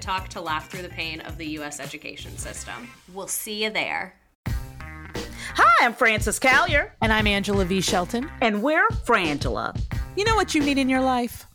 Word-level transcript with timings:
Talk 0.00 0.28
to 0.30 0.40
laugh 0.40 0.70
through 0.70 0.82
the 0.82 0.88
pain 0.88 1.20
of 1.20 1.38
the 1.38 1.46
U.S. 1.46 1.80
education 1.80 2.36
system. 2.36 2.88
We'll 3.12 3.26
see 3.26 3.64
you 3.64 3.70
there. 3.70 4.14
Hi, 4.46 5.84
I'm 5.86 5.94
Frances 5.94 6.40
Callier. 6.40 6.90
And 7.00 7.12
I'm 7.12 7.26
Angela 7.26 7.64
V. 7.64 7.80
Shelton. 7.80 8.30
And 8.40 8.62
we're 8.62 8.88
Frangela. 8.88 9.78
You 10.16 10.24
know 10.24 10.34
what 10.34 10.54
you 10.54 10.62
need 10.62 10.78
in 10.78 10.88
your 10.88 11.00
life? 11.00 11.46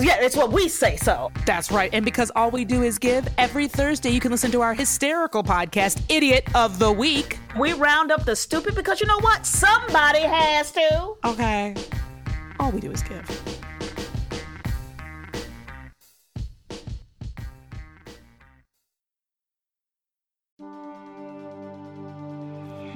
Yeah, 0.00 0.16
it's 0.18 0.36
what 0.36 0.50
we 0.50 0.68
say 0.68 0.96
so. 0.96 1.30
That's 1.46 1.70
right. 1.70 1.88
And 1.92 2.04
because 2.04 2.32
all 2.34 2.50
we 2.50 2.64
do 2.64 2.82
is 2.82 2.98
give, 2.98 3.28
every 3.38 3.68
Thursday 3.68 4.10
you 4.10 4.18
can 4.18 4.32
listen 4.32 4.50
to 4.50 4.60
our 4.60 4.74
hysterical 4.74 5.44
podcast, 5.44 6.02
Idiot 6.08 6.48
of 6.56 6.80
the 6.80 6.90
Week. 6.90 7.38
We 7.58 7.74
round 7.74 8.10
up 8.10 8.24
the 8.24 8.34
stupid 8.34 8.74
because 8.74 9.00
you 9.00 9.06
know 9.06 9.20
what? 9.20 9.46
Somebody 9.46 10.22
has 10.22 10.72
to. 10.72 11.14
Okay. 11.24 11.76
All 12.58 12.72
we 12.72 12.80
do 12.80 12.90
is 12.90 13.02
give. 13.02 13.24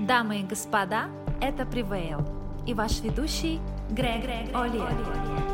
Дамы 0.00 0.41
и 0.41 0.42
господа, 0.42 1.11
это 1.41 1.64
Prevail 1.64 2.27
и 2.67 2.72
ваш 2.72 3.00
ведущий 3.00 3.61
Грег 3.91 4.25
Олиер. 4.55 5.52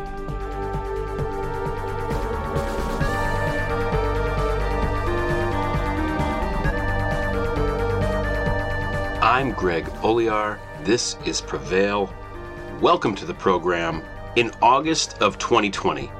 I'm 9.29 9.51
Greg 9.51 9.85
Olear. 10.01 10.57
This 10.83 11.15
is 11.23 11.39
Prevail. 11.39 12.11
Welcome 12.81 13.13
to 13.13 13.27
the 13.27 13.33
program. 13.35 14.01
In 14.37 14.49
August 14.59 15.21
of 15.21 15.37
2020, 15.37 16.11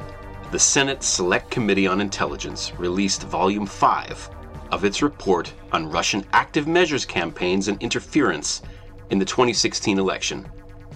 the 0.52 0.60
Senate 0.60 1.02
Select 1.02 1.50
Committee 1.50 1.88
on 1.88 2.02
Intelligence 2.02 2.72
released 2.78 3.24
Volume 3.24 3.66
5 3.66 4.30
of 4.70 4.86
its 4.86 5.02
report 5.02 5.52
on 5.72 5.90
Russian 5.90 6.24
active 6.34 6.68
measures 6.68 7.04
campaigns 7.04 7.68
and 7.68 7.82
interference 7.82 8.62
in 9.10 9.18
the 9.18 9.26
2016 9.26 9.98
election, 9.98 10.46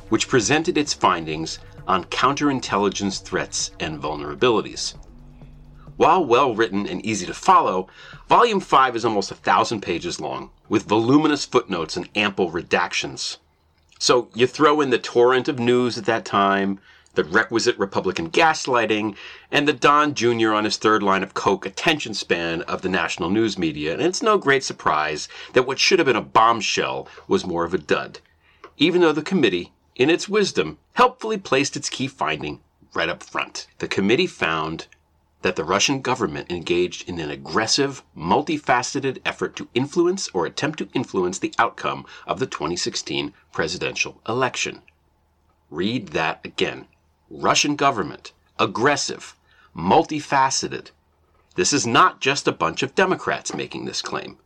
which 0.10 0.28
presented 0.28 0.78
its 0.78 0.94
findings 0.94 1.58
on 1.88 2.06
counterintelligence 2.06 3.24
threats 3.24 3.72
and 3.80 4.00
vulnerabilities. 4.00 4.94
While 5.96 6.26
well 6.26 6.56
written 6.56 6.88
and 6.88 7.06
easy 7.06 7.28
to 7.28 7.36
follow, 7.36 7.88
Volume 8.28 8.60
5 8.60 8.96
is 8.96 9.06
almost 9.06 9.30
a 9.30 9.36
thousand 9.36 9.82
pages 9.82 10.20
long, 10.20 10.50
with 10.68 10.88
voluminous 10.88 11.46
footnotes 11.46 11.96
and 11.96 12.10
ample 12.16 12.52
redactions. 12.52 13.38
So 14.00 14.30
you 14.34 14.48
throw 14.48 14.82
in 14.82 14.90
the 14.90 14.98
torrent 14.98 15.48
of 15.48 15.60
news 15.60 15.98
at 15.98 16.06
that 16.06 16.26
time, 16.26 16.80
the 17.14 17.24
requisite 17.24 17.78
Republican 17.78 18.32
gaslighting, 18.32 19.16
and 19.52 19.68
the 19.68 19.74
Don 19.74 20.16
Jr. 20.16 20.54
on 20.54 20.64
his 20.64 20.78
third 20.78 21.04
line 21.04 21.22
of 21.22 21.36
coke 21.36 21.66
attention 21.66 22.16
span 22.16 22.64
of 22.64 22.82
the 22.82 22.90
national 22.90 23.30
news 23.30 23.58
media, 23.58 23.94
and 23.94 24.02
it's 24.02 24.24
no 24.24 24.40
great 24.40 24.64
surprise 24.64 25.28
that 25.54 25.68
what 25.68 25.80
should 25.80 26.00
have 26.00 26.08
been 26.08 26.16
a 26.16 26.22
bombshell 26.22 27.08
was 27.28 27.46
more 27.46 27.66
of 27.66 27.74
a 27.74 27.78
dud, 27.78 28.20
even 28.78 29.02
though 29.02 29.14
the 29.14 29.22
committee, 29.22 29.72
in 29.96 30.10
its 30.10 30.28
wisdom, 30.28 30.80
helpfully 30.94 31.38
placed 31.38 31.78
its 31.78 31.88
key 31.88 32.08
finding 32.08 32.60
right 32.96 33.10
up 33.10 33.22
front. 33.22 33.68
The 33.78 33.88
committee 33.88 34.28
found 34.28 34.88
that 35.44 35.58
the 35.58 35.64
Russian 35.64 36.02
government 36.02 36.50
engaged 36.50 37.08
in 37.08 37.20
an 37.20 37.30
aggressive, 37.30 38.02
multifaceted 38.18 39.20
effort 39.26 39.56
to 39.58 39.68
influence 39.74 40.30
or 40.34 40.46
attempt 40.46 40.80
to 40.80 40.90
influence 40.94 41.38
the 41.38 41.54
outcome 41.60 42.06
of 42.26 42.40
the 42.40 42.48
2016 42.48 43.34
presidential 43.52 44.22
election. 44.28 44.82
Read 45.70 46.10
that 46.10 46.40
again. 46.46 46.88
Russian 47.30 47.76
government, 47.76 48.32
aggressive, 48.58 49.36
multifaceted. 49.76 50.92
This 51.56 51.74
is 51.74 51.86
not 51.86 52.22
just 52.22 52.48
a 52.48 52.52
bunch 52.54 52.82
of 52.82 52.96
Democrats 52.96 53.54
making 53.54 53.84
this 53.86 54.02
claim. 54.02 54.38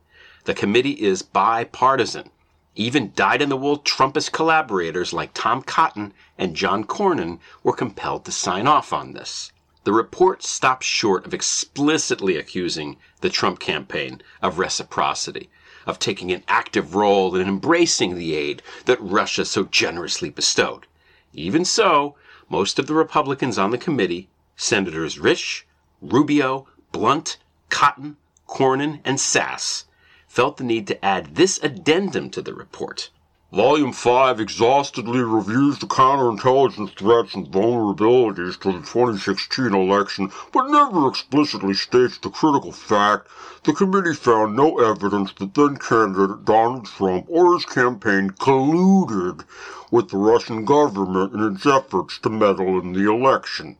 The 0.45 0.55
committee 0.55 1.03
is 1.03 1.21
bipartisan. 1.21 2.31
Even 2.75 3.11
dyed 3.15 3.41
in 3.41 3.49
the 3.49 3.57
wool 3.57 3.79
Trumpist 3.79 4.31
collaborators 4.31 5.13
like 5.13 5.31
Tom 5.33 5.61
Cotton 5.61 6.13
and 6.37 6.55
John 6.55 6.83
Cornyn 6.83 7.39
were 7.61 7.73
compelled 7.73 8.25
to 8.25 8.31
sign 8.31 8.65
off 8.65 8.93
on 8.93 9.13
this. 9.13 9.51
The 9.87 9.93
report 9.93 10.43
stops 10.43 10.85
short 10.85 11.25
of 11.25 11.33
explicitly 11.33 12.35
accusing 12.35 12.97
the 13.21 13.29
Trump 13.29 13.61
campaign 13.61 14.21
of 14.41 14.59
reciprocity, 14.59 15.49
of 15.85 15.97
taking 15.97 16.29
an 16.29 16.43
active 16.49 16.93
role 16.93 17.33
in 17.37 17.47
embracing 17.47 18.15
the 18.15 18.35
aid 18.35 18.61
that 18.83 18.99
Russia 18.99 19.45
so 19.45 19.63
generously 19.63 20.29
bestowed. 20.29 20.87
Even 21.31 21.63
so, 21.63 22.17
most 22.49 22.79
of 22.79 22.87
the 22.87 22.95
Republicans 22.95 23.57
on 23.57 23.71
the 23.71 23.77
committee, 23.77 24.27
Senators 24.57 25.19
Risch, 25.19 25.63
Rubio, 26.01 26.67
Blunt, 26.91 27.37
Cotton, 27.69 28.17
Cornyn, 28.45 28.99
and 29.05 29.19
Sasse, 29.19 29.85
felt 30.27 30.57
the 30.57 30.65
need 30.65 30.85
to 30.87 31.05
add 31.05 31.35
this 31.35 31.61
addendum 31.63 32.29
to 32.31 32.41
the 32.41 32.53
report. 32.53 33.09
Volume 33.53 33.93
5 33.93 34.41
exhaustively 34.41 35.21
reviews 35.21 35.79
the 35.79 35.85
counterintelligence 35.85 36.97
threats 36.97 37.33
and 37.33 37.47
vulnerabilities 37.47 38.59
to 38.59 38.73
the 38.73 38.79
2016 38.79 39.73
election, 39.73 40.29
but 40.51 40.67
never 40.69 41.07
explicitly 41.07 41.73
states 41.73 42.17
the 42.17 42.29
critical 42.29 42.73
fact 42.73 43.29
the 43.63 43.71
committee 43.71 44.13
found 44.13 44.53
no 44.53 44.79
evidence 44.79 45.31
that 45.39 45.53
then 45.53 45.77
candidate 45.77 46.43
Donald 46.43 46.87
Trump 46.87 47.25
or 47.29 47.53
his 47.53 47.63
campaign 47.63 48.31
colluded 48.31 49.45
with 49.91 50.09
the 50.09 50.17
Russian 50.17 50.65
government 50.65 51.33
in 51.33 51.55
its 51.55 51.65
efforts 51.65 52.19
to 52.19 52.29
meddle 52.29 52.81
in 52.81 52.91
the 52.91 53.09
election. 53.09 53.77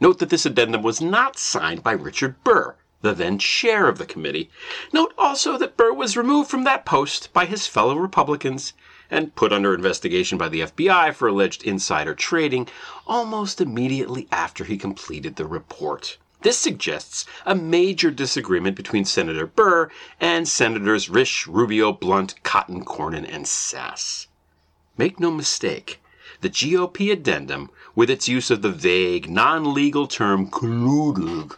Note 0.00 0.18
that 0.18 0.30
this 0.30 0.46
addendum 0.46 0.82
was 0.82 1.00
not 1.00 1.38
signed 1.38 1.84
by 1.84 1.92
Richard 1.92 2.42
Burr, 2.42 2.74
the 3.02 3.14
then 3.14 3.38
chair 3.38 3.88
of 3.88 3.98
the 3.98 4.06
committee. 4.06 4.50
Note 4.92 5.14
also 5.16 5.56
that 5.56 5.76
Burr 5.76 5.92
was 5.92 6.16
removed 6.16 6.50
from 6.50 6.64
that 6.64 6.84
post 6.84 7.32
by 7.32 7.46
his 7.46 7.66
fellow 7.66 7.96
Republicans 7.96 8.72
and 9.10 9.34
put 9.34 9.52
under 9.52 9.74
investigation 9.74 10.38
by 10.38 10.48
the 10.48 10.60
FBI 10.60 11.14
for 11.14 11.28
alleged 11.28 11.62
insider 11.62 12.14
trading 12.14 12.68
almost 13.06 13.60
immediately 13.60 14.28
after 14.30 14.64
he 14.64 14.76
completed 14.76 15.36
the 15.36 15.46
report. 15.46 16.18
This 16.42 16.58
suggests 16.58 17.26
a 17.44 17.54
major 17.54 18.10
disagreement 18.10 18.76
between 18.76 19.04
Senator 19.04 19.46
Burr 19.46 19.90
and 20.20 20.48
Senators 20.48 21.08
Risch, 21.08 21.46
Rubio, 21.46 21.92
Blunt, 21.92 22.42
Cotton, 22.42 22.84
Cornyn, 22.84 23.26
and 23.28 23.44
Sasse. 23.44 24.26
Make 24.96 25.20
no 25.20 25.30
mistake, 25.30 26.00
the 26.40 26.48
GOP 26.48 27.12
addendum, 27.12 27.70
with 27.94 28.08
its 28.08 28.28
use 28.28 28.50
of 28.50 28.62
the 28.62 28.70
vague, 28.70 29.28
non 29.28 29.74
legal 29.74 30.06
term 30.06 30.50
colluded, 30.50 31.56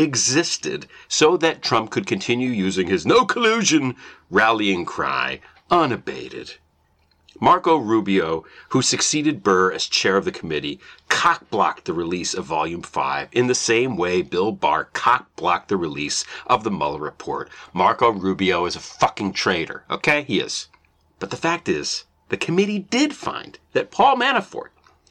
existed 0.00 0.86
so 1.08 1.36
that 1.36 1.62
Trump 1.62 1.90
could 1.90 2.06
continue 2.06 2.50
using 2.50 2.86
his 2.86 3.04
no 3.04 3.24
collusion 3.24 3.94
rallying 4.30 4.84
cry 4.84 5.40
unabated. 5.70 6.54
Marco 7.42 7.76
Rubio, 7.76 8.44
who 8.70 8.82
succeeded 8.82 9.42
Burr 9.42 9.72
as 9.72 9.86
chair 9.86 10.16
of 10.16 10.26
the 10.26 10.32
committee, 10.32 10.78
cock-blocked 11.08 11.86
the 11.86 11.94
release 11.94 12.34
of 12.34 12.44
Volume 12.44 12.82
5 12.82 13.28
in 13.32 13.46
the 13.46 13.54
same 13.54 13.96
way 13.96 14.20
Bill 14.20 14.52
Barr 14.52 14.90
cock-blocked 14.92 15.68
the 15.68 15.76
release 15.78 16.24
of 16.46 16.64
the 16.64 16.70
Mueller 16.70 17.00
report. 17.00 17.48
Marco 17.72 18.10
Rubio 18.10 18.66
is 18.66 18.76
a 18.76 18.80
fucking 18.80 19.32
traitor, 19.32 19.84
okay? 19.90 20.22
He 20.22 20.38
is. 20.38 20.68
But 21.18 21.30
the 21.30 21.36
fact 21.36 21.68
is, 21.68 22.04
the 22.28 22.36
committee 22.36 22.78
did 22.78 23.14
find 23.14 23.58
that 23.72 23.90
Paul 23.90 24.16
Manafort, 24.16 24.68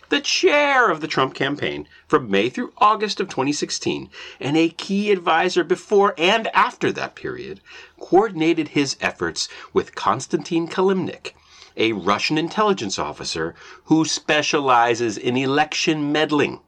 the 0.09 0.19
chair 0.19 0.89
of 0.89 1.01
the 1.01 1.07
Trump 1.07 1.35
campaign 1.35 1.88
from 2.07 2.31
May 2.31 2.50
through 2.50 2.73
August 2.79 3.19
of 3.19 3.29
2016, 3.29 4.09
and 4.39 4.57
a 4.57 4.69
key 4.69 5.11
advisor 5.11 5.63
before 5.63 6.15
and 6.17 6.47
after 6.47 6.91
that 6.91 7.13
period, 7.13 7.61
coordinated 8.00 8.69
his 8.69 8.97
efforts 9.01 9.47
with 9.71 9.94
Konstantin 9.94 10.67
Kilimnik, 10.67 11.35
a 11.77 11.94
Russian 11.94 12.39
intelligence 12.39 12.97
officer 12.97 13.53
who 13.85 14.03
specializes 14.03 15.15
in 15.15 15.38
election 15.38 16.11
meddling. 16.11 16.59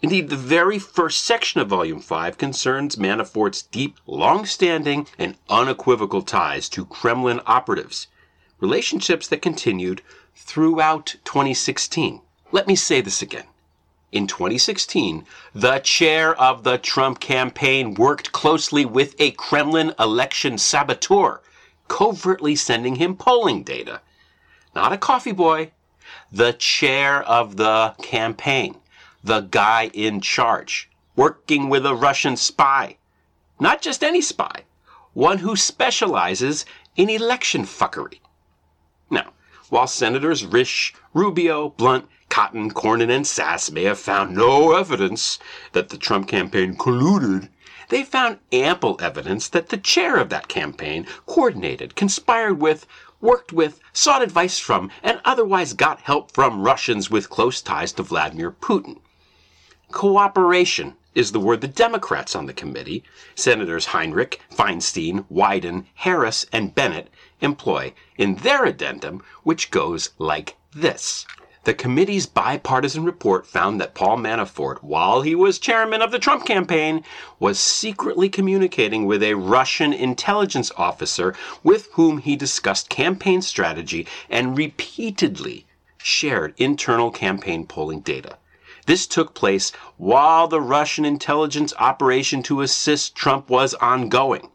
Indeed, 0.00 0.30
the 0.30 0.36
very 0.36 0.78
first 0.78 1.24
section 1.24 1.60
of 1.60 1.68
Volume 1.68 2.00
5 2.00 2.38
concerns 2.38 2.96
Manafort's 2.96 3.62
deep, 3.62 3.98
long 4.06 4.46
standing, 4.46 5.08
and 5.18 5.36
unequivocal 5.48 6.22
ties 6.22 6.68
to 6.70 6.86
Kremlin 6.86 7.40
operatives, 7.46 8.06
relationships 8.60 9.26
that 9.26 9.42
continued 9.42 10.02
throughout 10.36 11.16
2016. 11.24 12.22
Let 12.52 12.66
me 12.66 12.74
say 12.74 13.00
this 13.00 13.22
again. 13.22 13.46
In 14.10 14.26
2016, 14.26 15.24
the 15.54 15.78
chair 15.78 16.34
of 16.34 16.64
the 16.64 16.78
Trump 16.78 17.20
campaign 17.20 17.94
worked 17.94 18.32
closely 18.32 18.84
with 18.84 19.14
a 19.20 19.30
Kremlin 19.32 19.94
election 20.00 20.58
saboteur, 20.58 21.40
covertly 21.86 22.56
sending 22.56 22.96
him 22.96 23.16
polling 23.16 23.62
data. 23.62 24.00
Not 24.74 24.92
a 24.92 24.98
coffee 24.98 25.32
boy, 25.32 25.70
the 26.32 26.52
chair 26.52 27.22
of 27.22 27.56
the 27.56 27.94
campaign, 28.02 28.76
the 29.22 29.42
guy 29.42 29.90
in 29.94 30.20
charge, 30.20 30.90
working 31.14 31.68
with 31.68 31.86
a 31.86 31.94
Russian 31.94 32.36
spy. 32.36 32.96
Not 33.60 33.80
just 33.80 34.02
any 34.02 34.20
spy, 34.20 34.64
one 35.12 35.38
who 35.38 35.54
specializes 35.54 36.64
in 36.96 37.10
election 37.10 37.62
fuckery. 37.62 38.18
Now, 39.08 39.32
while 39.68 39.86
Senators 39.86 40.44
Risch, 40.44 40.92
Rubio, 41.14 41.68
Blunt, 41.70 42.08
Cotton, 42.30 42.70
Cornyn, 42.70 43.10
and 43.10 43.26
Sasse 43.26 43.70
may 43.70 43.82
have 43.82 43.98
found 43.98 44.34
no 44.34 44.72
evidence 44.72 45.38
that 45.72 45.90
the 45.90 45.98
Trump 45.98 46.28
campaign 46.28 46.76
colluded, 46.76 47.48
they 47.90 48.04
found 48.04 48.38
ample 48.52 48.96
evidence 49.02 49.48
that 49.48 49.68
the 49.68 49.76
chair 49.76 50.16
of 50.16 50.28
that 50.30 50.46
campaign 50.46 51.06
coordinated, 51.26 51.96
conspired 51.96 52.60
with, 52.60 52.86
worked 53.20 53.52
with, 53.52 53.80
sought 53.92 54.22
advice 54.22 54.60
from, 54.60 54.92
and 55.02 55.20
otherwise 55.24 55.72
got 55.72 56.00
help 56.02 56.32
from 56.32 56.62
Russians 56.62 57.10
with 57.10 57.28
close 57.28 57.60
ties 57.60 57.92
to 57.94 58.04
Vladimir 58.04 58.52
Putin. 58.52 59.00
Cooperation 59.90 60.94
is 61.16 61.32
the 61.32 61.40
word 61.40 61.60
the 61.60 61.66
Democrats 61.66 62.36
on 62.36 62.46
the 62.46 62.52
committee, 62.52 63.02
Senators 63.34 63.86
Heinrich, 63.86 64.40
Feinstein, 64.52 65.24
Wyden, 65.28 65.86
Harris, 65.94 66.46
and 66.52 66.72
Bennet, 66.72 67.10
employ 67.40 67.92
in 68.16 68.36
their 68.36 68.64
addendum, 68.64 69.20
which 69.42 69.72
goes 69.72 70.10
like 70.18 70.56
this. 70.72 71.26
The 71.64 71.74
committee's 71.74 72.24
bipartisan 72.24 73.04
report 73.04 73.46
found 73.46 73.80
that 73.80 73.94
Paul 73.94 74.16
Manafort, 74.16 74.82
while 74.82 75.20
he 75.20 75.34
was 75.34 75.58
chairman 75.58 76.00
of 76.00 76.10
the 76.10 76.18
Trump 76.18 76.46
campaign, 76.46 77.04
was 77.38 77.58
secretly 77.60 78.30
communicating 78.30 79.04
with 79.04 79.22
a 79.22 79.34
Russian 79.34 79.92
intelligence 79.92 80.72
officer 80.78 81.34
with 81.62 81.88
whom 81.92 82.16
he 82.16 82.34
discussed 82.34 82.88
campaign 82.88 83.42
strategy 83.42 84.06
and 84.30 84.56
repeatedly 84.56 85.66
shared 85.98 86.54
internal 86.56 87.10
campaign 87.10 87.66
polling 87.66 88.00
data. 88.00 88.38
This 88.86 89.06
took 89.06 89.34
place 89.34 89.70
while 89.98 90.48
the 90.48 90.62
Russian 90.62 91.04
intelligence 91.04 91.74
operation 91.78 92.42
to 92.44 92.62
assist 92.62 93.14
Trump 93.14 93.50
was 93.50 93.74
ongoing. 93.74 94.48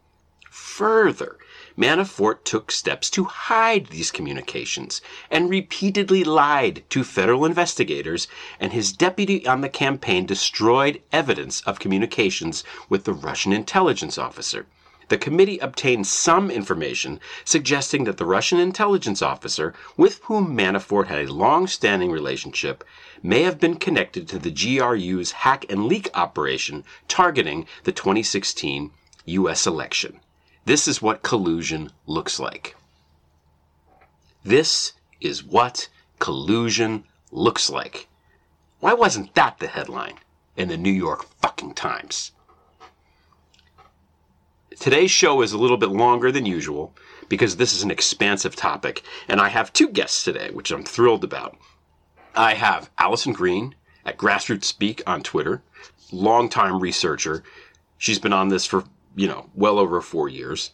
Further, 0.50 1.38
Manafort 1.78 2.42
took 2.44 2.72
steps 2.72 3.10
to 3.10 3.24
hide 3.24 3.88
these 3.88 4.10
communications 4.10 5.02
and 5.30 5.50
repeatedly 5.50 6.24
lied 6.24 6.82
to 6.88 7.04
federal 7.04 7.44
investigators, 7.44 8.26
and 8.58 8.72
his 8.72 8.92
deputy 8.92 9.46
on 9.46 9.60
the 9.60 9.68
campaign 9.68 10.24
destroyed 10.24 11.02
evidence 11.12 11.60
of 11.62 11.78
communications 11.78 12.64
with 12.88 13.04
the 13.04 13.12
Russian 13.12 13.52
intelligence 13.52 14.16
officer. 14.16 14.64
The 15.08 15.18
committee 15.18 15.58
obtained 15.58 16.06
some 16.06 16.50
information 16.50 17.20
suggesting 17.44 18.04
that 18.04 18.16
the 18.16 18.24
Russian 18.24 18.58
intelligence 18.58 19.20
officer, 19.20 19.74
with 19.98 20.20
whom 20.24 20.56
Manafort 20.56 21.08
had 21.08 21.28
a 21.28 21.32
long 21.32 21.66
standing 21.66 22.10
relationship, 22.10 22.84
may 23.22 23.42
have 23.42 23.60
been 23.60 23.76
connected 23.76 24.26
to 24.28 24.38
the 24.38 24.50
GRU's 24.50 25.32
hack 25.32 25.66
and 25.68 25.86
leak 25.86 26.08
operation 26.14 26.84
targeting 27.06 27.66
the 27.84 27.92
2016 27.92 28.90
U.S. 29.26 29.66
election. 29.66 30.20
This 30.66 30.88
is 30.88 31.00
what 31.00 31.22
collusion 31.22 31.92
looks 32.08 32.40
like. 32.40 32.74
This 34.42 34.94
is 35.20 35.44
what 35.44 35.88
collusion 36.18 37.04
looks 37.30 37.70
like. 37.70 38.08
Why 38.80 38.92
wasn't 38.92 39.32
that 39.36 39.60
the 39.60 39.68
headline 39.68 40.14
in 40.56 40.66
the 40.66 40.76
New 40.76 40.90
York 40.90 41.24
fucking 41.40 41.74
Times? 41.74 42.32
Today's 44.80 45.12
show 45.12 45.40
is 45.40 45.52
a 45.52 45.58
little 45.58 45.76
bit 45.76 45.90
longer 45.90 46.32
than 46.32 46.46
usual 46.46 46.92
because 47.28 47.56
this 47.56 47.72
is 47.72 47.84
an 47.84 47.92
expansive 47.92 48.56
topic, 48.56 49.04
and 49.28 49.40
I 49.40 49.50
have 49.50 49.72
two 49.72 49.88
guests 49.88 50.24
today, 50.24 50.50
which 50.50 50.72
I'm 50.72 50.82
thrilled 50.82 51.22
about. 51.22 51.56
I 52.34 52.54
have 52.54 52.90
Alison 52.98 53.32
Greene 53.32 53.76
at 54.04 54.18
Grassroots 54.18 54.64
Speak 54.64 55.00
on 55.06 55.22
Twitter, 55.22 55.62
longtime 56.10 56.80
researcher. 56.80 57.44
She's 57.98 58.18
been 58.18 58.32
on 58.32 58.48
this 58.48 58.66
for, 58.66 58.82
you 59.16 59.26
know, 59.26 59.50
well 59.54 59.78
over 59.78 60.00
four 60.00 60.28
years. 60.28 60.70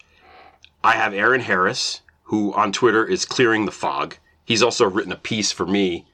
I 0.85 0.93
have 0.93 1.15
Aaron 1.15 1.41
Harris, 1.41 2.03
who 2.25 2.53
on 2.55 2.73
Twitter 2.73 3.07
is 3.07 3.25
clearing 3.25 3.65
the 3.65 3.73
fog. 3.73 4.17
He's 4.45 4.63
also 4.63 4.91
written 4.91 5.13
a 5.13 5.17
piece 5.17 5.53
for 5.53 5.65
me 5.65 6.07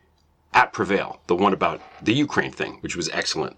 at 0.53 0.73
Prevail, 0.73 1.21
the 1.27 1.35
one 1.35 1.53
about 1.53 1.81
the 2.03 2.13
Ukraine 2.13 2.53
thing, 2.53 2.79
which 2.81 2.97
was 2.97 3.09
excellent. 3.11 3.57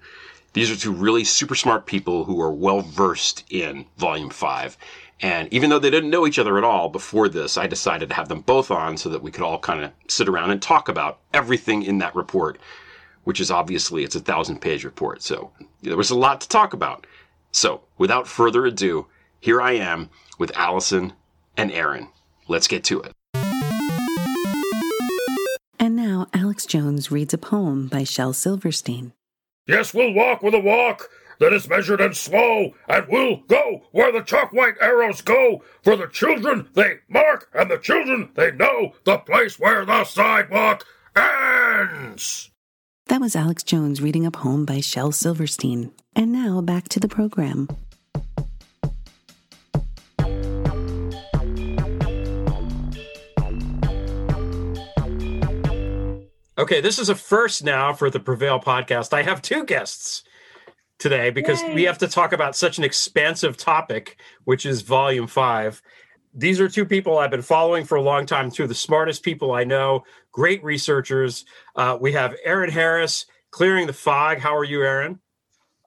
These 0.52 0.70
are 0.70 0.76
two 0.76 0.93
really 0.93 1.25
super 1.25 1.55
smart 1.55 1.87
people 1.87 2.25
who 2.25 2.40
are 2.40 2.50
well 2.50 2.81
versed 2.81 3.44
in 3.50 3.87
Volume 3.99 4.31
5. 4.31 4.76
And 5.22 5.52
even 5.52 5.70
though 5.70 5.78
they 5.78 5.90
didn't 5.90 6.11
know 6.11 6.26
each 6.26 6.38
other 6.38 6.56
at 6.56 6.64
all 6.64 6.88
before 6.88 7.28
this, 7.28 7.56
I 7.56 7.67
decided 7.67 8.08
to 8.08 8.14
have 8.14 8.28
them 8.28 8.40
both 8.40 8.70
on 8.70 8.96
so 8.96 9.08
that 9.11 9.22
we 9.22 9.31
could 9.31 9.43
all 9.43 9.58
kind 9.58 9.84
of 9.84 9.93
sit 10.08 10.28
around 10.28 10.50
and 10.50 10.61
talk 10.61 10.88
about 10.88 11.19
everything 11.34 11.82
in 11.82 11.99
that 11.99 12.17
report, 12.17 12.58
which 13.25 13.40
is 13.40 13.50
obviously 13.50 14.02
it's 14.02 14.17
a 14.17 14.20
thousand 14.20 14.61
page 14.61 14.82
report. 14.84 15.22
So 15.22 15.52
there 15.82 15.96
was 15.96 16.11
a 16.11 16.19
lot 16.19 16.40
to 16.40 16.49
talk 16.49 16.72
about. 16.72 17.06
So 17.52 17.82
without 17.99 18.29
further 18.29 18.67
ado, 18.67 19.06
here 19.41 19.61
I 19.61 19.73
am 19.73 20.11
with 20.38 20.56
Alison 20.56 21.14
and 21.56 21.73
Aaron. 21.73 22.08
Let's 22.49 22.69
get 22.69 22.85
to 22.85 23.02
it. 23.02 23.12
And 25.79 25.97
now 25.97 26.26
Alex 26.35 26.67
Jones 26.67 27.11
reads 27.11 27.35
a 27.35 27.38
poem 27.38 27.88
by 27.88 28.05
Shel 28.05 28.32
Silverstein. 28.32 29.12
Yes, 29.67 29.94
we'll 29.94 30.12
walk 30.12 30.43
with 30.43 30.55
a 30.55 30.58
walk 30.58 31.08
that 31.38 31.52
is 31.55 31.69
measured 31.69 32.00
and 32.00 32.14
slow, 32.17 32.75
and 32.87 33.06
we'll 33.08 33.37
go 33.49 33.82
where 33.93 34.12
the 34.12 34.20
chalk 34.20 34.53
white 34.53 34.75
arrows 34.81 35.23
go. 35.23 35.62
For 35.82 35.96
the 35.96 36.06
children 36.06 36.69
they 36.75 36.99
mark, 37.08 37.49
and 37.55 37.70
the 37.70 37.79
children 37.79 38.31
they 38.35 38.53
know 38.53 38.93
the 39.05 39.19
place 39.19 39.58
where 39.58 39.85
the 39.87 40.05
sidewalk 40.05 40.85
ends. 41.17 42.50
That 43.11 43.21
was 43.21 43.35
Alex 43.35 43.65
Jones 43.65 44.01
reading 44.01 44.25
a 44.25 44.31
poem 44.31 44.65
by 44.65 44.79
Shel 44.79 45.11
Silverstein. 45.11 45.91
And 46.15 46.31
now 46.31 46.61
back 46.61 46.89
to 46.91 47.01
the 47.01 47.08
program. 47.08 47.69
Okay, 56.56 56.81
this 56.81 57.01
is 57.01 57.08
a 57.08 57.17
first 57.17 57.65
now 57.65 57.93
for 57.93 58.11
the 58.11 58.20
Prevail 58.20 58.61
podcast. 58.61 59.13
I 59.13 59.25
have 59.25 59.43
two 59.43 59.65
guests 59.65 60.23
today 61.01 61.31
because 61.31 61.61
Yay. 61.63 61.75
we 61.75 61.82
have 61.82 61.99
to 61.99 62.06
talk 62.06 62.32
about 62.32 62.55
such 62.55 62.79
an 62.79 62.84
expansive 62.84 63.56
topic, 63.56 64.20
which 64.44 64.65
is 64.65 64.82
volume 64.82 65.27
five. 65.27 65.82
These 66.32 66.60
are 66.60 66.69
two 66.69 66.84
people 66.84 67.19
I've 67.19 67.31
been 67.31 67.43
following 67.43 67.84
for 67.84 67.96
a 67.96 68.03
long 68.03 68.25
time, 68.25 68.51
two 68.51 68.63
of 68.63 68.69
the 68.69 68.75
smartest 68.75 69.22
people 69.22 69.53
I 69.53 69.65
know, 69.65 70.05
great 70.31 70.63
researchers. 70.63 71.44
Uh, 71.75 71.99
we 72.01 72.13
have 72.13 72.37
Aaron 72.44 72.70
Harris, 72.70 73.27
Clearing 73.51 73.87
the 73.87 73.93
Fog. 73.93 74.39
How 74.39 74.56
are 74.56 74.65
you, 74.65 74.82
Aaron? 74.82 75.19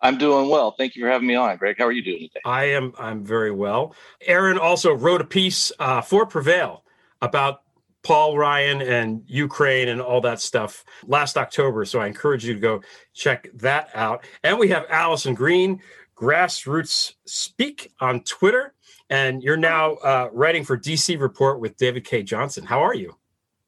I'm 0.01 0.17
doing 0.17 0.49
well. 0.49 0.71
Thank 0.71 0.97
you 0.97 1.03
for 1.03 1.09
having 1.09 1.27
me 1.27 1.35
on, 1.35 1.55
Greg. 1.55 1.77
How 1.79 1.85
are 1.85 1.91
you 1.93 2.03
doing 2.03 2.19
today? 2.19 2.41
I 2.43 2.65
am. 2.65 2.93
I'm 2.99 3.23
very 3.23 3.51
well. 3.51 3.95
Aaron 4.21 4.57
also 4.57 4.91
wrote 4.91 5.21
a 5.21 5.25
piece 5.25 5.71
uh, 5.79 6.01
for 6.01 6.25
Prevail 6.25 6.83
about 7.21 7.61
Paul 8.03 8.37
Ryan 8.37 8.81
and 8.81 9.23
Ukraine 9.27 9.87
and 9.87 10.01
all 10.01 10.19
that 10.21 10.41
stuff 10.41 10.83
last 11.07 11.37
October. 11.37 11.85
So 11.85 12.01
I 12.01 12.07
encourage 12.07 12.43
you 12.45 12.53
to 12.53 12.59
go 12.59 12.81
check 13.13 13.47
that 13.53 13.91
out. 13.95 14.25
And 14.43 14.59
we 14.59 14.67
have 14.67 14.85
Alison 14.89 15.35
Greene, 15.35 15.81
Grassroots 16.17 17.13
Speak 17.25 17.93
on 18.01 18.23
Twitter. 18.23 18.73
And 19.13 19.43
you're 19.43 19.57
now 19.57 19.93
uh, 19.97 20.29
writing 20.33 20.63
for 20.63 20.75
DC 20.75 21.21
Report 21.21 21.59
with 21.59 21.77
David 21.77 22.03
Cay 22.03 22.23
Johnston. 22.23 22.63
How 22.63 22.79
are 22.79 22.95
you? 22.95 23.15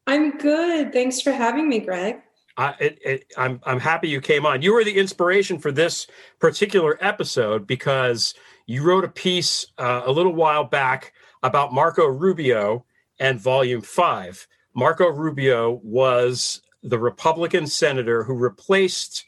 I'm 0.08 0.40
good. 0.40 0.92
Thanks 0.92 1.22
for 1.22 1.32
having 1.32 1.70
me, 1.70 1.82
Greg. 1.82 2.20
I, 2.58 2.74
it, 2.80 3.00
it, 3.06 3.34
I'm 3.38 3.60
I'm 3.64 3.80
happy 3.80 4.10
you 4.10 4.22
came 4.22 4.44
on. 4.48 4.64
You 4.64 4.74
were 4.74 4.84
the 4.84 4.98
inspiration 4.98 5.60
for 5.60 5.72
this 5.72 6.08
particular 6.40 6.98
episode 7.00 7.68
because 7.68 8.34
you 8.66 8.82
wrote 8.82 9.04
a 9.04 9.08
piece 9.08 9.68
uh, 9.78 10.02
a 10.08 10.12
little 10.12 10.34
while 10.34 10.64
back 10.64 11.14
about 11.44 11.72
Marco 11.72 12.08
Rubio 12.08 12.84
and 13.20 13.40
Volume 13.40 13.82
5. 13.82 14.48
Marco 14.74 15.10
Rubio 15.10 15.80
was 15.84 16.64
the 16.82 16.98
Republican 16.98 17.68
senator 17.68 18.24
who 18.24 18.34
replaced 18.34 19.26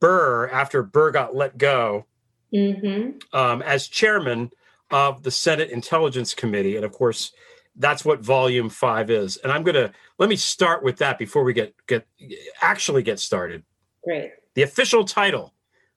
Burr 0.00 0.48
after 0.48 0.82
Burr 0.82 1.12
got 1.12 1.36
let 1.36 1.58
go 1.58 2.06
mm-hmm. 2.52 3.18
um, 3.32 3.62
as 3.62 3.86
chairman 3.86 4.50
of 4.94 5.24
the 5.24 5.30
Senate 5.30 5.70
Intelligence 5.70 6.34
Committee. 6.34 6.76
And 6.76 6.84
of 6.84 6.92
course, 6.92 7.32
that's 7.74 8.04
what 8.04 8.20
volume 8.20 8.68
five 8.68 9.10
is. 9.10 9.36
And 9.38 9.50
I'm 9.50 9.64
gonna 9.64 9.92
let 10.18 10.28
me 10.28 10.36
start 10.36 10.84
with 10.84 10.98
that 10.98 11.18
before 11.18 11.42
we 11.42 11.52
get 11.52 11.74
get 11.88 12.06
actually 12.62 13.02
get 13.02 13.18
started. 13.18 13.64
Great. 14.04 14.30
The 14.54 14.62
official 14.62 15.04
title, 15.04 15.52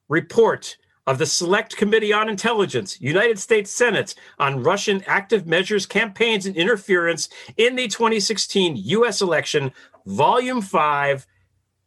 report 0.09 0.77
of 1.05 1.19
the 1.19 1.27
Select 1.27 1.77
Committee 1.77 2.11
on 2.11 2.27
Intelligence, 2.27 2.99
United 2.99 3.37
States 3.37 3.69
Senate 3.69 4.15
on 4.39 4.63
Russian 4.63 5.03
active 5.05 5.45
measures, 5.45 5.85
campaigns, 5.85 6.47
and 6.47 6.55
interference 6.57 7.29
in 7.55 7.75
the 7.75 7.87
2016 7.87 8.77
U.S. 8.77 9.21
election, 9.21 9.71
Volume 10.07 10.61
5, 10.61 11.27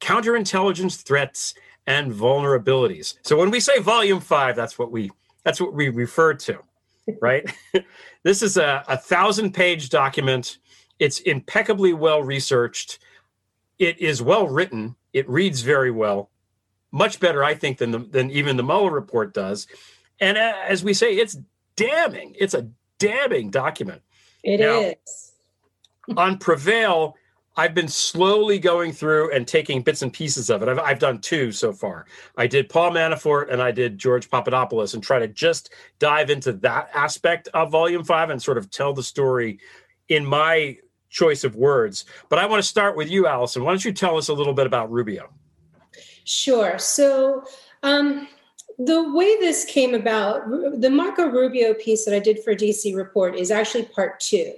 Counterintelligence 0.00 1.02
Threats 1.02 1.54
and 1.88 2.12
Vulnerabilities. 2.12 3.14
So 3.22 3.36
when 3.36 3.50
we 3.50 3.58
say 3.58 3.80
Volume 3.80 4.20
5, 4.20 4.54
that's 4.54 4.78
what 4.78 4.92
we 4.92 5.10
that's 5.44 5.60
what 5.60 5.74
we 5.74 5.88
refer 5.88 6.34
to, 6.34 6.60
right? 7.20 7.50
this 8.22 8.42
is 8.42 8.56
a, 8.56 8.84
a 8.88 8.96
thousand 8.96 9.52
page 9.52 9.88
document. 9.88 10.58
It's 10.98 11.20
impeccably 11.20 11.92
well 11.92 12.22
researched. 12.22 12.98
It 13.78 13.98
is 14.00 14.22
well 14.22 14.46
written. 14.48 14.96
It 15.12 15.28
reads 15.28 15.62
very 15.62 15.90
well 15.90 16.30
much 16.92 17.20
better, 17.20 17.44
I 17.44 17.54
think, 17.54 17.78
than 17.78 17.90
the, 17.90 17.98
than 17.98 18.30
even 18.30 18.56
the 18.56 18.62
Mueller 18.62 18.90
report 18.90 19.32
does. 19.34 19.66
And 20.20 20.36
uh, 20.36 20.54
as 20.66 20.84
we 20.84 20.94
say, 20.94 21.16
it's 21.16 21.36
damning. 21.76 22.34
It's 22.38 22.54
a 22.54 22.68
damning 22.98 23.50
document. 23.50 24.02
It 24.42 24.60
now, 24.60 24.80
is. 24.80 25.32
on 26.16 26.38
Prevail, 26.38 27.16
I've 27.60 27.74
been 27.74 27.88
slowly 27.88 28.58
going 28.58 28.90
through 28.90 29.32
and 29.32 29.46
taking 29.46 29.82
bits 29.82 30.00
and 30.00 30.10
pieces 30.10 30.48
of 30.48 30.62
it. 30.62 30.68
I've, 30.70 30.78
I've 30.78 30.98
done 30.98 31.18
two 31.18 31.52
so 31.52 31.74
far. 31.74 32.06
I 32.38 32.46
did 32.46 32.70
Paul 32.70 32.92
Manafort 32.92 33.52
and 33.52 33.60
I 33.60 33.70
did 33.70 33.98
George 33.98 34.30
Papadopoulos 34.30 34.94
and 34.94 35.02
try 35.02 35.18
to 35.18 35.28
just 35.28 35.68
dive 35.98 36.30
into 36.30 36.54
that 36.54 36.88
aspect 36.94 37.48
of 37.52 37.70
Volume 37.70 38.02
5 38.02 38.30
and 38.30 38.42
sort 38.42 38.56
of 38.56 38.70
tell 38.70 38.94
the 38.94 39.02
story 39.02 39.58
in 40.08 40.24
my 40.24 40.78
choice 41.10 41.44
of 41.44 41.54
words. 41.54 42.06
But 42.30 42.38
I 42.38 42.46
want 42.46 42.62
to 42.62 42.66
start 42.66 42.96
with 42.96 43.10
you, 43.10 43.26
Alison. 43.26 43.62
Why 43.62 43.72
don't 43.72 43.84
you 43.84 43.92
tell 43.92 44.16
us 44.16 44.28
a 44.28 44.34
little 44.34 44.54
bit 44.54 44.64
about 44.64 44.90
Rubio? 44.90 45.28
Sure. 46.24 46.78
So, 46.78 47.44
um, 47.82 48.26
the 48.78 49.12
way 49.12 49.36
this 49.36 49.66
came 49.66 49.94
about, 49.94 50.48
the 50.80 50.88
Marco 50.88 51.28
Rubio 51.28 51.74
piece 51.74 52.06
that 52.06 52.14
I 52.14 52.20
did 52.20 52.42
for 52.42 52.54
DC 52.54 52.96
Report 52.96 53.36
is 53.36 53.50
actually 53.50 53.84
part 53.84 54.18
two. 54.18 54.54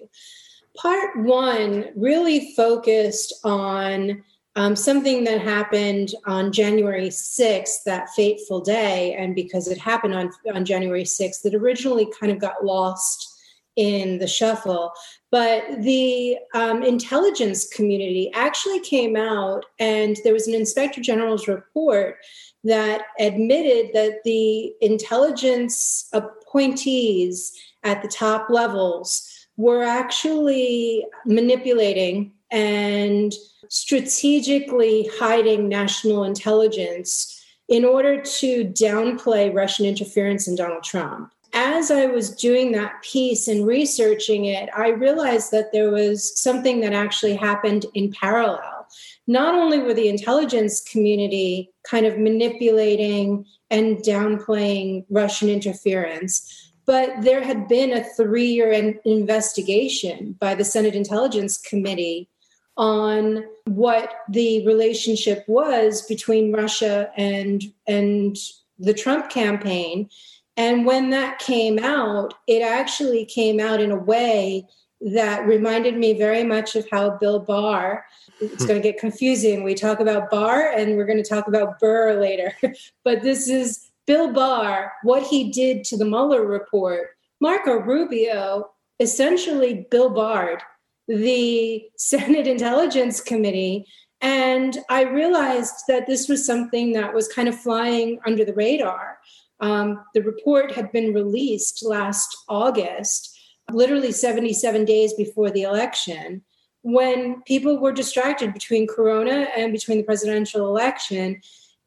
Part 0.76 1.16
one 1.18 1.90
really 1.94 2.54
focused 2.54 3.34
on 3.44 4.24
um, 4.54 4.76
something 4.76 5.24
that 5.24 5.40
happened 5.40 6.14
on 6.26 6.52
January 6.52 7.08
6th, 7.08 7.84
that 7.86 8.10
fateful 8.10 8.60
day. 8.60 9.14
And 9.14 9.34
because 9.34 9.68
it 9.68 9.78
happened 9.78 10.14
on, 10.14 10.30
on 10.54 10.64
January 10.64 11.04
6th, 11.04 11.42
that 11.42 11.54
originally 11.54 12.08
kind 12.18 12.30
of 12.30 12.38
got 12.38 12.64
lost 12.64 13.28
in 13.76 14.18
the 14.18 14.26
shuffle. 14.26 14.92
But 15.30 15.64
the 15.82 16.36
um, 16.54 16.82
intelligence 16.82 17.66
community 17.68 18.30
actually 18.34 18.80
came 18.80 19.16
out, 19.16 19.64
and 19.78 20.18
there 20.24 20.34
was 20.34 20.46
an 20.46 20.54
inspector 20.54 21.00
general's 21.00 21.48
report 21.48 22.16
that 22.64 23.02
admitted 23.18 23.92
that 23.94 24.22
the 24.24 24.74
intelligence 24.82 26.08
appointees 26.12 27.58
at 27.82 28.02
the 28.02 28.08
top 28.08 28.50
levels 28.50 29.31
were 29.56 29.82
actually 29.82 31.06
manipulating 31.26 32.32
and 32.50 33.32
strategically 33.68 35.08
hiding 35.18 35.68
national 35.68 36.24
intelligence 36.24 37.42
in 37.68 37.84
order 37.84 38.20
to 38.20 38.64
downplay 38.66 39.54
Russian 39.54 39.86
interference 39.86 40.46
in 40.46 40.56
Donald 40.56 40.82
Trump 40.82 41.32
as 41.52 41.90
I 41.90 42.06
was 42.06 42.30
doing 42.30 42.72
that 42.72 43.02
piece 43.02 43.48
and 43.48 43.66
researching 43.66 44.46
it, 44.46 44.70
I 44.74 44.88
realized 44.88 45.50
that 45.52 45.72
there 45.72 45.90
was 45.90 46.38
something 46.38 46.80
that 46.80 46.92
actually 46.92 47.36
happened 47.36 47.86
in 47.94 48.12
parallel. 48.12 48.86
Not 49.26 49.54
only 49.54 49.78
were 49.78 49.94
the 49.94 50.08
intelligence 50.08 50.80
community 50.80 51.70
kind 51.84 52.06
of 52.06 52.18
manipulating 52.18 53.44
and 53.70 53.98
downplaying 53.98 55.04
Russian 55.10 55.48
interference, 55.48 56.61
but 56.86 57.10
there 57.22 57.42
had 57.42 57.68
been 57.68 57.92
a 57.92 58.04
three 58.04 58.46
year 58.46 58.70
investigation 59.04 60.36
by 60.38 60.54
the 60.54 60.64
Senate 60.64 60.94
Intelligence 60.94 61.58
Committee 61.58 62.28
on 62.76 63.44
what 63.66 64.12
the 64.28 64.66
relationship 64.66 65.44
was 65.46 66.02
between 66.06 66.52
Russia 66.52 67.10
and, 67.16 67.62
and 67.86 68.36
the 68.78 68.94
Trump 68.94 69.30
campaign 69.30 70.08
and 70.56 70.84
when 70.84 71.10
that 71.10 71.38
came 71.38 71.78
out, 71.78 72.34
it 72.46 72.62
actually 72.62 73.24
came 73.24 73.58
out 73.58 73.80
in 73.80 73.90
a 73.90 73.96
way 73.96 74.66
that 75.00 75.46
reminded 75.46 75.96
me 75.96 76.12
very 76.12 76.44
much 76.44 76.76
of 76.76 76.86
how 76.90 77.16
Bill 77.18 77.40
Barr, 77.40 78.04
it's 78.40 78.62
hmm. 78.62 78.68
going 78.68 78.82
to 78.82 78.88
get 78.88 79.00
confusing. 79.00 79.64
We 79.64 79.74
talk 79.74 79.98
about 79.98 80.30
Barr 80.30 80.70
and 80.70 80.96
we're 80.96 81.06
going 81.06 81.22
to 81.22 81.28
talk 81.28 81.48
about 81.48 81.80
Burr 81.80 82.20
later. 82.20 82.54
but 83.04 83.22
this 83.22 83.48
is 83.48 83.90
Bill 84.06 84.32
Barr, 84.32 84.92
what 85.02 85.22
he 85.22 85.50
did 85.50 85.84
to 85.84 85.96
the 85.96 86.04
Mueller 86.04 86.44
report. 86.44 87.10
Marco 87.40 87.74
Rubio 87.74 88.70
essentially 89.00 89.86
Bill 89.90 90.10
Barred 90.10 90.62
the 91.08 91.84
Senate 91.96 92.46
Intelligence 92.46 93.20
Committee. 93.20 93.86
And 94.20 94.78
I 94.88 95.02
realized 95.02 95.74
that 95.88 96.06
this 96.06 96.28
was 96.28 96.46
something 96.46 96.92
that 96.92 97.12
was 97.12 97.28
kind 97.28 97.48
of 97.48 97.58
flying 97.58 98.20
under 98.24 98.44
the 98.44 98.54
radar. 98.54 99.18
Um, 99.60 100.04
the 100.14 100.22
report 100.22 100.72
had 100.72 100.92
been 100.92 101.12
released 101.12 101.84
last 101.84 102.36
August, 102.48 103.36
literally 103.70 104.12
77 104.12 104.84
days 104.84 105.14
before 105.14 105.50
the 105.50 105.62
election, 105.62 106.42
when 106.82 107.42
people 107.42 107.78
were 107.78 107.92
distracted 107.92 108.52
between 108.52 108.88
Corona 108.88 109.48
and 109.56 109.72
between 109.72 109.98
the 109.98 110.04
presidential 110.04 110.68
election. 110.68 111.40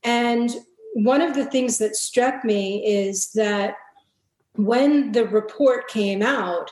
And 0.04 0.52
one 0.96 1.22
of 1.22 1.36
the 1.36 1.44
things 1.44 1.78
that 1.80 1.94
struck 1.94 2.46
me 2.46 2.82
is 2.86 3.32
that 3.34 3.76
when 4.56 5.12
the 5.12 5.28
report 5.28 5.90
came 5.90 6.22
out, 6.22 6.72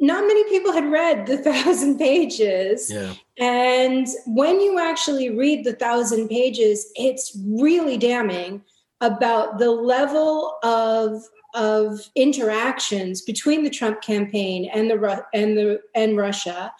not 0.00 0.24
many 0.24 0.48
people 0.48 0.72
had 0.72 0.88
read 0.88 1.26
the 1.26 1.38
thousand 1.50 1.98
pages. 1.98 2.88
Yeah. 2.92 3.14
And 3.40 4.06
when 4.28 4.60
you 4.60 4.78
actually 4.78 5.30
read 5.30 5.64
the 5.64 5.72
thousand 5.72 6.28
pages, 6.28 6.92
it's 6.94 7.36
really 7.44 7.98
damning 7.98 8.62
about 9.00 9.58
the 9.58 9.70
level 9.72 10.58
of 10.62 11.22
of 11.54 12.08
interactions 12.14 13.20
between 13.20 13.64
the 13.64 13.70
Trump 13.70 14.00
campaign 14.00 14.70
and 14.72 14.88
the 14.88 15.24
and 15.34 15.58
the 15.58 15.80
and 15.96 16.16
Russia. 16.16 16.72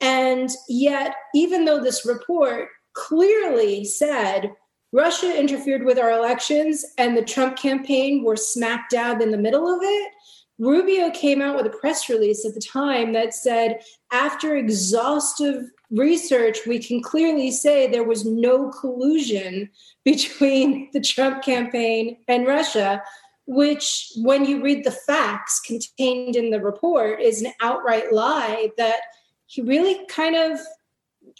And 0.00 0.48
yet, 0.70 1.16
even 1.34 1.66
though 1.66 1.82
this 1.82 2.06
report 2.06 2.70
clearly 2.94 3.84
said 3.84 4.52
Russia 4.96 5.38
interfered 5.38 5.84
with 5.84 5.98
our 5.98 6.10
elections 6.10 6.82
and 6.96 7.14
the 7.14 7.22
Trump 7.22 7.54
campaign 7.54 8.24
were 8.24 8.34
smack 8.34 8.88
dab 8.88 9.20
in 9.20 9.30
the 9.30 9.36
middle 9.36 9.68
of 9.68 9.80
it, 9.82 10.12
Rubio 10.58 11.10
came 11.10 11.42
out 11.42 11.54
with 11.54 11.66
a 11.66 11.76
press 11.78 12.08
release 12.08 12.46
at 12.46 12.54
the 12.54 12.62
time 12.62 13.12
that 13.12 13.34
said, 13.34 13.80
after 14.10 14.56
exhaustive 14.56 15.70
research, 15.90 16.60
we 16.66 16.78
can 16.78 17.02
clearly 17.02 17.50
say 17.50 17.86
there 17.86 18.04
was 18.04 18.24
no 18.24 18.70
collusion 18.70 19.68
between 20.02 20.88
the 20.94 21.00
Trump 21.02 21.44
campaign 21.44 22.16
and 22.26 22.46
Russia, 22.46 23.02
which, 23.46 24.12
when 24.16 24.46
you 24.46 24.62
read 24.62 24.82
the 24.82 24.90
facts 24.90 25.60
contained 25.60 26.36
in 26.36 26.48
the 26.48 26.60
report, 26.60 27.20
is 27.20 27.42
an 27.42 27.52
outright 27.60 28.14
lie 28.14 28.70
that 28.78 29.00
he 29.44 29.60
really 29.60 30.06
kind 30.06 30.36
of 30.36 30.58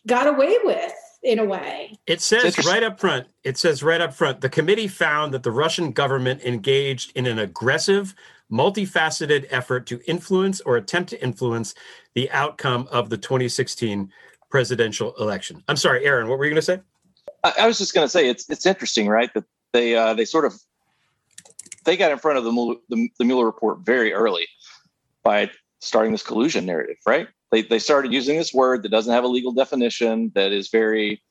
got 0.07 0.27
away 0.27 0.59
with 0.63 0.93
in 1.27 1.41
a 1.41 1.45
way. 1.45 1.99
It 2.07 2.21
says 2.21 2.65
right 2.65 2.85
up 2.85 3.01
front, 3.01 3.27
it 3.43 3.59
says 3.59 3.83
right 3.83 4.01
up 4.01 4.15
front, 4.15 4.41
the 4.41 4.49
committee 4.49 4.87
found 4.87 5.35
that 5.35 5.43
the 5.43 5.51
Russian 5.51 5.91
government 5.91 6.43
engaged 6.43 7.13
in 7.17 7.27
an 7.27 7.41
aggressive, 7.41 8.15
multifaceted 8.51 9.47
effort 9.51 9.87
to 9.87 10.01
influence 10.07 10.61
or 10.61 10.77
attempt 10.77 11.11
to 11.11 11.23
influence 11.23 11.75
the 12.15 12.31
outcome 12.31 12.89
of 12.93 13.11
the 13.11 13.19
2016 13.19 14.11
presidential 14.51 15.15
election. 15.19 15.65
I'm 15.67 15.77
sorry, 15.77 16.07
Aaron, 16.07 16.29
what 16.29 16.39
were 16.39 16.45
you 16.45 16.51
going 16.53 16.57
to 16.57 16.63
say? 16.63 16.81
I, 17.43 17.53
I, 17.61 17.67
was 17.67 17.77
just 17.77 17.93
going 17.93 18.05
to 18.05 18.09
say 18.09 18.29
it's 18.29 18.49
it's 18.49 18.65
interesting, 18.65 19.09
right? 19.09 19.35
That 19.35 19.45
they 19.73 19.97
uh, 19.97 20.15
they 20.15 20.25
sort 20.25 20.45
of 20.45 20.55
they 21.85 21.97
got 21.97 22.13
in 22.13 22.19
front 22.19 22.39
of 22.39 22.45
the, 22.45 22.77
the 22.89 23.09
the 23.19 23.25
Mueller 23.25 23.47
report 23.47 23.81
very 23.81 24.13
early 24.13 24.47
by 25.25 25.51
starting 25.81 26.13
this 26.13 26.23
collusion 26.23 26.67
narrative, 26.67 26.97
right? 27.05 27.27
They 27.53 27.63
they 27.63 27.79
started 27.79 28.13
using 28.13 28.37
this 28.37 28.53
word 28.53 28.83
that 28.83 28.91
doesn't 28.91 29.13
have 29.13 29.25
a 29.25 29.29
legal 29.29 29.53
definition 29.53 30.33
that 30.35 30.53
is 30.53 30.69
very 30.69 31.23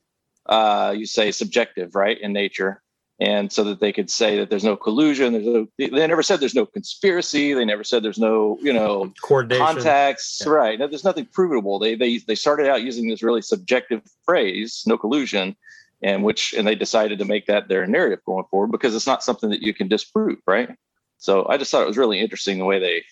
uh, 0.48 0.94
you 0.96 1.06
say 1.06 1.32
subjective, 1.32 1.96
right, 1.96 2.20
in 2.20 2.32
nature, 2.32 2.82
and 3.20 3.52
so 3.52 3.64
that 3.64 3.80
they 3.80 3.94
could 3.94 4.10
say 4.10 4.38
that 4.38 4.50
there's 4.50 4.64
no 4.64 4.76
collusion 4.76 5.34
there's 5.34 5.46
no 5.46 5.68
they 5.78 6.08
never 6.08 6.22
said 6.24 6.40
there's 6.40 6.56
no 6.56 6.66
conspiracy 6.66 7.54
they 7.54 7.64
never 7.64 7.84
said 7.84 8.04
there's 8.04 8.20
no 8.20 8.58
you 8.62 8.74
know 8.74 9.14
coordination. 9.22 9.66
contacts 9.66 10.42
yeah. 10.46 10.52
right. 10.52 10.80
There's 10.80 11.04
nothing 11.04 11.26
provable. 11.32 11.80
They 11.80 11.96
they 11.96 12.18
they 12.18 12.36
started 12.36 12.68
out 12.70 12.84
using 12.84 13.08
this 13.10 13.24
really 13.24 13.42
subjective 13.42 14.02
phrase 14.26 14.84
no 14.86 14.98
collusion 14.98 15.56
and 16.04 16.24
which 16.24 16.54
and 16.54 16.68
they 16.68 16.76
decided 16.76 17.20
to 17.20 17.26
make 17.26 17.46
that 17.48 17.70
their 17.70 17.88
narrative 17.88 18.20
going 18.26 18.46
forward 18.52 18.72
because 18.72 18.94
it's 18.96 19.08
not 19.08 19.24
something 19.24 19.50
that 19.50 19.62
you 19.62 19.74
can 19.74 19.88
disprove 19.88 20.40
right? 20.46 20.70
So 21.18 21.48
i 21.48 21.58
just 21.58 21.72
thought 21.72 21.84
it 21.84 21.88
was 21.88 21.98
really 21.98 22.20
interesting 22.20 22.58
the 22.58 22.66
way 22.66 22.80
they 22.80 23.04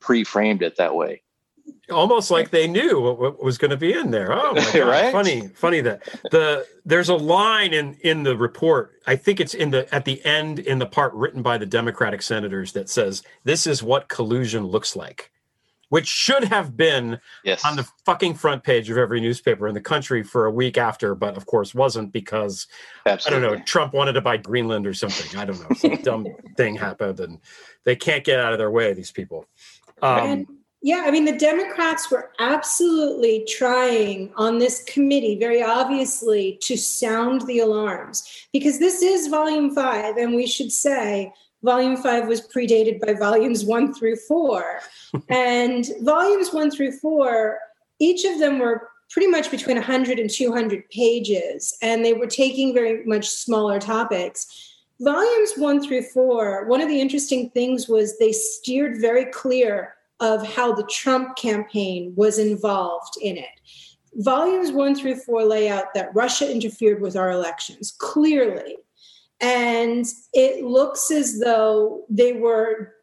pre-framed 0.00 0.62
it 0.62 0.76
that 0.76 0.94
way 0.94 1.22
almost 1.90 2.30
like 2.30 2.50
they 2.50 2.66
knew 2.68 3.00
what, 3.00 3.18
what 3.18 3.42
was 3.42 3.58
going 3.58 3.70
to 3.70 3.76
be 3.76 3.92
in 3.92 4.10
there. 4.10 4.32
Oh, 4.32 4.54
my 4.54 4.60
God. 4.74 4.88
Right? 4.88 5.12
funny, 5.12 5.48
funny 5.48 5.80
that 5.82 6.02
the 6.30 6.66
there's 6.84 7.08
a 7.08 7.14
line 7.16 7.72
in 7.72 7.94
in 8.02 8.22
the 8.22 8.36
report. 8.36 8.92
I 9.06 9.16
think 9.16 9.40
it's 9.40 9.54
in 9.54 9.70
the 9.70 9.92
at 9.94 10.04
the 10.04 10.24
end 10.24 10.58
in 10.58 10.78
the 10.78 10.86
part 10.86 11.12
written 11.14 11.42
by 11.42 11.58
the 11.58 11.66
Democratic 11.66 12.22
senators 12.22 12.72
that 12.72 12.88
says 12.88 13.22
this 13.44 13.66
is 13.66 13.82
what 13.82 14.08
collusion 14.08 14.66
looks 14.66 14.94
like, 14.96 15.30
which 15.88 16.06
should 16.06 16.44
have 16.44 16.76
been 16.76 17.18
Yes. 17.44 17.64
on 17.64 17.76
the 17.76 17.86
fucking 18.06 18.34
front 18.34 18.62
page 18.64 18.88
of 18.90 18.96
every 18.98 19.20
newspaper 19.20 19.66
in 19.68 19.74
the 19.74 19.80
country 19.80 20.22
for 20.22 20.46
a 20.46 20.50
week 20.50 20.78
after, 20.78 21.14
but 21.14 21.36
of 21.36 21.46
course 21.46 21.74
wasn't 21.74 22.12
because 22.12 22.66
I 23.06 23.16
don't 23.16 23.42
know 23.42 23.56
Trump 23.60 23.92
wanted 23.94 24.12
to 24.12 24.20
buy 24.20 24.36
Greenland 24.36 24.86
or 24.86 24.94
something. 24.94 25.38
I 25.38 25.44
don't 25.44 25.60
know 25.60 25.74
some 25.76 25.96
dumb 26.02 26.26
thing 26.56 26.76
happened, 26.76 27.20
and 27.20 27.38
they 27.84 27.96
can't 27.96 28.24
get 28.24 28.38
out 28.40 28.52
of 28.52 28.58
their 28.58 28.70
way. 28.70 28.92
These 28.94 29.12
people. 29.12 29.46
Um, 30.02 30.18
And 30.30 30.46
yeah, 30.82 31.02
I 31.04 31.10
mean, 31.10 31.26
the 31.26 31.36
Democrats 31.36 32.10
were 32.10 32.30
absolutely 32.38 33.44
trying 33.46 34.32
on 34.36 34.58
this 34.58 34.82
committee, 34.84 35.38
very 35.38 35.62
obviously, 35.62 36.58
to 36.62 36.76
sound 36.76 37.42
the 37.42 37.58
alarms 37.58 38.46
because 38.52 38.78
this 38.78 39.02
is 39.02 39.26
volume 39.26 39.74
five, 39.74 40.16
and 40.16 40.34
we 40.34 40.46
should 40.46 40.72
say 40.72 41.32
volume 41.62 41.98
five 41.98 42.26
was 42.26 42.40
predated 42.48 42.98
by 42.98 43.12
volumes 43.12 43.62
one 43.62 43.92
through 43.92 44.16
four. 44.16 44.80
and 45.28 45.86
volumes 46.00 46.50
one 46.50 46.70
through 46.70 46.92
four, 46.92 47.58
each 47.98 48.24
of 48.24 48.38
them 48.38 48.58
were 48.58 48.88
pretty 49.10 49.28
much 49.28 49.50
between 49.50 49.76
100 49.76 50.18
and 50.18 50.30
200 50.30 50.88
pages, 50.88 51.76
and 51.82 52.02
they 52.02 52.14
were 52.14 52.26
taking 52.26 52.72
very 52.72 53.04
much 53.04 53.28
smaller 53.28 53.78
topics. 53.78 54.46
Volumes 55.00 55.52
one 55.56 55.82
through 55.82 56.02
four, 56.02 56.66
one 56.66 56.80
of 56.80 56.88
the 56.88 57.00
interesting 57.00 57.50
things 57.50 57.86
was 57.86 58.18
they 58.18 58.32
steered 58.32 58.98
very 58.98 59.26
clear 59.26 59.94
of 60.20 60.46
how 60.46 60.72
the 60.72 60.84
Trump 60.84 61.36
campaign 61.36 62.12
was 62.16 62.38
involved 62.38 63.14
in 63.20 63.36
it. 63.36 63.60
Volumes 64.14 64.72
one 64.72 64.94
through 64.94 65.16
four 65.16 65.44
lay 65.44 65.68
out 65.68 65.94
that 65.94 66.14
Russia 66.14 66.50
interfered 66.50 67.00
with 67.00 67.16
our 67.16 67.30
elections 67.30 67.94
clearly. 67.98 68.76
And 69.40 70.04
it 70.34 70.64
looks 70.64 71.10
as 71.10 71.40
though 71.40 72.04
they 72.10 72.34
were 72.34 72.94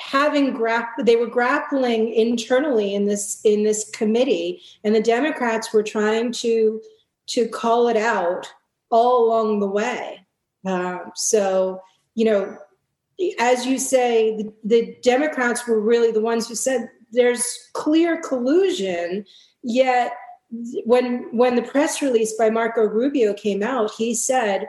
having 0.00 0.52
grapp- 0.52 1.04
they 1.04 1.16
were 1.16 1.26
grappling 1.26 2.12
internally 2.12 2.94
in 2.94 3.04
this 3.04 3.40
in 3.44 3.62
this 3.64 3.90
committee 3.90 4.62
and 4.82 4.94
the 4.94 5.02
democrats 5.02 5.74
were 5.74 5.82
trying 5.82 6.32
to 6.32 6.80
to 7.26 7.46
call 7.48 7.86
it 7.86 7.98
out 7.98 8.50
all 8.90 9.26
along 9.26 9.60
the 9.60 9.66
way 9.66 10.18
um, 10.64 11.12
so 11.14 11.82
you 12.14 12.24
know 12.24 12.56
as 13.38 13.66
you 13.66 13.78
say 13.78 14.36
the, 14.36 14.52
the 14.64 14.96
democrats 15.02 15.66
were 15.66 15.80
really 15.80 16.10
the 16.10 16.20
ones 16.20 16.48
who 16.48 16.54
said 16.54 16.90
there's 17.12 17.58
clear 17.72 18.20
collusion 18.20 19.24
yet 19.62 20.12
when 20.84 21.24
when 21.36 21.54
the 21.54 21.62
press 21.62 22.02
release 22.02 22.32
by 22.36 22.50
marco 22.50 22.82
rubio 22.82 23.32
came 23.34 23.62
out 23.62 23.90
he 23.92 24.14
said 24.14 24.68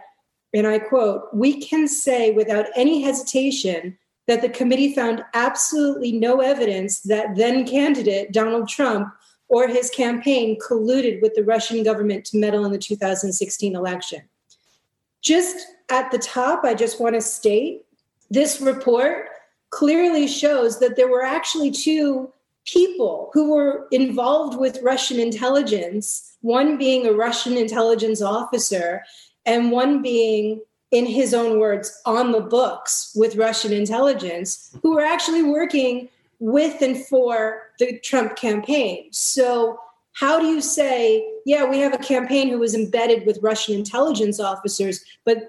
and 0.54 0.68
i 0.68 0.78
quote 0.78 1.24
we 1.34 1.60
can 1.62 1.88
say 1.88 2.32
without 2.32 2.66
any 2.76 3.02
hesitation 3.02 3.98
that 4.28 4.42
the 4.42 4.50
committee 4.50 4.94
found 4.94 5.24
absolutely 5.34 6.12
no 6.12 6.40
evidence 6.40 7.02
that 7.02 7.36
then 7.36 7.68
candidate 7.68 8.32
Donald 8.32 8.70
Trump 8.70 9.14
or 9.50 9.68
his 9.68 9.90
campaign 9.90 10.58
colluded 10.60 11.22
with 11.22 11.34
the 11.36 11.44
Russian 11.44 11.84
government 11.84 12.24
to 12.26 12.38
meddle 12.38 12.64
in 12.64 12.72
the 12.72 12.78
2016 12.78 13.76
election. 13.76 14.22
Just 15.22 15.68
at 15.90 16.10
the 16.12 16.18
top, 16.18 16.64
I 16.64 16.74
just 16.74 17.02
want 17.02 17.16
to 17.16 17.22
state 17.22 17.82
this 18.32 18.62
report 18.62 19.28
clearly 19.70 20.26
shows 20.26 20.80
that 20.80 20.96
there 20.96 21.10
were 21.10 21.24
actually 21.24 21.70
two 21.70 22.32
people 22.66 23.30
who 23.34 23.54
were 23.54 23.88
involved 23.92 24.58
with 24.58 24.82
Russian 24.82 25.20
intelligence, 25.20 26.38
one 26.42 26.78
being 26.78 27.06
a 27.06 27.14
Russian 27.14 27.58
intelligence 27.58 28.22
officer, 28.22 29.04
and 29.46 29.72
one 29.72 30.02
being 30.02 30.62
in 30.92 31.06
his 31.06 31.34
own 31.34 31.60
words, 31.60 32.02
on 32.06 32.32
the 32.32 32.42
books 32.42 33.14
with 33.16 33.36
Russian 33.36 33.74
intelligence 33.74 34.76
who 34.82 34.96
were 34.96 35.06
actually 35.06 35.44
working 35.44 36.10
with 36.40 36.82
and 36.82 36.98
for 37.06 37.62
the 37.80 38.00
Trump 38.00 38.36
campaign. 38.36 39.08
So, 39.12 39.80
how 40.14 40.40
do 40.40 40.48
you 40.48 40.62
say, 40.62 41.26
yeah, 41.46 41.64
we 41.64 41.80
have 41.80 41.94
a 41.94 41.98
campaign 41.98 42.50
who 42.50 42.60
was 42.60 42.76
embedded 42.76 43.26
with 43.26 43.42
Russian 43.42 43.76
intelligence 43.76 44.40
officers, 44.42 45.04
but 45.24 45.48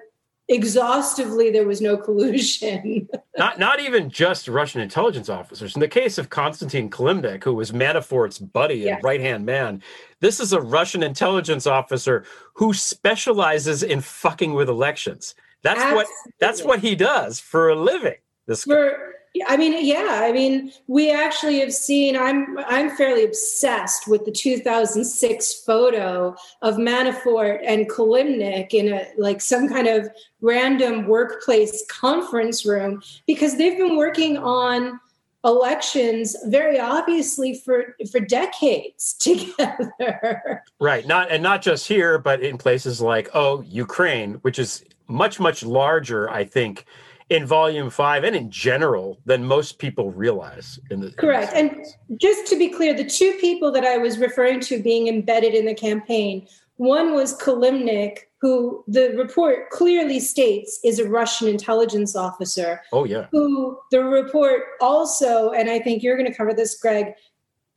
exhaustively 0.53 1.51
there 1.51 1.67
was 1.67 1.81
no 1.81 1.97
collusion? 1.97 3.09
not 3.39 3.59
not 3.59 3.81
even 3.81 4.11
just 4.11 4.49
Russian 4.49 4.81
intelligence 4.81 5.29
officers. 5.29 5.75
In 5.75 5.81
the 5.81 5.89
case 5.89 6.19
of 6.19 6.31
Konstantin 6.31 6.91
Kilimnik, 6.91 7.43
who 7.45 7.55
was 7.55 7.73
Manafort's 7.73 8.39
buddy 8.39 8.77
Yes. 8.77 8.97
and 8.97 9.05
right 9.05 9.21
hand 9.21 9.47
man, 9.47 9.83
this 10.21 10.39
is 10.41 10.53
a 10.53 10.61
Russian 10.61 11.03
intelligence 11.03 11.67
officer 11.67 12.25
who 12.55 12.73
specializes 12.75 13.83
in 13.83 14.01
fucking 14.01 14.53
with 14.55 14.69
elections. 14.69 15.35
That's 15.63 15.83
what 15.95 16.07
that's 16.41 16.63
what 16.63 16.81
he 16.81 16.95
does 16.95 17.41
for 17.41 17.69
a 17.71 17.75
living. 17.75 18.17
This. 18.47 18.65
For 18.65 19.15
I 19.47 19.57
mean, 19.57 19.85
yeah, 19.85 20.21
I 20.23 20.31
mean, 20.31 20.73
we 20.89 21.11
actually 21.11 21.61
have 21.61 21.73
seen. 21.73 22.17
I'm 22.17 22.59
I'm 22.67 22.91
fairly 22.97 23.25
obsessed 23.25 24.07
with 24.07 24.27
the 24.27 24.31
2006 24.31 25.65
photo 25.65 26.37
of 26.61 26.77
Manafort 26.77 27.61
and 27.67 27.89
Kilimnik 27.89 28.75
in 28.75 28.93
a 28.93 29.09
like 29.17 29.41
some 29.41 29.69
kind 29.69 29.89
of 29.89 30.09
random 30.43 31.07
workplace 31.07 31.85
conference 31.89 32.67
room 32.67 33.03
because 33.27 33.57
they've 33.57 33.79
been 33.79 33.97
working 33.97 34.37
on 34.37 35.01
elections 35.45 36.37
very 36.47 36.79
obviously 36.79 37.55
for 37.55 37.97
for 38.11 38.21
decades 38.21 39.15
together. 39.19 40.63
Right. 40.79 41.07
Not 41.07 41.31
and 41.31 41.43
not 41.43 41.63
just 41.63 41.89
here, 41.89 42.19
but 42.19 42.43
in 42.43 42.59
places 42.59 43.01
like 43.01 43.31
oh 43.33 43.63
Ukraine, 43.63 44.35
which 44.43 44.59
is 44.59 44.85
much 45.09 45.41
much 45.41 45.63
larger, 45.63 46.29
I 46.31 46.45
think, 46.45 46.85
in 47.33 47.47
volume 47.47 47.89
five 47.89 48.25
and 48.25 48.37
in 48.37 48.51
general 48.51 49.19
than 49.25 49.45
most 49.45 49.79
people 49.79 50.11
realize. 50.13 50.79
In 50.91 51.01
the 51.01 51.07
in 51.09 51.15
Correct. 51.15 51.53
And 51.55 51.87
just 52.21 52.47
to 52.49 52.59
be 52.59 52.69
clear, 52.69 52.95
the 52.95 53.09
two 53.09 53.33
people 53.41 53.73
that 53.73 53.85
I 53.85 53.97
was 53.97 54.19
referring 54.19 54.61
to 54.61 54.83
being 54.83 55.09
embedded 55.09 55.55
in 55.55 55.65
the 55.65 55.75
campaign, 55.75 56.47
one 56.77 57.15
was 57.15 57.39
Kilimnik, 57.39 58.19
who 58.41 58.85
the 58.87 59.15
report 59.17 59.71
clearly 59.71 60.21
states 60.21 60.79
is 60.85 60.99
a 60.99 61.09
Russian 61.09 61.49
intelligence 61.49 62.15
officer, 62.15 62.83
oh 62.93 63.05
yeah. 63.05 63.27
who 63.31 63.79
the 63.91 64.05
report 64.05 64.63
also, 64.81 65.53
and 65.53 65.71
I 65.71 65.79
think 65.79 66.03
you're 66.03 66.17
going 66.17 66.31
to 66.31 66.37
cover 66.37 66.53
this, 66.53 66.79
Greg, 66.79 67.15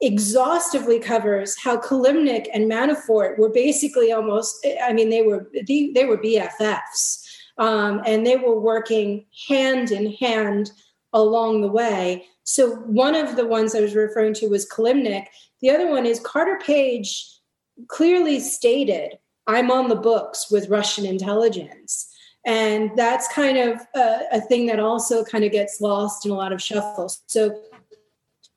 exhaustively 0.02 1.00
covers 1.00 1.56
how 1.58 1.78
Kilimnik 1.78 2.48
and 2.54 2.70
Manafort 2.70 3.38
were 3.38 3.50
basically 3.50 4.12
almost, 4.12 4.68
I 4.84 4.92
mean, 4.92 5.10
they 5.10 5.22
were 5.22 5.50
they, 5.68 5.92
they 5.94 6.04
were 6.04 6.18
BFFs. 6.18 7.25
Um, 7.58 8.02
and 8.06 8.26
they 8.26 8.36
were 8.36 8.60
working 8.60 9.26
hand 9.48 9.92
in 9.92 10.12
hand 10.14 10.72
along 11.14 11.62
the 11.62 11.72
way. 11.72 12.26
So 12.44 12.76
one 12.76 13.16
of 13.16 13.36
the 13.36 13.48
ones 13.48 13.74
I 13.74 13.82
was 13.82 13.96
referring 13.96 14.34
to 14.36 14.48
was 14.48 14.70
Kilimnik. 14.70 15.28
The 15.62 15.70
other 15.72 15.90
one 15.90 16.06
is 16.06 16.20
Carter 16.20 16.60
Page 16.64 17.26
clearly 17.88 18.40
stated, 18.40 19.18
I'm 19.48 19.72
on 19.72 19.90
the 19.90 19.96
books 19.96 20.52
with 20.52 20.70
Russian 20.70 21.06
intelligence. 21.06 22.12
And 22.46 22.92
that's 22.96 23.28
kind 23.30 23.58
of 23.58 23.82
a, 23.96 24.20
a 24.34 24.42
thing 24.42 24.68
that 24.68 24.80
also 24.80 25.24
kind 25.24 25.44
of 25.44 25.52
gets 25.52 25.82
lost 25.82 26.26
in 26.26 26.32
a 26.32 26.36
lot 26.36 26.54
of 26.54 26.62
shuffles. 26.62 27.24
So 27.26 27.60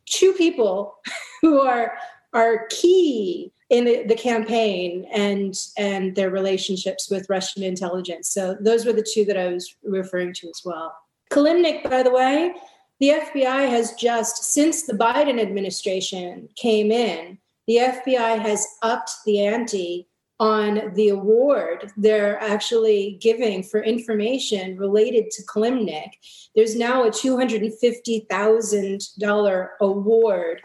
two 0.04 0.32
people 0.34 0.96
who 1.42 1.60
are 1.60 1.96
are 2.34 2.66
key 2.68 3.52
in 3.70 3.84
the, 3.84 4.04
the 4.04 4.14
campaign 4.14 5.06
and 5.12 5.54
and 5.76 6.14
their 6.14 6.30
relationships 6.30 7.10
with 7.10 7.28
Russian 7.28 7.62
intelligence. 7.62 8.30
So 8.30 8.56
those 8.60 8.86
were 8.86 8.92
the 8.92 9.06
two 9.14 9.24
that 9.26 9.36
I 9.36 9.48
was 9.48 9.74
referring 9.82 10.32
to 10.34 10.48
as 10.48 10.62
well. 10.64 10.94
Kilimnik, 11.30 11.88
by 11.88 12.02
the 12.02 12.10
way, 12.10 12.54
the 13.00 13.10
FBI 13.10 13.68
has 13.68 13.92
just 13.92 14.52
since 14.52 14.86
the 14.86 14.94
Biden 14.94 15.40
administration 15.40 16.48
came 16.56 16.90
in, 16.90 17.38
the 17.66 17.76
FBI 17.76 18.40
has 18.40 18.66
upped 18.82 19.12
the 19.26 19.44
ante 19.44 20.08
on 20.40 20.92
the 20.94 21.08
award 21.08 21.92
they're 21.96 22.40
actually 22.40 23.18
giving 23.20 23.60
for 23.62 23.82
information 23.82 24.76
related 24.76 25.30
to 25.32 25.42
Kilimnik. 25.42 26.12
There's 26.54 26.76
now 26.76 27.02
a 27.04 27.10
$250,000 27.10 29.68
award 29.80 30.62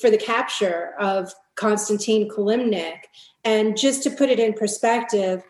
for 0.00 0.10
the 0.10 0.18
capture 0.18 0.94
of 1.00 1.34
Konstantin 1.60 2.28
Kilimnik. 2.28 3.00
And 3.44 3.76
just 3.76 4.02
to 4.04 4.10
put 4.10 4.30
it 4.30 4.40
in 4.40 4.54
perspective, 4.54 5.42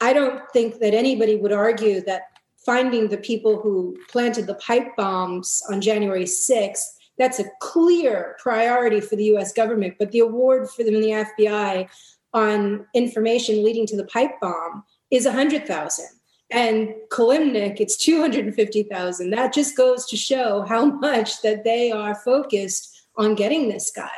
I 0.00 0.12
don't 0.12 0.40
think 0.52 0.78
that 0.80 0.94
anybody 0.94 1.36
would 1.36 1.52
argue 1.52 2.00
that 2.02 2.22
finding 2.56 3.08
the 3.08 3.18
people 3.18 3.60
who 3.60 3.96
planted 4.08 4.46
the 4.46 4.54
pipe 4.54 4.96
bombs 4.96 5.62
on 5.70 5.80
January 5.80 6.24
6th, 6.24 6.84
that's 7.18 7.38
a 7.38 7.50
clear 7.60 8.36
priority 8.38 9.00
for 9.00 9.16
the 9.16 9.24
US 9.34 9.52
government. 9.52 9.96
But 9.98 10.12
the 10.12 10.20
award 10.20 10.70
for 10.70 10.84
them 10.84 10.94
in 10.94 11.00
the 11.02 11.24
FBI 11.38 11.88
on 12.32 12.86
information 12.94 13.64
leading 13.64 13.86
to 13.86 13.96
the 13.96 14.06
pipe 14.06 14.40
bomb 14.40 14.84
is 15.10 15.26
100,000. 15.26 16.06
And 16.50 16.94
Kilimnik, 17.10 17.78
it's 17.78 17.96
250,000. 17.98 19.30
That 19.30 19.52
just 19.52 19.76
goes 19.76 20.06
to 20.06 20.16
show 20.16 20.64
how 20.66 20.86
much 20.86 21.42
that 21.42 21.64
they 21.64 21.90
are 21.90 22.14
focused 22.14 23.06
on 23.16 23.34
getting 23.34 23.68
this 23.68 23.90
guy. 23.90 24.08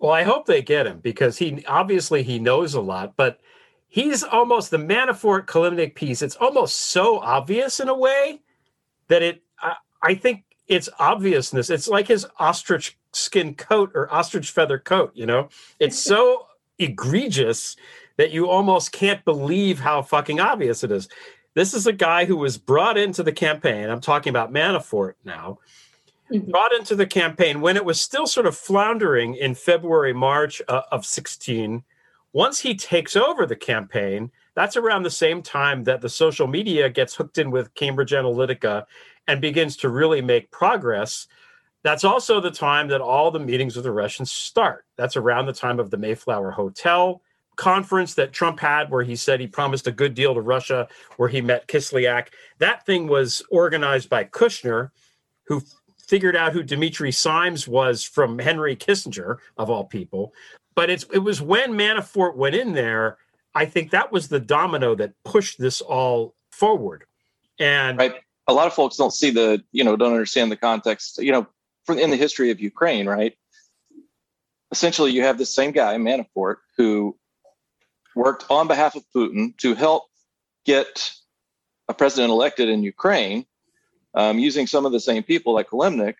Well, 0.00 0.12
I 0.12 0.22
hope 0.22 0.46
they 0.46 0.62
get 0.62 0.86
him 0.86 0.98
because 0.98 1.36
he 1.36 1.64
obviously 1.66 2.22
he 2.22 2.38
knows 2.38 2.74
a 2.74 2.80
lot, 2.80 3.14
but 3.16 3.38
he's 3.86 4.24
almost 4.24 4.70
the 4.70 4.78
Manafort 4.78 5.46
Kilimnik 5.46 5.94
piece. 5.94 6.22
It's 6.22 6.36
almost 6.36 6.76
so 6.76 7.18
obvious 7.18 7.80
in 7.80 7.88
a 7.88 7.96
way 7.96 8.40
that 9.08 9.22
it. 9.22 9.42
I, 9.60 9.76
I 10.02 10.14
think 10.14 10.44
it's 10.66 10.88
obviousness. 10.98 11.68
It's 11.68 11.86
like 11.86 12.08
his 12.08 12.26
ostrich 12.38 12.98
skin 13.12 13.54
coat 13.54 13.90
or 13.94 14.12
ostrich 14.12 14.50
feather 14.50 14.78
coat. 14.78 15.12
You 15.14 15.26
know, 15.26 15.50
it's 15.78 15.98
so 16.02 16.46
egregious 16.78 17.76
that 18.16 18.30
you 18.30 18.48
almost 18.48 18.92
can't 18.92 19.24
believe 19.24 19.80
how 19.80 20.00
fucking 20.00 20.40
obvious 20.40 20.82
it 20.82 20.90
is. 20.90 21.08
This 21.54 21.74
is 21.74 21.86
a 21.86 21.92
guy 21.92 22.24
who 22.24 22.36
was 22.36 22.56
brought 22.56 22.96
into 22.96 23.22
the 23.22 23.32
campaign. 23.32 23.90
I'm 23.90 24.00
talking 24.00 24.30
about 24.30 24.52
Manafort 24.52 25.14
now. 25.24 25.58
Mm-hmm. 26.32 26.50
Brought 26.50 26.74
into 26.74 26.94
the 26.94 27.06
campaign 27.06 27.60
when 27.60 27.76
it 27.76 27.84
was 27.84 28.00
still 28.00 28.26
sort 28.26 28.46
of 28.46 28.56
floundering 28.56 29.34
in 29.34 29.54
February, 29.54 30.12
March 30.12 30.62
uh, 30.68 30.82
of 30.92 31.04
16. 31.04 31.82
Once 32.32 32.60
he 32.60 32.74
takes 32.74 33.16
over 33.16 33.46
the 33.46 33.56
campaign, 33.56 34.30
that's 34.54 34.76
around 34.76 35.02
the 35.02 35.10
same 35.10 35.42
time 35.42 35.82
that 35.84 36.00
the 36.00 36.08
social 36.08 36.46
media 36.46 36.88
gets 36.88 37.14
hooked 37.16 37.38
in 37.38 37.50
with 37.50 37.74
Cambridge 37.74 38.12
Analytica 38.12 38.84
and 39.26 39.40
begins 39.40 39.76
to 39.78 39.88
really 39.88 40.20
make 40.20 40.50
progress. 40.52 41.26
That's 41.82 42.04
also 42.04 42.40
the 42.40 42.50
time 42.50 42.88
that 42.88 43.00
all 43.00 43.30
the 43.30 43.40
meetings 43.40 43.74
with 43.74 43.84
the 43.84 43.90
Russians 43.90 44.30
start. 44.30 44.84
That's 44.96 45.16
around 45.16 45.46
the 45.46 45.52
time 45.52 45.80
of 45.80 45.90
the 45.90 45.96
Mayflower 45.96 46.52
Hotel 46.52 47.20
conference 47.60 48.14
that 48.14 48.32
Trump 48.32 48.58
had 48.58 48.90
where 48.90 49.02
he 49.02 49.14
said 49.14 49.38
he 49.38 49.46
promised 49.46 49.86
a 49.86 49.92
good 49.92 50.14
deal 50.14 50.32
to 50.32 50.40
Russia, 50.40 50.88
where 51.18 51.28
he 51.28 51.42
met 51.42 51.68
Kislyak. 51.68 52.28
That 52.58 52.86
thing 52.86 53.06
was 53.06 53.42
organized 53.50 54.08
by 54.08 54.24
Kushner, 54.24 54.90
who 55.44 55.62
figured 56.10 56.34
out 56.34 56.52
who 56.52 56.64
Dimitri 56.64 57.12
Simes 57.12 57.68
was 57.68 58.02
from 58.02 58.40
Henry 58.40 58.74
Kissinger, 58.74 59.38
of 59.56 59.70
all 59.70 59.84
people. 59.84 60.34
But 60.74 60.90
it's, 60.90 61.04
it 61.12 61.20
was 61.20 61.40
when 61.40 61.74
Manafort 61.74 62.34
went 62.34 62.56
in 62.56 62.72
there, 62.72 63.16
I 63.54 63.64
think 63.64 63.92
that 63.92 64.10
was 64.10 64.26
the 64.26 64.40
domino 64.40 64.96
that 64.96 65.12
pushed 65.24 65.60
this 65.60 65.80
all 65.80 66.34
forward. 66.50 67.04
And 67.60 67.96
right. 67.96 68.14
a 68.48 68.52
lot 68.52 68.66
of 68.66 68.74
folks 68.74 68.96
don't 68.96 69.12
see 69.12 69.30
the, 69.30 69.62
you 69.70 69.84
know, 69.84 69.94
don't 69.94 70.12
understand 70.12 70.50
the 70.50 70.56
context, 70.56 71.18
you 71.22 71.30
know, 71.30 71.46
from 71.84 72.00
in 72.00 72.10
the 72.10 72.16
history 72.16 72.50
of 72.50 72.58
Ukraine, 72.58 73.06
right? 73.06 73.36
Essentially, 74.72 75.12
you 75.12 75.22
have 75.22 75.38
the 75.38 75.46
same 75.46 75.70
guy, 75.70 75.94
Manafort, 75.94 76.56
who 76.76 77.16
worked 78.16 78.46
on 78.50 78.66
behalf 78.66 78.96
of 78.96 79.04
Putin 79.14 79.56
to 79.58 79.74
help 79.74 80.08
get 80.66 81.12
a 81.88 81.94
president 81.94 82.32
elected 82.32 82.68
in 82.68 82.82
Ukraine 82.82 83.46
um, 84.14 84.38
using 84.38 84.66
some 84.66 84.86
of 84.86 84.92
the 84.92 85.00
same 85.00 85.22
people 85.22 85.54
like 85.54 85.68
Kilimnik 85.68 86.14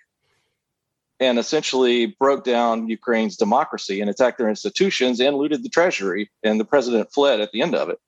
and 1.20 1.38
essentially 1.38 2.07
broke 2.07 2.44
down 2.44 2.88
Ukraine's 2.88 3.37
democracy 3.37 4.00
and 4.00 4.09
attacked 4.09 4.38
their 4.38 4.48
institutions 4.48 5.20
and 5.20 5.37
looted 5.37 5.62
the 5.62 5.68
treasury. 5.68 6.31
And 6.42 6.59
the 6.59 6.64
president 6.64 7.12
fled 7.12 7.40
at 7.40 7.53
the 7.53 7.61
end 7.61 7.74
of 7.74 7.90
it. 7.90 7.98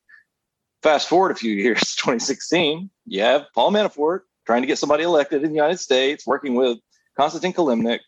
Fast 0.83 1.09
forward 1.09 1.31
a 1.31 1.37
few 1.37 1.53
years, 1.65 1.95
2016, 1.97 2.91
you 3.07 3.21
have 3.21 3.47
Paul 3.55 3.71
Manafort 3.71 4.21
trying 4.47 4.63
to 4.63 4.67
get 4.67 4.79
somebody 4.79 5.05
elected 5.05 5.43
in 5.43 5.51
the 5.51 5.57
United 5.57 5.79
States, 5.79 6.27
working 6.27 6.55
with 6.55 6.79
Konstantin 7.17 7.53
Kilimnik. 7.53 8.01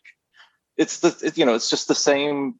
It's 0.77 0.99
the 0.99 1.15
it, 1.23 1.37
you 1.37 1.45
know 1.45 1.55
it's 1.55 1.69
just 1.69 1.87
the 1.87 1.95
same 1.95 2.55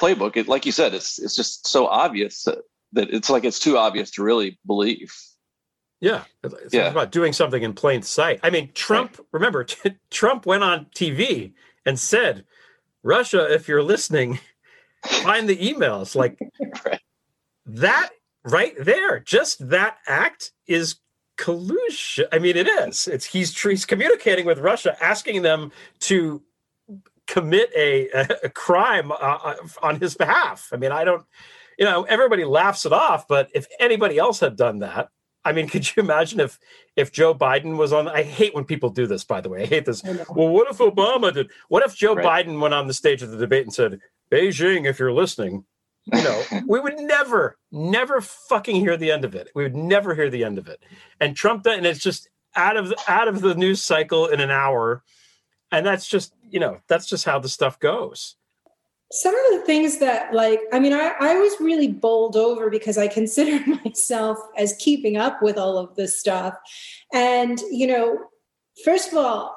playbook. 0.00 0.36
It, 0.36 0.46
like 0.46 0.66
you 0.66 0.72
said, 0.72 0.94
it's 0.94 1.18
it's 1.18 1.34
just 1.34 1.66
so 1.66 1.86
obvious 1.86 2.44
that, 2.44 2.58
that 2.92 3.10
it's 3.10 3.28
like 3.28 3.44
it's 3.44 3.58
too 3.58 3.76
obvious 3.76 4.12
to 4.12 4.22
really 4.22 4.58
believe. 4.66 5.12
Yeah, 6.00 6.24
it's 6.42 6.72
yeah. 6.72 6.88
about 6.88 7.12
doing 7.12 7.32
something 7.32 7.62
in 7.62 7.74
plain 7.74 8.02
sight. 8.02 8.40
I 8.42 8.50
mean, 8.50 8.70
Trump. 8.74 9.18
Right. 9.18 9.26
Remember, 9.32 9.66
Trump 10.10 10.46
went 10.46 10.64
on 10.64 10.86
TV 10.94 11.52
and 11.84 11.98
said, 11.98 12.44
"Russia, 13.02 13.52
if 13.52 13.68
you're 13.68 13.82
listening, 13.82 14.38
find 15.04 15.48
the 15.48 15.56
emails." 15.56 16.14
Like 16.16 16.38
right. 16.86 17.00
that 17.66 18.10
right 18.44 18.74
there, 18.78 19.20
just 19.20 19.68
that 19.68 19.98
act 20.06 20.52
is 20.66 20.96
collusion. 21.36 22.26
I 22.32 22.38
mean, 22.38 22.56
it 22.56 22.66
is. 22.66 23.06
It's 23.06 23.26
he's 23.26 23.58
he's 23.60 23.84
communicating 23.84 24.46
with 24.46 24.58
Russia, 24.58 24.96
asking 25.02 25.42
them 25.42 25.70
to 26.00 26.42
commit 27.30 27.70
a, 27.76 28.08
a 28.42 28.48
crime 28.48 29.12
uh, 29.12 29.14
uh, 29.14 29.54
on 29.82 30.00
his 30.00 30.14
behalf. 30.14 30.68
I 30.72 30.76
mean, 30.76 30.90
I 30.90 31.04
don't, 31.04 31.24
you 31.78 31.84
know, 31.84 32.02
everybody 32.02 32.44
laughs 32.44 32.84
it 32.86 32.92
off, 32.92 33.28
but 33.28 33.48
if 33.54 33.66
anybody 33.78 34.18
else 34.18 34.40
had 34.40 34.56
done 34.56 34.80
that, 34.80 35.10
I 35.44 35.52
mean, 35.52 35.68
could 35.70 35.84
you 35.86 36.02
imagine 36.02 36.40
if 36.40 36.58
if 36.96 37.12
Joe 37.12 37.34
Biden 37.34 37.76
was 37.76 37.92
on? 37.92 38.08
I 38.08 38.22
hate 38.22 38.54
when 38.54 38.64
people 38.64 38.90
do 38.90 39.06
this. 39.06 39.24
By 39.24 39.40
the 39.40 39.48
way, 39.48 39.62
I 39.62 39.66
hate 39.66 39.86
this. 39.86 40.04
I 40.04 40.24
well, 40.34 40.48
what 40.48 40.70
if 40.70 40.78
Obama 40.78 41.32
did? 41.32 41.50
What 41.68 41.84
if 41.84 41.96
Joe 41.96 42.14
right. 42.14 42.46
Biden 42.46 42.60
went 42.60 42.74
on 42.74 42.86
the 42.86 42.94
stage 42.94 43.22
of 43.22 43.30
the 43.30 43.38
debate 43.38 43.64
and 43.64 43.74
said, 43.74 44.00
"Beijing, 44.30 44.86
if 44.86 44.98
you're 44.98 45.12
listening, 45.12 45.64
you 46.06 46.22
know, 46.22 46.42
we 46.66 46.80
would 46.80 46.98
never, 46.98 47.56
never 47.70 48.20
fucking 48.20 48.76
hear 48.76 48.96
the 48.96 49.10
end 49.10 49.24
of 49.24 49.34
it. 49.34 49.50
We 49.54 49.62
would 49.62 49.76
never 49.76 50.14
hear 50.14 50.30
the 50.30 50.44
end 50.44 50.58
of 50.58 50.68
it." 50.68 50.82
And 51.20 51.36
Trump, 51.36 51.66
and 51.66 51.86
it's 51.86 52.00
just 52.00 52.28
out 52.56 52.76
of 52.76 52.92
out 53.06 53.28
of 53.28 53.40
the 53.40 53.54
news 53.54 53.82
cycle 53.82 54.26
in 54.26 54.40
an 54.40 54.50
hour 54.50 55.02
and 55.72 55.86
that's 55.86 56.06
just 56.06 56.34
you 56.48 56.60
know 56.60 56.80
that's 56.88 57.06
just 57.06 57.24
how 57.24 57.38
the 57.38 57.48
stuff 57.48 57.78
goes 57.78 58.36
some 59.12 59.34
of 59.34 59.58
the 59.58 59.66
things 59.66 59.98
that 59.98 60.32
like 60.32 60.60
i 60.72 60.78
mean 60.78 60.92
I, 60.92 61.14
I 61.18 61.34
was 61.36 61.60
really 61.60 61.88
bowled 61.88 62.36
over 62.36 62.70
because 62.70 62.96
i 62.96 63.08
consider 63.20 63.64
myself 63.84 64.38
as 64.56 64.74
keeping 64.78 65.16
up 65.16 65.42
with 65.42 65.58
all 65.58 65.78
of 65.78 65.94
this 65.96 66.18
stuff. 66.18 66.54
And 67.12 67.60
you 67.70 67.86
know 67.86 68.18
first 68.84 69.12
of 69.12 69.18
all 69.18 69.56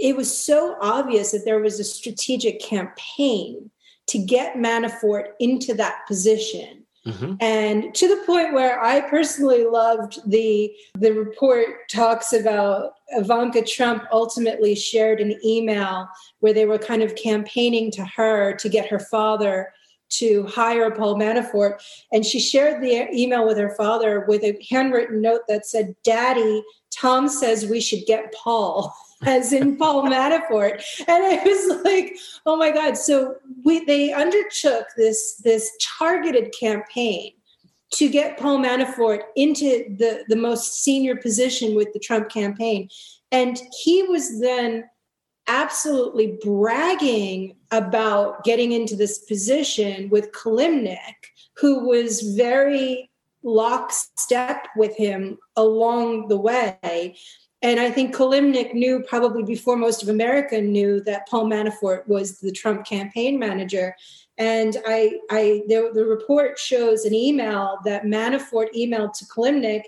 it 0.00 0.16
was 0.16 0.36
so 0.36 0.76
obvious 0.80 1.32
that 1.32 1.44
there 1.44 1.60
was 1.60 1.78
a 1.78 1.84
strategic 1.84 2.60
campaign 2.60 3.70
to 4.06 4.18
get 4.18 4.56
manafort 4.56 5.28
into 5.38 5.74
that 5.74 6.06
position 6.06 6.83
Mm-hmm. 7.06 7.34
And 7.40 7.94
to 7.94 8.08
the 8.08 8.22
point 8.24 8.54
where 8.54 8.82
I 8.82 9.02
personally 9.02 9.64
loved 9.64 10.18
the 10.26 10.74
the 10.98 11.12
report 11.12 11.88
talks 11.90 12.32
about 12.32 12.92
Ivanka 13.10 13.62
Trump 13.62 14.04
ultimately 14.10 14.74
shared 14.74 15.20
an 15.20 15.38
email 15.44 16.08
where 16.40 16.54
they 16.54 16.64
were 16.64 16.78
kind 16.78 17.02
of 17.02 17.14
campaigning 17.14 17.90
to 17.92 18.04
her 18.04 18.54
to 18.54 18.68
get 18.70 18.88
her 18.88 18.98
father 18.98 19.72
to 20.10 20.46
hire 20.46 20.90
Paul 20.90 21.16
Manafort. 21.16 21.82
And 22.12 22.24
she 22.24 22.40
shared 22.40 22.82
the 22.82 23.08
email 23.12 23.46
with 23.46 23.58
her 23.58 23.74
father 23.76 24.24
with 24.26 24.42
a 24.42 24.58
handwritten 24.70 25.20
note 25.20 25.42
that 25.48 25.66
said, 25.66 25.94
Daddy, 26.04 26.62
Tom 26.90 27.28
says 27.28 27.66
we 27.66 27.80
should 27.80 28.06
get 28.06 28.32
Paul. 28.32 28.94
as 29.26 29.52
in 29.52 29.76
Paul 29.76 30.04
Manafort. 30.04 30.82
And 31.08 31.24
I 31.24 31.42
was 31.44 31.82
like, 31.84 32.16
oh 32.46 32.56
my 32.56 32.70
God. 32.70 32.96
So 32.96 33.36
we 33.64 33.84
they 33.84 34.12
undertook 34.12 34.86
this 34.96 35.36
this 35.44 35.70
targeted 35.98 36.54
campaign 36.58 37.32
to 37.92 38.08
get 38.08 38.38
Paul 38.38 38.58
Manafort 38.58 39.22
into 39.36 39.84
the, 39.98 40.24
the 40.28 40.36
most 40.36 40.82
senior 40.82 41.16
position 41.16 41.76
with 41.76 41.92
the 41.92 42.00
Trump 42.00 42.28
campaign. 42.28 42.88
And 43.30 43.60
he 43.82 44.02
was 44.02 44.40
then 44.40 44.84
absolutely 45.46 46.38
bragging 46.42 47.54
about 47.70 48.42
getting 48.44 48.72
into 48.72 48.96
this 48.96 49.18
position 49.18 50.08
with 50.08 50.32
Kilimnik, 50.32 51.14
who 51.56 51.86
was 51.86 52.20
very 52.36 53.10
lockstep 53.42 54.66
with 54.76 54.96
him 54.96 55.38
along 55.56 56.28
the 56.28 56.36
way. 56.36 57.16
And 57.64 57.80
I 57.80 57.90
think 57.90 58.14
Kilimnik 58.14 58.74
knew 58.74 59.02
probably 59.08 59.42
before 59.42 59.74
most 59.74 60.02
of 60.02 60.10
America 60.10 60.60
knew 60.60 61.00
that 61.04 61.26
Paul 61.26 61.46
Manafort 61.46 62.06
was 62.06 62.38
the 62.38 62.52
Trump 62.52 62.84
campaign 62.84 63.38
manager. 63.38 63.96
And 64.36 64.76
I, 64.86 65.18
I 65.30 65.62
the, 65.66 65.90
the 65.94 66.04
report 66.04 66.58
shows 66.58 67.06
an 67.06 67.14
email 67.14 67.78
that 67.86 68.04
Manafort 68.04 68.66
emailed 68.76 69.14
to 69.14 69.24
Kilimnik 69.24 69.84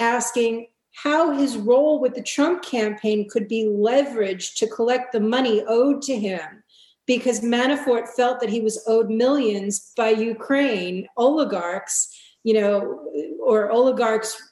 asking 0.00 0.66
how 0.94 1.30
his 1.30 1.56
role 1.56 2.00
with 2.00 2.16
the 2.16 2.22
Trump 2.22 2.64
campaign 2.64 3.28
could 3.30 3.46
be 3.46 3.66
leveraged 3.66 4.56
to 4.56 4.66
collect 4.66 5.12
the 5.12 5.20
money 5.20 5.62
owed 5.68 6.02
to 6.02 6.18
him 6.18 6.64
because 7.06 7.40
Manafort 7.40 8.08
felt 8.08 8.40
that 8.40 8.50
he 8.50 8.60
was 8.60 8.82
owed 8.88 9.10
millions 9.10 9.92
by 9.96 10.10
Ukraine 10.10 11.06
oligarchs, 11.16 12.12
you 12.42 12.60
know, 12.60 13.06
or 13.40 13.70
oligarchs 13.70 14.42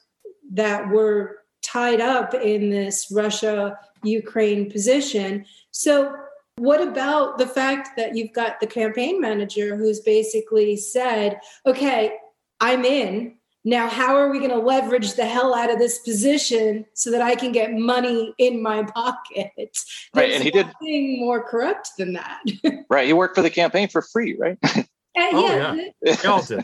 that 0.53 0.87
were 0.87 1.39
tied 1.75 1.99
up 1.99 2.33
in 2.33 2.69
this 2.69 3.11
Russia 3.11 3.77
Ukraine 4.01 4.71
position. 4.71 5.45
So, 5.71 6.15
what 6.57 6.81
about 6.81 7.37
the 7.37 7.47
fact 7.47 7.97
that 7.97 8.15
you've 8.15 8.31
got 8.31 8.61
the 8.61 8.67
campaign 8.67 9.19
manager 9.19 9.75
who's 9.75 9.99
basically 9.99 10.77
said, 10.77 11.41
okay, 11.65 12.13
I'm 12.61 12.85
in. 12.85 13.35
Now, 13.65 13.89
how 13.89 14.15
are 14.15 14.29
we 14.29 14.39
going 14.39 14.51
to 14.51 14.59
leverage 14.59 15.15
the 15.15 15.25
hell 15.25 15.53
out 15.53 15.69
of 15.69 15.79
this 15.79 15.99
position 15.99 16.85
so 16.93 17.11
that 17.11 17.21
I 17.21 17.35
can 17.35 17.51
get 17.51 17.73
money 17.73 18.33
in 18.37 18.63
my 18.63 18.83
pocket? 18.83 19.51
There's 19.57 19.85
right, 20.13 20.31
and 20.31 20.43
he 20.43 20.51
did 20.51 20.67
more 20.81 21.43
corrupt 21.43 21.89
than 21.97 22.13
that. 22.13 22.41
right, 22.89 23.07
he 23.07 23.11
worked 23.11 23.35
for 23.35 23.41
the 23.41 23.49
campaign 23.49 23.89
for 23.89 24.01
free, 24.01 24.37
right? 24.39 24.57
Uh, 24.63 24.83
oh, 25.17 25.47
yeah, 25.47 25.89
yeah. 26.03 26.29
all 26.29 26.41
did 26.41 26.63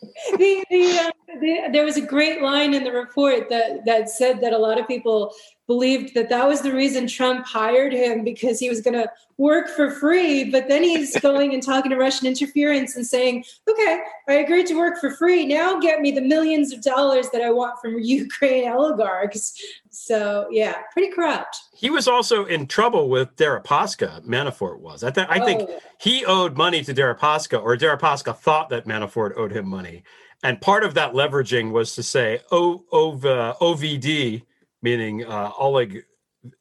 the 0.38 0.64
the, 0.70 0.98
uh, 0.98 1.10
There 1.40 1.84
was 1.84 1.96
a 1.96 2.00
great 2.02 2.42
line 2.42 2.74
in 2.74 2.84
the 2.84 2.92
report 2.92 3.48
that 3.50 3.84
that 3.86 4.08
said 4.10 4.40
that 4.40 4.52
a 4.52 4.58
lot 4.58 4.78
of 4.80 4.86
people 4.88 5.32
believed 5.66 6.14
that 6.14 6.28
that 6.28 6.48
was 6.48 6.62
the 6.62 6.72
reason 6.72 7.06
Trump 7.06 7.46
hired 7.46 7.92
him 7.92 8.24
because 8.24 8.58
he 8.58 8.68
was 8.68 8.80
going 8.80 8.94
to 8.94 9.08
work 9.38 9.68
for 9.68 9.88
free. 9.92 10.42
But 10.50 10.66
then 10.66 10.82
he's 10.82 11.16
going 11.28 11.54
and 11.54 11.62
talking 11.62 11.90
to 11.90 11.96
Russian 11.96 12.26
interference 12.26 12.96
and 12.96 13.06
saying, 13.06 13.44
"Okay, 13.68 14.00
I 14.28 14.32
agreed 14.34 14.66
to 14.66 14.74
work 14.74 14.98
for 15.00 15.14
free. 15.14 15.46
Now 15.46 15.78
get 15.78 16.00
me 16.00 16.10
the 16.10 16.20
millions 16.20 16.72
of 16.72 16.82
dollars 16.82 17.28
that 17.30 17.42
I 17.42 17.50
want 17.50 17.78
from 17.80 17.98
Ukraine 18.00 18.68
oligarchs." 18.70 19.54
So 19.90 20.46
yeah, 20.50 20.78
pretty 20.92 21.12
corrupt. 21.12 21.56
He 21.74 21.90
was 21.90 22.08
also 22.08 22.44
in 22.46 22.66
trouble 22.66 23.08
with 23.08 23.34
Deripaska. 23.36 24.22
Manafort 24.24 24.80
was. 24.80 25.02
I, 25.04 25.10
th- 25.10 25.26
I 25.30 25.44
think 25.44 25.68
Oh. 25.70 25.78
he 26.00 26.24
owed 26.24 26.56
money 26.56 26.82
to 26.84 26.92
Deripaska, 26.94 27.62
or 27.62 27.76
Deripaska 27.76 28.36
thought 28.36 28.68
that 28.70 28.86
Manafort 28.86 29.36
owed 29.36 29.52
him 29.52 29.68
money. 29.68 30.02
And 30.42 30.60
part 30.60 30.84
of 30.84 30.94
that 30.94 31.12
leveraging 31.12 31.70
was 31.70 31.94
to 31.96 32.02
say, 32.02 32.40
o, 32.50 32.84
ov, 32.92 33.24
uh, 33.24 33.54
OVD, 33.60 34.42
meaning 34.82 35.24
uh, 35.24 35.52
Oleg 35.58 36.04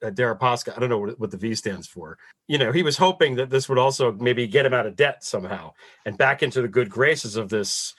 uh, 0.03 0.09
Deripaska. 0.09 0.75
I 0.75 0.79
don't 0.79 0.89
know 0.89 0.97
what, 0.97 1.19
what 1.19 1.31
the 1.31 1.37
V 1.37 1.55
stands 1.55 1.87
for. 1.87 2.17
You 2.47 2.57
know, 2.57 2.71
he 2.71 2.83
was 2.83 2.97
hoping 2.97 3.35
that 3.35 3.49
this 3.49 3.69
would 3.69 3.77
also 3.77 4.11
maybe 4.11 4.47
get 4.47 4.65
him 4.65 4.73
out 4.73 4.85
of 4.85 4.95
debt 4.95 5.23
somehow 5.23 5.71
and 6.05 6.17
back 6.17 6.43
into 6.43 6.61
the 6.61 6.67
good 6.67 6.89
graces 6.89 7.37
of 7.37 7.49
this 7.49 7.93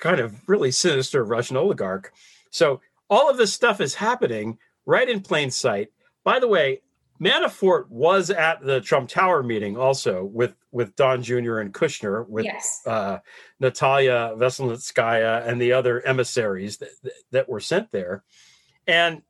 kind 0.00 0.20
of 0.20 0.48
really 0.48 0.70
sinister 0.70 1.24
Russian 1.24 1.56
oligarch. 1.56 2.12
So 2.50 2.80
all 3.10 3.28
of 3.28 3.36
this 3.36 3.52
stuff 3.52 3.80
is 3.80 3.94
happening 3.94 4.58
right 4.86 5.08
in 5.08 5.20
plain 5.20 5.50
sight. 5.50 5.88
By 6.24 6.38
the 6.38 6.48
way, 6.48 6.80
Manafort 7.20 7.88
was 7.88 8.30
at 8.30 8.62
the 8.62 8.80
Trump 8.80 9.08
Tower 9.08 9.42
meeting 9.42 9.76
also 9.76 10.24
with 10.24 10.54
with 10.70 10.94
Don 10.96 11.22
Jr. 11.22 11.58
and 11.58 11.72
Kushner, 11.72 12.28
with 12.28 12.44
Yes. 12.44 12.82
uh, 12.86 13.18
Natalia 13.60 14.34
Veselnitskaya 14.36 15.46
and 15.46 15.60
the 15.60 15.72
other 15.72 16.00
emissaries 16.06 16.78
that, 16.78 16.90
that, 17.02 17.12
that 17.30 17.48
were 17.48 17.60
sent 17.60 17.90
there. 17.90 18.22
And 18.86 19.22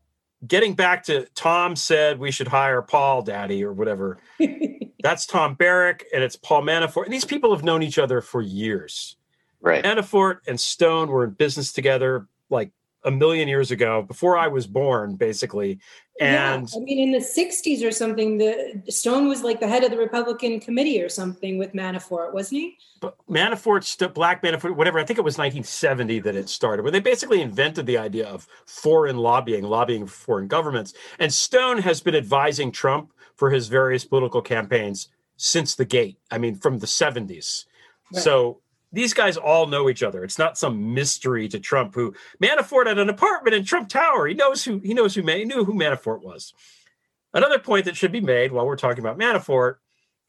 getting 0.46 0.74
back 0.74 1.04
to 1.04 1.26
Tom 1.34 1.76
said 1.76 2.18
we 2.18 2.30
should 2.30 2.48
hire 2.48 2.82
Paul 2.82 3.22
Daddy 3.22 3.64
or 3.64 3.72
whatever. 3.72 4.18
That's 5.00 5.26
Tom 5.26 5.54
Barrack 5.54 6.04
and 6.12 6.22
it's 6.24 6.36
Paul 6.36 6.62
Manafort. 6.62 7.04
And 7.04 7.12
these 7.12 7.24
people 7.24 7.54
have 7.54 7.64
known 7.64 7.82
each 7.82 7.98
other 7.98 8.20
for 8.20 8.42
years. 8.42 9.16
Right. 9.60 9.84
Manafort 9.84 10.38
and 10.46 10.58
Stone 10.60 11.08
were 11.08 11.24
in 11.24 11.30
business 11.30 11.72
together 11.72 12.28
like 12.50 12.70
a 13.04 13.10
million 13.10 13.48
years 13.48 13.70
ago, 13.70 14.02
before 14.02 14.36
I 14.36 14.48
was 14.48 14.66
born, 14.66 15.16
basically. 15.16 15.78
And 16.20 16.68
yeah, 16.68 16.78
I 16.78 16.82
mean, 16.82 16.98
in 16.98 17.12
the 17.12 17.24
'60s 17.24 17.86
or 17.86 17.92
something, 17.92 18.38
the 18.38 18.82
Stone 18.88 19.28
was 19.28 19.42
like 19.42 19.60
the 19.60 19.68
head 19.68 19.84
of 19.84 19.90
the 19.90 19.98
Republican 19.98 20.60
committee 20.60 21.00
or 21.00 21.08
something 21.08 21.58
with 21.58 21.72
Manafort, 21.72 22.32
wasn't 22.32 22.60
he? 22.60 22.78
but 23.00 23.16
Manafort, 23.28 24.14
Black 24.14 24.42
Manafort, 24.42 24.76
whatever. 24.76 24.98
I 24.98 25.04
think 25.04 25.18
it 25.18 25.24
was 25.24 25.38
1970 25.38 26.20
that 26.20 26.36
it 26.36 26.48
started, 26.48 26.82
where 26.82 26.92
they 26.92 27.00
basically 27.00 27.40
invented 27.40 27.86
the 27.86 27.98
idea 27.98 28.26
of 28.26 28.46
foreign 28.66 29.16
lobbying, 29.16 29.64
lobbying 29.64 30.06
for 30.06 30.12
foreign 30.12 30.48
governments. 30.48 30.94
And 31.18 31.32
Stone 31.32 31.78
has 31.78 32.00
been 32.00 32.14
advising 32.14 32.72
Trump 32.72 33.12
for 33.36 33.50
his 33.50 33.68
various 33.68 34.04
political 34.04 34.42
campaigns 34.42 35.08
since 35.36 35.74
the 35.74 35.84
gate. 35.84 36.18
I 36.30 36.38
mean, 36.38 36.56
from 36.56 36.78
the 36.78 36.86
70s. 36.86 37.66
Right. 38.12 38.22
So 38.22 38.60
these 38.92 39.12
guys 39.12 39.36
all 39.36 39.66
know 39.66 39.88
each 39.88 40.02
other. 40.02 40.24
It's 40.24 40.38
not 40.38 40.58
some 40.58 40.94
mystery 40.94 41.48
to 41.48 41.60
Trump. 41.60 41.94
Who 41.94 42.14
Manafort 42.42 42.86
had 42.86 42.98
an 42.98 43.10
apartment 43.10 43.54
in 43.54 43.64
Trump 43.64 43.88
Tower. 43.88 44.26
He 44.26 44.34
knows 44.34 44.64
who 44.64 44.78
he 44.78 44.94
knows 44.94 45.14
who 45.14 45.22
he 45.22 45.44
knew 45.44 45.64
who 45.64 45.74
Manafort 45.74 46.22
was. 46.22 46.54
Another 47.34 47.58
point 47.58 47.84
that 47.84 47.96
should 47.96 48.12
be 48.12 48.20
made 48.20 48.52
while 48.52 48.66
we're 48.66 48.76
talking 48.76 49.04
about 49.04 49.18
Manafort 49.18 49.76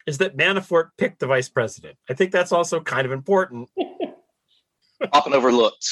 is 0.06 0.18
that 0.18 0.36
Manafort 0.36 0.90
picked 0.98 1.20
the 1.20 1.28
vice 1.28 1.50
president. 1.50 1.98
I 2.10 2.14
think 2.14 2.32
that's 2.32 2.52
also 2.52 2.82
kind 2.82 3.06
of 3.06 3.12
important. 3.12 3.70
Often 5.14 5.34
overlooked. 5.34 5.88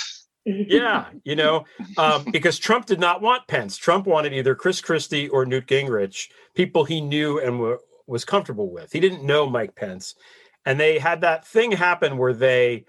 Yeah, 0.45 1.07
you 1.25 1.35
know, 1.35 1.65
um, 1.97 2.23
because 2.31 2.57
Trump 2.57 2.85
did 2.85 3.01
not 3.01 3.21
want 3.21 3.47
Pence. 3.47 3.75
Trump 3.75 4.07
wanted 4.07 4.33
either 4.33 4.55
Chris 4.55 4.79
Christie 4.79 5.27
or 5.27 5.45
Newt 5.45 5.67
Gingrich, 5.67 6.29
people 6.55 6.85
he 6.85 7.01
knew 7.01 7.39
and 7.39 7.59
wa 7.59 7.75
was 8.07 8.23
comfortable 8.23 8.71
with. 8.71 8.93
He 8.93 9.01
didn't 9.01 9.25
know 9.25 9.49
Mike 9.49 9.75
Pence, 9.75 10.15
and 10.67 10.77
they 10.77 10.99
had 10.99 11.21
that 11.21 11.47
thing 11.47 11.71
happen 11.71 12.17
where 12.17 12.33
they 12.33 12.83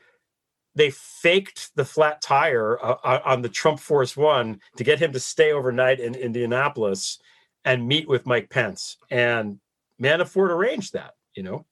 they 0.75 0.91
faked 0.91 1.71
the 1.77 1.85
flat 1.85 2.21
tire 2.21 2.77
uh, 2.85 2.97
uh, 3.05 3.21
on 3.25 3.43
the 3.43 3.49
Trump 3.49 3.79
Force 3.79 4.17
One 4.17 4.61
to 4.77 4.83
get 4.85 4.99
him 4.99 5.12
to 5.12 5.21
stay 5.21 5.53
overnight 5.53 6.01
in 6.01 6.17
Indianapolis 6.17 7.21
and 7.64 7.87
meet 7.87 8.09
with 8.09 8.27
Mike 8.27 8.51
Pence. 8.51 8.97
And 9.11 9.61
Manafort 10.01 10.51
arranged 10.51 10.93
that. 10.95 11.14
You 11.35 11.45
know, 11.45 11.67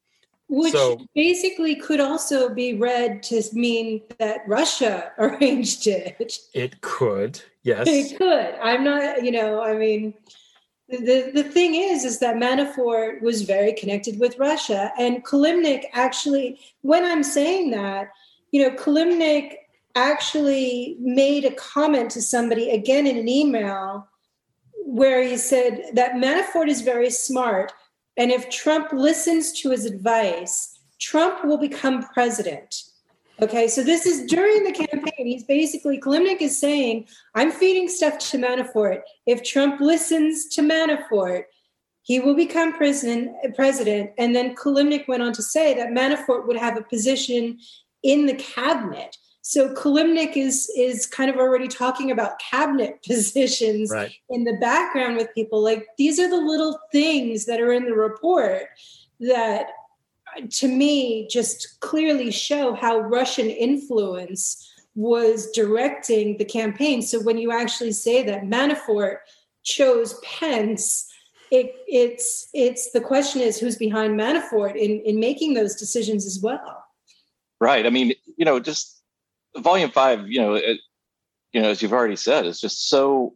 Which 0.48 0.72
So- 0.72 1.04
basically 1.16 1.74
could 1.74 1.98
also 1.98 2.54
be 2.54 2.74
read 2.74 3.20
to 3.24 3.42
mean 3.52 4.02
that 4.20 4.42
Russia 4.46 5.10
arranged 5.18 5.88
it. 5.88 6.38
it 6.54 6.80
could. 6.82 7.40
Yes. 7.64 7.88
It 7.88 8.16
could. 8.16 8.54
I'm 8.62 8.84
not, 8.84 9.24
you 9.24 9.32
know, 9.32 9.60
I 9.60 9.74
mean, 9.76 10.14
the, 10.88 11.32
the 11.34 11.42
thing 11.42 11.74
is, 11.74 12.04
is 12.04 12.20
that 12.20 12.36
Manafort 12.36 13.20
was 13.20 13.42
very 13.42 13.72
connected 13.72 14.20
with 14.20 14.38
Russia. 14.38 14.92
And 14.98 15.24
Kilimnik 15.24 15.86
actually, 15.92 16.60
when 16.82 17.04
I'm 17.04 17.24
saying 17.24 17.72
that, 17.72 18.10
you 18.52 18.62
know, 18.62 18.76
Kilimnik 18.76 19.56
actually 19.96 20.96
made 21.00 21.44
a 21.44 21.54
comment 21.54 22.10
to 22.12 22.22
somebody 22.22 22.70
again 22.70 23.06
in 23.06 23.16
an 23.16 23.28
email 23.28 24.06
where 24.84 25.22
he 25.22 25.36
said 25.36 25.82
that 25.94 26.12
Manafort 26.12 26.68
is 26.68 26.82
very 26.82 27.10
smart. 27.10 27.72
And 28.16 28.30
if 28.30 28.48
Trump 28.48 28.92
listens 28.92 29.52
to 29.60 29.70
his 29.70 29.84
advice, 29.84 30.78
Trump 31.00 31.44
will 31.44 31.58
become 31.58 32.04
president. 32.04 32.84
Okay, 33.42 33.68
so 33.68 33.82
this 33.82 34.06
is 34.06 34.24
during 34.26 34.64
the 34.64 34.72
campaign. 34.72 35.26
He's 35.26 35.44
basically, 35.44 36.00
Kilimnik 36.00 36.40
is 36.40 36.58
saying, 36.58 37.06
I'm 37.34 37.50
feeding 37.52 37.88
stuff 37.88 38.18
to 38.30 38.38
Manafort. 38.38 39.00
If 39.26 39.42
Trump 39.42 39.80
listens 39.80 40.46
to 40.54 40.62
Manafort, 40.62 41.44
he 42.02 42.18
will 42.20 42.34
become 42.34 42.72
president. 42.72 43.32
president. 43.54 44.10
And 44.16 44.34
then 44.34 44.54
Kilimnik 44.54 45.06
went 45.06 45.22
on 45.22 45.32
to 45.34 45.42
say 45.42 45.74
that 45.74 45.88
Manafort 45.88 46.46
would 46.46 46.56
have 46.56 46.78
a 46.78 46.82
position 46.82 47.58
in 48.02 48.24
the 48.26 48.34
cabinet. 48.34 49.16
So 49.42 49.72
Kilimnik 49.74 50.36
is 50.36 50.68
is 50.76 51.06
kind 51.06 51.30
of 51.30 51.36
already 51.36 51.68
talking 51.68 52.10
about 52.10 52.40
cabinet 52.40 53.02
positions 53.06 53.90
Right. 53.92 54.12
in 54.30 54.44
the 54.44 54.56
background 54.60 55.16
with 55.16 55.32
people. 55.34 55.62
Like 55.62 55.86
these 55.98 56.18
are 56.18 56.28
the 56.28 56.36
little 56.36 56.78
things 56.90 57.44
that 57.46 57.60
are 57.60 57.72
in 57.72 57.84
the 57.84 57.94
report 57.94 58.62
that 59.20 59.66
to 60.50 60.68
me 60.68 61.28
just 61.28 61.80
clearly 61.80 62.30
show 62.30 62.74
how 62.74 62.98
Russian 62.98 63.48
influence 63.48 64.72
was 64.94 65.50
directing 65.50 66.38
the 66.38 66.44
campaign. 66.44 67.02
So 67.02 67.20
when 67.20 67.38
you 67.38 67.52
actually 67.52 67.92
say 67.92 68.22
that 68.24 68.42
Manafort 68.42 69.18
chose 69.62 70.18
Pence, 70.24 71.06
it, 71.50 71.74
it's 71.86 72.48
it's 72.54 72.90
the 72.92 73.00
question 73.00 73.40
is 73.40 73.58
who's 73.58 73.76
behind 73.76 74.18
Manafort 74.18 74.74
in 74.74 75.00
in 75.00 75.20
making 75.20 75.54
those 75.54 75.76
decisions 75.76 76.26
as 76.26 76.40
well. 76.42 76.82
Right. 77.60 77.86
I 77.86 77.90
mean, 77.90 78.14
you 78.36 78.44
know, 78.44 78.58
just 78.58 79.02
volume 79.56 79.90
five, 79.90 80.26
you 80.28 80.40
know, 80.40 80.54
it, 80.54 80.78
you 81.52 81.62
know, 81.62 81.70
as 81.70 81.80
you've 81.80 81.92
already 81.92 82.16
said, 82.16 82.46
is 82.46 82.60
just 82.60 82.88
so 82.88 83.34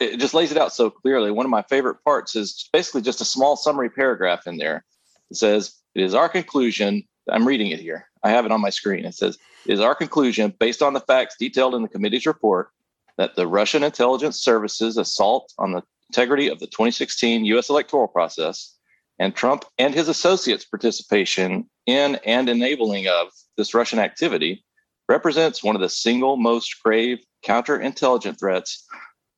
it 0.00 0.18
just 0.18 0.34
lays 0.34 0.52
it 0.52 0.58
out 0.58 0.72
so 0.72 0.90
clearly. 0.90 1.30
One 1.30 1.46
of 1.46 1.50
my 1.50 1.62
favorite 1.62 1.96
parts 2.04 2.36
is 2.36 2.68
basically 2.72 3.02
just 3.02 3.20
a 3.20 3.24
small 3.24 3.56
summary 3.56 3.90
paragraph 3.90 4.46
in 4.46 4.56
there. 4.58 4.84
It 5.30 5.36
says, 5.36 5.74
It 5.94 6.02
is 6.02 6.14
our 6.14 6.28
conclusion. 6.28 7.02
I'm 7.30 7.46
reading 7.46 7.70
it 7.70 7.80
here. 7.80 8.08
I 8.22 8.30
have 8.30 8.46
it 8.46 8.52
on 8.52 8.60
my 8.60 8.70
screen. 8.70 9.04
It 9.04 9.14
says, 9.14 9.38
It 9.66 9.74
is 9.74 9.80
our 9.80 9.94
conclusion, 9.94 10.54
based 10.58 10.82
on 10.82 10.92
the 10.92 11.00
facts 11.00 11.36
detailed 11.38 11.74
in 11.74 11.82
the 11.82 11.88
committee's 11.88 12.26
report, 12.26 12.70
that 13.16 13.36
the 13.36 13.46
Russian 13.46 13.82
intelligence 13.82 14.40
services 14.40 14.96
assault 14.96 15.52
on 15.58 15.72
the 15.72 15.82
integrity 16.10 16.48
of 16.48 16.58
the 16.58 16.66
2016 16.66 17.44
U.S. 17.46 17.68
electoral 17.68 18.08
process 18.08 18.74
and 19.18 19.34
Trump 19.34 19.64
and 19.78 19.94
his 19.94 20.08
associates' 20.08 20.64
participation 20.64 21.68
in 21.86 22.16
and 22.24 22.48
enabling 22.48 23.08
of 23.08 23.28
this 23.56 23.74
Russian 23.74 23.98
activity 23.98 24.64
represents 25.08 25.62
one 25.62 25.74
of 25.74 25.82
the 25.82 25.88
single 25.88 26.36
most 26.36 26.82
grave 26.82 27.18
counterintelligence 27.44 28.38
threats 28.38 28.86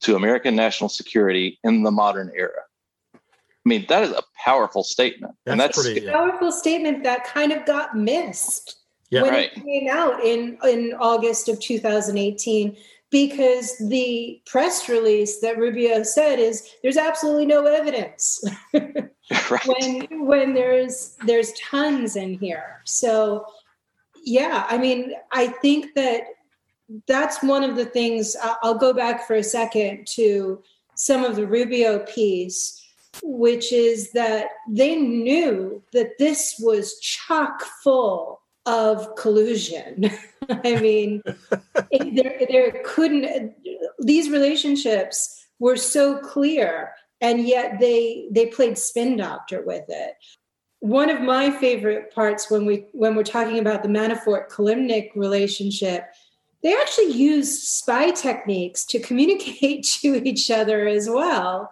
to 0.02 0.16
American 0.16 0.56
national 0.56 0.88
security 0.88 1.58
in 1.64 1.82
the 1.82 1.90
modern 1.90 2.30
era. 2.34 2.62
I 3.64 3.68
mean, 3.68 3.84
that 3.88 4.02
is 4.04 4.10
a 4.12 4.22
powerful 4.42 4.82
statement. 4.82 5.34
and 5.46 5.60
That's 5.60 5.76
that's 5.76 5.86
pretty- 5.88 6.06
Yeah. 6.06 6.12
Powerful 6.12 6.50
statement 6.52 7.04
that 7.04 7.24
kind 7.24 7.52
of 7.52 7.64
got 7.66 7.96
missed 7.96 8.76
Yeah. 9.10 9.22
when 9.22 9.32
Right. 9.32 9.50
it 9.54 9.62
came 9.64 9.88
out 9.90 10.24
in 10.24 10.58
in 10.64 10.94
August 10.98 11.48
of 11.48 11.60
2018 11.60 12.76
because 13.10 13.76
the 13.88 14.40
press 14.46 14.88
release 14.88 15.40
that 15.40 15.58
Rubio 15.58 16.02
said 16.04 16.38
is 16.38 16.68
there's 16.82 16.96
absolutely 16.96 17.44
no 17.46 17.66
evidence 17.66 18.42
right. 18.72 19.66
when 19.66 20.26
when 20.26 20.54
there's 20.54 21.16
there's 21.26 21.52
tons 21.52 22.16
in 22.16 22.34
here. 22.38 22.80
So 22.84 23.44
yeah, 24.24 24.66
I 24.70 24.78
mean, 24.78 25.12
I 25.32 25.48
think 25.48 25.94
that 25.96 26.22
that's 27.06 27.42
one 27.42 27.62
of 27.62 27.76
the 27.76 27.84
things. 27.86 28.36
I- 28.42 28.56
I'll 28.62 28.74
go 28.78 28.92
back 28.94 29.26
for 29.26 29.34
a 29.36 29.42
second 29.44 30.06
to 30.14 30.62
some 30.94 31.24
of 31.24 31.36
the 31.36 31.46
Rubio 31.46 32.00
piece, 32.00 32.79
which 33.22 33.72
is 33.72 34.12
that 34.12 34.48
they 34.68 34.96
knew 34.96 35.82
that 35.92 36.18
this 36.18 36.56
was 36.58 36.98
chock 37.00 37.62
full 37.82 38.40
of 38.66 39.14
collusion. 39.16 40.10
I 40.48 40.80
mean, 40.80 41.22
it, 41.90 42.16
there, 42.16 42.46
there 42.48 42.82
couldn't, 42.84 43.54
these 43.98 44.30
relationships 44.30 45.46
were 45.58 45.76
so 45.76 46.18
clear 46.18 46.92
and 47.20 47.46
yet 47.46 47.78
they 47.78 48.26
they 48.30 48.46
played 48.46 48.78
spin 48.78 49.16
doctor 49.16 49.62
with 49.62 49.84
it 49.88 50.14
one 50.80 51.10
of 51.10 51.20
my 51.20 51.50
favorite 51.50 52.12
parts 52.14 52.50
when 52.50 52.64
we 52.64 52.86
when 52.92 53.14
we're 53.14 53.22
talking 53.22 53.58
about 53.58 53.82
the 53.82 53.88
manafort 53.88 54.50
Kilimnik 54.50 55.10
relationship 55.14 56.04
they 56.62 56.74
actually 56.74 57.12
used 57.12 57.62
spy 57.62 58.10
techniques 58.10 58.84
to 58.86 58.98
communicate 58.98 59.84
to 60.00 60.26
each 60.26 60.50
other 60.50 60.88
as 60.88 61.08
well 61.08 61.70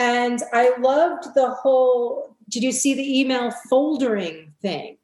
and 0.00 0.42
i 0.52 0.76
loved 0.78 1.24
the 1.34 1.50
whole 1.50 2.34
did 2.48 2.64
you 2.64 2.72
see 2.72 2.94
the 2.94 3.20
email 3.20 3.52
foldering 3.70 4.50
thing 4.60 4.96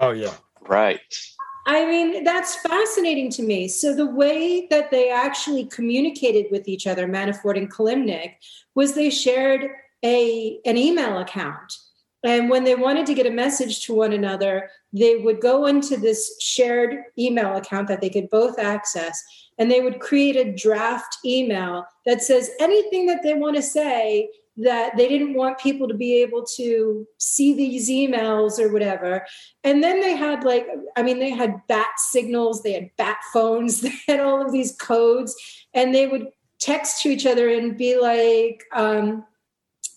oh 0.00 0.10
yeah 0.10 0.34
right 0.68 1.00
I 1.64 1.86
mean, 1.86 2.24
that's 2.24 2.56
fascinating 2.56 3.30
to 3.30 3.42
me. 3.42 3.68
So 3.68 3.94
the 3.94 4.06
way 4.06 4.66
that 4.70 4.90
they 4.90 5.10
actually 5.10 5.66
communicated 5.66 6.46
with 6.50 6.66
each 6.66 6.86
other, 6.88 7.06
Manafort 7.06 7.56
and 7.56 7.72
Kilimnik, 7.72 8.34
was 8.74 8.94
they 8.94 9.10
shared 9.10 9.68
a 10.04 10.58
an 10.64 10.76
email 10.76 11.18
account. 11.18 11.72
And 12.24 12.48
when 12.48 12.64
they 12.64 12.74
wanted 12.74 13.06
to 13.06 13.14
get 13.14 13.26
a 13.26 13.30
message 13.30 13.84
to 13.86 13.94
one 13.94 14.12
another, 14.12 14.70
they 14.92 15.16
would 15.16 15.40
go 15.40 15.66
into 15.66 15.96
this 15.96 16.36
shared 16.40 16.96
email 17.18 17.56
account 17.56 17.88
that 17.88 18.00
they 18.00 18.10
could 18.10 18.30
both 18.30 18.58
access, 18.58 19.22
and 19.58 19.70
they 19.70 19.80
would 19.80 20.00
create 20.00 20.36
a 20.36 20.52
draft 20.52 21.18
email 21.24 21.86
that 22.06 22.22
says 22.22 22.50
anything 22.60 23.06
that 23.06 23.22
they 23.22 23.34
want 23.34 23.56
to 23.56 23.62
say 23.62 24.28
that 24.56 24.96
they 24.96 25.08
didn't 25.08 25.34
want 25.34 25.58
people 25.58 25.88
to 25.88 25.94
be 25.94 26.20
able 26.20 26.44
to 26.44 27.06
see 27.18 27.54
these 27.54 27.88
emails 27.88 28.58
or 28.58 28.70
whatever. 28.70 29.26
And 29.64 29.82
then 29.82 30.00
they 30.00 30.14
had 30.14 30.44
like, 30.44 30.66
I 30.96 31.02
mean, 31.02 31.18
they 31.18 31.30
had 31.30 31.66
bat 31.68 31.88
signals, 31.96 32.62
they 32.62 32.72
had 32.72 32.90
bat 32.98 33.18
phones, 33.32 33.80
they 33.82 33.94
had 34.06 34.20
all 34.20 34.44
of 34.44 34.52
these 34.52 34.76
codes, 34.76 35.34
and 35.72 35.94
they 35.94 36.06
would 36.06 36.28
text 36.58 37.02
to 37.02 37.08
each 37.08 37.26
other 37.26 37.48
and 37.48 37.76
be 37.76 37.98
like, 37.98 38.62
um, 38.72 39.24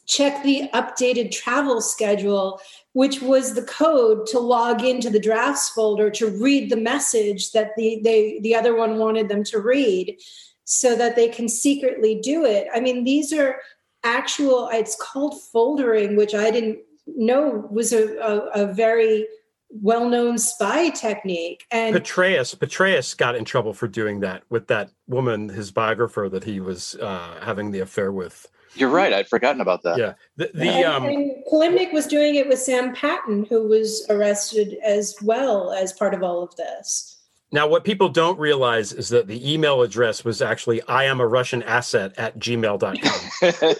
check 0.06 0.44
the 0.44 0.70
updated 0.74 1.32
travel 1.32 1.82
schedule, 1.82 2.60
which 2.94 3.22
was 3.22 3.54
the 3.54 3.64
code 3.64 4.28
to 4.28 4.40
log 4.40 4.84
into 4.84 5.10
the 5.10 5.20
drafts 5.20 5.70
folder 5.70 6.10
to 6.12 6.30
read 6.42 6.70
the 6.70 6.78
message 6.78 7.52
that 7.52 7.72
the 7.76 8.00
they 8.04 8.40
the 8.42 8.56
other 8.56 8.76
one 8.76 8.98
wanted 8.98 9.30
them 9.30 9.44
to 9.44 9.60
read 9.60 10.18
so 10.64 10.96
that 10.96 11.16
they 11.16 11.28
can 11.28 11.48
secretly 11.48 12.20
do 12.22 12.44
it. 12.46 12.68
I 12.74 12.80
mean, 12.80 13.04
these 13.04 13.32
are 13.32 13.58
actual 14.06 14.70
it's 14.72 14.96
called 14.96 15.34
foldering 15.54 16.16
which 16.16 16.36
i 16.36 16.52
didn't 16.52 16.78
know 17.08 17.68
was 17.72 17.92
a, 17.92 18.18
a, 18.18 18.64
a 18.64 18.74
very 18.74 19.28
well-known 19.72 20.38
spy 20.38 20.90
technique 20.90 21.66
and 21.72 21.96
Petraeus 21.96 22.56
Petraeus 22.56 23.18
got 23.18 23.36
in 23.36 23.44
trouble 23.44 23.74
for 23.74 23.88
doing 23.88 24.20
that 24.20 24.44
with 24.50 24.68
that 24.68 24.92
woman 25.08 25.50
his 25.50 25.72
biographer 25.72 26.30
that 26.30 26.44
he 26.44 26.60
was 26.60 26.96
uh, 27.02 27.40
having 27.42 27.72
the 27.72 27.80
affair 27.80 28.12
with 28.12 28.48
you're 28.76 28.90
right 28.90 29.14
i'd 29.14 29.28
forgotten 29.28 29.62
about 29.62 29.84
that. 29.84 29.98
Yeah 29.98 30.14
the, 30.38 30.52
the 30.54 30.70
and, 30.70 30.86
um 30.86 31.06
and 31.06 31.32
Kilimnik 31.52 31.94
was 31.94 32.08
doing 32.08 32.36
it 32.36 32.48
with 32.48 32.60
Sam 32.60 32.94
Patten 32.94 33.46
who 33.46 33.68
was 33.68 34.06
arrested 34.10 34.78
as 34.84 35.16
well 35.22 35.72
as 35.72 35.94
part 35.94 36.14
of 36.14 36.24
all 36.24 36.44
of 36.44 36.56
this 36.56 37.15
now, 37.52 37.68
what 37.68 37.84
people 37.84 38.10
don't 38.10 38.40
realize 38.40 38.92
is 38.92 39.10
that 39.10 39.28
the 39.28 39.54
email 39.54 39.82
address 39.82 40.26
was 40.26 40.42
actually 40.42 40.82
I 40.84 41.06
am 41.06 41.20
a 41.20 41.28
Russian 41.28 41.62
asset 41.64 42.14
at 42.18 42.40
gmail.com. 42.40 43.76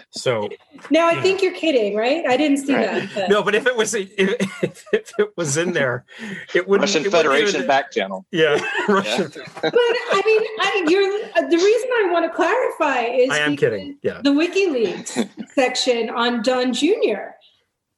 so 0.10 0.48
now 0.90 1.08
I 1.08 1.20
think 1.20 1.42
you're 1.42 1.54
kidding, 1.54 1.96
right? 1.96 2.26
I 2.26 2.36
didn't 2.36 2.58
see 2.58 2.74
right. 2.74 2.86
that. 2.86 3.10
But. 3.14 3.30
No, 3.30 3.42
but 3.42 3.54
if 3.54 3.66
it 3.66 3.74
was 3.74 3.94
if, 3.94 4.10
if, 4.18 5.12
it 5.18 5.32
was 5.36 5.56
in 5.56 5.72
there, 5.72 6.04
it 6.54 6.68
would 6.68 6.82
Russian 6.82 7.06
it 7.06 7.10
Federation 7.10 7.56
even, 7.56 7.66
back 7.66 7.90
channel. 7.90 8.26
Yeah, 8.30 8.62
Russian. 8.88 9.32
Yeah. 9.34 9.42
but 9.62 9.74
I 9.74 10.22
mean, 10.24 10.42
I, 10.60 10.84
you're 10.86 11.48
the 11.50 11.56
reason 11.56 11.88
I 11.90 12.08
want 12.12 12.30
to 12.30 12.36
clarify 12.36 13.06
is 13.06 13.30
I 13.30 13.38
am 13.38 13.56
kidding. 13.56 13.98
Yeah, 14.02 14.20
the 14.22 14.30
WikiLeaks 14.30 15.52
section 15.54 16.10
on 16.10 16.42
Don 16.42 16.72
Jr. 16.72 17.33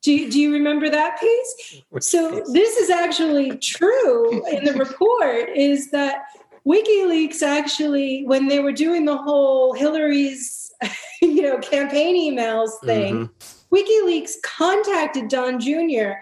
Do 0.06 0.12
you, 0.12 0.30
do 0.30 0.38
you 0.38 0.52
remember 0.52 0.88
that 0.88 1.18
piece? 1.18 1.82
Which 1.90 2.04
so 2.04 2.38
piece? 2.38 2.52
this 2.52 2.76
is 2.76 2.90
actually 2.90 3.58
true 3.58 4.40
in 4.46 4.62
the 4.62 4.74
report 4.74 5.48
is 5.48 5.90
that 5.90 6.26
WikiLeaks 6.64 7.42
actually, 7.42 8.22
when 8.24 8.46
they 8.46 8.60
were 8.60 8.70
doing 8.70 9.04
the 9.04 9.16
whole 9.16 9.72
Hillary's, 9.72 10.72
you 11.22 11.42
know, 11.42 11.58
campaign 11.58 12.14
emails 12.16 12.70
thing, 12.84 13.26
mm-hmm. 13.26 13.74
WikiLeaks 13.74 14.34
contacted 14.44 15.26
Don 15.26 15.58
Jr. 15.58 16.12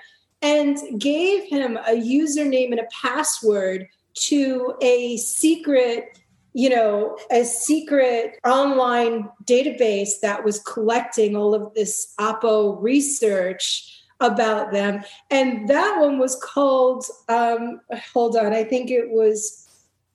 and 0.40 0.78
gave 0.98 1.44
him 1.44 1.76
a 1.76 1.90
username 1.90 2.70
and 2.70 2.80
a 2.80 2.88
password 3.02 3.86
to 4.14 4.76
a 4.80 5.18
secret 5.18 6.20
you 6.54 6.70
know, 6.70 7.18
a 7.32 7.44
secret 7.44 8.38
online 8.44 9.28
database 9.44 10.20
that 10.22 10.44
was 10.44 10.60
collecting 10.60 11.36
all 11.36 11.52
of 11.52 11.74
this 11.74 12.14
Oppo 12.20 12.80
research 12.80 13.90
about 14.20 14.70
them. 14.70 15.02
And 15.30 15.68
that 15.68 15.98
one 16.00 16.18
was 16.18 16.36
called, 16.36 17.04
um, 17.28 17.80
hold 18.12 18.36
on, 18.36 18.52
I 18.52 18.62
think 18.62 18.90
it 18.90 19.10
was 19.10 19.60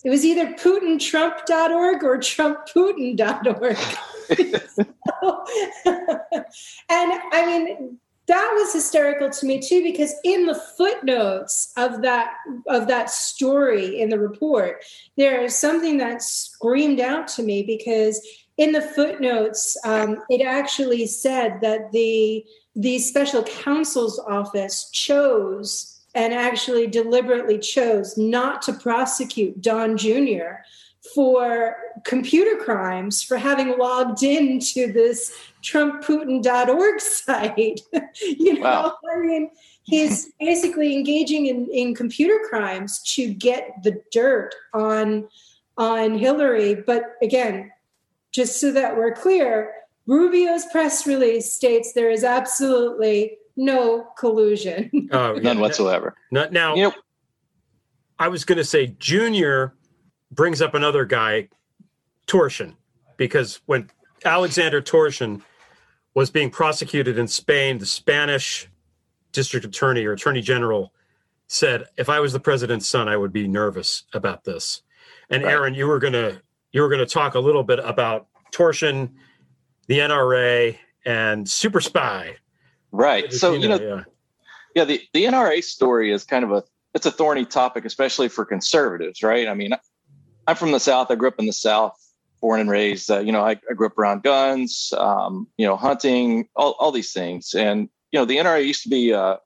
it 0.06 0.10
was 0.10 0.24
either 0.24 0.54
putintrump.org 0.54 2.04
or 2.06 2.18
trumpputin.org. 2.18 3.78
and 6.90 6.90
I 6.90 7.44
mean, 7.46 8.00
that 8.30 8.52
was 8.54 8.72
hysterical 8.72 9.28
to 9.28 9.46
me 9.46 9.60
too 9.60 9.82
because 9.82 10.14
in 10.24 10.46
the 10.46 10.56
footnotes 10.78 11.74
of 11.78 12.04
that 12.04 12.36
of 12.68 12.88
that 12.88 13.10
story 13.10 14.00
in 14.00 14.08
the 14.10 14.20
report 14.20 14.84
there 15.18 15.42
is 15.42 15.58
something 15.58 15.98
that 15.98 16.22
screamed 16.22 17.00
out 17.00 17.28
to 17.28 17.42
me 17.42 17.64
because 17.64 18.26
in 18.58 18.72
the 18.72 18.82
footnotes 18.82 19.76
um, 19.84 20.22
it 20.30 20.46
actually 20.46 21.08
said 21.08 21.60
that 21.62 21.92
the 21.92 22.46
the 22.76 23.00
special 23.00 23.44
counsel's 23.44 24.20
office 24.20 24.90
chose 24.92 26.00
and 26.14 26.32
actually 26.32 26.86
deliberately 26.86 27.58
chose 27.58 28.16
not 28.16 28.62
to 28.62 28.74
prosecute 28.74 29.60
don 29.60 29.98
jr 29.98 30.62
for 31.14 31.76
computer 32.06 32.58
crimes 32.58 33.24
for 33.24 33.38
having 33.38 33.78
logged 33.78 34.24
into 34.24 34.92
this 34.92 35.34
trumpputin.org 35.64 37.00
site. 37.00 37.82
you 38.22 38.56
know, 38.56 38.62
wow. 38.62 38.98
I 39.12 39.20
mean, 39.20 39.52
he's 39.84 40.32
basically 40.40 40.96
engaging 40.96 41.48
in, 41.48 41.68
in 41.72 41.96
computer 41.96 42.40
crimes 42.50 43.02
to 43.16 43.34
get 43.34 43.84
the 43.84 44.02
dirt 44.12 44.54
on 44.74 45.28
on 45.78 46.18
Hillary. 46.18 46.76
But 46.76 47.04
again, 47.22 47.72
just 48.32 48.60
so 48.60 48.72
that 48.74 48.98
we're 48.98 49.14
clear, 49.14 49.74
Rubio's 50.08 50.66
press 50.72 51.08
release 51.08 51.54
states 51.54 51.94
there 51.94 52.10
is 52.10 52.26
absolutely 52.26 53.38
no 53.56 54.08
collusion. 54.18 55.10
Oh, 55.12 55.36
None 55.36 55.60
whatsoever. 55.60 56.16
Not 56.32 56.52
now. 56.52 56.76
You 56.76 56.84
know, 56.84 56.94
I 58.18 58.28
was 58.28 58.44
going 58.44 58.58
to 58.58 58.66
say 58.66 58.96
Junior 59.00 59.74
brings 60.32 60.62
up 60.62 60.74
another 60.74 61.06
guy, 61.06 61.50
Torshin, 62.28 62.76
because 63.18 63.62
when 63.66 63.90
Alexander 64.26 64.82
Torshin 64.82 65.42
was 66.14 66.30
being 66.30 66.50
prosecuted 66.50 67.18
in 67.18 67.28
Spain, 67.28 67.78
the 67.78 67.86
Spanish 67.86 68.68
district 69.32 69.66
attorney 69.66 70.06
or 70.06 70.14
attorney 70.14 70.42
general 70.42 70.94
said, 71.48 71.86
"If 71.98 72.10
I 72.10 72.20
was 72.20 72.34
the 72.34 72.40
president's 72.40 72.88
son, 72.88 73.08
I 73.08 73.18
would 73.18 73.34
be 73.34 73.48
nervous 73.48 74.04
about 74.14 74.44
this." 74.44 74.82
And 75.30 75.44
right. 75.44 75.52
Aaron, 75.52 75.74
you 75.74 75.88
were 75.88 76.00
gonna 76.00 76.42
you 76.72 76.82
were 76.82 76.90
gonna 76.90 77.06
talk 77.06 77.36
a 77.36 77.40
little 77.40 77.64
bit 77.64 77.80
about 77.80 78.28
Torshin, 78.52 79.12
the 79.88 80.00
NRA, 80.00 80.78
and 81.06 81.48
super 81.48 81.82
spy. 81.82 82.36
Right. 82.92 83.32
So 83.32 83.54
you 83.54 83.70
know, 83.70 83.80
yeah. 83.80 84.04
yeah, 84.76 84.86
the 84.86 85.02
the 85.14 85.26
NRA 85.26 85.64
story 85.64 86.12
is 86.12 86.24
kind 86.24 86.44
of 86.44 86.52
a 86.52 86.64
it's 86.94 87.06
a 87.06 87.12
thorny 87.12 87.46
topic, 87.46 87.86
especially 87.86 88.30
for 88.30 88.46
conservatives, 88.46 89.22
right? 89.22 89.48
I 89.48 89.54
mean, 89.54 89.74
I'm 90.50 90.56
from 90.56 90.72
the 90.72 90.80
South. 90.80 91.12
I 91.12 91.16
grew 91.16 91.28
up 91.28 91.38
in 91.38 91.46
the 91.46 91.54
South, 91.54 91.96
born 92.42 92.60
and 92.60 92.72
raised. 92.72 93.12
Uh, 93.12 93.20
you 93.20 93.32
know, 93.32 93.42
I, 93.42 93.52
I, 93.70 93.74
grew 93.76 93.86
up 93.86 94.00
around 94.00 94.24
guns, 94.24 94.92
um, 94.98 95.48
you 95.58 95.66
know, 95.68 95.76
hunting, 95.76 96.50
all, 96.56 96.76
all 96.80 96.92
these 96.92 97.14
things. 97.14 97.54
And, 97.54 97.88
you 98.12 98.20
know, 98.20 98.26
the 98.26 98.38
NRA 98.38 98.66
used 98.66 98.82
to 98.82 98.90
be 98.90 99.14
uh, 99.14 99.38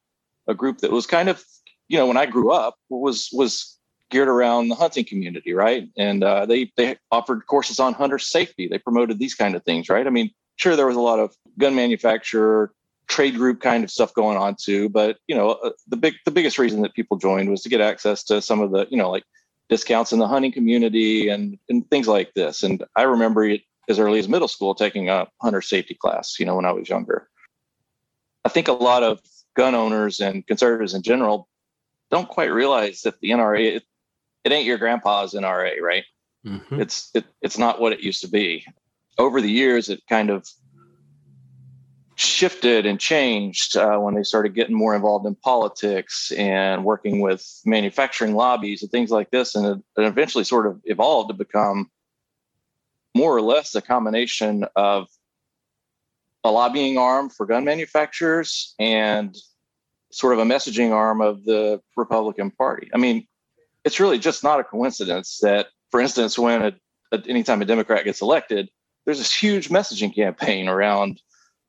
a 0.47 0.53
group 0.53 0.77
that 0.77 0.93
was 0.93 1.05
kind 1.05 1.27
of, 1.27 1.43
you 1.89 1.97
know, 1.97 2.07
when 2.07 2.15
I 2.15 2.25
grew 2.25 2.53
up 2.53 2.75
was, 2.87 3.27
was 3.33 3.77
geared 4.11 4.29
around 4.29 4.69
the 4.69 4.75
hunting 4.75 5.03
community. 5.03 5.53
Right. 5.53 5.89
And 5.97 6.23
uh, 6.23 6.45
they, 6.45 6.71
they 6.77 6.95
offered 7.11 7.47
courses 7.47 7.81
on 7.81 7.93
hunter 7.93 8.17
safety. 8.17 8.69
They 8.69 8.77
promoted 8.77 9.19
these 9.19 9.35
kind 9.35 9.55
of 9.57 9.63
things. 9.65 9.89
Right. 9.89 10.07
I 10.07 10.09
mean, 10.09 10.31
sure, 10.55 10.77
there 10.77 10.87
was 10.87 10.95
a 10.95 11.01
lot 11.01 11.19
of 11.19 11.35
gun 11.59 11.75
manufacturer, 11.75 12.71
trade 13.09 13.35
group 13.35 13.59
kind 13.59 13.83
of 13.83 13.91
stuff 13.91 14.13
going 14.13 14.37
on 14.37 14.55
too. 14.57 14.87
But, 14.87 15.17
you 15.27 15.35
know, 15.35 15.49
uh, 15.49 15.71
the 15.85 15.97
big, 15.97 16.13
the 16.23 16.31
biggest 16.31 16.57
reason 16.57 16.81
that 16.83 16.93
people 16.93 17.17
joined 17.17 17.49
was 17.49 17.61
to 17.63 17.69
get 17.69 17.81
access 17.81 18.23
to 18.23 18.41
some 18.41 18.61
of 18.61 18.71
the, 18.71 18.87
you 18.89 18.95
know, 18.95 19.11
like 19.11 19.25
discounts 19.69 20.11
in 20.11 20.19
the 20.19 20.27
hunting 20.27 20.51
community 20.51 21.29
and, 21.29 21.57
and 21.69 21.89
things 21.89 22.07
like 22.07 22.33
this. 22.33 22.63
And 22.63 22.83
I 22.95 23.03
remember 23.03 23.43
it 23.45 23.61
as 23.89 23.99
early 23.99 24.19
as 24.19 24.27
middle 24.27 24.47
school 24.47 24.75
taking 24.75 25.09
a 25.09 25.27
hunter 25.41 25.61
safety 25.61 25.95
class, 25.95 26.39
you 26.39 26.45
know, 26.45 26.55
when 26.55 26.65
I 26.65 26.71
was 26.71 26.89
younger. 26.89 27.27
I 28.45 28.49
think 28.49 28.67
a 28.67 28.73
lot 28.73 29.03
of 29.03 29.19
gun 29.55 29.75
owners 29.75 30.19
and 30.19 30.45
conservatives 30.45 30.93
in 30.93 31.01
general 31.01 31.47
don't 32.11 32.27
quite 32.27 32.51
realize 32.51 33.01
that 33.01 33.19
the 33.19 33.31
NRA 33.31 33.77
it, 33.77 33.83
it 34.43 34.51
ain't 34.51 34.65
your 34.65 34.77
grandpa's 34.77 35.33
NRA, 35.33 35.79
right? 35.81 36.03
Mhm. 36.45 36.79
It's 36.79 37.09
it, 37.13 37.25
it's 37.41 37.57
not 37.57 37.79
what 37.79 37.93
it 37.93 38.01
used 38.01 38.21
to 38.21 38.27
be. 38.27 38.65
Over 39.17 39.41
the 39.41 39.49
years, 39.49 39.89
it 39.89 40.01
kind 40.09 40.29
of 40.29 40.47
shifted 42.15 42.85
and 42.85 42.99
changed 42.99 43.75
uh, 43.75 43.97
when 43.97 44.13
they 44.13 44.23
started 44.23 44.53
getting 44.53 44.75
more 44.75 44.95
involved 44.95 45.25
in 45.25 45.35
politics 45.35 46.31
and 46.37 46.85
working 46.85 47.21
with 47.21 47.61
manufacturing 47.65 48.35
lobbies 48.35 48.81
and 48.81 48.91
things 48.91 49.09
like 49.09 49.31
this, 49.31 49.55
and 49.55 49.65
it, 49.65 49.81
eventually 49.97 50.43
sort 50.43 50.67
of 50.67 50.79
evolved 50.85 51.29
to 51.29 51.33
become 51.33 51.89
more 53.15 53.35
or 53.35 53.41
less 53.41 53.75
a 53.75 53.81
combination 53.81 54.65
of 54.75 55.07
a 56.43 56.51
lobbying 56.51 56.97
arm 56.97 57.29
for 57.29 57.45
gun 57.45 57.63
manufacturers 57.63 58.75
and 58.79 59.35
sort 60.11 60.33
of 60.33 60.39
a 60.39 60.43
messaging 60.43 60.91
arm 60.91 61.21
of 61.21 61.43
the 61.45 61.81
Republican 61.95 62.51
Party. 62.51 62.89
I 62.93 62.97
mean, 62.97 63.27
it's 63.83 63.99
really 63.99 64.19
just 64.19 64.43
not 64.43 64.59
a 64.59 64.63
coincidence 64.63 65.39
that, 65.41 65.67
for 65.89 65.99
instance, 65.99 66.37
when 66.37 66.61
a, 66.61 66.73
a, 67.11 67.21
anytime 67.27 67.61
a 67.61 67.65
Democrat 67.65 68.05
gets 68.05 68.21
elected, 68.21 68.69
there's 69.05 69.17
this 69.17 69.33
huge 69.33 69.69
messaging 69.69 70.13
campaign 70.13 70.67
around 70.67 71.21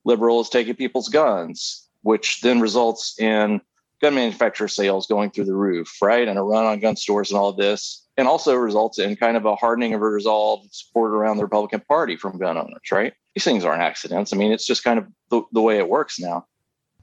liberals 0.05 0.49
taking 0.49 0.75
people's 0.75 1.09
guns, 1.09 1.89
which 2.03 2.41
then 2.41 2.61
results 2.61 3.19
in 3.19 3.61
gun 4.01 4.15
manufacturer 4.15 4.69
sales 4.69 5.07
going 5.07 5.31
through 5.31 5.47
the 5.47 5.55
roof, 5.55 5.97
right? 6.03 6.29
And 6.29 6.39
a 6.39 6.43
run 6.43 6.67
on 6.67 6.81
gun 6.81 6.97
stores 6.97 7.31
and 7.31 7.39
all 7.39 7.53
this, 7.53 8.07
and 8.17 8.29
also 8.29 8.55
results 8.55 8.99
in 8.99 9.17
kind 9.17 9.37
of 9.37 9.45
a 9.47 9.57
hardening 9.57 9.95
of 9.95 10.03
a 10.03 10.09
resolve 10.09 10.67
support 10.71 11.13
around 11.13 11.39
the 11.39 11.45
Republican 11.45 11.81
Party 11.81 12.17
from 12.17 12.39
gun 12.39 12.59
owners, 12.59 12.91
right? 12.93 13.15
These 13.35 13.45
things 13.45 13.65
aren't 13.65 13.83
accidents. 13.83 14.33
I 14.33 14.37
mean, 14.37 14.53
it's 14.53 14.67
just 14.67 14.85
kind 14.85 14.99
of 14.99 15.07
the, 15.31 15.43
the 15.53 15.63
way 15.63 15.79
it 15.79 15.89
works 15.89 16.21
now. 16.21 16.47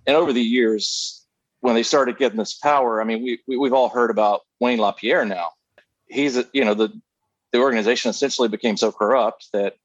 And 0.07 0.15
over 0.15 0.33
the 0.33 0.41
years, 0.41 1.25
when 1.61 1.75
they 1.75 1.83
started 1.83 2.17
getting 2.17 2.37
this 2.37 2.53
power, 2.53 3.01
I 3.01 3.03
mean, 3.03 3.23
we, 3.23 3.39
we 3.47 3.57
we've 3.57 3.73
all 3.73 3.89
heard 3.89 4.09
about 4.09 4.41
Wayne 4.59 4.79
LaPierre 4.79 5.25
now. 5.25 5.49
He's, 6.07 6.39
you 6.53 6.65
know, 6.65 6.73
the 6.73 6.89
the 7.51 7.59
organization 7.59 8.09
essentially 8.09 8.47
became 8.47 8.77
so 8.77 8.91
corrupt 8.91 9.47
that 9.53 9.75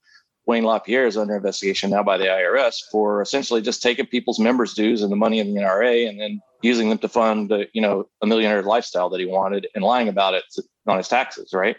Wayne 0.47 0.65
LaPierre 0.65 1.07
is 1.07 1.17
under 1.17 1.37
investigation 1.37 1.91
now 1.91 2.05
by 2.05 2.17
the 2.17 2.25
IRS 2.25 2.83
for 2.91 3.21
essentially 3.21 3.61
just 3.61 3.83
taking 3.83 4.07
people's 4.07 4.39
members' 4.39 4.75
dues 4.75 5.03
and 5.03 5.11
the 5.11 5.17
money 5.17 5.41
in 5.41 5.53
the 5.53 5.61
NRA 5.61 6.09
and 6.09 6.21
then 6.21 6.41
using 6.63 6.89
them 6.89 6.99
to 6.99 7.09
fund, 7.09 7.51
uh, 7.51 7.65
you 7.73 7.83
know, 7.83 8.09
a 8.23 8.27
millionaire 8.27 8.63
lifestyle 8.63 9.11
that 9.11 9.21
he 9.21 9.27
wanted 9.27 9.67
and 9.75 9.83
lying 9.83 10.09
about 10.09 10.35
it 10.35 10.45
on 10.87 10.97
his 10.97 11.09
taxes, 11.09 11.53
right? 11.53 11.77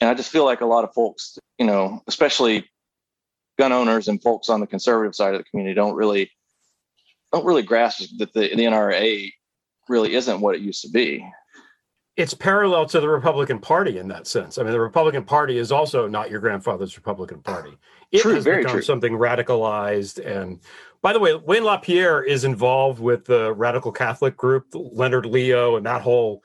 And 0.00 0.10
I 0.10 0.14
just 0.14 0.30
feel 0.30 0.44
like 0.44 0.60
a 0.60 0.66
lot 0.66 0.84
of 0.84 0.92
folks, 0.92 1.38
you 1.58 1.64
know, 1.64 2.02
especially 2.06 2.68
gun 3.58 3.72
owners 3.72 4.08
and 4.08 4.22
folks 4.22 4.50
on 4.50 4.60
the 4.60 4.66
conservative 4.66 5.14
side 5.14 5.34
of 5.34 5.40
the 5.40 5.44
community, 5.44 5.74
don't 5.74 5.94
really 5.94 6.30
don't 7.32 7.46
really 7.46 7.62
grasp 7.62 8.02
that 8.18 8.32
the, 8.34 8.54
the 8.54 8.64
NRA 8.64 9.32
really 9.88 10.14
isn't 10.14 10.40
what 10.40 10.54
it 10.54 10.60
used 10.60 10.82
to 10.82 10.90
be. 10.90 11.26
It's 12.16 12.32
parallel 12.32 12.86
to 12.86 13.00
the 13.00 13.08
Republican 13.08 13.58
Party 13.58 13.98
in 13.98 14.08
that 14.08 14.26
sense. 14.26 14.56
I 14.56 14.62
mean, 14.62 14.72
the 14.72 14.80
Republican 14.80 15.22
Party 15.24 15.58
is 15.58 15.70
also 15.70 16.08
not 16.08 16.30
your 16.30 16.40
grandfather's 16.40 16.96
Republican 16.96 17.42
Party. 17.42 17.76
It 18.10 18.22
True, 18.22 18.34
has 18.34 18.44
very 18.44 18.58
become 18.58 18.72
true. 18.76 18.82
something 18.82 19.12
radicalized. 19.12 20.24
And 20.24 20.60
by 21.02 21.12
the 21.12 21.20
way, 21.20 21.34
Wayne 21.34 21.64
LaPierre 21.64 22.22
is 22.22 22.44
involved 22.44 23.00
with 23.00 23.26
the 23.26 23.52
radical 23.52 23.92
Catholic 23.92 24.34
group, 24.36 24.66
Leonard 24.72 25.26
Leo, 25.26 25.76
and 25.76 25.84
that 25.84 26.00
whole 26.00 26.42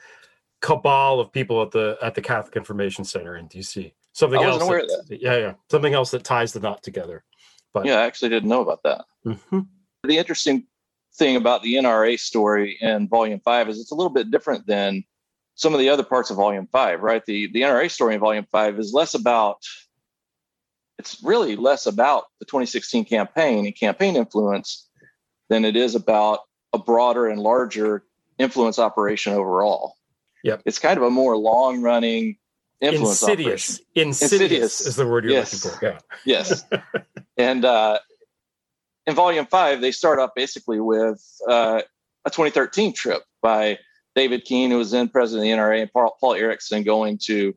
cabal 0.62 1.20
of 1.22 1.32
people 1.32 1.62
at 1.62 1.72
the 1.72 1.98
at 2.02 2.16
the 2.16 2.22
Catholic 2.22 2.56
Information 2.58 3.06
Center 3.06 3.38
in 3.38 3.48
DC. 3.48 3.94
Something 4.14 4.42
else. 4.44 4.62
of 4.62 4.68
that- 4.70 5.22
Yeah, 5.22 5.38
yeah. 5.38 5.54
Something 5.70 5.94
else 5.94 6.12
that 6.12 6.24
ties 6.26 6.52
the 6.52 6.60
knot 6.60 6.84
together. 6.84 7.24
But 7.74 7.86
Yeah, 7.86 8.00
I 8.00 8.04
actually 8.04 8.30
didn't 8.30 8.50
know 8.50 8.62
about 8.62 8.84
that. 8.84 9.06
Mhm. 9.26 9.68
The 10.04 10.18
interesting 10.18 10.68
thing 11.16 11.38
about 11.38 11.64
the 11.64 11.76
NRA 11.78 12.18
story 12.18 12.78
in 12.82 13.08
Volume 13.08 13.40
Five 13.40 13.70
is 13.70 13.80
it's 13.80 13.92
a 13.92 13.96
little 13.96 14.12
bit 14.12 14.32
different 14.32 14.68
than 14.68 15.04
some 15.62 15.74
of 15.76 15.80
the 15.80 15.90
other 15.90 16.04
parts 16.04 16.32
of 16.32 16.38
Volume 16.38 16.68
Five, 16.72 17.02
right? 17.02 17.24
The 17.26 17.48
the 17.52 17.62
NRA 17.62 17.90
story 17.92 18.16
in 18.16 18.20
Volume 18.20 18.48
Five 18.52 18.80
is 18.80 18.94
less 18.94 19.14
about 19.14 19.58
it's 20.98 21.22
really 21.24 21.56
less 21.56 21.86
about 21.86 22.26
the 22.40 22.46
2016 22.46 23.06
campaign 23.06 23.66
and 23.66 23.76
campaign 23.76 24.16
influence 24.16 24.90
than 25.50 25.64
it 25.64 25.76
is 25.76 25.94
about 25.96 26.40
a 26.74 26.80
broader 26.80 27.28
and 27.28 27.40
larger 27.40 28.04
influence 28.40 28.80
operation 28.80 29.34
overall. 29.34 29.96
Yep. 30.44 30.64
It's 30.66 30.80
kind 30.80 30.98
of 30.98 31.04
a 31.04 31.12
more 31.12 31.38
long 31.38 31.82
running 31.82 32.38
influence 32.80 33.22
insidious. 33.22 33.76
operation. 33.76 33.86
insidious. 34.10 34.32
Insidious. 34.32 34.86
is 34.88 34.96
the 34.96 35.06
word 35.08 35.26
you're 35.26 35.34
Yes. 35.34 35.64
looking 35.64 35.80
for. 35.80 35.86
Yeah. 35.86 36.00
Yes. 36.26 36.66
and 37.38 37.66
uh, 37.66 38.00
in 39.06 39.14
volume 39.14 39.46
five, 39.46 39.82
they 39.82 39.92
start 39.92 40.18
off 40.20 40.32
basically 40.36 40.80
with 40.80 41.24
uh, 41.48 41.82
a 42.26 42.30
2013 42.30 42.94
trip 42.94 43.22
by 43.42 43.78
David 44.16 44.44
Keene, 44.46 44.72
who 44.72 44.78
was 44.78 44.92
then 44.92 45.10
president 45.10 45.50
of 45.50 45.58
the 45.58 45.62
NRA, 45.62 45.82
and 45.82 45.92
Paul, 45.92 46.16
Paul 46.20 46.34
Erickson 46.36 46.84
going 46.84 47.18
to 47.26 47.54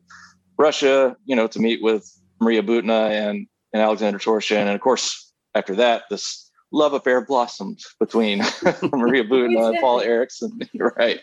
Russia, 0.57 1.15
you 1.25 1.35
know, 1.35 1.47
to 1.47 1.59
meet 1.59 1.81
with 1.81 2.09
Maria 2.39 2.63
Butina 2.63 3.09
and, 3.09 3.47
and 3.73 3.81
Alexander 3.81 4.19
Torshin. 4.19 4.57
And 4.57 4.69
of 4.69 4.81
course, 4.81 5.33
after 5.53 5.75
that, 5.75 6.03
this 6.09 6.49
love 6.71 6.93
affair 6.93 7.25
blossomed 7.25 7.79
between 7.99 8.39
Maria 8.93 9.23
Butina 9.23 9.69
and 9.69 9.79
Paul 9.79 10.01
Erickson. 10.01 10.59
right. 10.97 11.19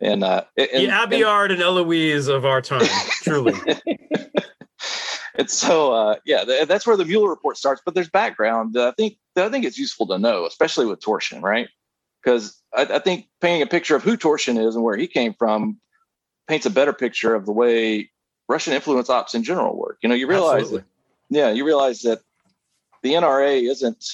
And, 0.00 0.24
uh, 0.24 0.44
and, 0.56 0.68
the 0.70 1.02
Abelard 1.02 1.52
and 1.52 1.62
Eloise 1.62 2.28
of 2.28 2.44
our 2.44 2.60
time, 2.62 2.86
truly. 3.22 3.54
and 5.36 5.50
so 5.50 5.92
uh, 5.92 6.16
yeah 6.24 6.44
th- 6.44 6.66
that's 6.66 6.86
where 6.86 6.96
the 6.96 7.04
Mueller 7.04 7.28
report 7.28 7.56
starts 7.56 7.82
but 7.84 7.94
there's 7.94 8.08
background 8.08 8.76
uh, 8.76 8.88
i 8.88 8.92
think 8.92 9.18
that 9.34 9.44
i 9.44 9.50
think 9.50 9.64
it's 9.64 9.78
useful 9.78 10.06
to 10.06 10.18
know 10.18 10.46
especially 10.46 10.86
with 10.86 11.00
Torshin 11.00 11.42
right 11.42 11.68
because 12.22 12.59
I, 12.74 12.82
I 12.82 12.98
think 12.98 13.28
painting 13.40 13.62
a 13.62 13.66
picture 13.66 13.96
of 13.96 14.02
who 14.02 14.16
Torshin 14.16 14.64
is 14.64 14.74
and 14.74 14.84
where 14.84 14.96
he 14.96 15.06
came 15.06 15.34
from 15.34 15.78
paints 16.48 16.66
a 16.66 16.70
better 16.70 16.92
picture 16.92 17.34
of 17.34 17.46
the 17.46 17.52
way 17.52 18.10
russian 18.48 18.72
influence 18.72 19.08
ops 19.08 19.34
in 19.34 19.44
general 19.44 19.76
work 19.76 19.98
you 20.02 20.08
know 20.08 20.14
you 20.14 20.26
realize 20.26 20.62
Absolutely. 20.62 20.84
that, 21.30 21.38
yeah 21.38 21.50
you 21.50 21.64
realize 21.64 22.02
that 22.02 22.20
the 23.04 23.12
nra 23.12 23.70
isn't 23.70 24.04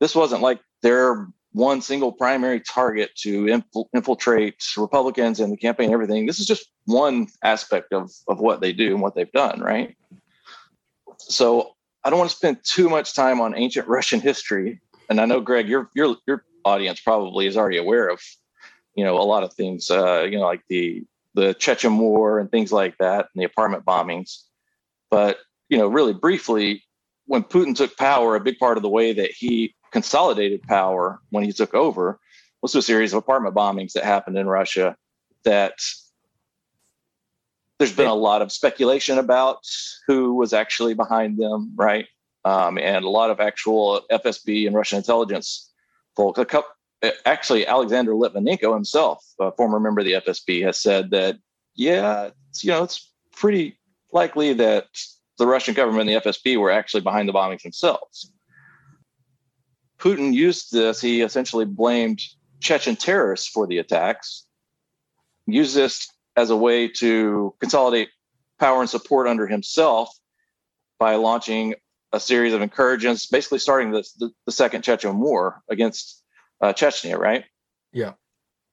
this 0.00 0.14
wasn't 0.14 0.40
like 0.40 0.58
their 0.80 1.28
one 1.52 1.82
single 1.82 2.12
primary 2.12 2.60
target 2.60 3.10
to 3.14 3.44
infil- 3.44 3.84
infiltrate 3.94 4.64
republicans 4.78 5.38
and 5.38 5.52
the 5.52 5.56
campaign 5.58 5.86
and 5.86 5.92
everything 5.92 6.24
this 6.24 6.38
is 6.38 6.46
just 6.46 6.70
one 6.86 7.26
aspect 7.44 7.92
of 7.92 8.10
of 8.28 8.40
what 8.40 8.62
they 8.62 8.72
do 8.72 8.94
and 8.94 9.02
what 9.02 9.14
they've 9.14 9.32
done 9.32 9.60
right 9.60 9.94
so 11.18 11.74
I 12.02 12.10
don't 12.10 12.18
want 12.18 12.30
to 12.30 12.36
spend 12.36 12.58
too 12.64 12.88
much 12.88 13.14
time 13.14 13.40
on 13.40 13.54
ancient 13.56 13.86
Russian 13.88 14.20
history. 14.20 14.80
And 15.08 15.20
I 15.20 15.26
know, 15.26 15.40
Greg, 15.40 15.68
you're, 15.68 15.90
you're, 15.94 16.16
your 16.26 16.26
your 16.26 16.44
audience 16.64 17.00
probably 17.00 17.46
is 17.46 17.56
already 17.56 17.78
aware 17.78 18.08
of, 18.08 18.20
you 18.94 19.04
know, 19.04 19.18
a 19.18 19.22
lot 19.22 19.42
of 19.42 19.52
things, 19.54 19.90
uh, 19.90 20.22
you 20.22 20.38
know, 20.38 20.44
like 20.44 20.62
the 20.68 21.04
the 21.34 21.54
Chechen 21.54 21.98
War 21.98 22.40
and 22.40 22.50
things 22.50 22.72
like 22.72 22.98
that, 22.98 23.28
and 23.32 23.40
the 23.40 23.44
apartment 23.44 23.84
bombings. 23.84 24.42
But 25.10 25.38
you 25.68 25.78
know, 25.78 25.86
really 25.86 26.12
briefly, 26.12 26.82
when 27.26 27.44
Putin 27.44 27.76
took 27.76 27.96
power, 27.96 28.34
a 28.34 28.40
big 28.40 28.58
part 28.58 28.76
of 28.76 28.82
the 28.82 28.88
way 28.88 29.12
that 29.12 29.30
he 29.30 29.74
consolidated 29.92 30.62
power 30.62 31.20
when 31.30 31.44
he 31.44 31.52
took 31.52 31.74
over 31.74 32.18
was 32.62 32.74
a 32.74 32.82
series 32.82 33.12
of 33.12 33.18
apartment 33.18 33.54
bombings 33.54 33.92
that 33.92 34.04
happened 34.04 34.36
in 34.36 34.46
Russia 34.46 34.96
that 35.44 35.74
there's 37.78 37.94
been 37.94 38.08
a 38.08 38.14
lot 38.14 38.42
of 38.42 38.52
speculation 38.52 39.18
about 39.18 39.66
who 40.06 40.34
was 40.34 40.52
actually 40.52 40.92
behind 40.92 41.38
them, 41.38 41.72
right? 41.76 42.06
Um, 42.44 42.76
and 42.76 43.04
a 43.04 43.08
lot 43.08 43.30
of 43.30 43.40
actual 43.40 44.02
FSB 44.10 44.66
and 44.66 44.76
Russian 44.76 44.98
intelligence 44.98 45.69
A 46.28 46.44
couple, 46.44 46.70
actually, 47.24 47.66
Alexander 47.66 48.12
Litvinenko 48.12 48.74
himself, 48.74 49.24
a 49.40 49.52
former 49.52 49.80
member 49.80 50.00
of 50.00 50.06
the 50.06 50.12
FSB, 50.12 50.64
has 50.64 50.78
said 50.78 51.10
that, 51.10 51.38
yeah, 51.74 52.30
you 52.60 52.70
know, 52.70 52.82
it's 52.82 53.12
pretty 53.32 53.78
likely 54.12 54.52
that 54.54 54.86
the 55.38 55.46
Russian 55.46 55.74
government 55.74 56.10
and 56.10 56.22
the 56.22 56.30
FSB 56.30 56.58
were 56.58 56.70
actually 56.70 57.00
behind 57.00 57.28
the 57.28 57.32
bombings 57.32 57.62
themselves. 57.62 58.32
Putin 59.98 60.34
used 60.34 60.72
this. 60.72 61.00
He 61.00 61.22
essentially 61.22 61.64
blamed 61.64 62.20
Chechen 62.60 62.96
terrorists 62.96 63.48
for 63.48 63.66
the 63.66 63.78
attacks. 63.78 64.46
Used 65.46 65.74
this 65.74 66.08
as 66.36 66.50
a 66.50 66.56
way 66.56 66.88
to 66.88 67.54
consolidate 67.60 68.10
power 68.58 68.80
and 68.80 68.90
support 68.90 69.26
under 69.26 69.46
himself 69.46 70.10
by 70.98 71.14
launching 71.14 71.74
a 72.12 72.20
series 72.20 72.52
of 72.52 72.62
incursions, 72.62 73.26
basically 73.26 73.58
starting 73.58 73.90
this, 73.90 74.12
the, 74.12 74.30
the 74.46 74.52
second 74.52 74.82
Chechen 74.82 75.18
war 75.18 75.62
against 75.68 76.22
uh, 76.60 76.72
Chechnya, 76.72 77.16
right? 77.16 77.44
Yeah. 77.92 78.12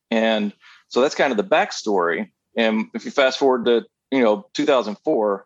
And 0.09 0.53
so 0.87 1.01
that's 1.01 1.15
kind 1.15 1.31
of 1.31 1.37
the 1.37 1.43
backstory. 1.43 2.31
And 2.55 2.87
if 2.93 3.05
you 3.05 3.11
fast 3.11 3.39
forward 3.39 3.65
to 3.65 3.85
you 4.11 4.21
know 4.21 4.47
2004, 4.53 5.45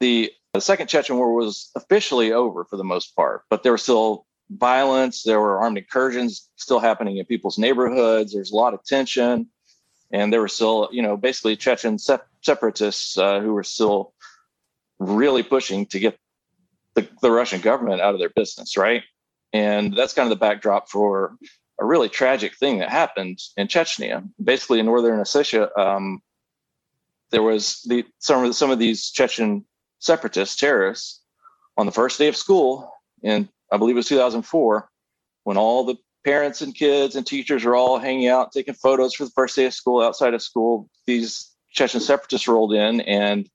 the, 0.00 0.32
the 0.52 0.60
second 0.60 0.88
Chechen 0.88 1.16
war 1.16 1.34
was 1.34 1.70
officially 1.76 2.32
over 2.32 2.64
for 2.64 2.76
the 2.76 2.84
most 2.84 3.14
part, 3.14 3.42
but 3.50 3.62
there 3.62 3.72
was 3.72 3.82
still 3.82 4.26
violence. 4.50 5.22
There 5.22 5.40
were 5.40 5.60
armed 5.60 5.78
incursions 5.78 6.48
still 6.56 6.78
happening 6.78 7.18
in 7.18 7.26
people's 7.26 7.58
neighborhoods. 7.58 8.32
There's 8.32 8.52
a 8.52 8.56
lot 8.56 8.74
of 8.74 8.84
tension 8.84 9.48
and 10.12 10.32
there 10.32 10.40
were 10.40 10.48
still, 10.48 10.88
you 10.92 11.02
know, 11.02 11.16
basically 11.16 11.56
Chechen 11.56 11.98
sep- 11.98 12.28
separatists 12.42 13.18
uh, 13.18 13.40
who 13.40 13.52
were 13.52 13.64
still 13.64 14.12
really 14.98 15.42
pushing 15.42 15.86
to 15.86 15.98
get 15.98 16.18
the, 16.94 17.08
the 17.22 17.30
Russian 17.30 17.60
government 17.60 18.00
out 18.00 18.14
of 18.14 18.20
their 18.20 18.30
business, 18.30 18.76
right? 18.76 19.02
And 19.52 19.96
that's 19.96 20.14
kind 20.14 20.30
of 20.30 20.30
the 20.30 20.44
backdrop 20.44 20.88
for 20.88 21.36
a 21.78 21.84
really 21.84 22.08
tragic 22.08 22.56
thing 22.56 22.78
that 22.78 22.90
happened 22.90 23.38
in 23.56 23.68
Chechnya. 23.68 24.28
Basically, 24.42 24.80
in 24.80 24.86
northern 24.86 25.20
Ossetia, 25.20 25.76
um, 25.78 26.22
there 27.30 27.42
was 27.42 27.82
the 27.82 28.04
some 28.18 28.44
of 28.44 28.54
some 28.54 28.70
of 28.70 28.78
these 28.78 29.10
Chechen 29.10 29.64
separatist 29.98 30.58
terrorists 30.58 31.20
on 31.76 31.86
the 31.86 31.92
first 31.92 32.18
day 32.18 32.28
of 32.28 32.36
school 32.36 32.90
in 33.22 33.48
I 33.72 33.76
believe 33.76 33.96
it 33.96 33.98
was 33.98 34.08
2004 34.08 34.88
when 35.44 35.56
all 35.56 35.84
the 35.84 35.96
parents 36.24 36.60
and 36.60 36.74
kids 36.74 37.16
and 37.16 37.26
teachers 37.26 37.64
are 37.64 37.74
all 37.74 37.98
hanging 37.98 38.28
out 38.28 38.52
taking 38.52 38.74
photos 38.74 39.14
for 39.14 39.24
the 39.24 39.30
first 39.30 39.56
day 39.56 39.66
of 39.66 39.74
school 39.74 40.02
outside 40.02 40.34
of 40.34 40.42
school 40.42 40.88
these 41.06 41.52
Chechen 41.70 42.00
separatists 42.00 42.48
rolled 42.48 42.72
in 42.72 43.00
and 43.02 43.48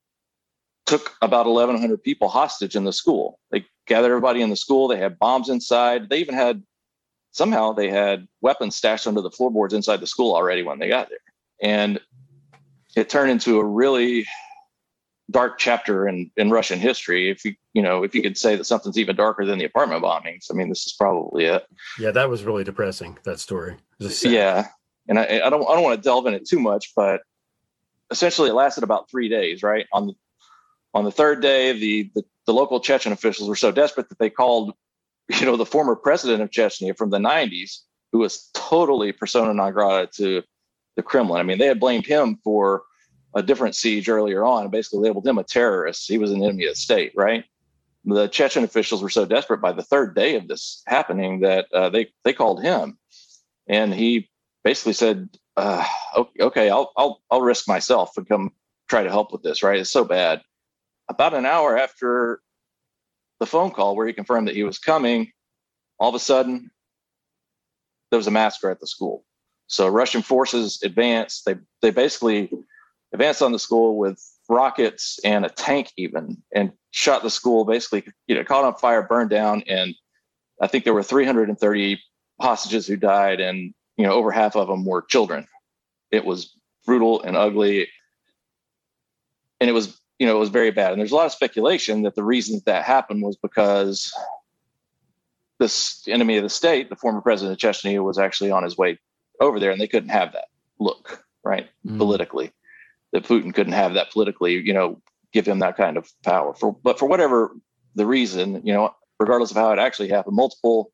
took 0.86 1.16
about 1.22 1.46
1100 1.46 2.02
people 2.02 2.28
hostage 2.28 2.76
in 2.76 2.84
the 2.84 2.92
school 2.92 3.38
they 3.50 3.64
gathered 3.86 4.10
everybody 4.10 4.40
in 4.42 4.50
the 4.50 4.56
school 4.56 4.88
they 4.88 4.98
had 4.98 5.18
bombs 5.18 5.48
inside 5.48 6.08
they 6.08 6.18
even 6.18 6.34
had 6.34 6.62
somehow 7.30 7.72
they 7.72 7.88
had 7.88 8.26
weapons 8.40 8.76
stashed 8.76 9.06
under 9.06 9.20
the 9.20 9.30
floorboards 9.30 9.74
inside 9.74 10.00
the 10.00 10.06
school 10.06 10.34
already 10.34 10.62
when 10.62 10.78
they 10.78 10.88
got 10.88 11.08
there 11.08 11.18
and 11.62 12.00
it 12.96 13.08
turned 13.08 13.30
into 13.30 13.58
a 13.58 13.64
really 13.64 14.26
dark 15.30 15.58
chapter 15.58 16.06
in, 16.06 16.30
in 16.36 16.50
Russian 16.50 16.78
history. 16.78 17.30
If 17.30 17.44
you 17.44 17.54
you 17.72 17.82
know 17.82 18.04
if 18.04 18.14
you 18.14 18.22
could 18.22 18.38
say 18.38 18.56
that 18.56 18.64
something's 18.64 18.98
even 18.98 19.16
darker 19.16 19.44
than 19.44 19.58
the 19.58 19.64
apartment 19.64 20.04
bombings, 20.04 20.46
I 20.50 20.54
mean 20.54 20.68
this 20.68 20.86
is 20.86 20.92
probably 20.92 21.46
it. 21.46 21.66
Yeah, 21.98 22.12
that 22.12 22.28
was 22.28 22.44
really 22.44 22.64
depressing. 22.64 23.18
That 23.24 23.40
story. 23.40 23.76
Yeah, 24.22 24.68
and 25.08 25.18
I, 25.18 25.42
I 25.44 25.50
don't 25.50 25.68
I 25.68 25.74
don't 25.74 25.82
want 25.82 26.00
to 26.00 26.02
delve 26.02 26.26
in 26.26 26.34
it 26.34 26.46
too 26.46 26.60
much, 26.60 26.92
but 26.94 27.22
essentially 28.10 28.50
it 28.50 28.54
lasted 28.54 28.84
about 28.84 29.10
three 29.10 29.28
days. 29.28 29.62
Right 29.62 29.86
on 29.92 30.08
the 30.08 30.14
on 30.94 31.04
the 31.04 31.10
third 31.10 31.40
day, 31.40 31.72
the, 31.72 32.10
the 32.14 32.24
the 32.46 32.52
local 32.52 32.80
Chechen 32.80 33.12
officials 33.12 33.48
were 33.48 33.56
so 33.56 33.70
desperate 33.70 34.08
that 34.08 34.18
they 34.18 34.30
called 34.30 34.74
you 35.28 35.46
know 35.46 35.56
the 35.56 35.66
former 35.66 35.96
president 35.96 36.42
of 36.42 36.50
Chechnya 36.50 36.96
from 36.96 37.10
the 37.10 37.18
90s, 37.18 37.78
who 38.12 38.18
was 38.18 38.50
totally 38.54 39.12
persona 39.12 39.54
non 39.54 39.72
grata 39.72 40.08
to 40.16 40.42
the 40.96 41.02
Kremlin. 41.02 41.40
I 41.40 41.42
mean, 41.44 41.58
they 41.58 41.66
had 41.66 41.80
blamed 41.80 42.06
him 42.06 42.38
for 42.44 42.82
a 43.34 43.42
different 43.42 43.74
siege 43.74 44.08
earlier 44.08 44.44
on, 44.44 44.62
and 44.62 44.70
basically 44.70 45.00
labeled 45.00 45.26
him 45.26 45.38
a 45.38 45.44
terrorist. 45.44 46.08
He 46.08 46.18
was 46.18 46.32
an 46.32 46.42
enemy 46.42 46.66
of 46.66 46.72
the 46.72 46.76
state, 46.76 47.12
right? 47.16 47.44
The 48.04 48.28
Chechen 48.28 48.64
officials 48.64 49.02
were 49.02 49.08
so 49.08 49.24
desperate 49.24 49.62
by 49.62 49.72
the 49.72 49.82
third 49.82 50.14
day 50.14 50.34
of 50.34 50.48
this 50.48 50.82
happening 50.86 51.40
that 51.40 51.66
uh, 51.72 51.88
they 51.88 52.08
they 52.24 52.32
called 52.32 52.62
him, 52.62 52.98
and 53.68 53.94
he 53.94 54.28
basically 54.64 54.92
said, 54.92 55.28
uh, 55.56 55.86
"Okay, 56.40 56.68
I'll 56.68 56.92
I'll 56.96 57.22
I'll 57.30 57.42
risk 57.42 57.68
myself 57.68 58.16
and 58.16 58.28
come 58.28 58.50
try 58.88 59.04
to 59.04 59.10
help 59.10 59.32
with 59.32 59.42
this. 59.42 59.62
Right? 59.62 59.78
It's 59.78 59.90
so 59.90 60.04
bad." 60.04 60.42
About 61.08 61.34
an 61.34 61.46
hour 61.46 61.76
after 61.76 62.40
the 63.40 63.46
phone 63.46 63.70
call 63.70 63.96
where 63.96 64.06
he 64.06 64.12
confirmed 64.12 64.48
that 64.48 64.54
he 64.54 64.62
was 64.62 64.78
coming, 64.78 65.32
all 65.98 66.08
of 66.08 66.14
a 66.14 66.18
sudden 66.18 66.70
there 68.10 68.18
was 68.18 68.26
a 68.26 68.30
massacre 68.30 68.70
at 68.70 68.80
the 68.80 68.86
school. 68.86 69.24
So 69.66 69.88
Russian 69.88 70.22
forces 70.22 70.80
advanced. 70.82 71.44
They 71.44 71.56
they 71.80 71.90
basically 71.90 72.50
advanced 73.12 73.42
on 73.42 73.52
the 73.52 73.58
school 73.58 73.96
with 73.98 74.22
rockets 74.48 75.18
and 75.24 75.44
a 75.44 75.48
tank 75.48 75.92
even 75.96 76.42
and 76.54 76.72
shot 76.90 77.22
the 77.22 77.30
school 77.30 77.64
basically 77.64 78.04
you 78.26 78.34
know 78.34 78.44
caught 78.44 78.64
on 78.64 78.74
fire 78.74 79.02
burned 79.02 79.30
down 79.30 79.62
and 79.66 79.94
i 80.60 80.66
think 80.66 80.84
there 80.84 80.94
were 80.94 81.02
330 81.02 82.00
hostages 82.40 82.86
who 82.86 82.96
died 82.96 83.40
and 83.40 83.72
you 83.96 84.04
know 84.04 84.12
over 84.12 84.30
half 84.30 84.56
of 84.56 84.68
them 84.68 84.84
were 84.84 85.02
children 85.02 85.46
it 86.10 86.24
was 86.24 86.56
brutal 86.84 87.22
and 87.22 87.36
ugly 87.36 87.88
and 89.60 89.70
it 89.70 89.72
was 89.72 90.00
you 90.22 90.28
know 90.28 90.36
it 90.36 90.40
was 90.40 90.48
very 90.48 90.70
bad 90.70 90.92
and 90.92 91.00
there's 91.00 91.12
a 91.12 91.16
lot 91.16 91.26
of 91.26 91.32
speculation 91.32 92.02
that 92.02 92.14
the 92.14 92.24
reason 92.24 92.54
that, 92.54 92.64
that 92.64 92.84
happened 92.84 93.22
was 93.22 93.36
because 93.36 94.12
this 95.58 96.02
enemy 96.08 96.36
of 96.36 96.42
the 96.42 96.48
state 96.48 96.88
the 96.88 96.96
former 96.96 97.20
president 97.20 97.52
of 97.52 97.58
chechnya 97.58 98.02
was 98.02 98.18
actually 98.18 98.50
on 98.50 98.62
his 98.62 98.78
way 98.78 98.98
over 99.40 99.58
there 99.58 99.70
and 99.70 99.80
they 99.80 99.88
couldn't 99.88 100.10
have 100.10 100.32
that 100.32 100.46
look 100.78 101.24
right 101.44 101.68
mm. 101.86 101.98
politically 101.98 102.52
that 103.12 103.24
Putin 103.24 103.54
couldn't 103.54 103.74
have 103.74 103.94
that 103.94 104.10
politically, 104.10 104.54
you 104.54 104.72
know, 104.72 105.00
give 105.32 105.46
him 105.46 105.60
that 105.60 105.76
kind 105.76 105.96
of 105.96 106.10
power. 106.24 106.54
For 106.54 106.72
but 106.82 106.98
for 106.98 107.06
whatever 107.06 107.54
the 107.94 108.06
reason, 108.06 108.62
you 108.64 108.72
know, 108.72 108.94
regardless 109.20 109.50
of 109.50 109.56
how 109.56 109.72
it 109.72 109.78
actually 109.78 110.08
happened, 110.08 110.36
multiple 110.36 110.92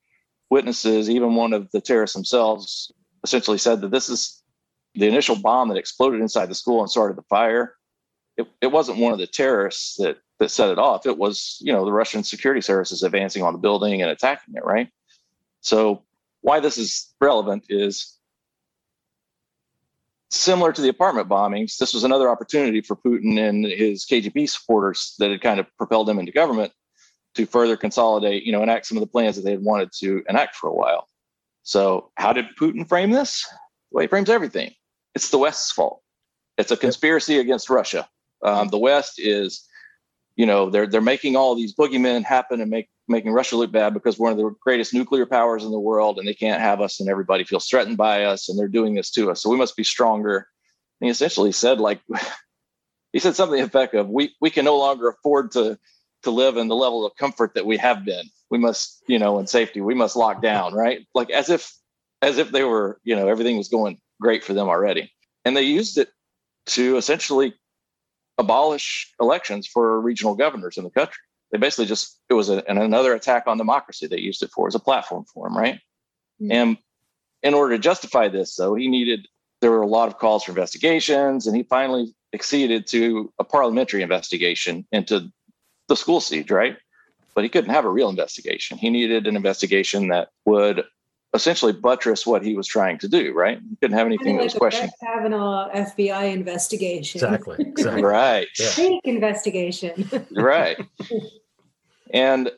witnesses, 0.51 1.09
even 1.09 1.35
one 1.35 1.53
of 1.53 1.70
the 1.70 1.81
terrorists 1.81 2.14
themselves, 2.14 2.93
essentially 3.24 3.59
said 3.59 3.81
that 3.81 3.91
this 3.91 4.09
is 4.09 4.43
the 4.95 5.07
initial 5.07 5.37
bomb 5.37 5.68
that 5.68 5.76
exploded 5.76 6.20
inside 6.20 6.47
the 6.47 6.55
school 6.55 6.81
and 6.81 6.91
started 6.91 7.16
the 7.16 7.22
fire. 7.22 7.74
It, 8.39 8.47
it 8.62 8.68
wasn't 8.68 8.99
one 8.99 9.12
of 9.12 9.18
the 9.18 9.26
terrorists 9.26 9.97
that 9.97 10.18
that 10.39 10.51
set 10.51 10.70
it 10.70 10.78
off. 10.78 11.05
It 11.05 11.18
was, 11.18 11.59
you 11.61 11.72
know, 11.72 11.84
the 11.84 11.93
Russian 11.93 12.22
security 12.22 12.61
services 12.61 13.03
advancing 13.03 13.43
on 13.43 13.53
the 13.53 13.59
building 13.59 14.01
and 14.03 14.11
attacking 14.11 14.55
it, 14.55 14.64
right? 14.64 14.89
So 15.61 16.05
why 16.41 16.61
this 16.61 16.78
is 16.78 17.12
relevant 17.20 17.66
is 17.68 18.16
similar 20.30 20.72
to 20.72 20.80
the 20.80 20.89
apartment 20.89 21.28
bombings, 21.28 21.76
this 21.78 21.95
was 21.95 22.05
another 22.05 22.30
opportunity 22.30 22.80
for 22.80 22.97
Putin 22.97 23.39
and 23.39 23.64
his 23.64 24.05
KGB 24.07 24.49
supporters 24.49 25.14
that 25.18 25.30
had 25.30 25.41
kind 25.41 25.59
of 25.59 25.66
propelled 25.76 26.09
him 26.09 26.18
into 26.18 26.32
government 26.32 26.72
to 27.34 27.47
further 27.47 27.76
consolidate, 27.76 28.45
you 28.45 28.53
know, 28.53 28.62
enact 28.62 28.86
some 28.86 28.97
of 28.97 29.01
the 29.01 29.09
plans 29.09 29.36
that 29.36 29.43
they 29.43 29.53
had 29.53 29.62
wanted 29.62 29.91
to 30.01 30.22
enact 30.28 30.57
for 30.57 30.68
a 30.68 30.74
while. 30.74 31.09
So, 31.62 32.11
how 32.16 32.32
did 32.32 32.47
Putin 32.59 32.89
frame 32.89 33.11
this? 33.11 33.47
The 33.91 33.97
way 33.97 34.05
he 34.05 34.09
frames 34.09 34.30
everything, 34.30 34.74
it's 35.14 35.30
the 35.30 35.39
West's 35.39 35.72
fault. 35.72 36.03
It's 36.57 36.70
a 36.70 36.76
conspiracy 36.76 37.39
against 37.39 37.70
Russia. 37.70 38.09
Um, 38.43 38.68
the 38.68 38.78
West 38.78 39.14
is, 39.18 39.66
you 40.36 40.47
know, 40.47 40.70
they're 40.70 40.86
they're 40.86 41.01
making 41.01 41.36
all 41.36 41.55
these 41.55 41.74
boogeymen 41.74 42.24
happen 42.24 42.61
and 42.61 42.70
make 42.70 42.89
making 43.09 43.32
Russia 43.32 43.57
look 43.57 43.72
bad 43.72 43.95
because 43.95 44.18
we're 44.18 44.30
one 44.30 44.32
of 44.32 44.39
the 44.39 44.55
greatest 44.61 44.95
nuclear 44.95 45.26
powers 45.26 45.64
in 45.64 45.70
the 45.70 45.80
world 45.80 46.18
and 46.18 46.28
they 46.28 46.34
can't 46.34 46.61
have 46.61 46.80
us 46.80 47.01
and 47.01 47.09
everybody 47.09 47.43
feels 47.43 47.66
threatened 47.66 47.97
by 47.97 48.24
us 48.24 48.49
and 48.49 48.59
they're 48.59 48.68
doing 48.68 48.95
this 48.95 49.11
to 49.11 49.30
us. 49.30 49.43
So 49.43 49.51
we 49.51 49.57
must 49.57 49.76
be 49.76 49.84
stronger. 49.84 50.47
And 51.01 51.07
he 51.07 51.11
essentially 51.11 51.53
said, 51.53 51.80
like, 51.80 52.01
he 53.12 53.18
said 53.18 53.34
something 53.34 53.61
effective. 53.61 54.09
We 54.09 54.34
we 54.41 54.51
can 54.51 54.64
no 54.64 54.78
longer 54.78 55.09
afford 55.09 55.53
to 55.53 55.78
to 56.24 56.30
live 56.30 56.57
in 56.57 56.68
the 56.68 56.76
level 56.76 57.07
of 57.07 57.16
comfort 57.16 57.55
that 57.55 57.66
we 57.66 57.76
have 57.76 58.05
been. 58.05 58.24
We 58.51 58.59
must, 58.59 59.03
you 59.07 59.18
know, 59.18 59.39
in 59.39 59.47
safety, 59.47 59.80
we 59.80 59.95
must 59.95 60.16
lock 60.16 60.43
down, 60.43 60.74
right? 60.74 61.07
Like 61.14 61.30
as 61.30 61.51
if 61.51 61.72
as 62.22 62.39
if 62.39 62.51
they 62.51 62.64
were, 62.64 63.01
you 63.05 63.16
know, 63.16 63.28
everything 63.28 63.57
was 63.57 63.68
going 63.68 63.99
great 64.20 64.45
for 64.45 64.53
them 64.53 64.68
already. 64.68 65.12
And 65.45 65.57
they 65.57 65.62
used 65.62 65.99
it 65.99 66.09
to 66.66 66.97
essentially 66.97 67.55
abolish 68.39 69.12
elections 69.20 69.66
for 69.66 70.01
regional 70.01 70.34
governors 70.34 70.78
in 70.78 70.84
the 70.84 70.91
country. 70.91 71.20
They 71.51 71.59
basically 71.59 71.86
just 71.86 72.20
it 72.28 72.34
was 72.34 72.49
a, 72.51 72.62
another 72.68 73.14
attack 73.14 73.45
on 73.47 73.59
democracy. 73.59 74.07
They 74.07 74.20
used 74.20 74.43
it 74.43 74.51
for 74.51 74.68
as 74.68 74.74
a 74.74 74.80
platform 74.80 75.24
for 75.32 75.47
him 75.49 75.57
right? 75.57 75.80
Mm-hmm. 76.41 76.53
and 76.53 76.78
in 77.43 77.55
order 77.55 77.74
to 77.74 77.82
justify 77.82 78.28
this 78.28 78.55
though 78.55 78.76
he 78.76 78.86
needed 78.86 79.26
there 79.61 79.72
were 79.72 79.82
a 79.82 79.89
lot 79.89 80.07
of 80.07 80.18
calls 80.18 80.45
for 80.45 80.53
investigations 80.53 81.49
and 81.49 81.57
he 81.57 81.64
finally 81.64 82.14
acceded 82.32 82.86
to 82.86 83.32
a 83.41 83.45
parliamentary 83.45 84.03
investigation 84.03 84.86
into 84.93 85.32
the 85.89 85.97
school 85.97 86.20
siege 86.20 86.51
right? 86.51 86.76
But 87.34 87.43
he 87.43 87.51
couldn't 87.51 87.70
have 87.70 87.84
a 87.84 87.91
real 87.91 88.09
investigation. 88.09 88.78
He 88.78 88.91
needed 88.91 89.26
an 89.26 89.34
investigation 89.34 90.09
that 90.09 90.28
would 90.45 90.84
essentially 91.35 91.72
buttress 91.72 92.26
what 92.26 92.43
he 92.43 92.57
was 92.57 92.66
trying 92.66 92.99
to 92.99 93.09
do, 93.09 93.33
right? 93.35 93.59
He 93.68 93.76
couldn't 93.76 93.97
have 93.97 94.07
anything 94.07 94.37
that 94.39 94.45
was 94.45 94.55
questioning. 94.55 94.91
Kavanaugh 95.03 95.70
FBI 95.70 96.33
investigation. 96.33 97.22
Exactly. 97.22 97.57
Exactly. 97.61 98.03
right. 98.03 98.49
Yeah. 98.59 98.68
Fake 98.68 99.01
investigation. 99.05 100.09
right. 100.33 100.79
And 102.14 102.51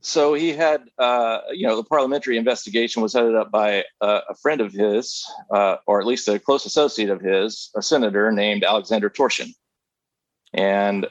so 0.00 0.34
he 0.34 0.52
had, 0.52 0.82
uh, 0.98 1.38
you 1.52 1.66
know, 1.66 1.76
the 1.76 1.84
parliamentary 1.84 2.36
investigation 2.36 3.00
was 3.00 3.14
headed 3.14 3.34
up 3.34 3.50
by 3.50 3.84
uh, 4.02 4.20
a 4.28 4.34
friend 4.34 4.60
of 4.60 4.70
his, 4.70 5.24
uh, 5.50 5.76
or 5.86 5.98
at 5.98 6.06
least 6.06 6.28
a 6.28 6.38
close 6.38 6.66
associate 6.66 7.08
of 7.08 7.22
his, 7.22 7.70
a 7.74 7.80
senator 7.80 8.30
named 8.30 8.64
Alexander 8.64 9.08
Torshin. 9.08 9.54
And 10.52 11.06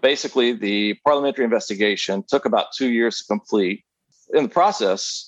basically, 0.00 0.52
the 0.52 0.94
parliamentary 1.04 1.44
investigation 1.44 2.24
took 2.26 2.44
about 2.44 2.72
two 2.76 2.88
years 2.90 3.18
to 3.18 3.24
complete. 3.26 3.84
In 4.34 4.42
the 4.42 4.48
process, 4.48 5.27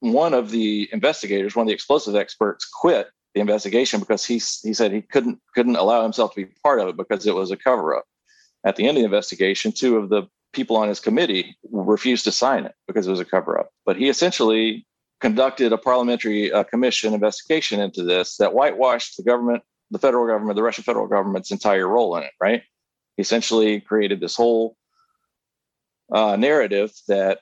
one 0.00 0.34
of 0.34 0.50
the 0.50 0.88
investigators, 0.92 1.54
one 1.54 1.64
of 1.64 1.68
the 1.68 1.74
explosive 1.74 2.16
experts, 2.16 2.66
quit 2.66 3.10
the 3.34 3.40
investigation 3.40 4.00
because 4.00 4.24
he 4.24 4.34
he 4.34 4.74
said 4.74 4.92
he 4.92 5.02
couldn't 5.02 5.38
couldn't 5.54 5.76
allow 5.76 6.02
himself 6.02 6.34
to 6.34 6.44
be 6.44 6.52
part 6.64 6.80
of 6.80 6.88
it 6.88 6.96
because 6.96 7.26
it 7.26 7.34
was 7.34 7.50
a 7.50 7.56
cover 7.56 7.96
up. 7.96 8.04
At 8.64 8.76
the 8.76 8.86
end 8.86 8.96
of 8.96 9.02
the 9.02 9.06
investigation, 9.06 9.72
two 9.72 9.96
of 9.96 10.08
the 10.08 10.24
people 10.52 10.76
on 10.76 10.88
his 10.88 11.00
committee 11.00 11.56
refused 11.70 12.24
to 12.24 12.32
sign 12.32 12.64
it 12.64 12.74
because 12.88 13.06
it 13.06 13.10
was 13.10 13.20
a 13.20 13.24
cover 13.24 13.58
up. 13.58 13.70
But 13.86 13.96
he 13.96 14.08
essentially 14.08 14.86
conducted 15.20 15.72
a 15.72 15.78
parliamentary 15.78 16.50
uh, 16.50 16.64
commission 16.64 17.14
investigation 17.14 17.80
into 17.80 18.02
this 18.02 18.36
that 18.38 18.54
whitewashed 18.54 19.16
the 19.16 19.22
government, 19.22 19.62
the 19.90 19.98
federal 19.98 20.26
government, 20.26 20.56
the 20.56 20.62
Russian 20.62 20.84
federal 20.84 21.06
government's 21.06 21.50
entire 21.50 21.86
role 21.86 22.16
in 22.16 22.24
it, 22.24 22.32
right? 22.40 22.62
He 23.16 23.22
essentially 23.22 23.80
created 23.80 24.20
this 24.20 24.34
whole 24.34 24.76
uh, 26.12 26.36
narrative 26.36 26.90
that 27.06 27.40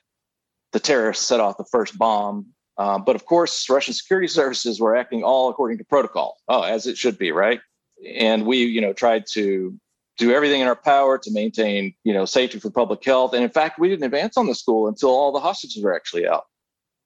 the 0.73 0.79
terrorists 0.79 1.25
set 1.25 1.39
off 1.39 1.57
the 1.57 1.65
first 1.71 1.97
bomb. 1.97 2.47
Uh, 2.77 2.97
but 2.97 3.15
of 3.15 3.25
course, 3.25 3.69
Russian 3.69 3.93
security 3.93 4.27
services 4.39 4.79
were 4.79 4.95
acting 4.95 5.23
all 5.23 5.49
according 5.49 5.77
to 5.79 5.83
protocol, 5.83 6.37
oh, 6.47 6.63
as 6.63 6.87
it 6.87 6.97
should 6.97 7.17
be, 7.17 7.31
right? 7.31 7.59
And 8.15 8.45
we, 8.45 8.63
you 8.63 8.81
know, 8.81 8.93
tried 8.93 9.25
to 9.33 9.77
do 10.17 10.31
everything 10.33 10.61
in 10.61 10.67
our 10.67 10.75
power 10.75 11.17
to 11.17 11.31
maintain, 11.31 11.93
you 12.03 12.13
know, 12.13 12.25
safety 12.25 12.59
for 12.59 12.69
public 12.69 13.03
health. 13.03 13.33
And 13.33 13.43
in 13.43 13.49
fact, 13.49 13.79
we 13.79 13.89
didn't 13.89 14.05
advance 14.05 14.37
on 14.37 14.47
the 14.47 14.55
school 14.55 14.87
until 14.87 15.09
all 15.09 15.31
the 15.31 15.39
hostages 15.39 15.83
were 15.83 15.95
actually 15.95 16.27
out. 16.27 16.45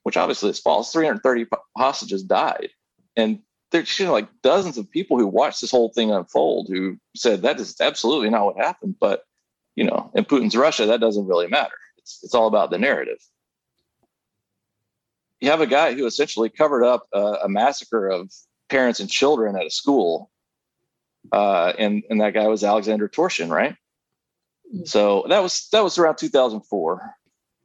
which 0.04 0.18
obviously 0.18 0.50
is 0.50 0.60
false. 0.60 0.92
330 0.92 1.46
hostages 1.78 2.24
died, 2.24 2.70
and 3.16 3.40
there's 3.72 4.00
you 4.00 4.06
know, 4.06 4.12
like 4.14 4.28
dozens 4.42 4.78
of 4.78 4.90
people 4.92 5.18
who 5.18 5.28
watched 5.28 5.62
this 5.62 5.72
whole 5.72 5.90
thing 5.90 6.12
unfold 6.12 6.68
who 6.70 6.98
said 7.16 7.42
that 7.42 7.60
is 7.60 7.76
absolutely 7.82 8.30
not 8.30 8.46
what 8.46 8.58
happened. 8.58 8.96
But 9.00 9.24
you 9.76 9.84
know, 9.84 10.12
in 10.16 10.26
Putin's 10.26 10.56
Russia, 10.56 10.86
that 10.86 11.02
doesn't 11.02 11.28
really 11.28 11.48
matter. 11.48 11.76
It's 11.98 12.20
it's 12.24 12.36
all 12.36 12.48
about 12.48 12.70
the 12.70 12.78
narrative. 12.78 13.18
You 15.44 15.50
have 15.50 15.60
a 15.60 15.68
guy 15.68 15.94
who 15.94 16.06
essentially 16.06 16.50
covered 16.50 16.86
up 16.86 17.06
a, 17.12 17.40
a 17.44 17.50
massacre 17.50 18.08
of 18.08 18.32
parents 18.70 19.02
and 19.02 19.10
children 19.10 19.58
at 19.58 19.66
a 19.66 19.70
school, 19.70 20.32
uh, 21.34 21.74
and 21.78 22.02
and 22.10 22.22
that 22.22 22.34
guy 22.34 22.48
was 22.48 22.64
Alexander 22.64 23.10
Torshin, 23.10 23.50
right? 23.50 23.76
So 24.86 25.26
that 25.28 25.44
was 25.44 25.68
that 25.74 25.84
was 25.84 25.98
around 25.98 26.18
2004. 26.18 27.16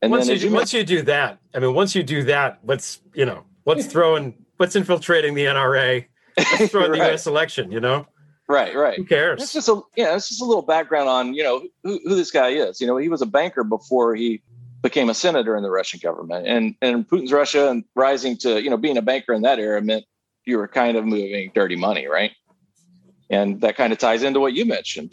And 0.03 0.11
once 0.11 0.27
then 0.27 0.31
you, 0.31 0.35
as 0.35 0.43
you 0.43 0.51
once 0.51 0.73
you 0.73 0.83
do 0.83 1.03
that, 1.03 1.39
I 1.55 1.61
mean, 1.61 1.73
once 1.73 1.95
you 1.95 2.03
do 2.03 2.25
that, 2.25 2.59
what's 2.63 3.01
you 3.15 3.25
know, 3.25 3.45
what's 3.63 3.87
throwing, 3.87 4.35
what's 4.57 4.75
infiltrating 4.75 5.35
the 5.35 5.45
NRA, 5.45 6.05
what's 6.35 6.73
throwing 6.73 6.91
the 6.91 6.97
U.S. 7.07 7.29
election, 7.29 7.71
you 7.71 7.79
know? 7.79 8.09
Right, 8.49 8.75
right. 8.75 8.97
Who 8.97 9.05
cares? 9.05 9.41
It's 9.41 9.53
just 9.53 9.69
a 9.69 9.81
yeah, 9.95 10.17
it's 10.17 10.29
just 10.29 10.43
a 10.43 10.45
little 10.45 10.63
background 10.63 11.09
on 11.09 11.33
you 11.33 11.45
know 11.45 11.63
who, 11.85 12.01
who 12.03 12.17
this 12.17 12.33
guy 12.33 12.49
is. 12.49 12.81
You 12.81 12.89
know, 12.89 12.97
he 12.97 13.09
was 13.09 13.23
a 13.23 13.27
banker 13.27 13.63
before 13.63 14.17
he 14.17 14.43
became 14.83 15.11
a 15.11 15.15
senator 15.15 15.57
in 15.57 15.63
the 15.63 15.71
Russian 15.71 16.01
government, 16.03 16.47
and 16.47 16.75
and 16.83 17.09
Putin's 17.09 17.33
Russia 17.33 17.71
and 17.71 17.85
rising 17.95 18.37
to 18.39 18.63
you 18.63 18.71
know 18.71 18.77
being 18.77 18.97
a 18.97 19.03
banker 19.03 19.33
in 19.33 19.43
that 19.43 19.59
era 19.59 19.81
meant 19.83 20.05
you 20.45 20.59
were 20.59 20.69
kind 20.69 20.97
of 20.97 21.05
moving 21.05 21.51
dirty 21.55 21.77
money, 21.77 22.07
right? 22.07 22.33
And 23.31 23.61
that 23.61 23.77
kind 23.77 23.93
of 23.93 23.99
ties 23.99 24.23
into 24.23 24.41
what 24.41 24.55
you 24.55 24.65
mentioned. 24.65 25.13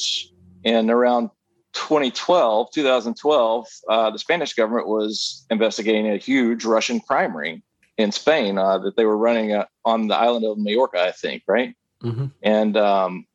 And 0.64 0.90
around 0.90 1.30
2012, 1.74 2.72
2012, 2.72 3.68
uh, 3.90 4.12
the 4.12 4.20
Spanish 4.20 4.54
government 4.54 4.88
was 4.88 5.46
investigating 5.50 6.10
a 6.10 6.18
huge 6.18 6.64
Russian 6.64 7.02
crime 7.02 7.36
ring 7.36 7.62
in 7.98 8.12
Spain 8.12 8.58
uh, 8.58 8.78
that 8.80 8.96
they 8.96 9.06
were 9.06 9.18
running 9.18 9.54
uh, 9.54 9.66
on 9.84 10.08
the 10.08 10.16
island 10.16 10.46
of 10.46 10.58
Majorca, 10.58 11.02
I 11.02 11.12
think, 11.12 11.44
right? 11.48 11.76
Mm-hmm. 12.04 12.26
and 12.44 12.78
um, 12.78 13.26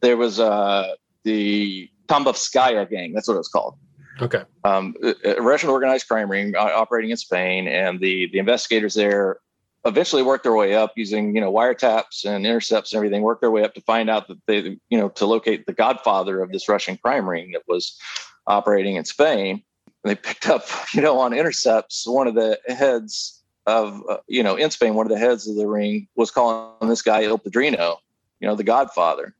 there 0.00 0.16
was 0.16 0.40
uh, 0.40 0.94
the 1.22 1.88
Tambovskaya 2.08 2.88
gang. 2.90 3.12
That's 3.12 3.28
what 3.28 3.34
it 3.34 3.38
was 3.38 3.48
called. 3.48 3.76
Okay. 4.20 4.42
Um, 4.64 4.94
a 5.24 5.40
Russian 5.40 5.70
organized 5.70 6.08
crime 6.08 6.30
ring 6.30 6.54
uh, 6.56 6.60
operating 6.60 7.10
in 7.10 7.16
Spain, 7.16 7.68
and 7.68 8.00
the 8.00 8.28
the 8.32 8.38
investigators 8.38 8.94
there 8.94 9.38
eventually 9.84 10.22
worked 10.22 10.42
their 10.42 10.54
way 10.54 10.74
up 10.74 10.92
using 10.96 11.34
you 11.34 11.40
know 11.40 11.52
wiretaps 11.52 12.24
and 12.24 12.46
intercepts 12.46 12.92
and 12.92 12.98
everything. 12.98 13.22
Worked 13.22 13.42
their 13.42 13.50
way 13.50 13.64
up 13.64 13.74
to 13.74 13.80
find 13.82 14.10
out 14.10 14.28
that 14.28 14.38
they 14.46 14.78
you 14.88 14.98
know 14.98 15.08
to 15.10 15.26
locate 15.26 15.66
the 15.66 15.72
godfather 15.72 16.42
of 16.42 16.50
this 16.50 16.68
Russian 16.68 16.96
crime 16.96 17.28
ring 17.28 17.52
that 17.52 17.62
was 17.68 17.98
operating 18.46 18.96
in 18.96 19.04
Spain. 19.04 19.62
And 20.04 20.10
they 20.10 20.14
picked 20.14 20.48
up 20.48 20.64
you 20.92 21.02
know 21.02 21.18
on 21.18 21.32
intercepts 21.32 22.06
one 22.06 22.26
of 22.26 22.34
the 22.34 22.58
heads 22.66 23.42
of 23.66 24.02
uh, 24.08 24.18
you 24.26 24.42
know 24.42 24.56
in 24.56 24.70
Spain 24.70 24.94
one 24.94 25.06
of 25.06 25.12
the 25.12 25.18
heads 25.18 25.46
of 25.48 25.56
the 25.56 25.66
ring 25.66 26.08
was 26.16 26.30
calling 26.30 26.88
this 26.88 27.02
guy 27.02 27.24
El 27.24 27.38
Padrino, 27.38 27.98
you 28.40 28.48
know 28.48 28.56
the 28.56 28.64
Godfather. 28.64 29.34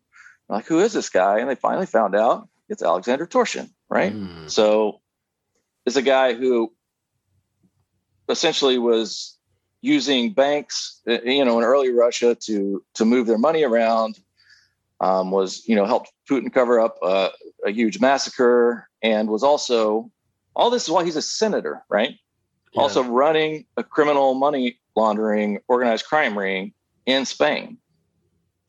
Like 0.49 0.67
who 0.67 0.81
is 0.81 0.93
this 0.93 1.11
guy? 1.11 1.41
And 1.41 1.51
they 1.51 1.57
finally 1.57 1.87
found 1.87 2.15
out 2.15 2.49
it's 2.69 2.83
Alexander 2.83 3.27
Torshin, 3.27 3.71
right? 3.89 4.13
So 4.49 5.01
it's 5.87 5.97
a 5.97 6.03
guy 6.03 6.35
who 6.35 6.73
essentially 8.29 8.79
was 8.79 9.37
using 9.81 10.33
banks, 10.33 11.01
uh, 11.09 11.21
you 11.23 11.45
know, 11.45 11.59
in 11.59 11.65
early 11.65 11.93
Russia 11.93 12.35
to 12.35 12.85
to 12.95 13.05
move 13.05 13.27
their 13.27 13.39
money 13.39 13.65
around. 13.65 14.19
Um, 15.01 15.31
was 15.31 15.67
you 15.69 15.77
know 15.77 15.87
helped 15.87 16.13
Putin 16.29 16.53
cover 16.53 16.81
up 16.81 16.97
uh, 17.03 17.29
a 17.65 17.71
huge 17.71 18.01
massacre 18.01 18.89
and 19.01 19.29
was 19.29 19.45
also 19.45 20.11
all 20.57 20.71
this 20.71 20.85
is 20.85 20.91
while 20.91 21.05
he's 21.05 21.17
a 21.17 21.23
senator, 21.23 21.85
right? 21.89 22.17
Also 22.77 23.03
running 23.03 23.65
a 23.77 23.83
criminal 23.83 24.35
money 24.35 24.79
laundering 24.95 25.61
organized 25.69 26.05
crime 26.07 26.39
ring 26.39 26.73
in 27.07 27.25
Spain 27.25 27.79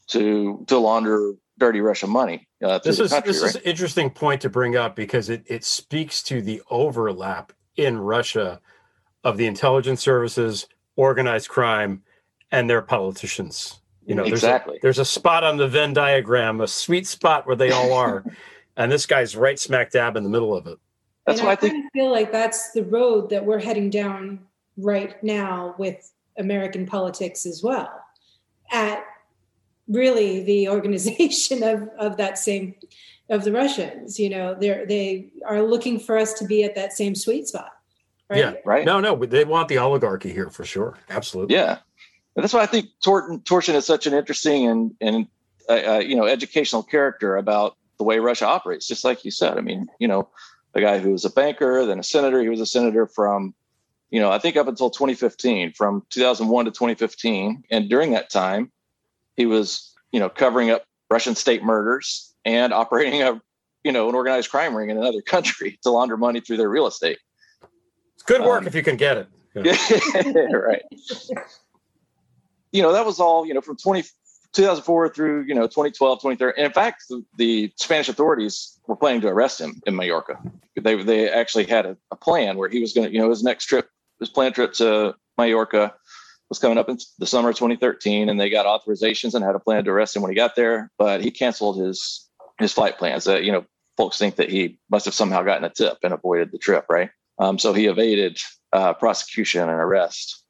to 0.08 0.64
to 0.68 0.78
launder 0.78 1.34
dirty 1.60 1.82
Russian 1.82 2.10
money 2.10 2.48
uh, 2.64 2.80
This 2.80 3.00
is 3.00 3.12
country. 3.12 3.32
this 3.34 3.42
right? 3.42 3.50
is 3.50 3.56
an 3.58 3.62
interesting 3.64 4.10
point 4.10 4.42
to 4.42 4.50
bring 4.50 4.76
up 4.76 4.96
because 4.96 5.30
it, 5.30 5.44
it 5.46 5.64
speaks 5.64 6.24
to 6.24 6.42
the 6.42 6.62
overlap 6.72 7.54
in 7.76 7.98
Russia 8.00 8.60
of 9.24 9.38
the 9.38 9.46
intelligence 9.46 10.02
services, 10.02 10.68
organized 10.96 11.50
crime, 11.50 12.02
and 12.52 12.70
their 12.70 12.82
politicians. 12.82 13.82
You 14.06 14.16
know, 14.16 14.24
there's 14.24 14.44
Exactly. 14.44 14.78
a, 14.78 14.80
there's 14.82 14.98
a 15.00 15.06
spot 15.06 15.44
on 15.44 15.58
the 15.58 15.68
Venn 15.68 15.94
diagram, 15.94 16.62
a 16.62 16.68
sweet 16.68 17.06
spot 17.06 17.46
where 17.46 17.56
they 17.56 17.72
all 17.72 17.94
are, 17.94 18.24
and 18.78 18.92
this 18.92 19.06
guy's 19.06 19.36
right 19.36 19.60
smack 19.60 19.92
dab 19.92 20.16
in 20.18 20.24
the 20.24 20.30
middle 20.30 20.56
of 20.56 20.66
it. 20.66 20.80
That's 21.28 21.40
and 21.42 21.46
why 21.46 21.52
I, 21.52 21.54
I 21.54 21.58
think 21.58 21.74
kind 21.74 21.86
of 21.86 21.92
feel 21.92 22.12
like 22.12 22.32
that's 22.32 22.72
the 22.72 22.84
road 22.86 23.30
that 23.30 23.46
we're 23.46 23.60
heading 23.60 23.90
down 23.92 24.40
right 24.78 25.22
now 25.24 25.76
with 25.78 26.12
American 26.40 26.86
politics 26.88 27.46
as 27.46 27.62
well. 27.62 27.92
At 28.72 29.04
really 29.90 30.44
the 30.44 30.70
organization 30.70 31.64
of, 31.64 31.90
of 31.98 32.18
that 32.18 32.38
same 32.38 32.76
of 33.30 33.44
the 33.44 33.52
Russians, 33.52 34.20
you 34.20 34.30
know, 34.30 34.56
they're 34.56 34.86
they 34.86 35.32
are 35.46 35.62
looking 35.62 36.00
for 36.00 36.18
us 36.18 36.34
to 36.34 36.46
be 36.46 36.64
at 36.64 36.76
that 36.76 36.94
same 36.94 37.14
sweet 37.16 37.48
spot. 37.48 37.72
Right? 38.30 38.40
Yeah, 38.40 38.54
right. 38.66 38.86
No, 38.86 39.00
no, 39.00 39.16
they 39.16 39.44
want 39.44 39.68
the 39.70 39.80
oligarchy 39.80 40.32
here 40.32 40.50
for 40.50 40.64
sure. 40.64 40.98
Absolutely. 41.10 41.56
Yeah, 41.56 41.80
and 42.36 42.44
that's 42.44 42.54
why 42.54 42.62
I 42.62 42.68
think 42.68 42.90
Torton, 43.04 43.44
Torshin 43.44 43.76
is 43.76 43.86
such 43.86 44.08
an 44.08 44.14
interesting 44.14 44.68
and 44.68 44.96
and 45.02 45.28
uh, 45.68 45.96
uh, 45.96 46.00
you 46.00 46.16
know 46.16 46.26
educational 46.26 46.84
character 46.84 47.38
about 47.38 47.78
the 47.98 48.04
way 48.04 48.20
Russia 48.20 48.48
operates. 48.48 48.88
Just 48.88 49.04
like 49.04 49.24
you 49.26 49.32
said, 49.32 49.58
I 49.58 49.62
mean, 49.62 49.88
you 50.00 50.08
know, 50.08 50.30
a 50.74 50.82
guy 50.82 51.00
who 51.00 51.12
was 51.12 51.26
a 51.26 51.30
banker, 51.30 51.86
then 51.86 52.00
a 52.00 52.04
senator. 52.04 52.42
He 52.42 52.50
was 52.50 52.62
a 52.62 52.66
senator 52.66 53.06
from, 53.06 53.54
you 54.10 54.20
know, 54.20 54.32
I 54.32 54.40
think 54.40 54.56
up 54.56 54.68
until 54.68 54.90
2015, 54.90 55.74
from 55.74 56.06
2001 56.10 56.66
to 56.66 56.72
2015, 56.72 57.64
and 57.70 57.90
during 57.90 58.12
that 58.12 58.30
time, 58.30 58.72
he 59.40 59.46
was 59.48 59.96
you 60.12 60.20
know 60.20 60.30
covering 60.30 60.70
up 60.70 60.84
Russian 61.10 61.34
state 61.34 61.64
murders 61.64 62.36
and 62.46 62.74
operating 62.74 63.24
a 63.24 63.42
you 63.84 63.92
know 63.92 64.10
an 64.10 64.14
organized 64.14 64.52
crime 64.52 64.76
ring 64.76 64.92
in 64.92 64.98
another 64.98 65.22
country 65.22 65.80
to 65.84 65.90
launder 65.90 66.18
money 66.18 66.42
through 66.42 66.58
their 66.58 66.70
real 66.70 66.86
estate. 66.86 67.18
It's 68.14 68.24
good 68.24 68.42
work 68.42 68.62
Um, 68.62 68.68
if 68.68 68.76
you 68.76 68.84
can 68.84 68.98
get 68.98 69.18
it. 69.18 69.28
Yeah, 69.56 70.56
right. 70.56 70.84
You 72.72 72.84
know, 72.84 72.94
that 72.94 73.04
was 73.04 73.20
all, 73.20 73.48
you 73.48 73.56
know, 73.56 73.62
from 73.62 73.78
20, 73.78 74.04
2004 74.54 75.10
through, 75.10 75.42
you 75.48 75.56
know, 75.56 75.64
2012, 75.64 76.20
2013. 76.20 76.54
And 76.56 76.68
in 76.68 76.72
fact, 76.72 77.06
the, 77.10 77.26
the 77.38 77.74
Spanish 77.76 78.10
authorities 78.10 78.80
were 78.86 78.96
planning 78.96 79.22
to 79.22 79.28
arrest 79.28 79.60
him 79.60 79.82
in 79.88 79.96
Mallorca. 79.96 80.40
They, 80.80 81.02
they 81.02 81.30
actually 81.30 81.66
had 81.66 81.88
a, 81.88 81.98
a 82.12 82.16
plan 82.16 82.58
where 82.58 82.70
he 82.70 82.80
was 82.80 82.94
going 82.94 83.08
to, 83.08 83.14
you 83.14 83.20
know, 83.20 83.32
his 83.32 83.42
next 83.42 83.66
trip, 83.66 83.90
his 84.20 84.30
planned 84.30 84.54
trip 84.54 84.74
to 84.74 85.16
Mallorca 85.40 85.96
was 86.50 86.60
coming 86.60 86.78
up 86.78 86.90
in 86.90 86.98
the 87.20 87.28
summer 87.28 87.50
of 87.50 87.56
2013. 87.56 88.30
And 88.30 88.40
they 88.40 88.50
got 88.50 88.66
authorizations 88.66 89.34
and 89.34 89.44
had 89.44 89.56
a 89.56 89.60
plan 89.60 89.86
to 89.86 89.92
arrest 89.92 90.16
him 90.16 90.22
when 90.22 90.32
he 90.32 90.36
got 90.36 90.56
there. 90.56 90.92
But 90.98 91.22
he 91.22 91.32
canceled 91.32 91.80
his, 91.80 92.28
his 92.60 92.74
flight 92.74 92.98
plans. 92.98 93.28
Uh, 93.28 93.38
you 93.38 93.52
know, 93.52 93.66
folks 93.98 94.18
think 94.18 94.36
that 94.36 94.50
he 94.50 94.80
must 94.90 95.06
have 95.06 95.14
somehow 95.14 95.44
gotten 95.44 95.64
a 95.64 95.70
tip 95.70 95.98
and 96.04 96.14
avoided 96.14 96.52
the 96.52 96.58
trip, 96.58 96.86
right? 96.90 97.10
Um, 97.38 97.58
so 97.58 97.74
he 97.74 97.86
evaded 97.86 98.38
uh, 98.74 98.94
prosecution 98.94 99.62
and 99.62 99.72
arrest. 99.72 100.44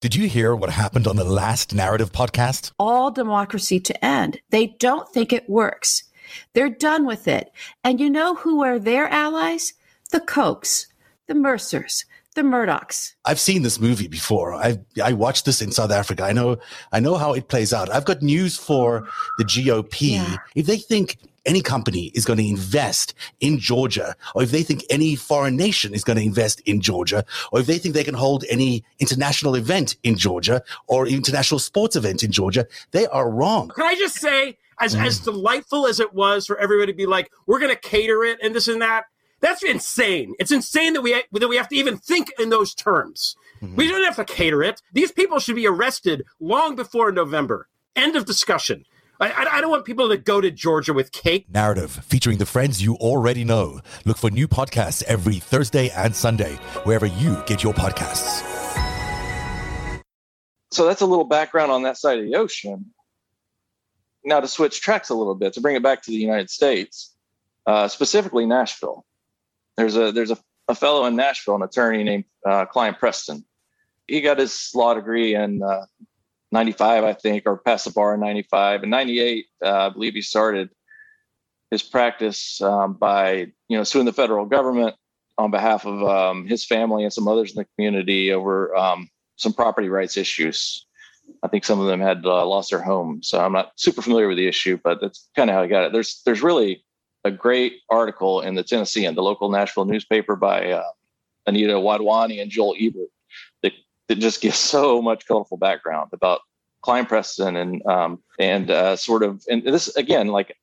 Did 0.00 0.16
you 0.16 0.28
hear 0.28 0.56
what 0.56 0.70
happened 0.70 1.06
on 1.06 1.14
the 1.14 1.24
last 1.24 1.72
narrative 1.72 2.10
podcast? 2.10 2.72
all 2.76 3.12
democracy 3.12 3.78
to 3.78 4.04
end. 4.04 4.40
They 4.50 4.66
don't 4.80 5.08
think 5.08 5.32
it 5.32 5.48
works. 5.48 6.02
They're 6.54 6.68
done 6.68 7.06
with 7.06 7.28
it. 7.28 7.52
And 7.84 8.00
you 8.00 8.10
know 8.10 8.34
who 8.34 8.64
are 8.64 8.80
their 8.80 9.06
allies? 9.08 9.74
The 10.10 10.20
Kochs, 10.20 10.86
the 11.28 11.34
Mercers, 11.34 12.04
the 12.34 12.42
Murdochs. 12.42 13.14
I've 13.24 13.40
seen 13.40 13.62
this 13.62 13.80
movie 13.80 14.08
before. 14.08 14.54
I 14.54 14.78
I 15.02 15.12
watched 15.12 15.44
this 15.44 15.62
in 15.62 15.72
South 15.72 15.90
Africa. 15.90 16.24
I 16.24 16.32
know 16.32 16.58
I 16.92 17.00
know 17.00 17.16
how 17.16 17.32
it 17.34 17.48
plays 17.48 17.72
out. 17.72 17.90
I've 17.90 18.04
got 18.04 18.22
news 18.22 18.56
for 18.56 19.08
the 19.38 19.44
GOP. 19.44 20.38
If 20.54 20.66
they 20.66 20.78
think 20.78 21.18
any 21.44 21.60
company 21.60 22.06
is 22.14 22.24
going 22.24 22.38
to 22.38 22.46
invest 22.46 23.14
in 23.40 23.58
Georgia, 23.58 24.14
or 24.34 24.42
if 24.42 24.50
they 24.50 24.62
think 24.62 24.84
any 24.90 25.16
foreign 25.16 25.56
nation 25.56 25.94
is 25.94 26.04
going 26.04 26.16
to 26.16 26.22
invest 26.22 26.60
in 26.60 26.80
Georgia, 26.80 27.24
or 27.50 27.60
if 27.60 27.66
they 27.66 27.78
think 27.78 27.94
they 27.94 28.04
can 28.04 28.14
hold 28.14 28.44
any 28.48 28.84
international 28.98 29.54
event 29.54 29.96
in 30.02 30.16
Georgia 30.16 30.62
or 30.86 31.06
international 31.06 31.58
sports 31.58 31.96
event 31.96 32.22
in 32.22 32.30
Georgia, 32.30 32.66
they 32.92 33.06
are 33.08 33.30
wrong. 33.30 33.70
Can 33.70 33.84
I 33.84 33.94
just 33.94 34.16
say, 34.16 34.56
as 34.80 34.94
as 34.94 35.20
mm. 35.20 35.24
delightful 35.24 35.86
as 35.86 36.00
it 36.00 36.12
was 36.14 36.46
for 36.46 36.58
everybody 36.58 36.92
to 36.92 36.96
be 36.96 37.06
like, 37.06 37.30
we're 37.46 37.60
going 37.60 37.74
to 37.74 37.80
cater 37.80 38.24
it 38.24 38.38
and 38.42 38.54
this 38.54 38.68
and 38.68 38.82
that. 38.82 39.04
That's 39.42 39.62
insane. 39.62 40.34
It's 40.38 40.52
insane 40.52 40.94
that 40.94 41.02
we 41.02 41.22
that 41.32 41.48
we 41.48 41.56
have 41.56 41.68
to 41.68 41.76
even 41.76 41.98
think 41.98 42.30
in 42.38 42.48
those 42.48 42.74
terms. 42.74 43.36
We 43.76 43.86
don't 43.86 44.02
have 44.02 44.16
to 44.16 44.24
cater 44.24 44.62
it. 44.62 44.82
These 44.92 45.12
people 45.12 45.38
should 45.38 45.54
be 45.54 45.68
arrested 45.68 46.24
long 46.40 46.74
before 46.74 47.12
November. 47.12 47.68
End 47.94 48.16
of 48.16 48.24
discussion. 48.24 48.84
I, 49.20 49.30
I, 49.30 49.58
I 49.58 49.60
don't 49.60 49.70
want 49.70 49.84
people 49.84 50.08
to 50.08 50.16
go 50.16 50.40
to 50.40 50.50
Georgia 50.50 50.92
with 50.92 51.12
cake. 51.12 51.46
Narrative 51.48 51.92
featuring 51.92 52.38
the 52.38 52.46
friends 52.46 52.82
you 52.82 52.96
already 52.96 53.44
know. 53.44 53.80
Look 54.04 54.16
for 54.16 54.30
new 54.30 54.48
podcasts 54.48 55.04
every 55.04 55.36
Thursday 55.36 55.90
and 55.90 56.16
Sunday, 56.16 56.54
wherever 56.82 57.06
you 57.06 57.40
get 57.46 57.62
your 57.62 57.72
podcasts. 57.72 58.42
So 60.72 60.86
that's 60.86 61.02
a 61.02 61.06
little 61.06 61.26
background 61.26 61.70
on 61.70 61.82
that 61.82 61.98
side 61.98 62.18
of 62.18 62.24
the 62.24 62.34
ocean. 62.34 62.92
Now 64.24 64.40
to 64.40 64.48
switch 64.48 64.80
tracks 64.80 65.10
a 65.10 65.14
little 65.14 65.36
bit 65.36 65.52
to 65.52 65.60
bring 65.60 65.76
it 65.76 65.84
back 65.84 66.02
to 66.02 66.10
the 66.10 66.16
United 66.16 66.50
States, 66.50 67.14
uh, 67.66 67.86
specifically 67.86 68.46
Nashville. 68.46 69.04
There's 69.76 69.96
a 69.96 70.12
there's 70.12 70.30
a, 70.30 70.38
a 70.68 70.74
fellow 70.74 71.06
in 71.06 71.16
Nashville, 71.16 71.56
an 71.56 71.62
attorney 71.62 72.04
named 72.04 72.24
uh, 72.46 72.66
Kline 72.66 72.94
Preston, 72.94 73.44
he 74.06 74.20
got 74.20 74.38
his 74.38 74.70
law 74.74 74.94
degree 74.94 75.34
in 75.34 75.62
uh, 75.62 75.86
95, 76.50 77.04
I 77.04 77.12
think, 77.14 77.44
or 77.46 77.56
passed 77.56 77.86
the 77.86 77.92
bar 77.92 78.14
in 78.14 78.20
95. 78.20 78.84
In 78.84 78.90
98, 78.90 79.46
uh, 79.64 79.86
I 79.86 79.88
believe 79.88 80.14
he 80.14 80.22
started 80.22 80.70
his 81.70 81.82
practice 81.82 82.60
um, 82.60 82.94
by, 82.94 83.46
you 83.68 83.76
know, 83.78 83.84
suing 83.84 84.04
the 84.04 84.12
federal 84.12 84.44
government 84.44 84.94
on 85.38 85.50
behalf 85.50 85.86
of 85.86 86.02
um, 86.02 86.46
his 86.46 86.64
family 86.64 87.04
and 87.04 87.12
some 87.12 87.26
others 87.26 87.52
in 87.52 87.56
the 87.56 87.66
community 87.76 88.32
over 88.32 88.76
um, 88.76 89.08
some 89.36 89.54
property 89.54 89.88
rights 89.88 90.16
issues. 90.16 90.86
I 91.42 91.48
think 91.48 91.64
some 91.64 91.80
of 91.80 91.86
them 91.86 92.00
had 92.00 92.26
uh, 92.26 92.44
lost 92.46 92.70
their 92.70 92.82
home, 92.82 93.22
so 93.22 93.40
I'm 93.40 93.52
not 93.52 93.72
super 93.76 94.02
familiar 94.02 94.28
with 94.28 94.36
the 94.36 94.48
issue, 94.48 94.78
but 94.82 95.00
that's 95.00 95.30
kind 95.34 95.48
of 95.48 95.54
how 95.54 95.62
I 95.62 95.68
got 95.68 95.84
it. 95.84 95.92
There's 95.92 96.20
there's 96.26 96.42
really 96.42 96.84
a 97.24 97.30
great 97.30 97.80
article 97.88 98.40
in 98.40 98.54
the 98.54 98.62
Tennessean, 98.62 99.14
the 99.14 99.22
local 99.22 99.50
Nashville 99.50 99.84
newspaper 99.84 100.36
by 100.36 100.72
uh, 100.72 100.84
Anita 101.46 101.74
Wadhwani 101.74 102.40
and 102.40 102.50
Joel 102.50 102.74
Ebert 102.78 103.08
that, 103.62 103.72
that 104.08 104.18
just 104.18 104.40
gives 104.40 104.56
so 104.74 105.00
much 105.00 105.26
colorful 105.26 105.56
background 105.56 106.10
about 106.12 106.40
Kline 106.82 107.06
Preston 107.06 107.56
and 107.56 107.86
um, 107.86 108.18
and 108.38 108.70
uh, 108.70 108.96
sort 108.96 109.22
of 109.22 109.44
and 109.48 109.62
this 109.62 109.94
again 109.96 110.28
like 110.28 110.56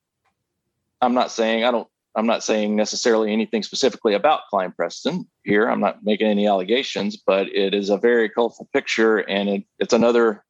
I'm 1.02 1.14
not 1.14 1.32
saying 1.32 1.64
I 1.64 1.72
don't 1.72 1.88
I'm 2.16 2.28
not 2.28 2.44
saying 2.44 2.76
necessarily 2.76 3.32
anything 3.32 3.64
specifically 3.64 4.14
about 4.14 4.48
Kline 4.50 4.74
Preston 4.74 5.28
here. 5.44 5.70
I'm 5.70 5.80
not 5.80 6.04
making 6.04 6.28
any 6.28 6.48
allegations, 6.48 7.16
but 7.16 7.48
it 7.56 7.74
is 7.74 7.90
a 7.90 7.98
very 7.98 8.28
colorful 8.30 8.68
picture, 8.74 9.20
and 9.20 9.48
it, 9.48 9.64
it's 9.78 9.94
another 9.94 10.44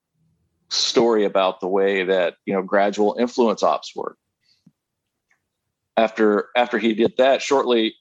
story 0.70 1.26
about 1.26 1.60
the 1.60 1.68
way 1.68 2.03
that 2.03 2.36
you 2.45 2.53
know 2.53 2.64
gradual 2.64 3.16
influence 3.20 3.62
ops 3.62 3.95
work. 3.95 4.18
After 6.00 6.47
after 6.56 6.78
he 6.78 6.93
did 6.93 7.14
that, 7.18 7.41
shortly 7.41 7.95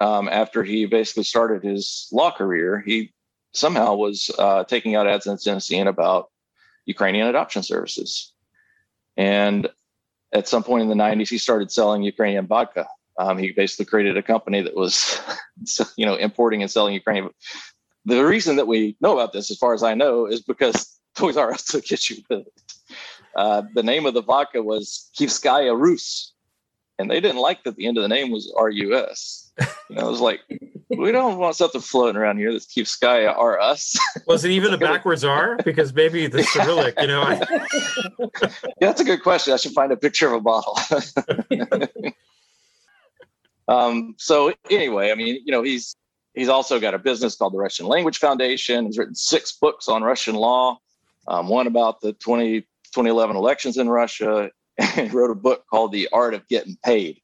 um, 0.00 0.28
after 0.28 0.62
he 0.62 0.86
basically 0.86 1.24
started 1.24 1.64
his 1.64 2.08
law 2.12 2.30
career, 2.30 2.82
he 2.86 3.12
somehow 3.52 3.94
was 3.94 4.30
uh, 4.38 4.62
taking 4.62 4.94
out 4.94 5.08
ads 5.08 5.26
in 5.26 5.36
Tennessee 5.36 5.80
about 5.80 6.30
Ukrainian 6.86 7.26
adoption 7.26 7.64
services, 7.64 8.32
and 9.16 9.68
at 10.32 10.46
some 10.46 10.62
point 10.62 10.82
in 10.82 10.88
the 10.88 10.94
90s, 10.94 11.28
he 11.28 11.38
started 11.38 11.72
selling 11.72 12.02
Ukrainian 12.02 12.46
vodka. 12.46 12.86
Um, 13.18 13.38
he 13.38 13.50
basically 13.52 13.86
created 13.86 14.16
a 14.16 14.22
company 14.22 14.60
that 14.62 14.76
was, 14.76 15.20
you 15.96 16.06
know, 16.06 16.16
importing 16.16 16.62
and 16.62 16.70
selling 16.70 16.94
Ukrainian. 16.94 17.30
The 18.04 18.24
reason 18.24 18.56
that 18.56 18.66
we 18.66 18.96
know 19.00 19.14
about 19.14 19.32
this, 19.32 19.50
as 19.50 19.58
far 19.58 19.74
as 19.74 19.82
I 19.82 19.94
know, 19.94 20.26
is 20.26 20.40
because 20.42 21.00
Toys 21.16 21.36
R 21.36 21.52
Us 21.52 21.64
took 21.72 21.90
issue 21.90 22.20
with 22.28 22.46
it. 22.46 22.62
Uh, 23.36 23.62
the 23.74 23.82
name 23.82 24.06
of 24.06 24.14
the 24.14 24.22
vodka 24.22 24.62
was 24.62 25.10
Kivskaya 25.18 25.76
Rus, 25.76 26.33
and 26.98 27.10
they 27.10 27.20
didn't 27.20 27.40
like 27.40 27.64
that 27.64 27.76
the 27.76 27.86
end 27.86 27.98
of 27.98 28.02
the 28.02 28.08
name 28.08 28.30
was 28.30 28.52
RUS. 28.56 29.52
You 29.88 29.96
know, 29.96 30.06
it 30.06 30.10
was 30.10 30.20
like, 30.20 30.40
we 30.90 31.12
don't 31.12 31.38
want 31.38 31.56
something 31.56 31.80
floating 31.80 32.16
around 32.16 32.38
here 32.38 32.52
that's 32.52 32.66
Kivskaya 32.66 33.36
R 33.36 33.60
us. 33.60 33.96
Was 34.26 34.44
it 34.44 34.50
even 34.50 34.72
a 34.74 34.78
backwards 34.78 35.24
R? 35.24 35.56
Because 35.64 35.92
maybe 35.94 36.26
the 36.26 36.42
Cyrillic, 36.42 36.94
you 37.00 37.06
know. 37.06 37.22
I... 37.22 37.40
yeah, 38.18 38.48
that's 38.80 39.00
a 39.00 39.04
good 39.04 39.22
question. 39.22 39.52
I 39.52 39.56
should 39.56 39.72
find 39.72 39.92
a 39.92 39.96
picture 39.96 40.26
of 40.26 40.32
a 40.34 40.40
bottle. 40.40 40.78
um, 43.68 44.14
so 44.18 44.52
anyway, 44.70 45.10
I 45.10 45.14
mean, 45.14 45.40
you 45.44 45.52
know, 45.52 45.62
he's 45.62 45.96
he's 46.34 46.48
also 46.48 46.80
got 46.80 46.94
a 46.94 46.98
business 46.98 47.36
called 47.36 47.54
the 47.54 47.58
Russian 47.58 47.86
Language 47.86 48.18
Foundation. 48.18 48.86
He's 48.86 48.98
written 48.98 49.14
six 49.14 49.52
books 49.52 49.88
on 49.88 50.02
Russian 50.02 50.34
law. 50.34 50.78
Um, 51.26 51.48
one 51.48 51.66
about 51.66 52.00
the 52.00 52.12
20, 52.12 52.60
2011 52.60 53.36
elections 53.36 53.78
in 53.78 53.88
Russia. 53.88 54.50
He 54.94 55.08
wrote 55.08 55.30
a 55.30 55.34
book 55.34 55.64
called 55.70 55.92
The 55.92 56.08
Art 56.12 56.34
of 56.34 56.46
Getting 56.48 56.76
Paid. 56.84 57.20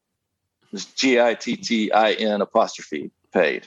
It's 0.72 0.84
G 0.84 1.20
I 1.20 1.34
T 1.34 1.56
T 1.56 1.90
I 1.92 2.12
N 2.12 2.40
apostrophe 2.40 3.10
paid. 3.32 3.66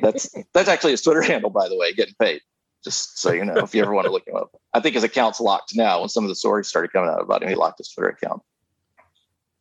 That's 0.00 0.34
that's 0.54 0.68
actually 0.68 0.92
his 0.92 1.02
Twitter 1.02 1.22
handle, 1.22 1.50
by 1.50 1.68
the 1.68 1.76
way, 1.76 1.92
getting 1.92 2.14
paid. 2.20 2.40
Just 2.84 3.20
so 3.20 3.32
you 3.32 3.44
know, 3.44 3.58
if 3.58 3.74
you 3.74 3.82
ever 3.82 3.92
want 3.92 4.06
to 4.06 4.12
look 4.12 4.26
him 4.26 4.34
up. 4.34 4.50
I 4.74 4.80
think 4.80 4.94
his 4.94 5.04
account's 5.04 5.40
locked 5.40 5.76
now. 5.76 6.00
When 6.00 6.08
some 6.08 6.24
of 6.24 6.28
the 6.28 6.34
stories 6.34 6.66
started 6.66 6.92
coming 6.92 7.10
out 7.10 7.20
about 7.20 7.42
him, 7.42 7.48
he 7.48 7.54
locked 7.54 7.78
his 7.78 7.88
Twitter 7.88 8.08
account. 8.08 8.42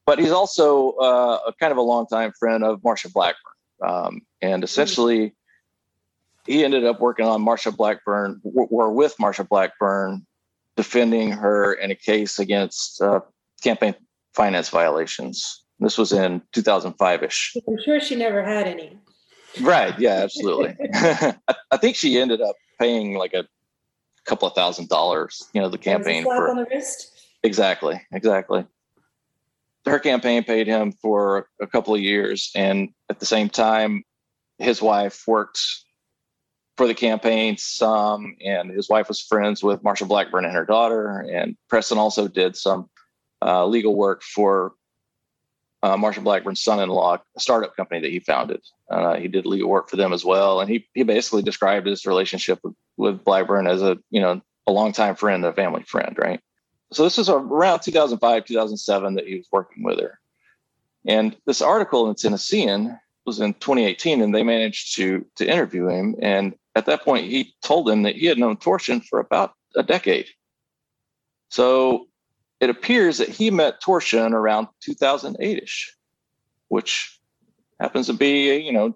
But 0.08 0.18
he's 0.18 0.32
also 0.32 0.94
uh, 0.94 1.39
a 1.48 1.54
kind 1.60 1.72
of 1.72 1.78
a 1.78 1.82
longtime 1.82 2.32
friend 2.39 2.64
of 2.64 2.82
Marsha 2.82 3.14
Blackburn, 3.14 3.54
um, 3.86 4.22
and 4.42 4.64
essentially, 4.64 5.36
he 6.48 6.64
ended 6.66 6.84
up 6.84 7.00
working 7.00 7.28
on 7.28 7.46
Marsha 7.46 7.76
Blackburn, 7.76 8.42
or 8.44 8.92
with 8.92 9.16
Marsha 9.18 9.48
Blackburn, 9.48 10.26
defending 10.76 11.32
her 11.32 11.74
in 11.74 11.91
a 11.91 11.95
case 11.95 12.39
against 12.39 13.01
uh, 13.01 13.22
campaign 13.61 13.95
finance 14.34 14.69
violations. 14.69 15.63
This 15.80 15.97
was 15.97 16.11
in 16.11 16.41
2005 16.53 17.24
ish. 17.24 17.57
I'm 17.67 17.78
sure 17.84 17.99
she 17.99 18.15
never 18.15 18.43
had 18.43 18.67
any. 18.67 18.97
Right. 19.59 19.97
Yeah, 19.99 20.22
absolutely. 20.24 20.76
I, 20.93 21.55
I, 21.72 21.78
think 21.78 21.95
she 21.95 22.19
ended 22.19 22.41
up 22.41 22.55
paying 22.80 23.15
like 23.15 23.34
a 23.34 23.45
couple 24.26 24.47
of 24.47 24.53
thousand 24.53 24.89
dollars, 24.89 25.49
you 25.53 25.61
know, 25.61 25.69
the 25.69 25.78
campaign 25.78 26.24
slap 26.24 26.38
for 26.38 26.49
on 26.49 26.57
the 26.57 26.65
wrist. 26.65 27.11
Exactly. 27.43 28.01
Exactly. 28.13 28.65
Her 29.86 29.99
campaign 29.99 30.43
paid 30.43 30.67
him 30.67 30.91
for 30.91 31.47
a 31.59 31.67
couple 31.67 31.95
of 31.95 32.01
years. 32.01 32.51
And 32.55 32.89
at 33.09 33.19
the 33.19 33.26
same 33.26 33.49
time, 33.49 34.03
his 34.59 34.82
wife 34.82 35.24
worked 35.28 35.59
for 36.82 36.88
the 36.88 36.95
campaign 36.95 37.57
some, 37.57 38.36
and 38.43 38.71
his 38.71 38.89
wife 38.89 39.07
was 39.07 39.21
friends 39.21 39.61
with 39.61 39.84
Marsha 39.84 40.07
Blackburn 40.07 40.45
and 40.45 40.53
her 40.55 40.65
daughter. 40.65 41.19
And 41.32 41.55
Preston 41.69 41.99
also 41.99 42.27
did 42.27 42.57
some 42.57 42.89
uh, 43.39 43.67
legal 43.67 43.95
work 43.95 44.23
for 44.23 44.73
uh, 45.84 45.95
Marsha 45.95 46.23
Blackburn's 46.23 46.63
son-in-law, 46.63 47.19
a 47.38 47.39
startup 47.39 47.75
company 47.75 48.01
that 48.01 48.09
he 48.09 48.17
founded. 48.17 48.63
Uh, 48.89 49.13
he 49.13 49.27
did 49.27 49.45
legal 49.45 49.69
work 49.69 49.91
for 49.91 49.95
them 49.95 50.11
as 50.11 50.25
well, 50.25 50.59
and 50.59 50.71
he 50.71 50.88
he 50.95 51.03
basically 51.03 51.43
described 51.43 51.86
his 51.86 52.07
relationship 52.07 52.57
with, 52.63 52.73
with 52.97 53.23
Blackburn 53.23 53.67
as 53.67 53.84
a 53.84 53.99
you 54.09 54.19
know 54.19 54.41
a 54.65 54.71
longtime 54.71 55.15
friend, 55.15 55.45
a 55.45 55.53
family 55.53 55.84
friend, 55.84 56.17
right? 56.17 56.41
So 56.91 57.03
this 57.03 57.19
was 57.19 57.29
around 57.29 57.82
2005, 57.82 58.45
2007 58.45 59.13
that 59.13 59.27
he 59.27 59.38
was 59.38 59.47
working 59.51 59.84
with 59.84 59.99
her, 59.99 60.19
and 61.05 61.38
this 61.45 61.61
article 61.61 62.09
in 62.09 62.15
Tennessean 62.15 62.99
was 63.27 63.39
in 63.39 63.53
2018, 63.53 64.23
and 64.23 64.34
they 64.34 64.41
managed 64.41 64.95
to 64.95 65.23
to 65.36 65.47
interview 65.47 65.88
him, 65.88 66.15
and 66.23 66.55
at 66.76 66.86
that 66.86 67.03
point 67.03 67.26
he 67.26 67.53
told 67.61 67.88
them 67.88 68.03
that 68.03 68.15
he 68.15 68.26
had 68.26 68.38
known 68.38 68.57
Torshin 68.57 69.03
for 69.03 69.19
about 69.19 69.53
a 69.76 69.84
decade. 69.84 70.28
So 71.49 72.07
it 72.59 72.69
appears 72.69 73.17
that 73.17 73.30
he 73.30 73.51
met 73.51 73.82
Torshin 73.82 74.32
around 74.32 74.67
2008ish, 74.88 75.89
which 76.69 77.19
happens 77.80 78.07
to 78.07 78.13
be, 78.13 78.57
you 78.57 78.72
know, 78.72 78.95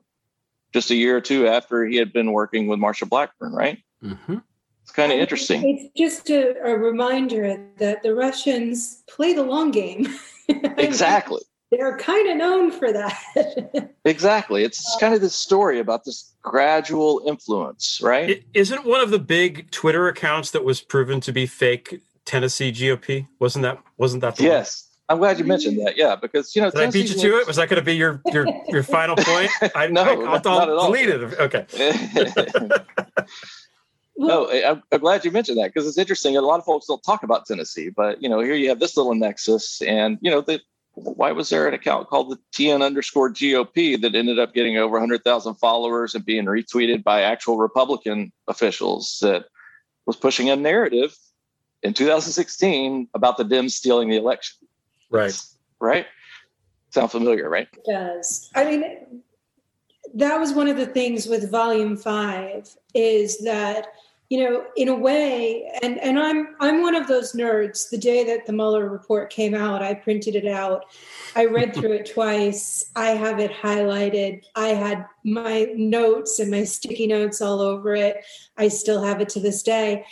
just 0.72 0.92
a 0.92 0.96
year 0.96 1.18
or 1.18 1.22
two 1.22 1.48
after 1.48 1.86
he 1.86 1.96
had 1.98 2.14
been 2.14 2.32
working 2.32 2.68
with 2.68 2.80
Marsha 2.80 3.08
Blackburn, 3.08 3.54
right? 3.54 3.80
Mm-hmm. 4.04 4.38
It's 4.84 4.92
kind 4.92 5.12
of 5.12 5.18
interesting. 5.18 5.64
It's 5.68 5.92
just 5.98 6.30
a, 6.30 6.54
a, 6.64 6.78
reminder 6.78 7.58
that 7.78 8.04
the 8.04 8.14
Russians 8.14 9.04
play 9.10 9.34
the 9.34 9.42
long 9.42 9.72
game. 9.72 10.08
exactly. 10.78 11.42
They're 11.72 11.98
kind 11.98 12.30
of 12.30 12.38
known 12.38 12.72
for 12.72 12.94
that. 12.94 13.92
exactly. 14.06 14.64
It's 14.64 14.96
uh, 14.96 15.00
kind 15.00 15.14
of 15.14 15.22
this 15.22 15.36
story 15.36 15.80
about 15.80 16.06
this 16.06 16.34
gradual 16.42 17.22
influence, 17.26 18.00
right? 18.04 18.30
It, 18.30 18.44
isn't 18.54 18.86
one 18.86 19.02
of 19.02 19.10
the 19.10 19.20
big 19.20 19.72
Twitter 19.72 20.08
accounts 20.08 20.52
that 20.52 20.64
was 20.64 20.82
proven 20.82 21.20
to 21.22 21.32
be 21.32 21.46
fake 21.48 22.02
Tennessee 22.24 22.72
GOP? 22.72 23.28
Wasn't 23.40 23.64
that 23.64 23.80
wasn't 23.98 24.22
that 24.22 24.36
the 24.36 24.44
yes? 24.44 24.84
One? 24.84 24.96
I'm 25.08 25.20
glad 25.20 25.38
you 25.38 25.46
mentioned 25.46 25.80
that. 25.86 25.98
Yeah, 25.98 26.16
because 26.16 26.56
you 26.56 26.62
know, 26.62 26.72
did 26.72 26.82
I 26.82 26.90
beat 26.90 27.10
you 27.10 27.16
to 27.16 27.38
it? 27.38 27.48
Was 27.48 27.58
that 27.58 27.70
going 27.70 27.80
to 27.80 27.86
be 27.86 27.96
your 27.96 28.22
your 28.32 28.48
your 28.68 28.84
final 28.98 29.16
point? 29.16 29.52
I 29.76 29.88
no, 29.88 30.04
I, 30.04 30.38
I'll, 30.38 30.48
I'll 30.48 30.86
delete 30.88 31.10
it. 31.10 31.22
Okay. 31.40 31.66
no, 34.18 34.50
I'm, 34.50 34.82
I'm, 34.92 35.00
glad 35.00 35.24
you 35.24 35.30
mentioned 35.30 35.60
that 35.60 35.74
because 35.74 35.88
it's 35.88 36.00
interesting. 36.00 36.38
A 36.38 36.42
lot 36.42 36.58
of 36.58 36.66
folks 36.66 36.88
don't 36.88 37.04
talk 37.04 37.22
about 37.22 37.46
Tennessee, 37.46 37.90
but 37.90 38.22
you 38.22 38.30
know, 38.30 38.40
here 38.40 38.56
you 38.56 38.70
have 38.70 38.80
this 38.80 38.98
little 38.98 39.14
nexus, 39.14 39.82
and 39.84 40.18
you 40.22 40.32
know, 40.32 40.42
the, 40.42 40.60
why 40.96 41.32
was 41.32 41.50
there 41.50 41.68
an 41.68 41.74
account 41.74 42.08
called 42.08 42.32
the 42.32 42.40
TN 42.54 42.82
underscore 42.82 43.30
GOP 43.30 44.00
that 44.02 44.16
ended 44.16 44.40
up 44.40 44.54
getting 44.54 44.78
over 44.78 44.94
100,000 44.94 45.56
followers 45.56 46.16
and 46.16 46.26
being 46.26 46.46
retweeted 46.46 47.04
by 47.04 47.22
actual 47.22 47.58
Republican 47.58 48.32
officials 48.48 49.20
that 49.22 49.46
was 50.06 50.16
pushing 50.16 50.50
a 50.50 50.56
narrative 50.56 51.16
in 51.84 51.94
2016 51.94 53.10
about 53.14 53.38
the 53.38 53.44
Dems 53.44 53.72
stealing 53.72 54.10
the 54.10 54.16
election. 54.16 54.68
Right. 55.12 55.38
Right. 55.80 56.06
Sound 56.92 57.12
familiar, 57.12 57.50
right? 57.50 57.68
It 57.74 57.92
does. 57.92 58.50
I 58.56 58.64
mean, 58.64 59.22
that 60.14 60.40
was 60.40 60.54
one 60.54 60.70
of 60.70 60.78
the 60.78 60.86
things 60.86 61.28
with 61.28 61.52
volume 61.52 61.98
five 61.98 62.70
is 62.94 63.40
that 63.40 63.88
you 64.30 64.44
know 64.44 64.66
in 64.76 64.88
a 64.88 64.96
way 64.96 65.72
and 65.84 66.00
and 66.00 66.18
i'm 66.18 66.56
i'm 66.60 66.82
one 66.82 66.96
of 66.96 67.08
those 67.08 67.34
nerds. 67.34 67.90
The 67.90 67.98
day 67.98 68.24
that 68.24 68.46
the 68.46 68.54
mueller 68.54 68.90
report 68.90 69.30
came 69.30 69.54
out 69.54 69.84
i 69.84 69.94
printed 69.94 70.36
it 70.36 70.48
out. 70.48 70.86
I 71.36 71.46
read 71.46 71.74
through 71.74 71.94
it 71.94 72.12
twice. 72.12 72.92
I 72.96 73.10
have 73.10 73.40
it 73.40 73.52
highlighted. 73.52 74.44
I 74.56 74.70
had 74.70 75.06
my 75.24 75.68
notes 75.76 76.40
and 76.40 76.50
my 76.50 76.64
sticky 76.64 77.08
notes 77.08 77.42
all 77.42 77.60
over 77.60 77.94
it. 77.94 78.24
I 78.58 78.70
still 78.70 79.04
have 79.04 79.22
it 79.22 79.30
to 79.30 79.40
this 79.40 79.62
day. 79.62 80.06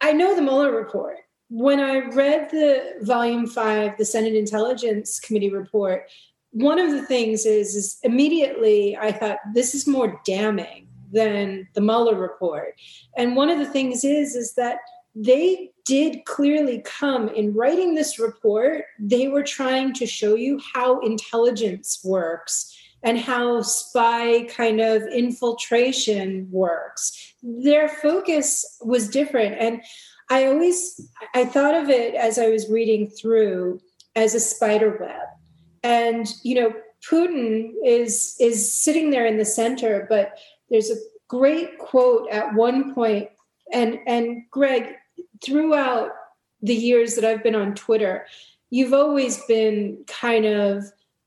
I 0.00 0.12
know 0.12 0.36
the 0.36 0.42
Mueller 0.42 0.72
report. 0.72 1.16
When 1.48 1.80
I 1.80 2.00
read 2.10 2.50
the 2.50 2.98
volume 3.00 3.46
five, 3.46 3.96
the 3.96 4.04
Senate 4.04 4.34
Intelligence 4.34 5.18
Committee 5.18 5.50
report, 5.50 6.10
one 6.50 6.78
of 6.78 6.90
the 6.90 7.02
things 7.06 7.46
is, 7.46 7.74
is 7.74 7.98
immediately 8.02 8.96
I 8.96 9.12
thought 9.12 9.38
this 9.54 9.74
is 9.74 9.86
more 9.86 10.20
damning 10.26 10.87
than 11.12 11.68
the 11.74 11.80
Mueller 11.80 12.16
report. 12.16 12.74
And 13.16 13.36
one 13.36 13.50
of 13.50 13.58
the 13.58 13.66
things 13.66 14.04
is 14.04 14.34
is 14.34 14.54
that 14.54 14.78
they 15.14 15.70
did 15.84 16.24
clearly 16.26 16.82
come 16.84 17.28
in 17.28 17.54
writing 17.54 17.94
this 17.94 18.18
report. 18.18 18.84
They 18.98 19.28
were 19.28 19.42
trying 19.42 19.94
to 19.94 20.06
show 20.06 20.34
you 20.34 20.60
how 20.74 21.00
intelligence 21.00 22.00
works 22.04 22.76
and 23.02 23.18
how 23.18 23.62
spy 23.62 24.44
kind 24.44 24.80
of 24.80 25.02
infiltration 25.02 26.48
works. 26.50 27.34
Their 27.42 27.88
focus 27.88 28.78
was 28.80 29.08
different. 29.08 29.56
And 29.58 29.82
I 30.30 30.46
always 30.46 31.00
I 31.34 31.44
thought 31.44 31.74
of 31.74 31.88
it 31.88 32.14
as 32.14 32.38
I 32.38 32.48
was 32.48 32.68
reading 32.68 33.08
through 33.08 33.80
as 34.14 34.34
a 34.34 34.40
spider 34.40 34.96
web. 35.00 35.26
And 35.82 36.28
you 36.42 36.54
know, 36.56 36.72
Putin 37.08 37.70
is 37.84 38.36
is 38.40 38.72
sitting 38.72 39.10
there 39.10 39.26
in 39.26 39.38
the 39.38 39.44
center, 39.44 40.06
but 40.08 40.38
there's 40.70 40.90
a 40.90 40.96
great 41.28 41.78
quote 41.78 42.28
at 42.30 42.54
one 42.54 42.94
point 42.94 43.28
and 43.72 43.98
and 44.06 44.42
Greg 44.50 44.94
throughout 45.44 46.10
the 46.62 46.74
years 46.74 47.14
that 47.14 47.24
I've 47.24 47.42
been 47.42 47.54
on 47.54 47.74
Twitter, 47.74 48.26
you've 48.70 48.92
always 48.92 49.44
been 49.44 50.04
kind 50.06 50.44
of 50.44 50.84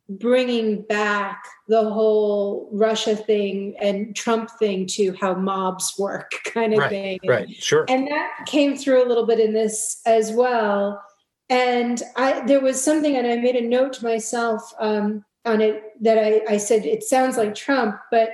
bringing 0.10 0.82
back 0.82 1.46
the 1.70 1.90
whole 1.90 2.70
Russia 2.74 3.16
thing 3.16 3.76
and 3.80 4.14
Trump 4.14 4.50
thing 4.60 4.86
to 4.86 5.14
how 5.14 5.34
mobs 5.34 5.94
work, 5.98 6.32
kind 6.46 6.74
of 6.74 6.80
right, 6.80 6.90
thing. 6.90 7.20
Right, 7.26 7.50
sure. 7.52 7.86
And 7.88 8.08
that 8.08 8.46
came 8.46 8.76
through 8.76 9.06
a 9.06 9.08
little 9.08 9.26
bit 9.26 9.40
in 9.40 9.54
this 9.54 10.02
as 10.06 10.32
well. 10.32 11.02
And 11.50 12.02
I 12.16 12.46
there 12.46 12.62
was 12.62 12.82
something, 12.82 13.16
and 13.16 13.28
I 13.28 13.38
made 13.38 13.56
a 13.56 13.68
note 13.68 13.94
to 13.94 14.04
myself 14.04 14.74
um, 14.80 15.26
on 15.46 15.62
it 15.62 15.84
that 16.02 16.18
I, 16.18 16.54
I 16.54 16.58
said 16.58 16.86
it 16.86 17.04
sounds 17.04 17.38
like 17.38 17.56
Trump, 17.56 18.00
but 18.10 18.32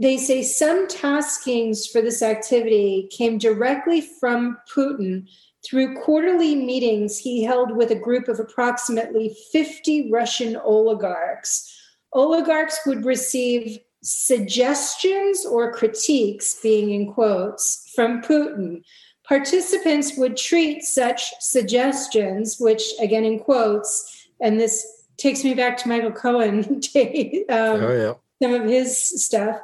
they 0.00 0.16
say 0.16 0.42
some 0.42 0.88
taskings 0.88 1.90
for 1.90 2.00
this 2.02 2.22
activity 2.22 3.08
came 3.12 3.38
directly 3.38 4.00
from 4.00 4.58
Putin 4.74 5.28
through 5.64 6.00
quarterly 6.02 6.54
meetings 6.54 7.18
he 7.18 7.42
held 7.42 7.76
with 7.76 7.90
a 7.90 7.98
group 7.98 8.28
of 8.28 8.38
approximately 8.38 9.36
50 9.52 10.10
Russian 10.10 10.56
oligarchs. 10.56 11.70
Oligarchs 12.12 12.80
would 12.86 13.04
receive 13.04 13.78
suggestions 14.02 15.46
or 15.46 15.72
critiques, 15.72 16.60
being 16.62 16.90
in 16.90 17.12
quotes, 17.12 17.90
from 17.94 18.20
Putin. 18.20 18.82
Participants 19.26 20.18
would 20.18 20.36
treat 20.36 20.82
such 20.82 21.32
suggestions, 21.40 22.58
which 22.60 22.82
again 23.00 23.24
in 23.24 23.38
quotes, 23.38 24.28
and 24.40 24.60
this 24.60 25.06
takes 25.16 25.44
me 25.44 25.54
back 25.54 25.78
to 25.78 25.88
Michael 25.88 26.12
Cohen, 26.12 26.64
um, 26.64 26.80
oh, 27.48 27.96
yeah. 27.96 28.14
some 28.42 28.54
of 28.54 28.68
his 28.68 29.24
stuff. 29.24 29.60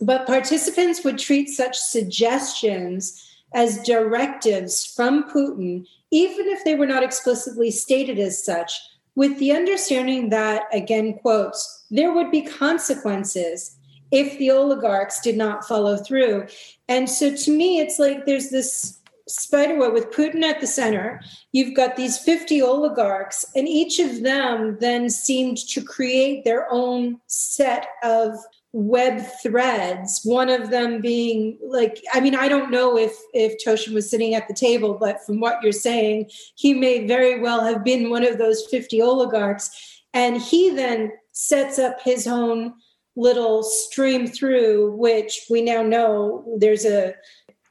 But 0.00 0.26
participants 0.26 1.04
would 1.04 1.18
treat 1.18 1.48
such 1.48 1.78
suggestions 1.78 3.20
as 3.54 3.82
directives 3.82 4.84
from 4.84 5.30
Putin, 5.30 5.86
even 6.10 6.48
if 6.48 6.64
they 6.64 6.74
were 6.74 6.86
not 6.86 7.04
explicitly 7.04 7.70
stated 7.70 8.18
as 8.18 8.44
such, 8.44 8.72
with 9.14 9.38
the 9.38 9.52
understanding 9.52 10.30
that, 10.30 10.64
again, 10.72 11.14
quotes, 11.14 11.86
there 11.90 12.12
would 12.12 12.30
be 12.30 12.42
consequences 12.42 13.76
if 14.10 14.36
the 14.38 14.50
oligarchs 14.50 15.20
did 15.20 15.36
not 15.36 15.66
follow 15.66 15.96
through. 15.96 16.46
And 16.88 17.08
so 17.08 17.34
to 17.34 17.50
me, 17.50 17.78
it's 17.78 17.98
like 17.98 18.26
there's 18.26 18.50
this 18.50 19.00
spiderweb 19.26 19.92
with 19.92 20.10
Putin 20.10 20.42
at 20.42 20.60
the 20.60 20.66
center. 20.66 21.20
You've 21.52 21.74
got 21.74 21.96
these 21.96 22.18
50 22.18 22.60
oligarchs, 22.62 23.44
and 23.54 23.68
each 23.68 23.98
of 24.00 24.22
them 24.22 24.76
then 24.80 25.08
seemed 25.08 25.58
to 25.68 25.82
create 25.82 26.44
their 26.44 26.66
own 26.70 27.20
set 27.26 27.86
of 28.02 28.36
web 28.76 29.24
threads 29.40 30.20
one 30.24 30.48
of 30.48 30.70
them 30.70 31.00
being 31.00 31.56
like 31.64 32.02
i 32.12 32.18
mean 32.18 32.34
i 32.34 32.48
don't 32.48 32.72
know 32.72 32.98
if 32.98 33.16
if 33.32 33.54
Torshin 33.64 33.94
was 33.94 34.10
sitting 34.10 34.34
at 34.34 34.48
the 34.48 34.54
table 34.54 34.94
but 34.98 35.24
from 35.24 35.38
what 35.38 35.62
you're 35.62 35.70
saying 35.70 36.28
he 36.56 36.74
may 36.74 37.06
very 37.06 37.38
well 37.40 37.64
have 37.64 37.84
been 37.84 38.10
one 38.10 38.26
of 38.26 38.38
those 38.38 38.66
50 38.66 39.00
oligarchs. 39.00 40.02
And 40.12 40.40
he 40.40 40.70
then 40.70 41.12
sets 41.32 41.78
up 41.78 42.00
his 42.02 42.26
own 42.26 42.74
little 43.16 43.62
stream 43.62 44.26
through 44.26 44.96
which 44.96 45.46
we 45.48 45.62
now 45.62 45.82
know 45.82 46.44
there's 46.58 46.84
a 46.84 47.14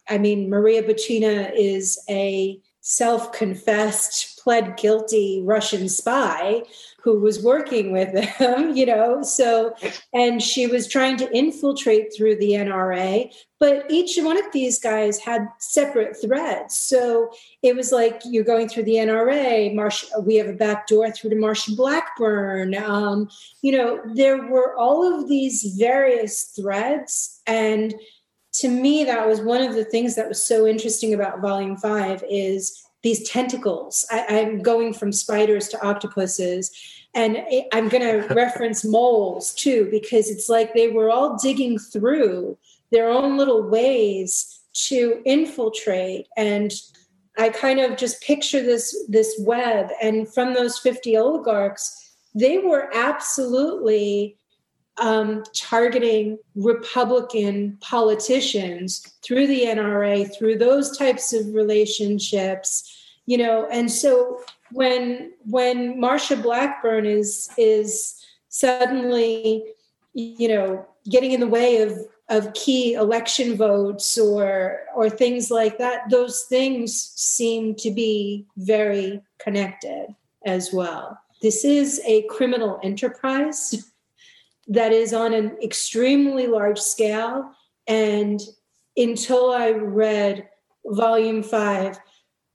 i 0.10 0.18
mean 0.18 0.50
maria 0.50 0.82
butina 0.82 1.52
is 1.54 2.02
a 2.10 2.58
self-confessed 2.80 4.40
pled 4.42 4.78
guilty 4.78 5.42
russian 5.44 5.90
spy 5.90 6.62
who 7.04 7.20
was 7.20 7.44
working 7.44 7.92
with 7.92 8.14
them, 8.14 8.74
you 8.76 8.86
know. 8.86 9.22
So, 9.24 9.76
and 10.14 10.42
she 10.42 10.68
was 10.68 10.88
trying 10.88 11.18
to 11.18 11.32
infiltrate 11.36 12.14
through 12.16 12.38
the 12.38 12.52
NRA, 12.52 13.34
but 13.60 13.86
each 13.90 14.18
one 14.22 14.38
of 14.38 14.52
these 14.54 14.80
guys 14.80 15.20
had 15.20 15.48
separate 15.60 16.16
threads. 16.20 16.78
So 16.78 17.32
it 17.62 17.76
was 17.76 17.92
like 17.92 18.22
you're 18.26 18.44
going 18.44 18.70
through 18.70 18.84
the 18.84 18.96
NRA, 18.96 19.74
Marsh, 19.76 20.06
we 20.22 20.36
have 20.36 20.48
a 20.48 20.54
back 20.54 20.88
door 20.88 21.12
through 21.12 21.32
to 21.32 21.36
Marsha 21.36 21.76
Blackburn. 21.76 22.76
Um, 22.76 23.30
you 23.62 23.78
know, 23.78 24.02
there 24.14 24.48
were 24.48 24.76
all 24.78 25.04
of 25.04 25.28
these 25.28 25.76
various 25.78 26.54
threads. 26.56 27.42
And 27.48 27.94
to 28.54 28.70
me, 28.70 29.04
that 29.04 29.28
was 29.28 29.42
one 29.42 29.62
of 29.62 29.76
the 29.76 29.86
things 29.86 30.16
that 30.16 30.30
was 30.30 30.44
so 30.44 30.68
interesting 30.68 31.14
about 31.14 31.42
Volume 31.42 31.76
Five 31.76 32.24
is 32.30 32.84
these 33.04 33.30
tentacles. 33.30 34.06
I, 34.10 34.20
am 34.30 34.62
going 34.62 34.94
from 34.94 35.12
spiders 35.12 35.68
to 35.70 35.86
octopuses. 35.86 36.72
And 37.16 37.44
I'm 37.72 37.90
going 37.90 38.04
to 38.28 38.34
reference 38.34 38.84
moles 38.84 39.54
too, 39.54 39.88
because 39.92 40.30
it's 40.30 40.50
like 40.50 40.74
they 40.74 40.90
were 40.90 41.10
all 41.10 41.38
digging 41.38 41.78
through 41.78 42.58
their 42.92 43.10
own 43.10 43.38
little 43.38 43.64
ways 43.64 44.62
to 44.74 45.22
infiltrate. 45.26 46.28
And 46.38 46.74
I 47.38 47.50
kind 47.50 47.80
of 47.80 47.98
just 47.98 48.22
picture 48.22 48.62
this, 48.62 48.96
this 49.08 49.36
web. 49.40 49.90
And 50.02 50.32
from 50.32 50.54
those 50.54 50.78
50 50.80 51.18
oligarchs, 51.18 52.16
they 52.36 52.60
were 52.60 52.90
absolutely 52.94 54.38
um, 54.98 55.44
targeting 55.56 56.38
Republican 56.56 57.78
politicians 57.82 59.16
through 59.24 59.48
the 59.48 59.64
NRA, 59.66 60.32
through 60.36 60.58
those 60.58 60.98
types 60.98 61.34
of 61.34 61.54
relationships, 61.54 62.96
you 63.26 63.38
know. 63.38 63.68
And 63.72 63.92
so 63.92 64.40
when 64.74 65.32
when 65.46 66.00
Marsha 66.02 66.42
Blackburn 66.42 67.06
is 67.06 67.50
is 67.58 68.20
suddenly, 68.50 69.64
you 70.14 70.48
know, 70.48 70.86
getting 71.10 71.32
in 71.32 71.40
the 71.40 71.48
way 71.48 71.82
of 71.82 71.98
of 72.30 72.54
key 72.54 72.94
election 72.94 73.56
votes 73.56 74.18
or 74.18 74.80
or 74.96 75.10
things 75.10 75.52
like 75.52 75.78
that, 75.78 76.10
those 76.10 76.44
things 76.44 77.14
seem 77.16 77.76
to 77.76 77.92
be 77.92 78.46
very 78.58 79.22
connected 79.40 80.08
as 80.46 80.74
well. 80.74 81.20
This 81.42 81.66
is 81.66 82.02
a 82.06 82.24
criminal 82.24 82.80
enterprise 82.84 83.92
that 84.68 84.92
is 84.94 85.14
on 85.14 85.34
an 85.34 85.58
extremely 85.62 86.48
large 86.48 86.80
scale. 86.80 87.52
And 87.88 88.42
until 88.96 89.52
I 89.52 89.72
read 89.72 90.48
volume 90.86 91.44
five, 91.44 92.00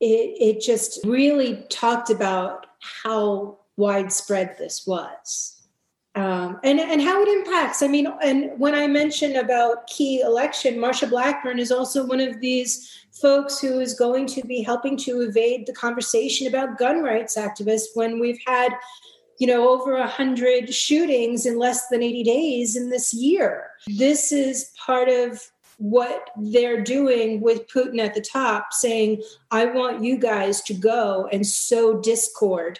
it, 0.00 0.56
it 0.56 0.60
just 0.60 1.04
really 1.04 1.64
talked 1.68 2.10
about 2.10 2.66
how 2.80 3.58
widespread 3.76 4.56
this 4.58 4.86
was. 4.86 5.54
Um, 6.14 6.58
and, 6.64 6.80
and 6.80 7.00
how 7.00 7.22
it 7.22 7.28
impacts. 7.28 7.80
I 7.80 7.86
mean, 7.86 8.08
and 8.22 8.58
when 8.58 8.74
I 8.74 8.88
mentioned 8.88 9.36
about 9.36 9.86
key 9.86 10.20
election, 10.20 10.76
Marsha 10.76 11.08
Blackburn 11.08 11.60
is 11.60 11.70
also 11.70 12.04
one 12.04 12.18
of 12.18 12.40
these 12.40 13.06
folks 13.12 13.60
who 13.60 13.78
is 13.78 13.94
going 13.94 14.26
to 14.26 14.42
be 14.44 14.60
helping 14.62 14.96
to 14.96 15.20
evade 15.20 15.66
the 15.66 15.72
conversation 15.74 16.48
about 16.48 16.76
gun 16.76 17.02
rights 17.04 17.36
activists 17.36 17.94
when 17.94 18.18
we've 18.18 18.40
had 18.46 18.72
you 19.38 19.46
know, 19.46 19.68
over 19.68 19.96
a 19.96 20.06
hundred 20.06 20.74
shootings 20.74 21.46
in 21.46 21.58
less 21.58 21.88
than 21.88 22.02
80 22.02 22.24
days 22.24 22.76
in 22.76 22.90
this 22.90 23.14
year. 23.14 23.70
This 23.86 24.32
is 24.32 24.72
part 24.84 25.08
of 25.08 25.40
what 25.78 26.30
they're 26.36 26.82
doing 26.82 27.40
with 27.40 27.66
Putin 27.68 27.98
at 27.98 28.14
the 28.14 28.20
top, 28.20 28.72
saying, 28.72 29.22
I 29.50 29.64
want 29.66 30.04
you 30.04 30.18
guys 30.18 30.60
to 30.62 30.74
go 30.74 31.28
and 31.32 31.46
sow 31.46 32.00
discord 32.00 32.78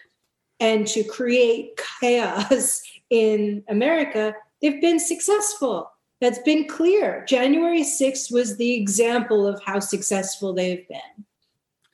and 0.61 0.86
to 0.88 1.03
create 1.05 1.80
chaos 2.01 2.82
in 3.11 3.64
America. 3.68 4.34
They've 4.61 4.80
been 4.80 4.99
successful. 4.99 5.90
That's 6.20 6.40
been 6.40 6.66
clear. 6.66 7.24
January 7.28 7.82
6th 7.82 8.32
was 8.32 8.57
the 8.57 8.74
example 8.74 9.46
of 9.46 9.62
how 9.64 9.78
successful 9.78 10.53
they've 10.53 10.86
been. 10.88 11.24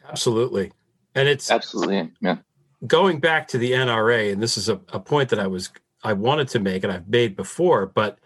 Absolutely. 0.08 0.72
And 1.14 1.28
it's 1.28 1.50
absolutely, 1.50 2.10
yeah 2.20 2.38
going 2.86 3.20
back 3.20 3.48
to 3.48 3.58
the 3.58 3.72
NRA, 3.72 4.32
and 4.32 4.42
this 4.42 4.56
is 4.56 4.68
a, 4.68 4.80
a 4.92 5.00
point 5.00 5.28
that 5.30 5.38
I 5.38 5.46
was 5.46 5.70
I 6.02 6.12
wanted 6.12 6.48
to 6.48 6.60
make 6.60 6.84
and 6.84 6.92
I've 6.92 7.08
made 7.08 7.34
before, 7.34 7.86
but 7.86 8.18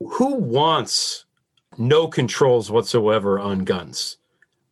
who 0.00 0.34
wants 0.34 1.24
no 1.78 2.06
controls 2.08 2.70
whatsoever 2.70 3.38
on 3.38 3.60
guns? 3.64 4.18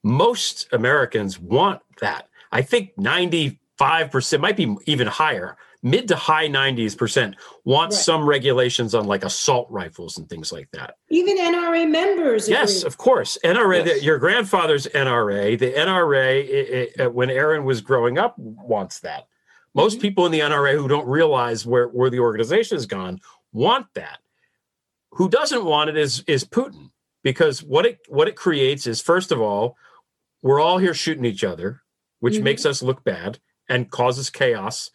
Most 0.02 0.68
Americans 0.72 1.38
want 1.38 1.80
that. 2.00 2.28
I 2.52 2.62
think 2.62 2.94
95% 2.96 4.40
might 4.40 4.56
be 4.56 4.74
even 4.86 5.06
higher, 5.06 5.56
mid 5.82 6.08
to 6.08 6.16
high 6.16 6.46
nineties 6.48 6.94
percent 6.94 7.36
want 7.64 7.92
Right. 7.92 8.00
some 8.00 8.28
regulations 8.28 8.94
on 8.94 9.06
like 9.06 9.24
assault 9.24 9.66
rifles 9.70 10.18
and 10.18 10.28
things 10.28 10.52
like 10.52 10.68
that. 10.72 10.94
Even 11.10 11.38
NRA 11.38 11.86
members. 11.90 12.48
Yes, 12.48 12.78
agree. 12.78 12.86
of 12.88 12.96
course. 12.98 13.38
NRA, 13.44 13.84
Yes. 13.84 13.98
the, 14.00 14.04
your 14.04 14.18
grandfather's 14.18 14.86
NRA, 14.88 15.56
the 15.58 15.72
NRA, 15.72 16.40
i- 16.42 17.02
i- 17.02 17.04
uh, 17.04 17.10
when 17.10 17.30
Aaron 17.30 17.64
was 17.64 17.80
growing 17.80 18.18
up, 18.18 18.34
wants 18.38 19.00
that. 19.00 19.26
Most 19.74 19.94
Mm-hmm. 19.94 20.00
people 20.02 20.26
in 20.26 20.32
the 20.32 20.40
NRA 20.40 20.76
who 20.76 20.88
don't 20.88 21.06
realize 21.06 21.64
where, 21.64 21.86
where 21.88 22.10
the 22.10 22.20
organization 22.20 22.76
has 22.76 22.86
gone 22.86 23.20
want 23.52 23.86
that. 23.94 24.18
Who 25.12 25.28
doesn't 25.28 25.64
want 25.64 25.90
it 25.90 25.96
is 25.96 26.22
is 26.26 26.44
Putin, 26.44 26.89
because 27.22 27.62
what 27.62 27.86
it 27.86 27.98
what 28.08 28.28
it 28.28 28.36
creates 28.36 28.86
is 28.86 29.00
first 29.00 29.32
of 29.32 29.40
all, 29.40 29.76
we're 30.42 30.60
all 30.60 30.78
here 30.78 30.94
shooting 30.94 31.24
each 31.24 31.44
other, 31.44 31.82
which 32.20 32.36
Mhm. 32.36 32.42
makes 32.42 32.64
us 32.66 32.82
look 32.82 33.04
bad 33.04 33.38
and 33.68 33.90
causes 33.90 34.30
chaos. 34.30 34.90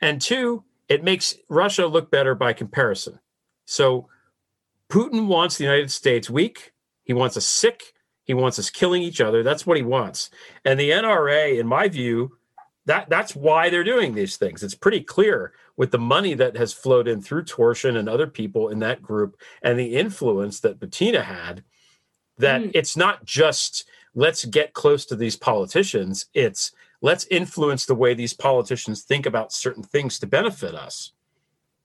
And 0.00 0.20
two, 0.20 0.64
it 0.88 1.04
makes 1.04 1.36
Russia 1.48 1.86
look 1.86 2.10
better 2.10 2.34
by 2.34 2.52
comparison. 2.52 3.20
So 3.66 4.08
Putin 4.90 5.26
wants 5.26 5.56
the 5.58 5.64
United 5.64 5.90
States 5.90 6.30
weak. 6.30 6.72
He 7.04 7.12
wants 7.12 7.36
us 7.36 7.46
sick. 7.46 7.94
He 8.24 8.34
wants 8.34 8.58
us 8.58 8.70
killing 8.70 9.02
each 9.02 9.20
other. 9.20 9.42
That's 9.42 9.66
what 9.66 9.76
he 9.76 9.82
wants. 9.82 10.30
And 10.64 10.78
the 10.78 10.90
NRA, 10.92 11.58
in 11.58 11.66
my 11.66 11.88
view, 11.88 12.38
that 12.86 13.08
that's 13.08 13.36
why 13.36 13.68
they're 13.70 13.84
doing 13.84 14.14
these 14.14 14.36
things. 14.36 14.62
It's 14.62 14.74
pretty 14.74 15.02
clear 15.02 15.52
with 15.78 15.92
the 15.92 15.98
money 15.98 16.34
that 16.34 16.56
has 16.56 16.72
flowed 16.74 17.08
in 17.08 17.22
through 17.22 17.44
Torshin 17.44 17.96
and 17.96 18.08
other 18.08 18.26
people 18.26 18.68
in 18.68 18.80
that 18.80 19.00
group 19.00 19.40
and 19.62 19.78
the 19.78 19.96
influence 19.96 20.60
that 20.60 20.80
Butina 20.80 21.22
had 21.22 21.62
that 22.36 22.60
Mm. 22.60 22.70
it's 22.74 22.96
not 22.96 23.24
just 23.24 23.88
let's 24.14 24.44
get 24.44 24.74
close 24.74 25.06
to 25.06 25.16
these 25.16 25.36
politicians. 25.36 26.26
It's 26.34 26.72
let's 27.00 27.26
influence 27.26 27.86
the 27.86 27.94
way 27.94 28.12
these 28.12 28.34
politicians 28.34 29.04
think 29.04 29.24
about 29.24 29.52
certain 29.52 29.84
things 29.84 30.18
to 30.18 30.26
benefit 30.26 30.74
us. 30.74 31.12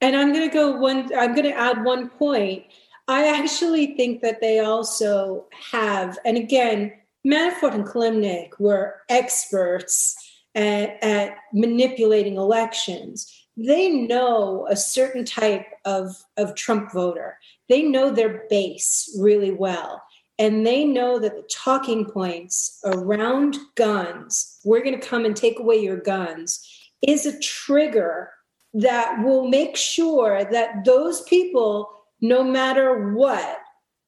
And 0.02 0.16
I'm 0.16 0.34
going 0.34 0.50
to 0.50 0.54
go 0.54 0.76
one, 0.76 1.12
I'm 1.16 1.36
going 1.36 1.44
to 1.44 1.58
add 1.58 1.84
one 1.84 2.10
point. 2.10 2.64
I 3.08 3.28
actually 3.28 3.96
think 3.96 4.22
that 4.22 4.42
they 4.42 4.60
also 4.60 5.46
have, 5.72 6.18
and 6.26 6.36
again, 6.36 6.94
Manafort 7.26 7.76
and 7.76 7.86
Kilimnik 7.86 8.60
were 8.60 9.02
experts 9.10 10.16
at, 10.56 11.02
at 11.04 11.38
manipulating 11.54 12.38
elections. 12.38 13.43
They 13.56 13.90
know 13.90 14.68
a 14.70 14.76
certain 14.76 15.26
type 15.26 15.66
of, 15.86 16.24
of 16.38 16.56
Trump 16.56 16.92
voter, 16.92 17.38
they 17.70 17.84
know 17.84 18.10
their 18.10 18.46
base 18.50 19.16
really 19.20 19.52
well. 19.52 20.02
And 20.40 20.66
they 20.66 20.84
know 20.84 21.20
that 21.20 21.36
the 21.36 21.48
talking 21.50 22.06
points 22.06 22.80
around 22.84 23.56
guns, 23.76 24.60
we're 24.66 24.84
going 24.84 25.00
to 25.00 25.08
come 25.08 25.26
and 25.26 25.36
take 25.36 25.60
away 25.60 25.76
your 25.76 25.98
guns, 25.98 26.68
is 27.04 27.26
a 27.28 27.40
trigger 27.40 28.32
that 28.74 29.24
will 29.24 29.48
make 29.48 29.78
sure 29.78 30.44
that 30.52 30.86
those 30.86 31.22
people, 31.22 31.90
no 32.22 32.44
matter 32.44 33.14
what, 33.14 33.60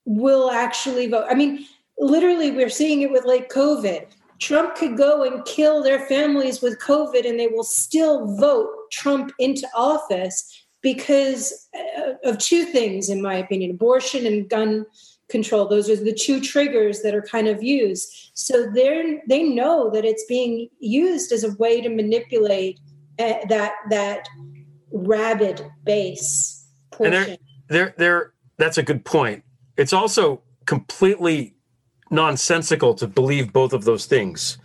will 0.06 0.50
actually 0.50 1.08
vote. 1.08 1.28
I 1.30 1.36
mean, 1.36 1.66
literally, 2.00 2.52
we're 2.52 2.70
seeing 2.70 3.02
it 3.02 3.12
with 3.12 3.26
like 3.26 3.52
COVID. 3.52 4.08
Trump 4.40 4.76
could 4.76 4.98
go 4.98 5.24
and 5.24 5.46
kill 5.46 5.82
their 5.82 6.00
families 6.08 6.62
with 6.62 6.80
COVID 6.82 7.28
and 7.28 7.40
they 7.40 7.48
will 7.48 7.64
still 7.64 8.36
vote 8.36 8.70
Trump 9.02 9.32
into 9.40 9.68
office 9.76 10.36
because 10.82 11.68
uh, 11.76 12.14
of 12.30 12.38
two 12.38 12.64
things, 12.66 13.10
in 13.10 13.22
my 13.22 13.36
opinion 13.36 13.72
abortion 13.72 14.26
and 14.26 14.50
gun 14.50 14.86
control. 15.30 15.68
Those 15.68 15.90
are 15.90 15.96
the 15.96 16.14
two 16.14 16.40
triggers 16.40 17.02
that 17.02 17.16
are 17.16 17.22
kind 17.22 17.48
of 17.48 17.64
used. 17.64 18.08
So 18.36 18.70
they're, 18.72 19.22
they 19.28 19.44
know 19.44 19.90
that 19.92 20.06
it's 20.06 20.26
being 20.26 20.70
used 20.80 21.32
as 21.32 21.44
a 21.44 21.54
way 21.56 21.82
to 21.82 21.90
manipulate 21.90 22.80
uh, 23.18 23.34
that, 23.50 23.74
that 23.90 24.28
rabid 24.92 25.66
base 25.84 26.68
And 27.00 27.14
portion. 27.14 27.14
they're, 27.14 27.38
they're, 27.70 27.94
they're, 27.98 28.34
that's 28.58 28.78
a 28.78 28.84
good 28.84 29.04
point. 29.04 29.44
It's 29.78 29.94
also 29.94 30.42
completely 30.66 31.56
nonsensical 32.12 32.94
to 32.96 33.08
believe 33.08 33.52
both 33.52 33.74
of 33.74 33.84
those 33.84 34.06
things. 34.06 34.58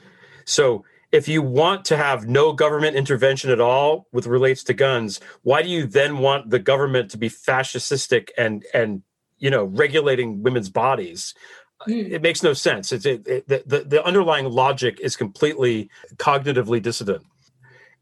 So 0.44 0.84
if 1.12 1.26
you 1.28 1.42
want 1.42 1.84
to 1.86 1.96
have 1.96 2.28
no 2.28 2.52
government 2.52 2.96
intervention 2.96 3.50
at 3.50 3.60
all 3.60 4.06
with 4.12 4.26
relates 4.26 4.62
to 4.64 4.74
guns, 4.74 5.20
why 5.42 5.62
do 5.62 5.68
you 5.68 5.86
then 5.86 6.18
want 6.18 6.50
the 6.50 6.58
government 6.58 7.10
to 7.10 7.18
be 7.18 7.28
fascistic 7.28 8.28
and 8.38 8.64
and 8.72 9.02
you 9.38 9.50
know 9.50 9.64
regulating 9.64 10.42
women's 10.42 10.68
bodies? 10.68 11.34
Hmm. 11.82 11.92
It 11.92 12.22
makes 12.22 12.42
no 12.42 12.52
sense. 12.52 12.92
It's 12.92 13.06
it, 13.06 13.26
it, 13.26 13.48
the, 13.48 13.62
the 13.66 13.78
the 13.80 14.04
underlying 14.04 14.46
logic 14.46 15.00
is 15.00 15.16
completely 15.16 15.90
cognitively 16.16 16.80
dissident. 16.80 17.24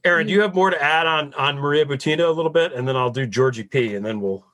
Aaron, 0.04 0.26
do 0.26 0.32
hmm. 0.32 0.36
you 0.36 0.42
have 0.42 0.54
more 0.54 0.70
to 0.70 0.82
add 0.82 1.06
on 1.06 1.32
on 1.34 1.58
Maria 1.58 1.86
Butina 1.86 2.28
a 2.28 2.32
little 2.32 2.52
bit, 2.52 2.72
and 2.72 2.86
then 2.86 2.96
I'll 2.96 3.10
do 3.10 3.26
Georgie 3.26 3.64
P, 3.64 3.94
and 3.94 4.04
then 4.04 4.20
we'll 4.20 4.44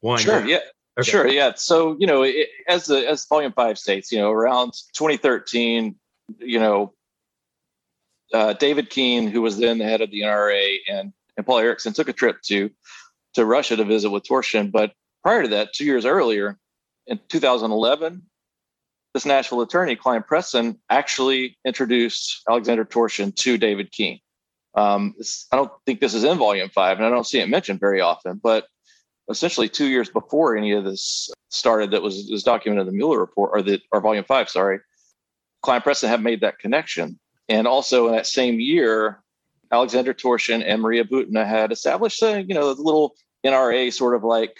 wind 0.00 0.22
Sure. 0.22 0.36
up. 0.36 0.46
Yeah. 0.46 0.58
Okay. 0.98 1.10
Sure. 1.10 1.26
Yeah. 1.26 1.52
So 1.56 1.96
you 1.98 2.06
know, 2.06 2.22
it, 2.22 2.48
as 2.68 2.86
the 2.86 3.06
as 3.08 3.26
Volume 3.26 3.52
Five 3.52 3.78
states, 3.78 4.12
you 4.12 4.18
know, 4.18 4.30
around 4.30 4.72
2013, 4.94 5.94
you 6.38 6.58
know, 6.58 6.94
uh, 8.32 8.52
David 8.54 8.90
Keene, 8.90 9.26
who 9.26 9.42
was 9.42 9.58
then 9.58 9.78
the 9.78 9.84
head 9.84 10.00
of 10.00 10.10
the 10.10 10.22
NRA, 10.22 10.78
and 10.88 11.12
and 11.36 11.46
Paul 11.46 11.58
Erickson 11.58 11.92
took 11.92 12.08
a 12.08 12.12
trip 12.12 12.42
to 12.42 12.70
to 13.34 13.44
Russia 13.44 13.76
to 13.76 13.84
visit 13.84 14.10
with 14.10 14.24
Torshin. 14.24 14.70
But 14.70 14.92
prior 15.22 15.42
to 15.42 15.48
that, 15.48 15.72
two 15.72 15.84
years 15.84 16.04
earlier, 16.04 16.58
in 17.06 17.18
2011, 17.28 18.22
this 19.14 19.26
Nashville 19.26 19.62
attorney, 19.62 19.96
Kline 19.96 20.22
Preston, 20.22 20.78
actually 20.90 21.56
introduced 21.64 22.42
Alexander 22.48 22.84
Torshin 22.84 23.34
to 23.36 23.58
David 23.58 23.90
Keene. 23.92 24.20
Um, 24.74 25.14
this, 25.18 25.46
I 25.52 25.56
don't 25.56 25.72
think 25.84 26.00
this 26.00 26.14
is 26.14 26.24
in 26.24 26.38
Volume 26.38 26.70
Five, 26.70 26.98
and 26.98 27.06
I 27.06 27.10
don't 27.10 27.26
see 27.26 27.40
it 27.40 27.48
mentioned 27.48 27.80
very 27.80 28.00
often, 28.00 28.40
but 28.42 28.66
essentially 29.30 29.68
two 29.68 29.86
years 29.86 30.08
before 30.08 30.56
any 30.56 30.72
of 30.72 30.84
this 30.84 31.30
started 31.50 31.90
that 31.90 32.02
was, 32.02 32.28
was 32.30 32.42
documented 32.42 32.86
in 32.86 32.92
the 32.92 32.96
Mueller 32.96 33.18
report 33.18 33.50
or 33.52 33.62
the 33.62 33.80
or 33.92 34.00
volume 34.00 34.24
five, 34.24 34.48
sorry, 34.48 34.80
Kline 35.62 35.80
Preston 35.80 36.08
had 36.08 36.22
made 36.22 36.40
that 36.40 36.58
connection. 36.58 37.18
And 37.52 37.66
also 37.66 38.06
in 38.06 38.14
that 38.14 38.26
same 38.26 38.60
year, 38.60 39.22
Alexander 39.70 40.14
Torshin 40.14 40.64
and 40.66 40.80
Maria 40.80 41.04
Butina 41.04 41.46
had 41.46 41.70
established 41.70 42.22
a, 42.22 42.42
you 42.42 42.54
know, 42.54 42.70
little 42.72 43.14
NRA 43.44 43.92
sort 43.92 44.14
of 44.14 44.24
like 44.24 44.56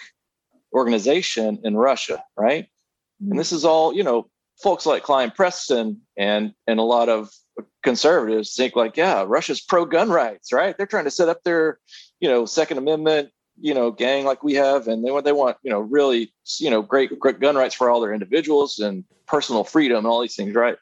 organization 0.74 1.59
in 1.64 1.74
Russia, 1.74 2.22
right? 2.36 2.66
And 3.18 3.38
this 3.38 3.51
is 3.51 3.64
all, 3.64 3.95
you 3.95 4.05
know, 4.05 4.28
folks 4.62 4.84
like 4.84 5.03
Kline 5.03 5.30
Preston 5.30 6.03
and 6.18 6.53
and 6.66 6.78
a 6.78 6.82
lot 6.82 7.09
of 7.09 7.30
conservatives 7.82 8.55
think 8.55 8.76
like, 8.76 8.99
yeah, 8.99 9.24
Russia's 9.26 9.62
pro 9.62 9.86
gun 9.86 10.11
rights, 10.11 10.53
right? 10.53 10.76
They're 10.76 10.86
trying 10.86 11.05
to 11.05 11.11
set 11.11 11.30
up 11.30 11.43
their, 11.45 11.78
you 12.20 12.28
know, 12.28 12.45
Second 12.45 12.76
Amendment, 12.76 13.30
you 13.59 13.72
know, 13.72 13.90
gang 13.90 14.26
like 14.26 14.45
we 14.45 14.53
have, 14.55 14.86
and 14.86 15.03
they 15.03 15.11
want 15.11 15.24
they 15.24 15.32
want, 15.32 15.57
you 15.62 15.70
know, 15.70 15.80
really, 15.80 16.30
you 16.59 16.68
know, 16.68 16.82
great, 16.82 17.18
great 17.18 17.40
gun 17.40 17.57
rights 17.57 17.74
for 17.74 17.88
all 17.88 18.03
their 18.03 18.12
individuals 18.12 18.80
and 18.80 19.05
personal 19.26 19.64
freedom 19.64 19.97
and 19.99 20.07
all 20.07 20.20
these 20.20 20.36
things, 20.36 20.55
right? 20.55 20.76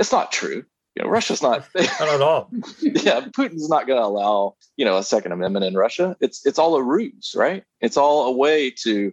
It's 0.00 0.10
not 0.10 0.32
true. 0.32 0.64
You 0.98 1.04
know, 1.04 1.10
Russia's 1.10 1.42
not 1.42 1.68
not 1.76 2.08
at 2.08 2.20
all. 2.20 2.50
yeah, 2.82 3.20
Putin's 3.20 3.68
not 3.68 3.86
going 3.86 4.00
to 4.00 4.04
allow 4.04 4.56
you 4.76 4.84
know 4.84 4.96
a 4.96 5.04
Second 5.04 5.30
Amendment 5.30 5.64
in 5.64 5.74
Russia. 5.74 6.16
It's 6.20 6.44
it's 6.44 6.58
all 6.58 6.74
a 6.74 6.82
ruse, 6.82 7.34
right? 7.36 7.62
It's 7.80 7.96
all 7.96 8.26
a 8.26 8.32
way 8.32 8.70
to 8.82 9.12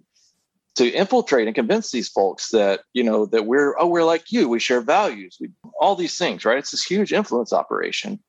to 0.77 0.91
infiltrate 0.91 1.47
and 1.47 1.53
convince 1.53 1.91
these 1.91 2.09
folks 2.09 2.49
that 2.49 2.81
you 2.93 3.03
know 3.03 3.27
that 3.27 3.45
we're 3.45 3.75
oh 3.79 3.86
we're 3.86 4.03
like 4.03 4.31
you, 4.31 4.49
we 4.49 4.59
share 4.59 4.81
values, 4.81 5.38
we 5.39 5.51
all 5.79 5.95
these 5.95 6.17
things, 6.17 6.43
right? 6.43 6.57
It's 6.57 6.71
this 6.71 6.83
huge 6.83 7.13
influence 7.13 7.53
operation, 7.53 8.19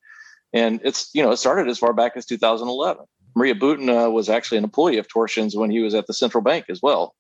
and 0.53 0.79
it's 0.85 1.09
you 1.15 1.23
know 1.23 1.31
it 1.31 1.39
started 1.39 1.67
as 1.69 1.79
far 1.79 1.95
back 1.95 2.13
as 2.17 2.27
2011. 2.27 3.07
Maria 3.35 3.55
Butina 3.55 4.13
was 4.13 4.29
actually 4.29 4.59
an 4.59 4.65
employee 4.65 4.99
of 4.99 5.09
Torshin's 5.09 5.57
when 5.57 5.71
he 5.71 5.81
was 5.81 5.95
at 5.95 6.07
the 6.07 6.15
central 6.15 6.43
bank 6.43 6.67
as 6.69 6.83
well, 6.83 7.15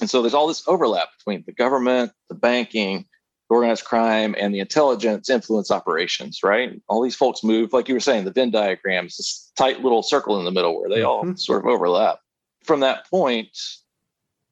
and 0.00 0.08
so 0.08 0.22
there's 0.22 0.34
all 0.34 0.46
this 0.46 0.66
overlap 0.66 1.08
between 1.18 1.44
the 1.44 1.52
government, 1.52 2.12
the 2.30 2.34
banking, 2.34 3.04
organized 3.50 3.84
crime 3.84 4.34
and 4.38 4.54
the 4.54 4.60
intelligence 4.60 5.28
influence 5.28 5.70
operations, 5.70 6.40
right? 6.42 6.80
All 6.88 7.02
these 7.02 7.16
folks 7.16 7.42
move, 7.42 7.72
like 7.72 7.88
you 7.88 7.94
were 7.94 8.00
saying, 8.00 8.24
the 8.24 8.32
Venn 8.32 8.50
diagram 8.50 9.06
is 9.06 9.16
this 9.16 9.52
tight 9.56 9.82
little 9.82 10.02
circle 10.02 10.38
in 10.38 10.44
the 10.44 10.52
middle 10.52 10.78
where 10.78 10.88
they 10.88 11.02
all 11.02 11.24
mm-hmm. 11.24 11.34
sort 11.34 11.64
of 11.64 11.66
overlap. 11.66 12.20
From 12.64 12.80
that 12.80 13.08
point, 13.10 13.56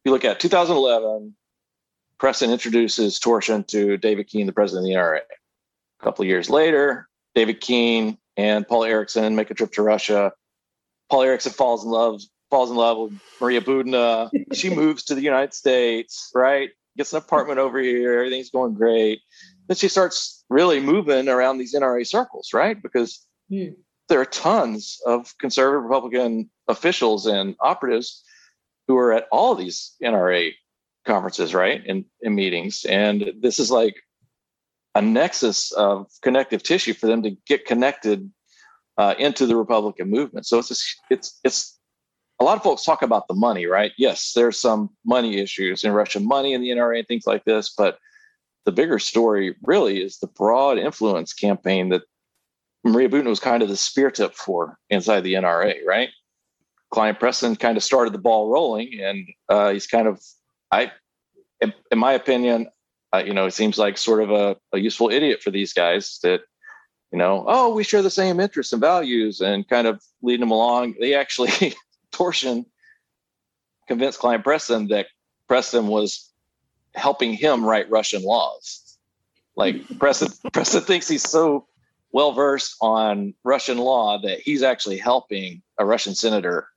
you 0.04 0.10
look 0.10 0.24
at 0.24 0.40
2011, 0.40 1.34
Preston 2.18 2.50
introduces 2.50 3.20
Torshin 3.20 3.66
to 3.68 3.96
David 3.96 4.26
Keene, 4.26 4.46
the 4.46 4.52
president 4.52 4.86
of 4.86 4.88
the 4.88 4.98
NRA. 4.98 5.20
A 5.20 6.04
couple 6.04 6.22
of 6.22 6.28
years 6.28 6.50
later, 6.50 7.08
David 7.34 7.60
Keene 7.60 8.18
and 8.36 8.66
Paul 8.66 8.84
Erickson 8.84 9.36
make 9.36 9.50
a 9.50 9.54
trip 9.54 9.72
to 9.72 9.82
Russia. 9.82 10.32
Paul 11.08 11.22
Erickson 11.22 11.52
falls 11.52 11.84
in 11.84 11.90
love, 11.90 12.20
falls 12.50 12.70
in 12.70 12.76
love 12.76 12.98
with 12.98 13.20
Maria 13.40 13.60
Butina. 13.60 14.30
she 14.52 14.70
moves 14.74 15.04
to 15.04 15.14
the 15.14 15.22
United 15.22 15.54
States, 15.54 16.32
right? 16.34 16.70
Gets 16.98 17.12
an 17.12 17.18
apartment 17.18 17.58
over 17.58 17.78
here. 17.78 18.18
Everything's 18.18 18.50
going 18.50 18.74
great. 18.74 19.20
Then 19.68 19.76
she 19.76 19.88
starts 19.88 20.44
really 20.50 20.80
moving 20.80 21.28
around 21.28 21.58
these 21.58 21.74
NRA 21.74 22.06
circles, 22.06 22.50
right? 22.52 22.80
Because 22.82 23.24
there 24.08 24.20
are 24.20 24.26
tons 24.26 25.00
of 25.06 25.32
conservative 25.38 25.84
Republican 25.84 26.50
officials 26.66 27.26
and 27.26 27.54
operatives 27.60 28.24
who 28.88 28.96
are 28.96 29.12
at 29.12 29.26
all 29.30 29.54
these 29.54 29.94
NRA 30.02 30.52
conferences, 31.06 31.54
right? 31.54 31.82
And, 31.86 32.04
and 32.22 32.34
meetings. 32.34 32.84
And 32.84 33.32
this 33.40 33.58
is 33.58 33.70
like 33.70 33.96
a 34.94 35.02
nexus 35.02 35.70
of 35.72 36.08
connective 36.22 36.62
tissue 36.62 36.94
for 36.94 37.06
them 37.06 37.22
to 37.22 37.36
get 37.46 37.64
connected 37.64 38.30
uh, 38.96 39.14
into 39.18 39.46
the 39.46 39.56
Republican 39.56 40.10
movement. 40.10 40.46
So 40.46 40.58
it's 40.58 40.68
just, 40.68 40.96
it's 41.10 41.40
it's 41.44 41.77
a 42.40 42.44
lot 42.44 42.56
of 42.56 42.62
folks 42.62 42.84
talk 42.84 43.02
about 43.02 43.26
the 43.28 43.34
money, 43.34 43.66
right? 43.66 43.92
Yes, 43.98 44.32
there's 44.34 44.58
some 44.58 44.90
money 45.04 45.38
issues 45.38 45.84
in 45.84 45.92
Russian 45.92 46.26
money 46.26 46.52
in 46.52 46.60
the 46.60 46.68
NRA 46.68 46.98
and 46.98 47.08
things 47.08 47.26
like 47.26 47.44
this, 47.44 47.74
but 47.76 47.98
the 48.64 48.72
bigger 48.72 48.98
story 48.98 49.56
really 49.62 50.02
is 50.02 50.18
the 50.18 50.26
broad 50.26 50.78
influence 50.78 51.32
campaign 51.32 51.88
that 51.88 52.02
Maria 52.84 53.08
Butina 53.08 53.26
was 53.26 53.40
kind 53.40 53.62
of 53.62 53.68
the 53.68 53.76
spear 53.76 54.10
tip 54.10 54.34
for 54.34 54.78
inside 54.88 55.22
the 55.22 55.34
NRA, 55.34 55.84
right? 55.86 56.10
Kline 56.90 57.16
Preston 57.16 57.56
kind 57.56 57.76
of 57.76 57.84
started 57.84 58.14
the 58.14 58.18
ball 58.18 58.48
rolling, 58.48 59.00
and 59.00 59.28
uh, 59.48 59.70
he's 59.70 59.86
kind 59.86 60.06
of, 60.06 60.22
I, 60.70 60.92
in, 61.60 61.72
in 61.90 61.98
my 61.98 62.12
opinion, 62.12 62.68
uh, 63.14 63.22
you 63.24 63.34
know, 63.34 63.46
it 63.46 63.52
seems 63.54 63.78
like 63.78 63.98
sort 63.98 64.22
of 64.22 64.30
a, 64.30 64.56
a 64.72 64.78
useful 64.78 65.10
idiot 65.10 65.42
for 65.42 65.50
these 65.50 65.72
guys 65.72 66.18
that, 66.22 66.42
you 67.10 67.18
know, 67.18 67.44
oh, 67.48 67.74
we 67.74 67.84
share 67.84 68.02
the 68.02 68.10
same 68.10 68.38
interests 68.38 68.72
and 68.72 68.80
values, 68.80 69.40
and 69.40 69.68
kind 69.68 69.86
of 69.86 70.02
leading 70.22 70.40
them 70.40 70.50
along. 70.50 70.94
They 71.00 71.14
actually 71.14 71.74
Torshin 72.18 72.66
convinced 73.86 74.18
Kline 74.18 74.42
Preston 74.42 74.88
that 74.88 75.06
Preston 75.46 75.86
was 75.86 76.30
helping 76.94 77.32
him 77.32 77.64
write 77.64 77.90
Russian 77.90 78.22
laws. 78.22 78.98
Like 79.56 79.76
Preston, 79.98 80.28
Preston 80.52 80.82
thinks 80.82 81.08
he's 81.08 81.28
so 81.28 81.66
well 82.12 82.32
versed 82.32 82.76
on 82.80 83.34
Russian 83.44 83.78
law 83.78 84.18
that 84.22 84.40
he's 84.40 84.62
actually 84.62 84.98
helping 84.98 85.62
a 85.78 85.84
Russian 85.84 86.14
senator 86.14 86.68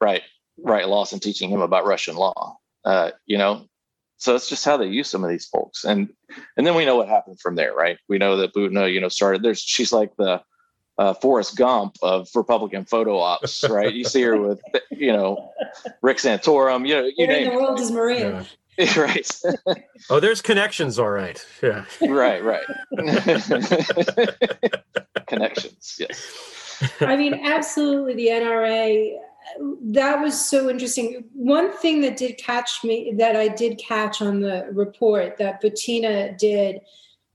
write 0.00 0.22
write 0.62 0.88
laws 0.88 1.12
and 1.12 1.22
teaching 1.22 1.50
him 1.50 1.60
about 1.60 1.86
Russian 1.86 2.16
law. 2.16 2.58
Uh, 2.84 3.10
you 3.26 3.38
know, 3.38 3.66
so 4.16 4.34
it's 4.34 4.48
just 4.48 4.64
how 4.64 4.76
they 4.76 4.86
use 4.86 5.08
some 5.08 5.24
of 5.24 5.30
these 5.30 5.46
folks, 5.46 5.84
and 5.84 6.08
and 6.56 6.66
then 6.66 6.74
we 6.74 6.84
know 6.84 6.96
what 6.96 7.08
happened 7.08 7.40
from 7.40 7.54
there, 7.54 7.74
right? 7.74 7.98
We 8.08 8.18
know 8.18 8.36
that 8.38 8.54
Butina, 8.54 8.92
you 8.92 9.00
know, 9.00 9.08
started. 9.08 9.42
There's 9.42 9.60
she's 9.60 9.92
like 9.92 10.16
the 10.16 10.42
uh, 10.98 11.14
Forrest 11.14 11.56
Gump 11.56 11.96
of 12.02 12.28
Republican 12.34 12.84
photo 12.84 13.18
ops, 13.18 13.64
right? 13.68 13.92
You 13.92 14.04
see 14.04 14.22
her 14.22 14.40
with, 14.40 14.60
you 14.90 15.12
know, 15.12 15.50
Rick 16.02 16.18
Santorum. 16.18 16.86
You 16.86 16.94
know, 16.94 17.10
you 17.16 17.26
Where 17.26 17.36
in 17.36 17.48
the 17.48 17.54
world 17.54 17.80
is 17.80 17.90
Maria? 17.90 18.30
Yeah. 18.30 18.44
right. 18.96 19.30
oh, 20.08 20.20
there's 20.20 20.40
connections, 20.40 20.98
all 20.98 21.10
right. 21.10 21.44
Yeah. 21.62 21.84
Right, 22.00 22.42
right. 22.42 22.64
connections, 25.26 25.96
yes. 25.98 26.94
I 27.00 27.16
mean, 27.16 27.34
absolutely. 27.34 28.14
The 28.14 28.28
NRA. 28.28 29.16
That 29.82 30.20
was 30.20 30.48
so 30.48 30.70
interesting. 30.70 31.24
One 31.34 31.72
thing 31.72 32.00
that 32.02 32.16
did 32.16 32.38
catch 32.38 32.84
me, 32.84 33.12
that 33.18 33.36
I 33.36 33.48
did 33.48 33.78
catch 33.78 34.22
on 34.22 34.40
the 34.40 34.68
report 34.72 35.36
that 35.38 35.62
Butina 35.62 36.38
did 36.38 36.80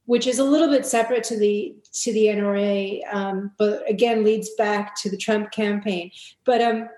which 0.05 0.27
is 0.27 0.39
a 0.39 0.43
little 0.43 0.69
bit 0.69 0.85
separate 0.85 1.23
to 1.25 1.37
the 1.37 1.75
to 1.93 2.13
the 2.13 2.25
NRA, 2.25 3.01
um, 3.13 3.51
but 3.57 3.89
again 3.89 4.23
leads 4.23 4.49
back 4.57 4.95
to 5.01 5.09
the 5.09 5.17
Trump 5.17 5.51
campaign. 5.51 6.11
But 6.45 6.61
um, 6.61 6.89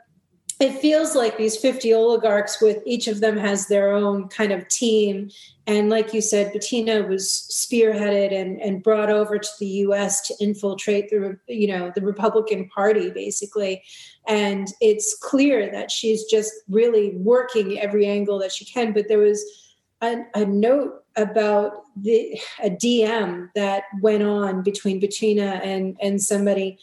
it 0.59 0.79
feels 0.79 1.15
like 1.15 1.37
these 1.37 1.55
50 1.55 1.93
oligarchs 1.93 2.59
with 2.61 2.81
each 2.85 3.07
of 3.07 3.19
them 3.19 3.37
has 3.37 3.67
their 3.67 3.91
own 3.91 4.27
kind 4.27 4.51
of 4.51 4.67
team. 4.69 5.29
And 5.67 5.89
like 5.89 6.13
you 6.15 6.21
said 6.21 6.51
Butina 6.51 7.07
was 7.07 7.47
spearheaded 7.51 8.33
and, 8.33 8.59
and 8.59 8.81
brought 8.81 9.11
over 9.11 9.37
to 9.37 9.49
the 9.59 9.67
us 9.67 10.21
to 10.21 10.35
infiltrate 10.39 11.09
the 11.09 11.37
you 11.47 11.67
know 11.67 11.91
the 11.93 12.01
republican 12.01 12.69
party 12.69 13.11
basically. 13.11 13.83
And 14.27 14.67
it's 14.81 15.15
clear 15.21 15.71
that 15.71 15.91
she's 15.91 16.23
just 16.25 16.51
really 16.67 17.15
working 17.17 17.79
every 17.79 18.07
angle 18.07 18.39
that 18.39 18.51
she 18.51 18.65
can. 18.65 18.93
But 18.93 19.07
there 19.07 19.19
was 19.19 19.43
a, 20.01 20.23
a 20.33 20.45
note 20.45 21.03
about 21.17 21.83
the 21.95 22.39
a 22.63 22.69
DM 22.69 23.49
that 23.55 23.83
went 24.01 24.23
on 24.23 24.63
between 24.63 25.01
Butina 25.01 25.59
and 25.63 25.97
and 26.01 26.21
somebody. 26.21 26.79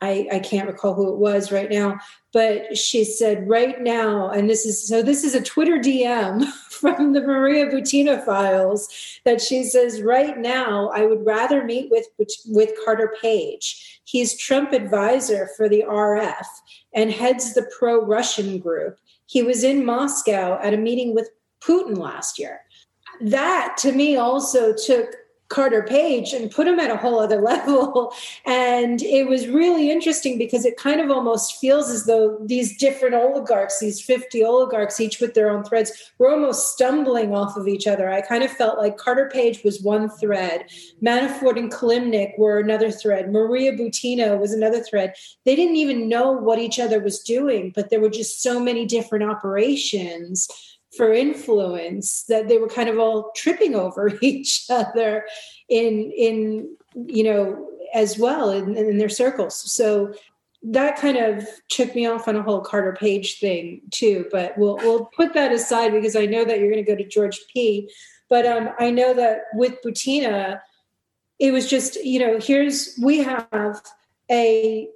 I, 0.00 0.26
I 0.32 0.38
can't 0.40 0.66
recall 0.66 0.94
who 0.94 1.12
it 1.12 1.18
was 1.18 1.52
right 1.52 1.70
now, 1.70 2.00
but 2.32 2.76
she 2.76 3.04
said 3.04 3.48
right 3.48 3.80
now, 3.80 4.30
and 4.30 4.50
this 4.50 4.66
is 4.66 4.88
so 4.88 5.00
this 5.00 5.22
is 5.22 5.34
a 5.36 5.42
Twitter 5.42 5.78
DM 5.78 6.44
from 6.70 7.12
the 7.12 7.20
Maria 7.20 7.66
Butina 7.66 8.24
files 8.24 8.88
that 9.24 9.40
she 9.40 9.62
says 9.62 10.02
right 10.02 10.36
now 10.38 10.88
I 10.88 11.06
would 11.06 11.24
rather 11.24 11.62
meet 11.62 11.90
with 11.90 12.06
with 12.48 12.72
Carter 12.84 13.14
Page. 13.22 14.00
He's 14.04 14.36
Trump 14.36 14.72
advisor 14.72 15.50
for 15.56 15.68
the 15.68 15.84
RF 15.88 16.46
and 16.92 17.10
heads 17.10 17.54
the 17.54 17.70
pro-Russian 17.78 18.58
group. 18.58 18.98
He 19.26 19.42
was 19.42 19.64
in 19.64 19.86
Moscow 19.86 20.58
at 20.62 20.74
a 20.74 20.76
meeting 20.76 21.14
with 21.14 21.30
Putin 21.60 21.96
last 21.96 22.38
year. 22.38 22.60
That 23.22 23.76
to 23.78 23.92
me 23.92 24.16
also 24.16 24.74
took 24.74 25.14
Carter 25.52 25.82
Page 25.82 26.32
and 26.32 26.50
put 26.50 26.66
him 26.66 26.80
at 26.80 26.90
a 26.90 26.96
whole 26.96 27.20
other 27.20 27.40
level. 27.52 28.12
And 28.46 29.02
it 29.02 29.28
was 29.28 29.46
really 29.46 29.90
interesting 29.90 30.38
because 30.38 30.64
it 30.64 30.78
kind 30.78 31.00
of 31.00 31.10
almost 31.10 31.60
feels 31.60 31.90
as 31.90 32.06
though 32.06 32.38
these 32.46 32.76
different 32.78 33.14
oligarchs, 33.14 33.78
these 33.78 34.00
50 34.00 34.42
oligarchs, 34.42 34.98
each 34.98 35.20
with 35.20 35.34
their 35.34 35.50
own 35.50 35.62
threads, 35.62 36.10
were 36.18 36.30
almost 36.30 36.72
stumbling 36.72 37.34
off 37.34 37.56
of 37.56 37.68
each 37.68 37.86
other. 37.86 38.10
I 38.10 38.22
kind 38.22 38.42
of 38.42 38.50
felt 38.50 38.78
like 38.78 38.96
Carter 38.96 39.28
Page 39.30 39.62
was 39.62 39.82
one 39.82 40.08
thread, 40.08 40.64
Manafort 41.04 41.58
and 41.58 41.70
Kilimnik 41.70 42.38
were 42.38 42.58
another 42.58 42.90
thread, 42.90 43.30
Maria 43.30 43.72
Butina 43.72 44.38
was 44.40 44.52
another 44.52 44.80
thread. 44.80 45.14
They 45.44 45.54
didn't 45.54 45.76
even 45.76 46.08
know 46.08 46.32
what 46.32 46.58
each 46.58 46.80
other 46.80 46.98
was 47.00 47.20
doing, 47.20 47.72
but 47.74 47.90
there 47.90 48.00
were 48.00 48.10
just 48.10 48.42
so 48.42 48.58
many 48.58 48.86
different 48.86 49.30
operations 49.30 50.48
for 50.96 51.12
influence 51.12 52.24
that 52.24 52.48
they 52.48 52.58
were 52.58 52.68
kind 52.68 52.88
of 52.88 52.98
all 52.98 53.32
tripping 53.34 53.74
over 53.74 54.12
each 54.22 54.66
other 54.70 55.26
in 55.68 56.12
in 56.16 56.76
you 57.06 57.24
know 57.24 57.68
as 57.94 58.18
well 58.18 58.50
in, 58.50 58.76
in 58.76 58.98
their 58.98 59.08
circles 59.08 59.54
so 59.70 60.12
that 60.62 60.96
kind 60.96 61.16
of 61.16 61.44
took 61.68 61.94
me 61.94 62.06
off 62.06 62.28
on 62.28 62.36
a 62.36 62.42
whole 62.42 62.60
Carter 62.60 62.92
Page 62.92 63.40
thing 63.40 63.80
too. 63.90 64.26
But 64.30 64.56
we'll 64.56 64.76
we'll 64.76 65.06
put 65.06 65.34
that 65.34 65.52
aside 65.52 65.92
because 65.92 66.14
I 66.14 66.26
know 66.26 66.44
that 66.44 66.58
you're 66.58 66.70
going 66.70 66.84
to 66.84 66.90
go 66.90 66.96
to 66.96 67.08
George 67.08 67.40
P. 67.52 67.90
But 68.28 68.46
um, 68.46 68.70
I 68.78 68.90
know 68.90 69.12
that 69.14 69.42
with 69.54 69.82
Butina, 69.84 70.60
it 71.38 71.52
was 71.52 71.68
just 71.68 71.96
you 72.04 72.20
know 72.20 72.38
here's 72.38 72.98
we 73.02 73.18
have 73.18 73.82
a 74.30 74.88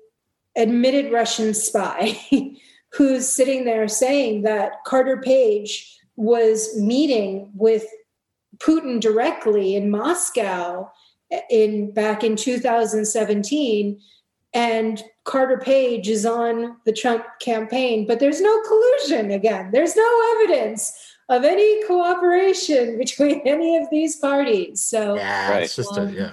admitted 0.57 1.13
Russian 1.13 1.53
spy 1.53 2.17
who's 2.97 3.29
sitting 3.29 3.65
there 3.65 3.89
saying 3.89 4.43
that 4.43 4.85
Carter 4.85 5.19
Page 5.19 5.99
was 6.17 6.79
meeting 6.81 7.51
with 7.55 7.85
Putin 8.59 9.01
directly 9.01 9.77
in 9.77 9.91
Moscow 9.91 10.91
in 11.51 11.93
back 11.93 12.25
in 12.25 12.37
2017 12.37 14.01
and 14.55 15.05
Carter 15.25 15.59
Page 15.59 16.09
is 16.09 16.25
on 16.25 16.77
the 16.87 16.93
Trump 16.93 17.25
campaign. 17.41 18.07
But 18.07 18.21
there's 18.21 18.41
no 18.41 18.63
collusion 18.63 19.33
again. 19.33 19.71
There's 19.73 19.95
no 19.95 20.37
evidence 20.37 20.93
of 21.29 21.45
any 21.45 21.85
cooperation 21.85 22.97
between 22.99 23.41
any 23.47 23.77
of 23.77 23.91
these 23.91 24.17
parties. 24.17 24.81
So 24.81 25.17
yeah 25.17 25.51
right. 25.51 25.63
it's 25.65 25.77
just 25.77 25.99
a, 25.99 26.11
yeah 26.11 26.33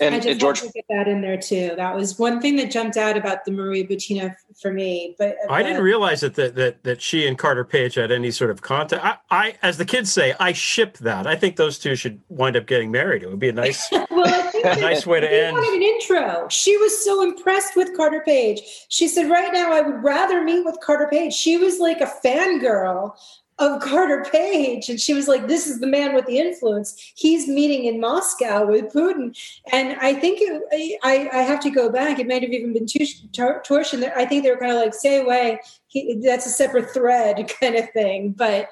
and, 0.00 0.14
I 0.14 0.18
just 0.18 0.28
and 0.28 0.40
George, 0.40 0.60
had 0.60 0.68
to 0.68 0.72
get 0.72 0.84
that 0.88 1.08
in 1.08 1.20
there 1.20 1.36
too. 1.36 1.72
That 1.76 1.94
was 1.94 2.18
one 2.18 2.40
thing 2.40 2.56
that 2.56 2.70
jumped 2.70 2.96
out 2.96 3.16
about 3.16 3.44
the 3.44 3.50
Maria 3.50 3.86
Butina 3.86 4.34
for 4.60 4.72
me. 4.72 5.14
But, 5.18 5.36
but 5.46 5.52
I 5.52 5.62
didn't 5.62 5.82
realize 5.82 6.20
that, 6.20 6.34
that 6.34 6.54
that 6.56 6.82
that 6.84 7.02
she 7.02 7.26
and 7.26 7.38
Carter 7.38 7.64
Page 7.64 7.94
had 7.94 8.10
any 8.10 8.30
sort 8.30 8.50
of 8.50 8.62
contact. 8.62 9.04
I, 9.04 9.16
I, 9.30 9.54
as 9.62 9.78
the 9.78 9.84
kids 9.84 10.12
say, 10.12 10.34
I 10.38 10.52
ship 10.52 10.98
that. 10.98 11.26
I 11.26 11.36
think 11.36 11.56
those 11.56 11.78
two 11.78 11.94
should 11.94 12.20
wind 12.28 12.56
up 12.56 12.66
getting 12.66 12.90
married. 12.90 13.22
It 13.22 13.30
would 13.30 13.38
be 13.38 13.48
a 13.48 13.52
nice, 13.52 13.90
well, 14.10 14.50
a 14.64 14.80
nice 14.80 15.06
way 15.06 15.20
to 15.20 15.32
end. 15.32 15.56
Wanted 15.56 15.74
an 15.74 15.82
intro. 15.82 16.48
She 16.48 16.76
was 16.76 17.04
so 17.04 17.22
impressed 17.22 17.76
with 17.76 17.96
Carter 17.96 18.22
Page. 18.24 18.60
She 18.88 19.08
said, 19.08 19.30
"Right 19.30 19.52
now, 19.52 19.72
I 19.72 19.80
would 19.80 20.02
rather 20.02 20.42
meet 20.42 20.64
with 20.64 20.78
Carter 20.80 21.08
Page." 21.10 21.32
She 21.32 21.56
was 21.56 21.78
like 21.78 22.00
a 22.00 22.12
fangirl 22.24 23.14
of 23.62 23.80
Carter 23.80 24.26
Page. 24.30 24.88
And 24.88 25.00
she 25.00 25.14
was 25.14 25.28
like, 25.28 25.46
this 25.46 25.66
is 25.68 25.78
the 25.78 25.86
man 25.86 26.14
with 26.14 26.26
the 26.26 26.38
influence. 26.38 27.12
He's 27.14 27.46
meeting 27.46 27.84
in 27.84 28.00
Moscow 28.00 28.66
with 28.66 28.92
Putin. 28.92 29.36
And 29.72 29.96
I 30.00 30.14
think 30.14 30.38
it, 30.40 30.98
I, 31.02 31.28
I 31.32 31.42
have 31.42 31.60
to 31.60 31.70
go 31.70 31.88
back. 31.88 32.18
It 32.18 32.26
might 32.26 32.42
have 32.42 32.50
even 32.50 32.72
been 32.72 32.86
Torshin. 32.86 34.12
I 34.16 34.26
think 34.26 34.42
they 34.42 34.50
were 34.50 34.58
kind 34.58 34.72
of 34.72 34.78
like, 34.78 34.94
stay 34.94 35.20
away. 35.20 35.60
He, 35.86 36.20
that's 36.24 36.46
a 36.46 36.50
separate 36.50 36.90
thread 36.90 37.52
kind 37.60 37.76
of 37.76 37.88
thing. 37.90 38.32
But 38.32 38.68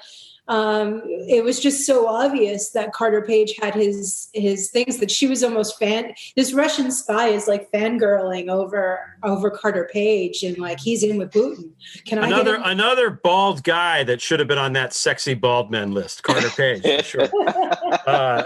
um, 0.47 1.01
it 1.05 1.43
was 1.43 1.59
just 1.59 1.85
so 1.85 2.07
obvious 2.07 2.71
that 2.71 2.91
Carter 2.93 3.21
Page 3.21 3.55
had 3.61 3.75
his 3.75 4.29
his 4.33 4.69
things 4.69 4.97
that 4.97 5.11
she 5.11 5.27
was 5.27 5.43
almost 5.43 5.77
fan. 5.77 6.13
This 6.35 6.51
Russian 6.51 6.91
spy 6.91 7.27
is 7.27 7.47
like 7.47 7.71
fangirling 7.71 8.49
over 8.49 9.17
over 9.23 9.49
Carter 9.51 9.89
Page 9.91 10.43
and 10.43 10.57
like 10.57 10.79
he's 10.79 11.03
in 11.03 11.17
with 11.17 11.31
Putin. 11.31 11.69
Can 12.05 12.19
I 12.19 12.27
another 12.27 12.59
another 12.63 13.11
bald 13.11 13.63
guy 13.63 14.03
that 14.03 14.19
should 14.19 14.39
have 14.39 14.47
been 14.47 14.57
on 14.57 14.73
that 14.73 14.93
sexy 14.93 15.35
bald 15.35 15.69
man 15.69 15.93
list? 15.93 16.23
Carter 16.23 16.49
Page, 16.49 16.81
for 16.81 17.03
sure. 17.03 17.21
uh, 18.07 18.43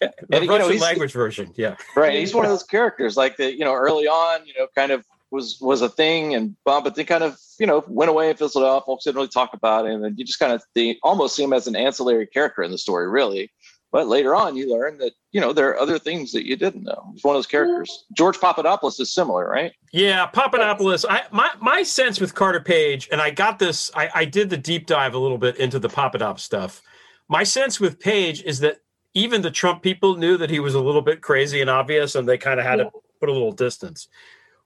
the 0.00 0.12
and, 0.32 0.48
Russian 0.48 0.76
know, 0.76 0.82
language 0.82 1.12
version, 1.12 1.52
yeah. 1.56 1.76
Right, 1.94 2.18
he's 2.18 2.34
one 2.34 2.46
of 2.46 2.50
those 2.50 2.64
characters 2.64 3.16
like 3.16 3.36
the 3.36 3.52
you 3.52 3.64
know 3.64 3.74
early 3.74 4.08
on, 4.08 4.46
you 4.46 4.54
know, 4.58 4.66
kind 4.74 4.92
of 4.92 5.04
was 5.30 5.58
was 5.60 5.82
a 5.82 5.88
thing 5.88 6.34
and 6.34 6.56
Bob, 6.64 6.84
but 6.84 6.94
they 6.94 7.04
kind 7.04 7.24
of 7.24 7.38
you 7.58 7.66
know 7.66 7.84
went 7.88 8.10
away 8.10 8.30
and 8.30 8.38
fizzled 8.38 8.64
out 8.64 8.86
folks 8.86 9.04
didn't 9.04 9.16
really 9.16 9.28
talk 9.28 9.52
about 9.52 9.86
it 9.86 9.92
and 9.92 10.02
then 10.02 10.14
you 10.16 10.24
just 10.24 10.38
kind 10.38 10.52
of 10.52 10.62
think, 10.74 10.98
almost 11.02 11.36
see 11.36 11.42
him 11.42 11.52
as 11.52 11.66
an 11.66 11.76
ancillary 11.76 12.26
character 12.26 12.62
in 12.62 12.70
the 12.70 12.78
story 12.78 13.08
really 13.08 13.50
But 13.90 14.06
later 14.06 14.34
on, 14.34 14.56
you 14.56 14.70
learn 14.70 14.98
that 14.98 15.12
you 15.32 15.40
know 15.40 15.52
there 15.52 15.68
are 15.70 15.78
other 15.78 15.98
things 15.98 16.32
that 16.32 16.46
you 16.46 16.56
didn't 16.56 16.84
know. 16.84 17.10
He's 17.12 17.24
one 17.24 17.34
of 17.34 17.38
those 17.38 17.46
characters. 17.46 17.90
Mm. 17.90 18.16
George 18.16 18.38
Papadopoulos 18.38 19.00
is 19.00 19.12
similar, 19.12 19.48
right? 19.48 19.72
Yeah, 19.92 20.26
Papadopoulos. 20.26 21.04
I 21.08 21.22
my 21.30 21.50
my 21.60 21.82
sense 21.82 22.20
with 22.20 22.34
Carter 22.34 22.60
Page, 22.60 23.08
and 23.10 23.20
I 23.20 23.30
got 23.30 23.58
this. 23.58 23.90
I, 23.94 24.10
I 24.14 24.24
did 24.26 24.50
the 24.50 24.58
deep 24.58 24.86
dive 24.86 25.14
a 25.14 25.18
little 25.18 25.38
bit 25.38 25.56
into 25.56 25.78
the 25.78 25.88
Papadop 25.88 26.38
stuff. 26.38 26.82
My 27.28 27.44
sense 27.44 27.80
with 27.80 27.98
Page 27.98 28.42
is 28.42 28.60
that 28.60 28.80
even 29.14 29.42
the 29.42 29.50
Trump 29.50 29.82
people 29.82 30.16
knew 30.16 30.36
that 30.36 30.50
he 30.50 30.60
was 30.60 30.74
a 30.74 30.80
little 30.80 31.02
bit 31.02 31.22
crazy 31.22 31.60
and 31.60 31.70
obvious, 31.70 32.14
and 32.14 32.28
they 32.28 32.38
kind 32.38 32.60
of 32.60 32.66
had 32.66 32.76
to 32.76 32.90
put 33.20 33.28
a 33.28 33.32
little 33.32 33.52
distance. 33.52 34.08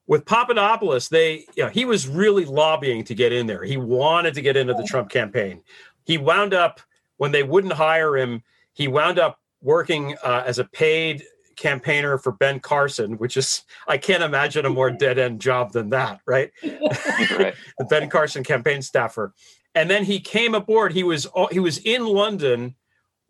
With 0.06 0.26
Papadopoulos, 0.26 1.08
they 1.08 1.46
you 1.54 1.64
know, 1.64 1.68
he 1.68 1.84
was 1.84 2.08
really 2.08 2.44
lobbying 2.44 3.04
to 3.04 3.14
get 3.14 3.32
in 3.32 3.46
there. 3.46 3.64
He 3.64 3.76
wanted 3.76 4.34
to 4.34 4.42
get 4.42 4.56
into 4.56 4.74
the 4.74 4.84
Trump 4.84 5.10
campaign. 5.10 5.62
He 6.04 6.18
wound 6.18 6.54
up 6.54 6.80
when 7.18 7.30
they 7.30 7.42
wouldn't 7.42 7.74
hire 7.74 8.16
him 8.16 8.42
he 8.72 8.88
wound 8.88 9.18
up 9.18 9.38
working 9.60 10.16
uh, 10.24 10.42
as 10.46 10.58
a 10.58 10.64
paid 10.64 11.22
campaigner 11.56 12.18
for 12.18 12.32
Ben 12.32 12.60
Carson, 12.60 13.18
which 13.18 13.36
is 13.36 13.62
I 13.86 13.98
can't 13.98 14.22
imagine 14.22 14.64
a 14.64 14.70
more 14.70 14.90
dead 14.90 15.18
end 15.18 15.40
job 15.40 15.72
than 15.72 15.90
that, 15.90 16.20
right? 16.26 16.50
right. 16.62 17.54
the 17.78 17.84
Ben 17.88 18.08
Carson 18.08 18.42
campaign 18.42 18.82
staffer, 18.82 19.34
and 19.74 19.90
then 19.90 20.04
he 20.04 20.20
came 20.20 20.54
aboard. 20.54 20.92
He 20.92 21.02
was 21.02 21.26
he 21.50 21.60
was 21.60 21.78
in 21.78 22.06
London 22.06 22.74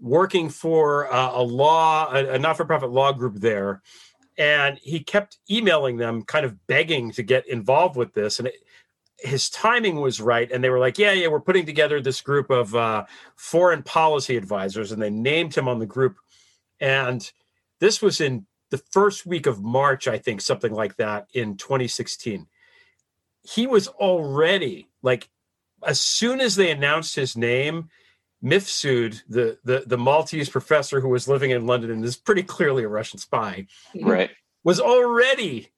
working 0.00 0.48
for 0.48 1.12
uh, 1.12 1.32
a 1.34 1.42
law 1.42 2.12
a, 2.12 2.34
a 2.34 2.38
not 2.38 2.56
for 2.56 2.64
profit 2.64 2.90
law 2.90 3.12
group 3.12 3.36
there, 3.36 3.82
and 4.38 4.78
he 4.82 5.00
kept 5.00 5.38
emailing 5.50 5.96
them, 5.96 6.22
kind 6.22 6.44
of 6.44 6.66
begging 6.66 7.12
to 7.12 7.22
get 7.22 7.46
involved 7.48 7.96
with 7.96 8.14
this, 8.14 8.38
and. 8.38 8.48
It, 8.48 8.54
his 9.18 9.48
timing 9.48 10.00
was 10.00 10.20
right 10.20 10.50
and 10.50 10.62
they 10.62 10.70
were 10.70 10.80
like 10.80 10.98
yeah 10.98 11.12
yeah 11.12 11.28
we're 11.28 11.40
putting 11.40 11.64
together 11.64 12.00
this 12.00 12.20
group 12.20 12.50
of 12.50 12.74
uh, 12.74 13.04
foreign 13.36 13.82
policy 13.82 14.36
advisors 14.36 14.90
and 14.90 15.00
they 15.00 15.10
named 15.10 15.54
him 15.54 15.68
on 15.68 15.78
the 15.78 15.86
group 15.86 16.16
and 16.80 17.30
this 17.78 18.02
was 18.02 18.20
in 18.20 18.46
the 18.70 18.78
first 18.78 19.24
week 19.24 19.46
of 19.46 19.62
march 19.62 20.08
i 20.08 20.18
think 20.18 20.40
something 20.40 20.72
like 20.72 20.96
that 20.96 21.28
in 21.34 21.56
2016 21.56 22.46
he 23.42 23.66
was 23.66 23.86
already 23.88 24.88
like 25.02 25.28
as 25.86 26.00
soon 26.00 26.40
as 26.40 26.56
they 26.56 26.70
announced 26.70 27.14
his 27.14 27.36
name 27.36 27.88
Mifsud, 28.42 29.22
the, 29.28 29.58
the 29.64 29.84
the 29.86 29.98
Maltese 29.98 30.48
professor 30.48 31.00
who 31.00 31.08
was 31.08 31.28
living 31.28 31.50
in 31.50 31.66
London 31.66 31.90
and 31.90 32.04
is 32.04 32.16
pretty 32.16 32.42
clearly 32.42 32.82
a 32.82 32.88
Russian 32.88 33.18
spy, 33.18 33.66
right, 34.00 34.30
was 34.64 34.80
already 34.80 35.72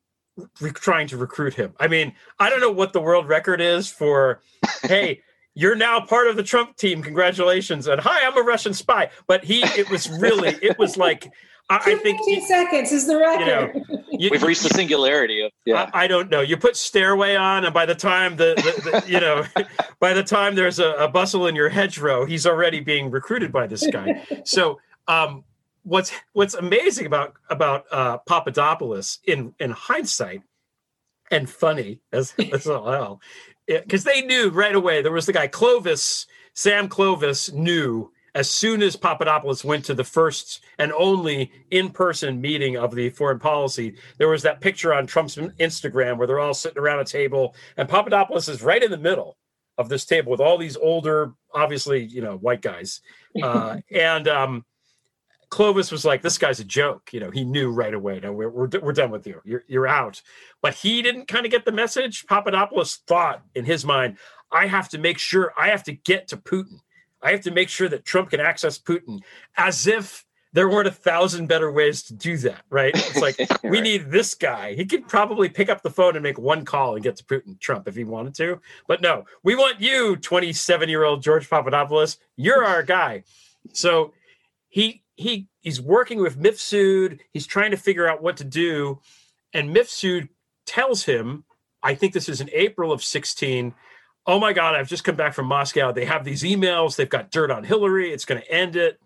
re- 0.60 0.70
trying 0.72 1.06
to 1.08 1.16
recruit 1.16 1.54
him. 1.54 1.74
I 1.78 1.88
mean, 1.88 2.14
I 2.38 2.50
don't 2.50 2.60
know 2.60 2.72
what 2.72 2.92
the 2.92 3.00
world 3.00 3.28
record 3.28 3.60
is 3.60 3.88
for, 3.88 4.40
hey, 4.82 5.20
you're 5.54 5.76
now 5.76 6.00
part 6.00 6.26
of 6.26 6.36
the 6.36 6.42
Trump 6.42 6.76
team. 6.76 7.02
Congratulations. 7.02 7.86
And 7.86 8.00
hi, 8.00 8.26
I'm 8.26 8.36
a 8.36 8.42
Russian 8.42 8.74
spy. 8.74 9.10
But 9.26 9.44
he, 9.44 9.62
it 9.78 9.88
was 9.90 10.10
really, 10.10 10.56
it 10.62 10.78
was 10.78 10.96
like, 10.96 11.30
I, 11.70 11.76
I 11.76 11.94
think 11.96 12.18
15 12.18 12.46
seconds 12.46 12.92
is 12.92 13.06
the 13.06 13.16
record. 13.16 13.40
You 13.40 13.46
know, 13.46 14.02
you, 14.18 14.30
We've 14.30 14.42
reached 14.42 14.62
the 14.62 14.70
singularity 14.70 15.42
of 15.42 15.52
yeah. 15.64 15.90
I, 15.92 16.04
I, 16.04 16.06
don't 16.06 16.30
know. 16.30 16.40
You 16.40 16.56
put 16.56 16.76
stairway 16.76 17.36
on, 17.36 17.64
and 17.64 17.74
by 17.74 17.86
the 17.86 17.94
time 17.94 18.36
the, 18.36 18.54
the, 18.56 18.90
the 18.90 19.10
you 19.10 19.20
know, 19.20 19.44
by 20.00 20.12
the 20.12 20.22
time 20.22 20.54
there's 20.54 20.78
a, 20.78 20.92
a 20.92 21.08
bustle 21.08 21.46
in 21.46 21.54
your 21.54 21.68
hedgerow, 21.68 22.24
he's 22.24 22.46
already 22.46 22.80
being 22.80 23.10
recruited 23.10 23.52
by 23.52 23.66
this 23.66 23.86
guy. 23.86 24.24
So 24.44 24.80
um, 25.08 25.44
what's 25.84 26.12
what's 26.32 26.54
amazing 26.54 27.06
about 27.06 27.34
about 27.50 27.84
uh, 27.90 28.18
Papadopoulos 28.18 29.18
in 29.24 29.54
in 29.60 29.70
hindsight 29.70 30.42
and 31.30 31.48
funny 31.48 32.00
as 32.12 32.34
as 32.52 32.66
well 32.66 33.20
because 33.66 34.04
they 34.04 34.22
knew 34.22 34.50
right 34.50 34.74
away 34.74 35.02
there 35.02 35.12
was 35.12 35.26
the 35.26 35.32
guy 35.32 35.46
Clovis 35.46 36.26
Sam 36.54 36.88
Clovis 36.88 37.52
knew 37.52 38.10
as 38.34 38.50
soon 38.50 38.82
as 38.82 38.96
Papadopoulos 38.96 39.64
went 39.64 39.84
to 39.84 39.94
the 39.94 40.04
first 40.04 40.64
and 40.78 40.92
only 40.92 41.52
in-person 41.70 42.40
meeting 42.40 42.76
of 42.76 42.94
the 42.94 43.10
foreign 43.10 43.38
policy, 43.38 43.96
there 44.18 44.28
was 44.28 44.42
that 44.42 44.60
picture 44.60 44.92
on 44.92 45.06
Trump's 45.06 45.36
Instagram 45.36 46.18
where 46.18 46.26
they're 46.26 46.40
all 46.40 46.54
sitting 46.54 46.78
around 46.78 47.00
a 47.00 47.04
table, 47.04 47.54
and 47.76 47.88
Papadopoulos 47.88 48.48
is 48.48 48.62
right 48.62 48.82
in 48.82 48.90
the 48.90 48.96
middle 48.96 49.36
of 49.78 49.88
this 49.88 50.04
table 50.04 50.30
with 50.30 50.40
all 50.40 50.58
these 50.58 50.76
older, 50.76 51.32
obviously, 51.52 52.04
you 52.04 52.22
know, 52.22 52.36
white 52.36 52.62
guys, 52.62 53.00
uh, 53.42 53.76
and 53.90 54.28
um, 54.28 54.64
Clovis 55.50 55.92
was 55.92 56.04
like, 56.04 56.22
"This 56.22 56.38
guy's 56.38 56.58
a 56.58 56.64
joke." 56.64 57.12
You 57.12 57.20
know, 57.20 57.30
he 57.30 57.44
knew 57.44 57.70
right 57.70 57.94
away. 57.94 58.18
No, 58.20 58.32
we're 58.32 58.48
we're, 58.48 58.68
we're 58.82 58.92
done 58.92 59.12
with 59.12 59.26
you. 59.26 59.40
You're 59.44 59.64
you're 59.68 59.86
out. 59.86 60.20
But 60.60 60.74
he 60.74 61.02
didn't 61.02 61.28
kind 61.28 61.46
of 61.46 61.52
get 61.52 61.64
the 61.64 61.72
message. 61.72 62.26
Papadopoulos 62.26 62.96
thought 63.06 63.42
in 63.54 63.64
his 63.64 63.84
mind, 63.84 64.18
"I 64.50 64.66
have 64.66 64.88
to 64.90 64.98
make 64.98 65.18
sure. 65.18 65.52
I 65.56 65.68
have 65.68 65.84
to 65.84 65.92
get 65.92 66.28
to 66.28 66.36
Putin. 66.36 66.80
I 67.24 67.32
have 67.32 67.40
to 67.42 67.50
make 67.50 67.68
sure 67.68 67.88
that 67.88 68.04
Trump 68.04 68.30
can 68.30 68.40
access 68.40 68.78
Putin." 68.78 69.22
As 69.56 69.86
if 69.86 70.24
there 70.54 70.68
weren't 70.68 70.86
a 70.86 70.92
thousand 70.92 71.48
better 71.48 71.70
ways 71.70 72.04
to 72.04 72.14
do 72.14 72.36
that, 72.38 72.62
right? 72.70 72.94
It's 72.94 73.20
like 73.20 73.38
right. 73.38 73.64
we 73.64 73.80
need 73.80 74.10
this 74.10 74.34
guy. 74.34 74.74
He 74.74 74.86
could 74.86 75.08
probably 75.08 75.48
pick 75.48 75.68
up 75.68 75.82
the 75.82 75.90
phone 75.90 76.14
and 76.14 76.22
make 76.22 76.38
one 76.38 76.64
call 76.64 76.94
and 76.94 77.02
get 77.02 77.16
to 77.16 77.24
Putin, 77.24 77.58
Trump, 77.58 77.88
if 77.88 77.96
he 77.96 78.04
wanted 78.04 78.34
to. 78.36 78.60
But 78.86 79.02
no, 79.02 79.24
we 79.42 79.56
want 79.56 79.80
you, 79.80 80.14
27 80.16 80.88
year 80.88 81.02
old 81.02 81.22
George 81.22 81.50
Papadopoulos. 81.50 82.18
You're 82.36 82.64
our 82.64 82.84
guy. 82.84 83.24
So 83.72 84.14
he 84.68 85.02
he 85.16 85.48
he's 85.60 85.80
working 85.80 86.20
with 86.20 86.40
Mifsud. 86.40 87.18
He's 87.32 87.48
trying 87.48 87.72
to 87.72 87.76
figure 87.76 88.08
out 88.08 88.22
what 88.22 88.36
to 88.36 88.44
do, 88.44 89.00
and 89.52 89.74
Mifsud 89.74 90.28
tells 90.66 91.04
him, 91.04 91.44
I 91.82 91.94
think 91.94 92.12
this 92.12 92.28
is 92.28 92.40
in 92.40 92.48
April 92.52 92.92
of 92.92 93.02
16. 93.02 93.74
Oh 94.26 94.38
my 94.40 94.52
God, 94.52 94.74
I've 94.74 94.88
just 94.88 95.04
come 95.04 95.16
back 95.16 95.34
from 95.34 95.46
Moscow. 95.46 95.92
They 95.92 96.06
have 96.06 96.24
these 96.24 96.42
emails. 96.42 96.96
They've 96.96 97.08
got 97.08 97.30
dirt 97.30 97.50
on 97.50 97.64
Hillary. 97.64 98.12
It's 98.12 98.24
going 98.24 98.40
to 98.40 98.50
end 98.50 98.76
it. 98.76 98.98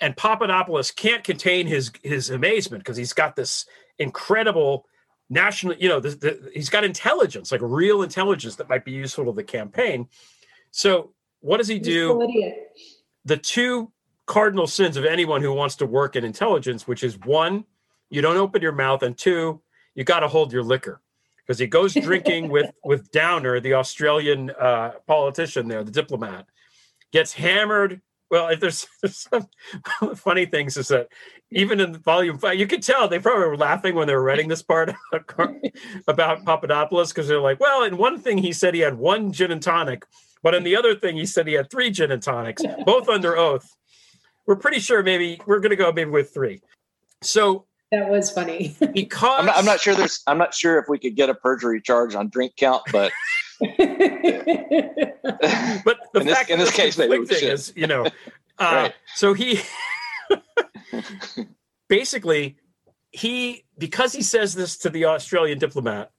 And 0.00 0.16
Papadopoulos 0.16 0.90
can't 0.90 1.24
contain 1.24 1.66
his 1.66 1.90
his 2.02 2.30
amazement 2.30 2.82
because 2.82 2.96
he's 2.96 3.12
got 3.12 3.36
this 3.36 3.66
incredible 3.98 4.86
national, 5.28 5.76
you 5.76 5.88
know, 5.88 6.00
the, 6.00 6.10
the, 6.10 6.50
he's 6.54 6.68
got 6.68 6.84
intelligence, 6.84 7.52
like 7.52 7.60
real 7.62 8.02
intelligence 8.02 8.56
that 8.56 8.68
might 8.68 8.84
be 8.84 8.92
useful 8.92 9.24
to 9.26 9.32
the 9.32 9.44
campaign. 9.44 10.08
So 10.70 11.12
what 11.40 11.58
does 11.58 11.68
he 11.68 11.78
do? 11.78 12.18
The 13.24 13.36
two 13.36 13.92
cardinal 14.26 14.66
sins 14.66 14.96
of 14.96 15.04
anyone 15.04 15.42
who 15.42 15.52
wants 15.52 15.76
to 15.76 15.86
work 15.86 16.16
in 16.16 16.24
intelligence, 16.24 16.86
which 16.86 17.04
is 17.04 17.18
one, 17.18 17.64
you 18.10 18.22
don't 18.22 18.36
open 18.36 18.60
your 18.60 18.72
mouth, 18.72 19.02
and 19.02 19.16
two, 19.16 19.60
you 19.94 20.04
got 20.04 20.20
to 20.20 20.28
hold 20.28 20.52
your 20.52 20.62
liquor 20.62 21.00
because 21.50 21.58
he 21.58 21.66
goes 21.66 21.94
drinking 21.94 22.48
with 22.48 22.70
with 22.84 23.10
Downer, 23.10 23.58
the 23.58 23.74
Australian 23.74 24.50
uh, 24.50 24.92
politician 25.08 25.66
there, 25.66 25.82
the 25.82 25.90
diplomat, 25.90 26.46
gets 27.10 27.32
hammered. 27.32 28.00
Well, 28.30 28.46
if 28.50 28.60
there's, 28.60 28.86
there's 29.02 29.16
some 29.16 29.48
funny 30.14 30.46
things 30.46 30.76
is 30.76 30.86
that 30.88 31.08
even 31.50 31.80
in 31.80 31.96
volume 31.96 32.38
five, 32.38 32.56
you 32.56 32.68
could 32.68 32.84
tell 32.84 33.08
they 33.08 33.18
probably 33.18 33.48
were 33.48 33.56
laughing 33.56 33.96
when 33.96 34.06
they 34.06 34.14
were 34.14 34.22
writing 34.22 34.46
this 34.46 34.62
part 34.62 34.94
about 36.06 36.44
Papadopoulos 36.44 37.08
because 37.12 37.26
they're 37.26 37.40
like, 37.40 37.58
well, 37.58 37.82
in 37.82 37.96
one 37.96 38.20
thing 38.20 38.38
he 38.38 38.52
said 38.52 38.72
he 38.72 38.80
had 38.80 38.96
one 38.96 39.32
gin 39.32 39.50
and 39.50 39.60
tonic, 39.60 40.06
but 40.44 40.54
in 40.54 40.62
the 40.62 40.76
other 40.76 40.94
thing 40.94 41.16
he 41.16 41.26
said 41.26 41.48
he 41.48 41.54
had 41.54 41.68
three 41.68 41.90
gin 41.90 42.12
and 42.12 42.22
tonics, 42.22 42.62
both 42.86 43.08
under 43.08 43.36
oath 43.36 43.74
we're 44.46 44.54
pretty 44.56 44.78
sure 44.78 45.02
maybe 45.02 45.40
we're 45.46 45.58
going 45.58 45.70
to 45.70 45.76
go 45.76 45.92
maybe 45.92 46.10
with 46.10 46.32
three. 46.32 46.60
So 47.22 47.66
that 47.90 48.08
was 48.08 48.30
funny. 48.30 48.76
Because 48.94 49.40
I'm 49.40 49.46
not, 49.46 49.56
I'm 49.56 49.64
not, 49.64 49.80
sure 49.80 49.94
there's 49.94 50.22
I'm 50.26 50.38
not 50.38 50.54
sure 50.54 50.78
if 50.78 50.86
we 50.88 50.98
could 50.98 51.16
get 51.16 51.28
a 51.28 51.34
perjury 51.34 51.80
charge 51.80 52.14
on 52.14 52.28
drink 52.28 52.54
count, 52.56 52.82
but 52.92 53.12
but 53.60 53.68
the 56.12 56.20
in 56.20 56.28
fact 56.28 56.48
this, 56.48 56.50
in 56.50 56.58
this 56.58 56.70
case 56.70 56.96
maybe 56.96 57.14
is 57.14 57.72
you 57.76 57.86
know 57.86 58.06
uh, 58.58 58.64
right. 58.72 58.94
so 59.14 59.34
he 59.34 59.60
basically 61.88 62.56
he 63.10 63.64
because 63.76 64.12
he 64.12 64.22
says 64.22 64.54
this 64.54 64.78
to 64.78 64.88
the 64.88 65.04
Australian 65.04 65.58
diplomat 65.58 66.10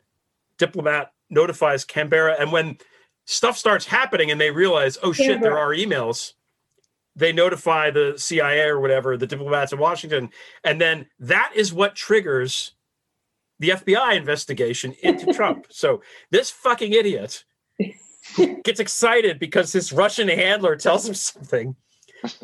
diplomat 0.58 1.14
notifies 1.30 1.84
Canberra 1.84 2.36
and 2.40 2.52
when 2.52 2.78
stuff 3.26 3.58
starts 3.58 3.86
happening 3.86 4.30
and 4.30 4.40
they 4.40 4.52
realize 4.52 4.98
oh 5.02 5.12
shit 5.12 5.42
there 5.42 5.58
are 5.58 5.70
emails 5.70 6.34
they 7.16 7.34
notify 7.34 7.92
the 7.92 8.14
CIA 8.18 8.68
or 8.68 8.80
whatever, 8.80 9.18
the 9.18 9.28
diplomats 9.28 9.74
in 9.74 9.80
Washington, 9.80 10.30
and 10.64 10.80
then 10.80 11.08
that 11.20 11.52
is 11.56 11.74
what 11.74 11.96
triggers 11.96 12.74
the 13.60 13.70
FBI 13.70 14.18
investigation 14.18 14.94
into 15.04 15.32
Trump. 15.34 15.68
So 15.70 16.02
this 16.32 16.50
fucking 16.50 16.92
idiot 16.92 17.46
gets 18.64 18.80
excited 18.80 19.40
because 19.40 19.72
his 19.72 19.94
Russian 19.94 20.28
handler 20.28 20.76
tells 20.76 21.08
him 21.08 21.14
something, 21.14 21.76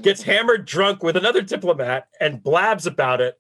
gets 0.02 0.22
hammered 0.22 0.66
drunk 0.66 1.04
with 1.04 1.18
another 1.18 1.42
diplomat 1.42 2.08
and 2.20 2.42
blabs 2.42 2.86
about 2.86 3.20
it. 3.20 3.38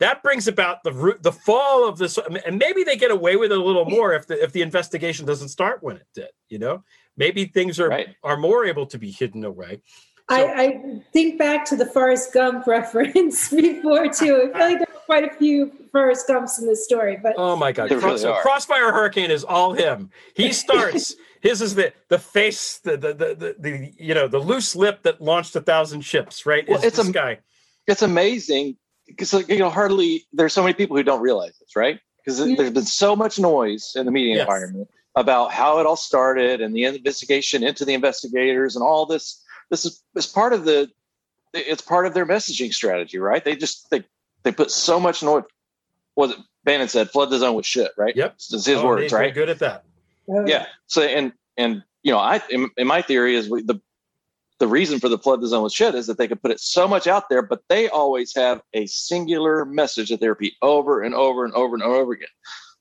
That 0.00 0.22
brings 0.22 0.48
about 0.48 0.82
the 0.82 1.18
the 1.20 1.30
fall 1.30 1.86
of 1.86 1.98
this, 1.98 2.18
and 2.46 2.58
maybe 2.58 2.84
they 2.84 2.96
get 2.96 3.10
away 3.10 3.36
with 3.36 3.52
it 3.52 3.58
a 3.58 3.62
little 3.62 3.84
more 3.84 4.14
if 4.14 4.26
the 4.26 4.42
if 4.42 4.50
the 4.50 4.62
investigation 4.62 5.26
doesn't 5.26 5.50
start 5.50 5.82
when 5.82 5.96
it 5.96 6.06
did. 6.14 6.30
You 6.48 6.58
know, 6.58 6.84
maybe 7.18 7.44
things 7.44 7.78
are 7.78 7.90
right. 7.90 8.16
are 8.24 8.38
more 8.38 8.64
able 8.64 8.86
to 8.86 8.98
be 8.98 9.10
hidden 9.10 9.44
away. 9.44 9.82
I, 10.30 10.44
I, 10.62 11.02
think 11.12 11.38
back 11.38 11.64
to 11.66 11.76
the 11.76 11.86
Forrest 11.86 12.32
Gump 12.32 12.66
reference 12.76 13.50
before 13.50 14.08
too. 14.08 14.50
I 14.54 14.58
feel 14.58 14.66
like 14.68 14.78
there 14.78 14.86
were 14.92 15.00
quite 15.06 15.24
a 15.24 15.34
few 15.36 15.72
Forrest 15.92 16.26
Gumps 16.28 16.58
in 16.58 16.66
this 16.66 16.84
story, 16.84 17.18
but 17.22 17.34
Oh 17.36 17.56
my 17.56 17.72
God! 17.72 17.88
They 17.90 17.96
really 17.96 18.22
Crossfire 18.40 18.92
Hurricane 18.92 19.30
is 19.30 19.44
all 19.44 19.72
him. 19.72 20.10
He 20.34 20.52
starts. 20.64 21.14
his 21.42 21.60
is 21.60 21.74
the 21.74 21.92
the 22.08 22.18
face, 22.18 22.78
the 22.78 22.96
the, 22.96 23.12
the 23.14 23.34
the 23.34 23.56
the 23.58 23.92
you 23.98 24.14
know 24.14 24.28
the 24.28 24.38
loose 24.38 24.74
lip 24.76 25.02
that 25.02 25.20
launched 25.20 25.54
a 25.56 25.60
thousand 25.60 26.02
ships. 26.02 26.46
Right? 26.46 26.68
Well, 26.68 26.78
Is 26.78 26.84
it's 26.84 26.96
this 26.96 27.08
a- 27.08 27.12
guy? 27.12 27.38
it's 27.86 28.02
amazing 28.02 28.76
because 29.08 29.32
you 29.48 29.58
know 29.58 29.70
hardly 29.70 30.24
there's 30.32 30.52
so 30.52 30.62
many 30.62 30.74
people 30.74 30.96
who 30.96 31.02
don't 31.02 31.22
realize 31.22 31.58
this 31.58 31.74
right 31.74 31.98
because 32.24 32.38
there's 32.38 32.70
been 32.70 32.84
so 32.84 33.16
much 33.16 33.38
noise 33.40 33.92
in 33.96 34.06
the 34.06 34.12
media 34.12 34.34
Yes. 34.36 34.42
environment 34.42 34.88
about 35.16 35.50
how 35.50 35.80
it 35.80 35.86
all 35.86 35.96
started 35.96 36.60
and 36.60 36.76
the 36.76 36.84
investigation 36.84 37.64
into 37.64 37.84
the 37.84 37.94
investigators 37.94 38.76
and 38.76 38.84
all 38.84 39.06
this 39.06 39.42
this 39.70 39.84
is, 39.84 40.02
is 40.16 40.26
part 40.26 40.52
of 40.52 40.64
the 40.64 40.90
it's 41.52 41.82
part 41.82 42.06
of 42.06 42.14
their 42.14 42.26
messaging 42.26 42.72
strategy 42.72 43.18
right? 43.18 43.44
They 43.44 43.56
just 43.56 43.90
they 43.90 44.04
they 44.42 44.52
put 44.52 44.70
so 44.70 45.00
much 45.00 45.22
noise 45.22 45.44
was 46.16 46.32
it 46.32 46.38
bannon 46.64 46.88
said 46.88 47.10
flood 47.10 47.30
the 47.30 47.38
zone 47.38 47.54
with 47.54 47.66
shit 47.66 47.90
right? 47.96 48.14
Yep. 48.14 48.34
it's 48.34 48.50
his 48.50 48.68
Oh, 48.68 48.86
words 48.86 49.10
they're 49.10 49.20
right? 49.20 49.34
Good 49.34 49.48
at 49.48 49.58
that. 49.60 49.84
yeah. 50.46 50.66
So 50.86 51.02
and 51.02 51.32
and 51.56 51.82
you 52.02 52.12
know 52.12 52.18
i 52.18 52.40
in, 52.50 52.68
in 52.76 52.86
my 52.86 53.02
theory 53.02 53.34
is 53.36 53.48
we, 53.48 53.62
the 53.62 53.80
the 54.58 54.66
reason 54.68 55.00
for 55.00 55.08
the 55.08 55.18
flood 55.18 55.40
the 55.40 55.48
zone 55.48 55.62
with 55.64 55.72
shit 55.72 55.94
is 55.94 56.06
that 56.06 56.18
they 56.18 56.28
could 56.28 56.40
put 56.42 56.50
it 56.50 56.60
so 56.60 56.86
much 56.86 57.06
out 57.06 57.28
there 57.30 57.42
but 57.42 57.62
they 57.68 57.88
always 57.88 58.34
have 58.36 58.60
a 58.74 58.86
singular 58.86 59.64
message 59.64 60.10
that 60.10 60.20
they 60.20 60.28
repeat 60.28 60.52
over 60.62 61.02
and 61.02 61.14
over 61.14 61.44
and 61.44 61.54
over 61.54 61.74
and 61.74 61.82
over 61.82 62.12
again 62.12 62.28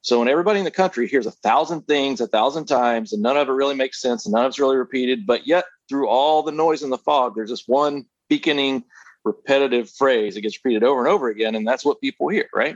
so 0.10 0.18
when 0.18 0.27
everybody 0.27 0.57
in 0.57 0.65
the 0.65 0.72
country 0.72 1.07
hears 1.07 1.27
a 1.27 1.31
thousand 1.31 1.81
things 1.84 2.19
a 2.19 2.26
thousand 2.27 2.65
times 2.65 3.14
and 3.14 3.22
none 3.22 3.38
of 3.38 3.48
it 3.48 3.52
really 3.52 3.76
makes 3.76 4.02
sense 4.02 4.26
and 4.26 4.34
none 4.34 4.44
of 4.44 4.49
it's 4.49 4.57
really 4.60 4.76
repeated 4.76 5.27
but 5.27 5.45
yet 5.45 5.65
through 5.88 6.07
all 6.07 6.41
the 6.41 6.52
noise 6.52 6.81
and 6.81 6.91
the 6.91 6.98
fog 6.98 7.36
there's 7.36 7.52
this 7.52 7.68
one 7.68 8.03
beaconing 8.27 8.84
repetitive 9.23 9.88
phrase 9.91 10.34
that 10.34 10.41
gets 10.41 10.57
repeated 10.64 10.84
over 10.84 10.99
and 10.99 11.07
over 11.07 11.30
again 11.30 11.53
and 11.53 11.68
that's 11.68 11.86
what 11.86 12.02
people 12.02 12.27
hear 12.27 12.49
right 12.56 12.76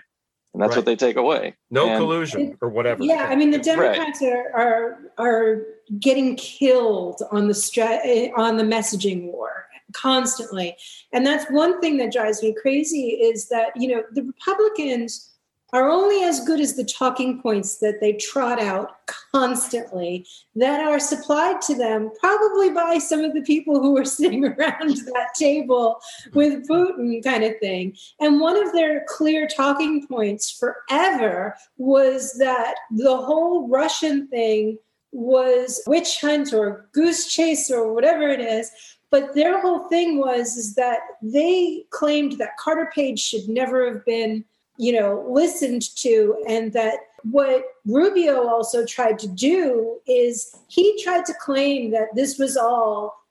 and 0.53 0.61
that's 0.61 0.71
Right. 0.71 0.77
what 0.77 0.85
they 0.85 0.95
take 0.95 1.15
away 1.15 1.55
No 1.71 1.87
And- 1.89 1.97
collusion 1.97 2.55
or 2.61 2.69
whatever. 2.69 3.03
Yeah, 3.03 3.25
I 3.31 3.35
mean 3.35 3.49
the 3.49 3.57
Right. 3.57 3.63
Democrats 3.65 4.21
are 4.21 4.51
are 4.53 4.99
are 5.17 5.65
getting 5.99 6.35
killed 6.35 7.19
on 7.31 7.47
the 7.47 7.55
stra- 7.55 7.99
eh, 8.03 8.29
on 8.37 8.57
the 8.57 8.63
messaging 8.63 9.31
war 9.31 9.65
constantly, 9.93 10.75
and 11.11 11.25
that's 11.25 11.49
one 11.51 11.79
thing 11.81 11.97
that 11.97 12.11
drives 12.11 12.43
me 12.43 12.53
crazy 12.61 13.09
is 13.29 13.47
that 13.49 13.69
you 13.75 13.87
know 13.95 14.03
the 14.11 14.21
Republicans 14.23 15.32
are 15.73 15.89
only 15.89 16.23
as 16.23 16.39
good 16.45 16.59
as 16.59 16.75
the 16.75 16.85
talking 16.85 17.41
points 17.41 17.77
that 17.79 17.99
they 17.99 18.13
trot 18.13 18.61
out 18.61 19.07
constantly 19.33 20.25
that 20.55 20.79
are 20.79 20.99
supplied 20.99 21.59
to 21.61 21.75
them 21.75 22.11
probably 22.19 22.69
by 22.69 22.99
some 22.99 23.21
of 23.21 23.33
the 23.33 23.41
people 23.41 23.81
who 23.81 23.97
are 23.97 24.05
sitting 24.19 24.45
around 24.45 24.97
that 24.97 25.29
table 25.37 25.99
with 26.33 26.67
Putin 26.69 27.23
kind 27.23 27.43
of 27.43 27.53
thing. 27.59 27.97
And 28.19 28.39
one 28.39 28.55
of 28.55 28.71
their 28.71 29.03
clear 29.09 29.47
talking 29.47 30.07
points 30.07 30.51
forever 30.51 31.55
was 31.77 32.33
that 32.33 32.75
the 32.91 33.17
whole 33.17 33.67
Russian 33.67 34.27
thing 34.27 34.77
was 35.11 35.81
witch 35.87 36.21
hunt 36.21 36.53
or 36.53 36.89
goose 36.91 37.33
chase 37.33 37.71
or 37.71 37.93
whatever 37.93 38.27
it 38.27 38.41
is. 38.41 38.71
But 39.09 39.35
their 39.35 39.61
whole 39.61 39.87
thing 39.89 40.17
was 40.17 40.57
is 40.57 40.73
that 40.75 41.01
they 41.21 41.85
claimed 41.91 42.33
that 42.39 42.57
Carter 42.57 42.91
Page 42.93 43.19
should 43.19 43.47
never 43.47 43.91
have 43.91 44.03
been, 44.05 44.43
you 44.77 44.93
know, 44.93 45.25
listened 45.29 45.95
to, 45.97 46.43
and 46.47 46.73
that 46.73 46.95
what 47.23 47.63
Rubio 47.85 48.47
also 48.47 48.85
tried 48.85 49.19
to 49.19 49.27
do 49.27 49.99
is 50.07 50.55
he 50.67 51.01
tried 51.03 51.25
to 51.25 51.33
claim 51.39 51.91
that 51.91 52.15
this 52.15 52.37
was 52.37 52.57
all 52.57 53.23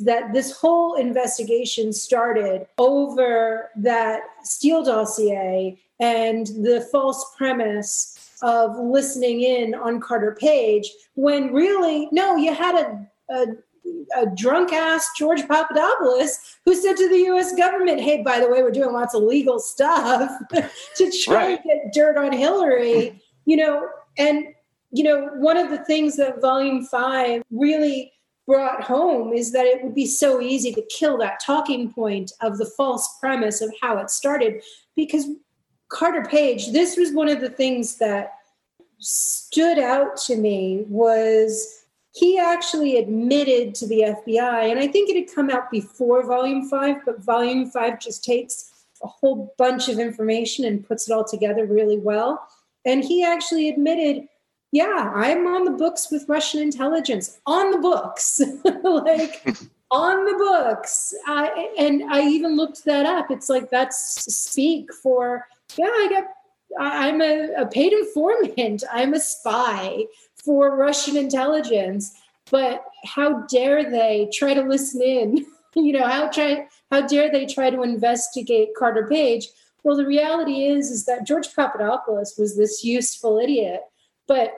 that 0.00 0.32
this 0.32 0.52
whole 0.58 0.94
investigation 0.94 1.92
started 1.92 2.66
over 2.78 3.70
that 3.76 4.20
Steele 4.42 4.84
dossier 4.84 5.78
and 6.00 6.46
the 6.46 6.86
false 6.92 7.34
premise 7.36 8.30
of 8.42 8.76
listening 8.76 9.42
in 9.42 9.74
on 9.74 10.00
Carter 10.00 10.36
Page, 10.38 10.90
when 11.14 11.52
really, 11.52 12.08
no, 12.10 12.36
you 12.36 12.54
had 12.54 12.74
a, 12.74 13.08
a, 13.30 13.46
a 14.16 14.26
drunk 14.26 14.72
ass 14.72 15.08
George 15.16 15.46
Papadopoulos 15.46 16.38
who 16.64 16.74
said 16.74 16.96
to 16.96 17.08
the 17.08 17.18
US 17.32 17.54
government, 17.54 18.00
hey, 18.00 18.22
by 18.22 18.40
the 18.40 18.48
way, 18.48 18.62
we're 18.62 18.70
doing 18.70 18.92
lots 18.92 19.14
of 19.14 19.22
legal 19.22 19.58
stuff 19.58 20.30
to 20.96 21.12
try 21.24 21.34
Right. 21.34 21.62
to 21.62 21.68
get 21.68 21.92
dirt 21.92 22.16
on 22.16 22.32
Hillary, 22.32 23.22
you 23.46 23.56
know, 23.56 23.88
and 24.18 24.46
you 24.92 25.04
know, 25.04 25.28
one 25.36 25.56
of 25.56 25.70
the 25.70 25.84
things 25.84 26.16
that 26.16 26.40
volume 26.40 26.84
five 26.84 27.42
really 27.52 28.12
brought 28.46 28.82
home 28.82 29.32
is 29.32 29.52
that 29.52 29.64
it 29.64 29.84
would 29.84 29.94
be 29.94 30.06
so 30.06 30.40
easy 30.40 30.72
to 30.72 30.82
kill 30.90 31.16
that 31.18 31.38
talking 31.44 31.92
point 31.92 32.32
of 32.40 32.58
the 32.58 32.66
false 32.66 33.08
premise 33.20 33.60
of 33.60 33.72
how 33.80 33.98
it 33.98 34.10
started 34.10 34.60
because 34.96 35.26
Carter 35.88 36.24
Page, 36.24 36.72
this 36.72 36.96
was 36.96 37.12
one 37.12 37.28
of 37.28 37.40
the 37.40 37.50
things 37.50 37.98
that 37.98 38.32
stood 38.98 39.78
out 39.78 40.16
to 40.16 40.36
me 40.36 40.84
was 40.88 41.79
he 42.12 42.38
actually 42.38 42.98
admitted 42.98 43.74
to 43.76 43.86
the 43.86 44.16
FBI, 44.26 44.70
and 44.70 44.80
I 44.80 44.88
think 44.88 45.08
it 45.08 45.16
had 45.16 45.34
come 45.34 45.50
out 45.50 45.70
before 45.70 46.26
Volume 46.26 46.68
5, 46.68 47.04
but 47.04 47.22
Volume 47.22 47.70
5 47.70 48.00
just 48.00 48.24
takes 48.24 48.86
a 49.02 49.06
whole 49.06 49.54
bunch 49.56 49.88
of 49.88 49.98
information 49.98 50.64
and 50.64 50.86
puts 50.86 51.08
it 51.08 51.12
all 51.12 51.24
together 51.24 51.66
really 51.66 51.98
well. 51.98 52.46
And 52.84 53.04
he 53.04 53.24
actually 53.24 53.68
admitted, 53.68 54.26
yeah, 54.72 55.12
I'm 55.14 55.46
on 55.46 55.64
the 55.64 55.70
books 55.70 56.10
with 56.10 56.28
Russian 56.28 56.60
intelligence, 56.60 57.38
on 57.46 57.70
the 57.70 57.78
books, 57.78 58.40
like 58.84 59.46
on 59.90 60.24
the 60.24 60.34
books. 60.36 61.14
I, 61.26 61.68
and 61.78 62.02
I 62.12 62.22
even 62.22 62.56
looked 62.56 62.84
that 62.84 63.06
up. 63.06 63.30
It's 63.30 63.48
like 63.48 63.70
that's 63.70 64.24
speak 64.34 64.92
for, 64.92 65.46
yeah, 65.76 65.86
I 65.86 66.08
got 66.10 66.24
I'm 66.78 67.20
a, 67.20 67.52
a 67.56 67.66
paid 67.66 67.92
informant. 67.92 68.84
I'm 68.92 69.14
a 69.14 69.20
spy 69.20 70.04
for 70.44 70.76
Russian 70.76 71.16
intelligence. 71.16 72.12
But 72.50 72.84
how 73.04 73.42
dare 73.46 73.88
they 73.88 74.28
try 74.32 74.54
to 74.54 74.62
listen 74.62 75.02
in? 75.02 75.46
you 75.74 75.92
know, 75.92 76.06
how 76.06 76.28
try 76.28 76.66
how 76.90 77.06
dare 77.06 77.30
they 77.30 77.46
try 77.46 77.70
to 77.70 77.82
investigate 77.82 78.70
Carter 78.76 79.06
Page? 79.08 79.48
Well, 79.82 79.96
the 79.96 80.06
reality 80.06 80.64
is 80.64 80.90
is 80.90 81.06
that 81.06 81.26
George 81.26 81.54
Papadopoulos 81.54 82.34
was 82.36 82.56
this 82.56 82.84
useful 82.84 83.38
idiot, 83.38 83.82
but 84.26 84.54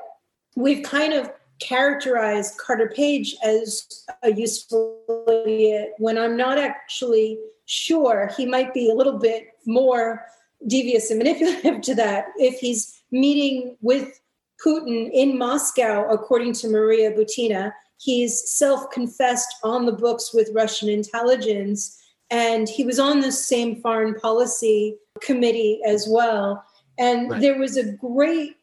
we've 0.56 0.82
kind 0.82 1.12
of 1.12 1.30
characterized 1.60 2.58
Carter 2.58 2.90
Page 2.94 3.36
as 3.44 4.04
a 4.22 4.32
useful 4.32 4.98
idiot 5.46 5.92
when 5.98 6.18
I'm 6.18 6.36
not 6.36 6.58
actually 6.58 7.38
sure 7.66 8.30
he 8.36 8.46
might 8.46 8.74
be 8.74 8.90
a 8.90 8.94
little 8.94 9.18
bit 9.18 9.48
more 9.64 10.24
devious 10.66 11.10
and 11.10 11.18
manipulative 11.18 11.80
to 11.82 11.94
that 11.94 12.26
if 12.36 12.58
he's 12.58 13.02
meeting 13.10 13.76
with 13.80 14.20
Putin 14.64 15.10
in 15.12 15.38
Moscow, 15.38 16.08
according 16.08 16.52
to 16.54 16.68
Maria 16.68 17.12
Butina. 17.12 17.72
He's 17.98 18.50
self 18.50 18.90
confessed 18.90 19.54
on 19.62 19.86
the 19.86 19.92
books 19.92 20.34
with 20.34 20.50
Russian 20.52 20.88
intelligence, 20.88 22.00
and 22.30 22.68
he 22.68 22.84
was 22.84 22.98
on 22.98 23.20
the 23.20 23.32
same 23.32 23.80
foreign 23.80 24.14
policy 24.14 24.96
committee 25.20 25.80
as 25.86 26.06
well. 26.08 26.64
And 26.98 27.30
Right. 27.30 27.40
there 27.40 27.58
was 27.58 27.76
a 27.76 27.92
great 27.92 28.56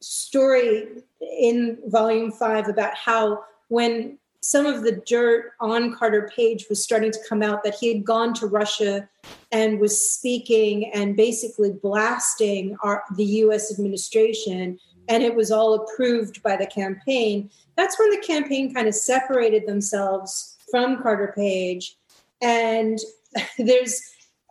story 0.00 1.02
in 1.20 1.78
volume 1.86 2.30
five 2.30 2.68
about 2.68 2.94
how 2.94 3.44
when 3.68 4.18
some 4.40 4.66
of 4.66 4.82
the 4.82 4.92
dirt 5.06 5.52
on 5.60 5.94
Carter 5.94 6.30
Page 6.34 6.66
was 6.68 6.82
starting 6.82 7.10
to 7.10 7.18
come 7.28 7.42
out 7.42 7.64
that 7.64 7.74
he 7.74 7.92
had 7.92 8.04
gone 8.04 8.32
to 8.34 8.46
Russia 8.46 9.08
and 9.50 9.80
was 9.80 10.12
speaking 10.12 10.92
and 10.92 11.16
basically 11.16 11.72
blasting 11.72 12.76
our, 12.82 13.02
the 13.16 13.24
US 13.24 13.72
administration, 13.72 14.78
and 15.08 15.22
it 15.22 15.34
was 15.34 15.50
all 15.50 15.74
approved 15.74 16.42
by 16.42 16.56
the 16.56 16.66
campaign. 16.66 17.50
That's 17.76 17.98
when 17.98 18.10
the 18.10 18.24
campaign 18.26 18.74
kind 18.74 18.86
of 18.86 18.94
separated 18.94 19.66
themselves 19.66 20.56
from 20.70 21.02
Carter 21.02 21.32
Page. 21.34 21.96
And 22.42 22.98
there's 23.58 24.00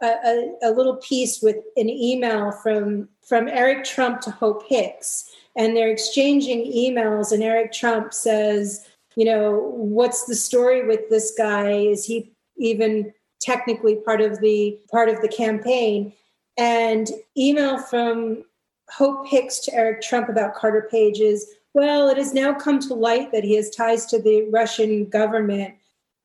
a, 0.02 0.08
a, 0.08 0.52
a 0.64 0.72
little 0.72 0.98
piece 0.98 1.42
with 1.42 1.58
an 1.76 1.90
email 1.90 2.52
from, 2.52 3.10
from 3.26 3.48
Eric 3.48 3.84
Trump 3.84 4.22
to 4.22 4.32
Hope 4.32 4.64
Hicks, 4.68 5.30
and 5.56 5.76
they're 5.76 5.92
exchanging 5.92 6.72
emails, 6.72 7.32
and 7.32 7.42
Eric 7.42 7.74
Trump 7.74 8.14
says, 8.14 8.88
you 9.16 9.26
know, 9.26 9.74
what's 9.76 10.26
the 10.26 10.36
story 10.36 10.86
with 10.86 11.10
this 11.10 11.34
guy? 11.36 11.72
Is 11.72 12.06
he 12.06 12.32
even 12.58 13.12
technically 13.42 13.96
part 13.96 14.22
of 14.22 14.40
the 14.40 14.80
part 14.92 15.10
of 15.10 15.22
the 15.22 15.28
campaign? 15.28 16.14
And 16.56 17.10
email 17.36 17.80
from 17.80 18.44
Hope 18.90 19.28
Hicks 19.28 19.60
to 19.60 19.74
Eric 19.74 20.02
Trump 20.02 20.30
about 20.30 20.56
Carter 20.56 20.88
Page 20.90 21.20
is, 21.20 21.54
well, 21.74 22.10
it 22.10 22.18
has 22.18 22.34
now 22.34 22.54
come 22.54 22.80
to 22.80 22.94
light 22.94 23.32
that 23.32 23.44
he 23.44 23.56
has 23.56 23.70
ties 23.70 24.06
to 24.08 24.22
the 24.22 24.48
Russian 24.52 25.10
government. 25.10 25.76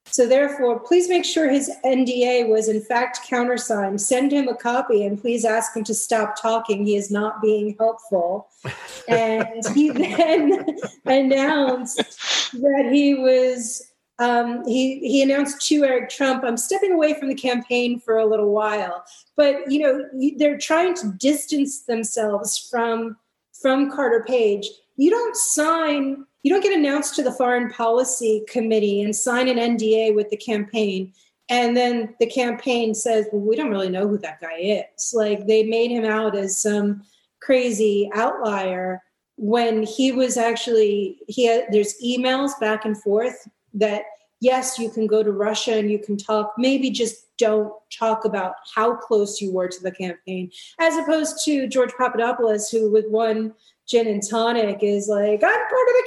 So 0.06 0.26
therefore, 0.26 0.80
please 0.80 1.08
make 1.08 1.24
sure 1.24 1.48
his 1.48 1.70
NDA 1.84 2.48
was 2.48 2.68
in 2.68 2.80
fact 2.80 3.20
countersigned. 3.28 4.00
Send 4.00 4.32
him 4.32 4.48
a 4.48 4.54
copy 4.54 5.06
and 5.06 5.20
please 5.20 5.44
ask 5.44 5.76
him 5.76 5.84
to 5.84 5.94
stop 5.94 6.40
talking. 6.40 6.84
He 6.84 6.96
is 6.96 7.10
not 7.10 7.40
being 7.40 7.76
helpful. 7.78 8.48
And 9.08 9.66
he 9.74 9.90
then 9.90 10.64
announced 11.06 11.96
that 12.52 12.88
he 12.92 13.14
was 13.14 13.91
um, 14.22 14.64
he 14.66 15.00
he 15.00 15.20
announced 15.20 15.66
to 15.66 15.84
Eric 15.84 16.08
Trump, 16.08 16.44
"I'm 16.44 16.56
stepping 16.56 16.92
away 16.92 17.14
from 17.18 17.28
the 17.28 17.34
campaign 17.34 17.98
for 17.98 18.18
a 18.18 18.26
little 18.26 18.52
while." 18.52 19.04
But 19.36 19.70
you 19.70 19.80
know, 19.80 20.32
they're 20.36 20.58
trying 20.58 20.94
to 20.96 21.12
distance 21.18 21.82
themselves 21.82 22.56
from 22.70 23.16
from 23.60 23.90
Carter 23.90 24.24
Page. 24.26 24.68
You 24.96 25.10
don't 25.10 25.36
sign, 25.36 26.24
you 26.44 26.52
don't 26.52 26.62
get 26.62 26.76
announced 26.78 27.16
to 27.16 27.22
the 27.22 27.32
Foreign 27.32 27.70
Policy 27.70 28.44
Committee 28.48 29.02
and 29.02 29.14
sign 29.14 29.48
an 29.48 29.58
NDA 29.58 30.14
with 30.14 30.30
the 30.30 30.36
campaign. 30.36 31.12
And 31.48 31.76
then 31.76 32.14
the 32.20 32.26
campaign 32.26 32.94
says, 32.94 33.26
well, 33.32 33.42
we 33.42 33.56
don't 33.56 33.70
really 33.70 33.88
know 33.88 34.06
who 34.06 34.18
that 34.18 34.40
guy 34.40 34.58
is. 34.58 35.12
Like 35.12 35.46
they 35.46 35.64
made 35.64 35.90
him 35.90 36.04
out 36.04 36.36
as 36.36 36.58
some 36.58 37.02
crazy 37.40 38.08
outlier 38.14 39.02
when 39.36 39.82
he 39.82 40.12
was 40.12 40.36
actually 40.36 41.18
he 41.26 41.46
had 41.46 41.64
there's 41.72 41.94
emails 42.04 42.52
back 42.60 42.84
and 42.84 43.00
forth 43.02 43.48
that 43.74 44.04
yes 44.42 44.78
you 44.78 44.90
can 44.90 45.06
go 45.06 45.22
to 45.22 45.30
russia 45.30 45.78
and 45.78 45.90
you 45.90 45.98
can 45.98 46.16
talk 46.16 46.52
maybe 46.58 46.90
just 46.90 47.28
don't 47.38 47.72
talk 47.96 48.24
about 48.24 48.54
how 48.74 48.94
close 48.94 49.40
you 49.40 49.52
were 49.52 49.68
to 49.68 49.82
the 49.82 49.90
campaign 49.90 50.50
as 50.80 50.96
opposed 50.96 51.42
to 51.44 51.66
george 51.68 51.92
papadopoulos 51.96 52.68
who 52.68 52.90
with 52.90 53.08
one 53.08 53.54
gin 53.86 54.06
and 54.08 54.22
tonic 54.28 54.82
is 54.82 55.08
like 55.08 55.42
i'm 55.44 55.60
part 55.70 55.88
of 55.88 55.94
the 55.96 56.04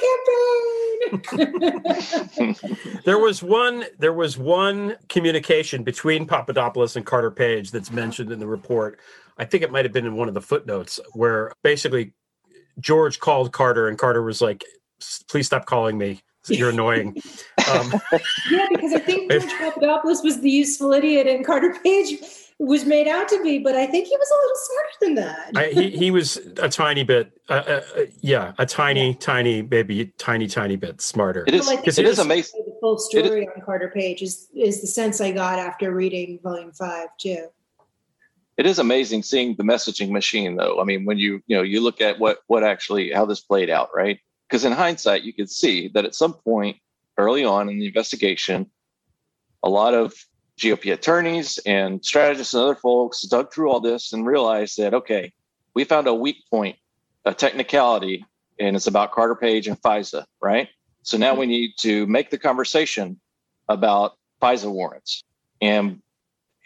campaign 2.37 2.91
there 3.05 3.19
was 3.19 3.41
one 3.41 3.85
there 3.99 4.13
was 4.13 4.37
one 4.37 4.95
communication 5.07 5.83
between 5.83 6.27
papadopoulos 6.27 6.95
and 6.95 7.05
carter 7.05 7.31
page 7.31 7.71
that's 7.71 7.91
mentioned 7.91 8.31
in 8.31 8.39
the 8.39 8.47
report 8.47 8.99
i 9.37 9.45
think 9.45 9.63
it 9.63 9.71
might 9.71 9.85
have 9.85 9.93
been 9.93 10.05
in 10.05 10.15
one 10.15 10.27
of 10.27 10.33
the 10.33 10.41
footnotes 10.41 10.99
where 11.13 11.51
basically 11.63 12.13
George 12.77 13.21
called 13.21 13.53
Carter, 13.53 13.87
and 13.87 13.97
Carter 13.97 14.21
was 14.21 14.41
like, 14.41 14.65
"Please 15.29 15.45
stop 15.45 15.65
calling 15.65 15.97
me. 15.97 16.21
You're 16.49 16.69
annoying." 16.69 17.17
Um, 17.71 17.93
yeah, 18.51 18.67
because 18.69 18.93
I 18.93 18.99
think 18.99 19.31
George 19.31 19.51
Papadopoulos 19.57 20.23
was 20.23 20.41
the 20.41 20.49
useful 20.49 20.93
idiot, 20.93 21.27
and 21.27 21.45
Carter 21.45 21.75
Page 21.83 22.19
was 22.57 22.85
made 22.85 23.07
out 23.07 23.27
to 23.27 23.43
be, 23.43 23.59
but 23.59 23.75
I 23.75 23.85
think 23.85 24.07
he 24.07 24.15
was 24.15 24.31
a 24.31 24.35
little 24.35 24.55
smarter 24.55 24.89
than 25.01 25.15
that. 25.15 25.51
I, 25.55 25.73
he 25.73 25.89
he 25.97 26.11
was 26.11 26.37
a 26.57 26.69
tiny 26.69 27.03
bit, 27.03 27.31
uh, 27.49 27.53
uh, 27.53 27.81
yeah, 28.21 28.53
a 28.57 28.65
tiny, 28.65 29.13
tiny, 29.15 29.61
maybe 29.61 30.05
tiny, 30.17 30.47
tiny 30.47 30.75
bit 30.75 31.01
smarter. 31.01 31.43
It 31.47 31.53
is. 31.53 31.69
it, 31.69 31.99
it 31.99 32.05
is 32.05 32.19
amazing. 32.19 32.63
The 32.65 32.77
full 32.79 32.97
story 32.97 33.47
on 33.47 33.61
Carter 33.61 33.91
Page 33.93 34.21
is 34.21 34.47
is 34.55 34.81
the 34.81 34.87
sense 34.87 35.19
I 35.21 35.31
got 35.31 35.59
after 35.59 35.91
reading 35.91 36.39
Volume 36.43 36.71
Five 36.71 37.09
too 37.19 37.49
it 38.57 38.65
is 38.65 38.79
amazing 38.79 39.23
seeing 39.23 39.55
the 39.57 39.63
messaging 39.63 40.09
machine 40.09 40.55
though 40.55 40.79
i 40.79 40.83
mean 40.83 41.05
when 41.05 41.17
you 41.17 41.41
you 41.47 41.55
know 41.55 41.63
you 41.63 41.81
look 41.81 42.01
at 42.01 42.19
what 42.19 42.39
what 42.47 42.63
actually 42.63 43.11
how 43.11 43.25
this 43.25 43.41
played 43.41 43.69
out 43.69 43.89
right 43.93 44.19
because 44.47 44.65
in 44.65 44.71
hindsight 44.71 45.23
you 45.23 45.33
could 45.33 45.49
see 45.49 45.89
that 45.93 46.05
at 46.05 46.15
some 46.15 46.33
point 46.33 46.77
early 47.17 47.43
on 47.43 47.69
in 47.69 47.79
the 47.79 47.87
investigation 47.87 48.69
a 49.63 49.69
lot 49.69 49.93
of 49.93 50.13
gop 50.57 50.91
attorneys 50.91 51.57
and 51.65 52.03
strategists 52.03 52.53
and 52.53 52.63
other 52.63 52.75
folks 52.75 53.21
dug 53.23 53.51
through 53.51 53.69
all 53.69 53.79
this 53.79 54.13
and 54.13 54.25
realized 54.25 54.77
that 54.77 54.93
okay 54.93 55.31
we 55.73 55.83
found 55.83 56.07
a 56.07 56.13
weak 56.13 56.37
point 56.49 56.77
a 57.25 57.33
technicality 57.33 58.25
and 58.59 58.75
it's 58.75 58.87
about 58.87 59.11
carter 59.11 59.35
page 59.35 59.67
and 59.67 59.81
fisa 59.81 60.25
right 60.41 60.69
so 61.03 61.17
now 61.17 61.31
mm-hmm. 61.31 61.41
we 61.41 61.45
need 61.45 61.71
to 61.77 62.05
make 62.07 62.29
the 62.29 62.37
conversation 62.37 63.19
about 63.67 64.17
fisa 64.41 64.71
warrants 64.71 65.23
and 65.61 66.01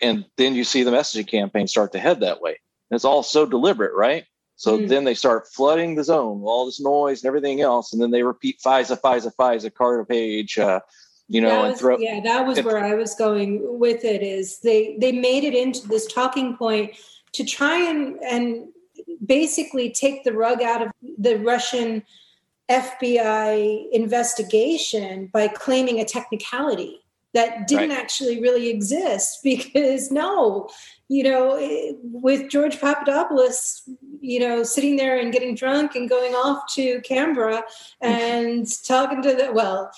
and 0.02 0.26
then 0.38 0.56
you 0.56 0.64
see 0.64 0.84
the 0.84 0.92
messaging 0.92 1.28
campaign 1.28 1.68
start 1.68 1.92
to 1.92 2.00
head 2.00 2.22
that 2.22 2.42
way. 2.42 2.60
And 2.90 2.96
it's 2.96 3.06
all 3.06 3.24
so 3.24 3.46
deliberate, 3.46 3.94
right? 3.94 4.26
So 4.60 4.78
mm. 4.78 4.90
then 4.90 5.06
they 5.06 5.14
start 5.14 5.48
flooding 5.48 5.96
the 5.96 6.04
zone, 6.04 6.42
all 6.44 6.66
this 6.66 6.82
noise 6.82 7.24
and 7.24 7.30
everything 7.30 7.62
else, 7.62 7.94
and 7.94 8.02
then 8.02 8.12
they 8.12 8.24
repeat 8.24 8.60
FISA, 8.60 9.00
FISA, 9.00 9.34
FISA, 9.34 9.74
Carter 9.74 10.04
Page, 10.04 10.60
uh, 10.60 10.82
you 11.30 11.40
know, 11.40 11.62
was, 11.62 11.70
and 11.70 11.80
throw. 11.80 11.98
Yeah, 11.98 12.20
that 12.26 12.46
was 12.46 12.62
where 12.64 12.84
I 12.84 12.94
was 12.94 13.16
going 13.16 13.62
with 13.80 14.04
it. 14.04 14.22
Is 14.22 14.60
they 14.60 14.98
they 15.00 15.14
made 15.14 15.46
it 15.46 15.54
into 15.54 15.88
this 15.88 16.12
talking 16.12 16.58
point 16.58 16.92
to 17.32 17.46
try 17.46 17.90
and 17.90 18.18
and 18.22 18.68
basically 19.26 19.92
take 19.92 20.26
the 20.26 20.34
rug 20.34 20.62
out 20.62 20.82
of 20.82 20.92
the 21.18 21.38
Russian 21.38 22.04
FBI 22.70 23.86
investigation 23.94 25.28
by 25.32 25.48
claiming 25.48 26.02
a 26.02 26.06
technicality 26.06 27.00
that 27.34 27.68
didn't 27.68 27.90
right. 27.90 28.00
actually 28.00 28.42
really 28.42 28.70
exist 28.70 29.40
because 29.44 30.12
no 30.12 30.70
you 31.08 31.24
know 31.24 31.98
with 32.04 32.50
george 32.50 32.80
papadopoulos 32.80 33.90
you 34.22 34.40
know 34.40 34.64
sitting 34.64 34.96
there 34.96 35.18
and 35.20 35.34
getting 35.34 35.56
drunk 35.56 35.96
and 35.96 36.10
going 36.10 36.34
off 36.34 36.64
to 36.74 37.02
canberra 37.02 37.64
mm-hmm. 38.04 38.08
and 38.08 38.68
talking 38.86 39.22
to 39.22 39.34
the 39.34 39.52
well 39.52 39.92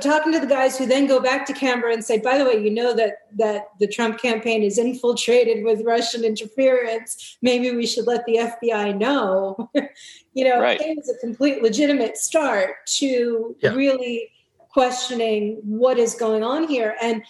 talking 0.00 0.32
to 0.32 0.40
the 0.40 0.46
guys 0.46 0.76
who 0.76 0.86
then 0.86 1.06
go 1.06 1.20
back 1.20 1.46
to 1.46 1.52
canberra 1.52 1.92
and 1.92 2.04
say 2.04 2.18
by 2.18 2.36
the 2.36 2.44
way 2.44 2.60
you 2.60 2.70
know 2.70 2.92
that 2.92 3.18
that 3.36 3.66
the 3.78 3.86
trump 3.86 4.20
campaign 4.20 4.64
is 4.64 4.78
infiltrated 4.78 5.64
with 5.64 5.82
russian 5.84 6.24
interference 6.24 7.38
maybe 7.42 7.70
we 7.70 7.86
should 7.86 8.06
let 8.06 8.24
the 8.26 8.36
fbi 8.36 8.96
know 8.96 9.70
you 10.34 10.44
know 10.44 10.60
right. 10.60 10.80
it 10.80 10.96
was 10.96 11.08
a 11.08 11.18
complete 11.18 11.62
legitimate 11.62 12.16
start 12.16 12.84
to 12.86 13.54
yeah. 13.60 13.72
really 13.74 14.28
questioning 14.70 15.60
what 15.62 15.98
is 15.98 16.14
going 16.14 16.42
on 16.42 16.66
here. 16.68 16.96
And 17.02 17.22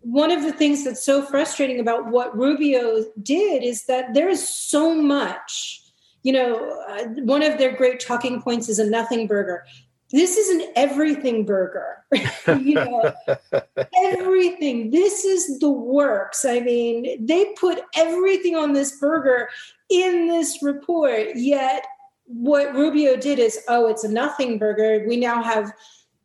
one 0.00 0.30
of 0.30 0.42
the 0.42 0.52
things 0.52 0.84
that's 0.84 1.04
so 1.04 1.22
frustrating 1.22 1.80
about 1.80 2.06
what 2.06 2.36
Rubio 2.36 3.04
did 3.22 3.62
is 3.62 3.84
that 3.86 4.14
there 4.14 4.28
is 4.28 4.46
so 4.46 4.94
much. 4.94 5.82
You 6.22 6.32
know, 6.34 6.82
uh, 6.88 7.04
one 7.22 7.42
of 7.42 7.58
their 7.58 7.72
great 7.72 8.00
talking 8.00 8.42
points 8.42 8.68
is 8.68 8.78
a 8.78 8.88
nothing 8.88 9.26
burger. 9.26 9.64
This 10.12 10.36
is 10.36 10.48
an 10.48 10.72
everything 10.74 11.46
burger. 11.46 12.04
you 12.46 12.74
know, 12.74 13.12
everything. 14.04 14.90
This 14.90 15.24
is 15.24 15.58
the 15.60 15.70
works. 15.70 16.44
I 16.44 16.60
mean, 16.60 17.24
they 17.24 17.52
put 17.58 17.80
everything 17.94 18.56
on 18.56 18.72
this 18.72 18.98
burger 18.98 19.48
in 19.88 20.26
this 20.26 20.62
report, 20.62 21.28
yet 21.36 21.86
what 22.26 22.74
Rubio 22.74 23.16
did 23.16 23.38
is, 23.38 23.60
oh, 23.68 23.88
it's 23.88 24.04
a 24.04 24.08
nothing 24.08 24.58
burger. 24.58 25.04
We 25.06 25.16
now 25.16 25.42
have 25.42 25.72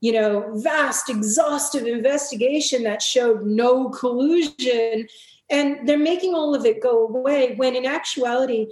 you 0.01 0.11
know, 0.11 0.51
vast, 0.55 1.09
exhaustive 1.09 1.85
investigation 1.85 2.84
that 2.84 3.01
showed 3.01 3.43
no 3.43 3.89
collusion. 3.89 5.07
And 5.49 5.88
they're 5.88 5.97
making 5.97 6.34
all 6.34 6.55
of 6.55 6.65
it 6.65 6.81
go 6.81 7.07
away 7.07 7.55
when 7.55 7.76
in 7.76 7.85
actuality, 7.85 8.67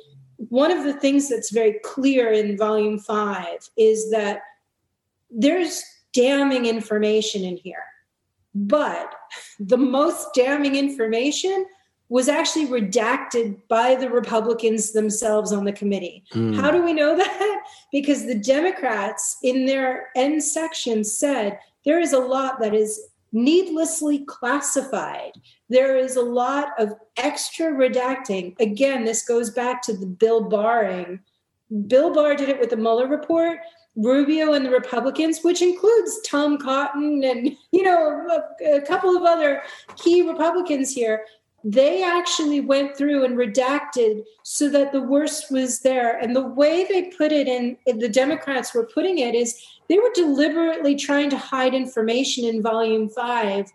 one 0.49 0.71
of 0.71 0.83
the 0.83 0.93
things 0.93 1.29
that's 1.29 1.51
very 1.51 1.79
clear 1.83 2.31
in 2.31 2.57
volume 2.57 2.99
five 2.99 3.69
is 3.77 4.11
that 4.11 4.41
there's 5.29 5.83
damning 6.13 6.65
information 6.65 7.43
in 7.43 7.57
here. 7.57 7.85
But 8.55 9.13
the 9.59 9.77
most 9.77 10.27
damning 10.35 10.75
information 10.75 11.65
was 12.13 12.29
actually 12.29 12.67
redacted 12.67 13.57
by 13.67 13.95
the 13.95 14.07
Republicans 14.07 14.91
themselves 14.91 15.51
on 15.51 15.65
the 15.65 15.73
committee. 15.73 16.23
Mm. 16.31 16.55
How 16.55 16.69
do 16.69 16.83
we 16.83 16.93
know 16.93 17.17
that? 17.17 17.63
Because 17.91 18.27
the 18.27 18.37
Democrats 18.37 19.37
in 19.41 19.65
their 19.65 20.09
end 20.15 20.43
section 20.43 21.03
said 21.03 21.57
there 21.85 21.99
is 21.99 22.13
a 22.13 22.19
lot 22.19 22.59
that 22.59 22.75
is 22.75 23.01
needlessly 23.31 24.25
classified. 24.25 25.31
There 25.69 25.97
is 25.97 26.15
a 26.15 26.21
lot 26.21 26.67
of 26.77 26.93
extra 27.17 27.71
redacting. 27.71 28.59
Again, 28.59 29.05
this 29.05 29.25
goes 29.25 29.49
back 29.49 29.81
to 29.81 29.97
the 29.97 30.05
Bill 30.05 30.47
Barring. 30.47 31.19
Bill 31.87 32.13
Barr 32.13 32.35
did 32.35 32.47
it 32.47 32.59
with 32.59 32.69
the 32.69 32.77
Mueller 32.77 33.07
report. 33.07 33.57
Rubio 33.95 34.53
and 34.53 34.65
the 34.65 34.71
Republicans, 34.71 35.39
which 35.41 35.61
includes 35.61 36.19
Tom 36.21 36.57
Cotton 36.57 37.23
and 37.23 37.55
you 37.71 37.83
know 37.83 38.27
a, 38.61 38.77
a 38.77 38.81
couple 38.81 39.15
of 39.15 39.23
other 39.23 39.61
key 39.97 40.27
Republicans 40.27 40.93
here, 40.93 41.25
they 41.63 42.03
actually 42.03 42.59
went 42.59 42.97
through 42.97 43.23
and 43.23 43.37
redacted 43.37 44.23
so 44.43 44.69
that 44.69 44.91
the 44.91 45.01
worst 45.01 45.49
was 45.49 45.79
there. 45.79 46.17
And 46.19 46.35
the 46.35 46.45
way 46.45 46.85
they 46.85 47.03
put 47.03 47.31
it 47.31 47.47
in, 47.47 47.77
the 47.85 48.09
Democrats 48.09 48.73
were 48.73 48.85
putting 48.85 49.19
it 49.19 49.33
is 49.33 49.61
they 49.87 49.97
were 49.97 50.11
deliberately 50.13 50.95
trying 50.95 51.29
to 51.29 51.37
hide 51.37 51.73
information 51.73 52.45
in 52.45 52.61
volume 52.61 53.07
five 53.07 53.71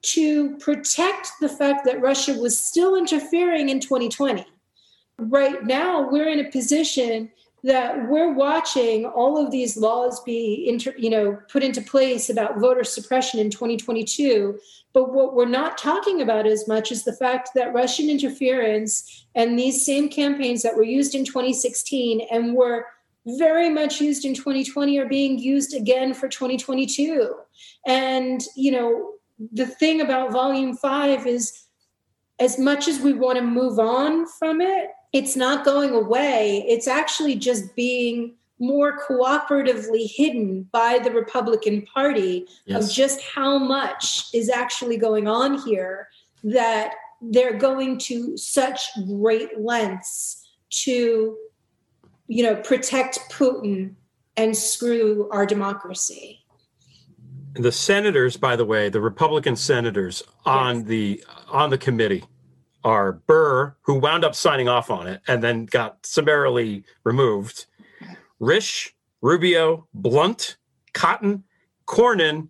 to 0.00 0.56
protect 0.58 1.30
the 1.40 1.48
fact 1.48 1.84
that 1.84 2.00
Russia 2.00 2.34
was 2.34 2.58
still 2.58 2.96
interfering 2.96 3.68
in 3.68 3.80
2020. 3.80 4.44
Right 5.18 5.64
now, 5.64 6.08
we're 6.08 6.28
in 6.28 6.44
a 6.44 6.50
position 6.50 7.30
that 7.64 8.08
we're 8.08 8.32
watching 8.32 9.04
all 9.04 9.36
of 9.36 9.50
these 9.50 9.76
laws 9.76 10.20
be 10.20 10.66
inter, 10.68 10.94
you 10.96 11.10
know 11.10 11.38
put 11.50 11.62
into 11.62 11.82
place 11.82 12.30
about 12.30 12.58
voter 12.58 12.84
suppression 12.84 13.40
in 13.40 13.50
2022 13.50 14.58
but 14.92 15.12
what 15.12 15.34
we're 15.34 15.46
not 15.46 15.78
talking 15.78 16.22
about 16.22 16.46
as 16.46 16.66
much 16.66 16.90
is 16.90 17.04
the 17.04 17.12
fact 17.12 17.50
that 17.54 17.74
Russian 17.74 18.08
interference 18.08 19.26
and 19.34 19.58
these 19.58 19.84
same 19.84 20.08
campaigns 20.08 20.62
that 20.62 20.76
were 20.76 20.82
used 20.82 21.14
in 21.14 21.24
2016 21.24 22.26
and 22.30 22.54
were 22.54 22.86
very 23.36 23.68
much 23.68 24.00
used 24.00 24.24
in 24.24 24.34
2020 24.34 24.98
are 24.98 25.06
being 25.06 25.38
used 25.38 25.74
again 25.74 26.14
for 26.14 26.28
2022. 26.28 27.34
And, 27.86 28.42
you 28.56 28.72
know, 28.72 29.12
the 29.52 29.66
thing 29.66 30.00
about 30.00 30.32
volume 30.32 30.76
five 30.76 31.26
is 31.26 31.66
as 32.40 32.58
much 32.58 32.88
as 32.88 33.00
we 33.00 33.12
want 33.12 33.38
to 33.38 33.44
move 33.44 33.78
on 33.78 34.26
from 34.26 34.60
it, 34.60 34.90
it's 35.12 35.36
not 35.36 35.64
going 35.64 35.90
away. 35.90 36.64
It's 36.68 36.86
actually 36.86 37.36
just 37.36 37.74
being 37.74 38.34
more 38.58 38.98
cooperatively 38.98 40.10
hidden 40.10 40.68
by 40.72 40.98
the 41.02 41.10
Republican 41.10 41.82
Party 41.82 42.46
Yes. 42.66 42.84
of 42.88 42.92
just 42.92 43.20
how 43.22 43.58
much 43.58 44.26
is 44.34 44.48
actually 44.48 44.96
going 44.96 45.28
on 45.28 45.58
here 45.58 46.08
that 46.44 46.94
they're 47.22 47.56
going 47.56 47.98
to 47.98 48.36
such 48.36 48.90
great 49.06 49.60
lengths 49.60 50.48
to 50.70 51.36
you 52.26 52.42
know 52.42 52.56
protect 52.56 53.18
Putin 53.30 53.94
and 54.36 54.56
screw 54.56 55.28
our 55.32 55.46
democracy. 55.46 56.44
The 57.54 57.72
senators, 57.72 58.36
by 58.36 58.54
the 58.54 58.64
way, 58.64 58.88
the 58.88 59.00
Republican 59.00 59.56
senators 59.56 60.22
on 60.44 60.84
the 60.84 61.24
on 61.48 61.70
the 61.70 61.78
committee 61.78 62.24
are 62.84 63.12
Burr, 63.12 63.76
who 63.82 63.94
wound 63.98 64.24
up 64.24 64.34
signing 64.34 64.68
off 64.68 64.90
on 64.90 65.06
it 65.06 65.20
and 65.26 65.42
then 65.42 65.66
got 65.66 66.04
summarily 66.04 66.84
removed, 67.04 67.66
Risch, 68.40 68.92
Rubio, 69.20 69.86
Blunt, 69.92 70.56
Cotton, 70.92 71.44
Cornyn, 71.86 72.48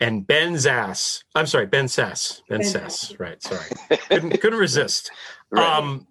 and 0.00 0.26
Ben 0.26 0.58
Sass. 0.58 1.24
I'm 1.34 1.46
sorry, 1.46 1.66
Ben 1.66 1.88
Sass. 1.88 2.42
Ben, 2.48 2.58
Ben 2.58 2.66
Sass. 2.66 3.14
Right. 3.18 3.42
Sorry. 3.42 3.66
couldn't, 4.08 4.40
couldn't 4.40 4.58
resist. 4.58 5.10
Um, 5.54 6.08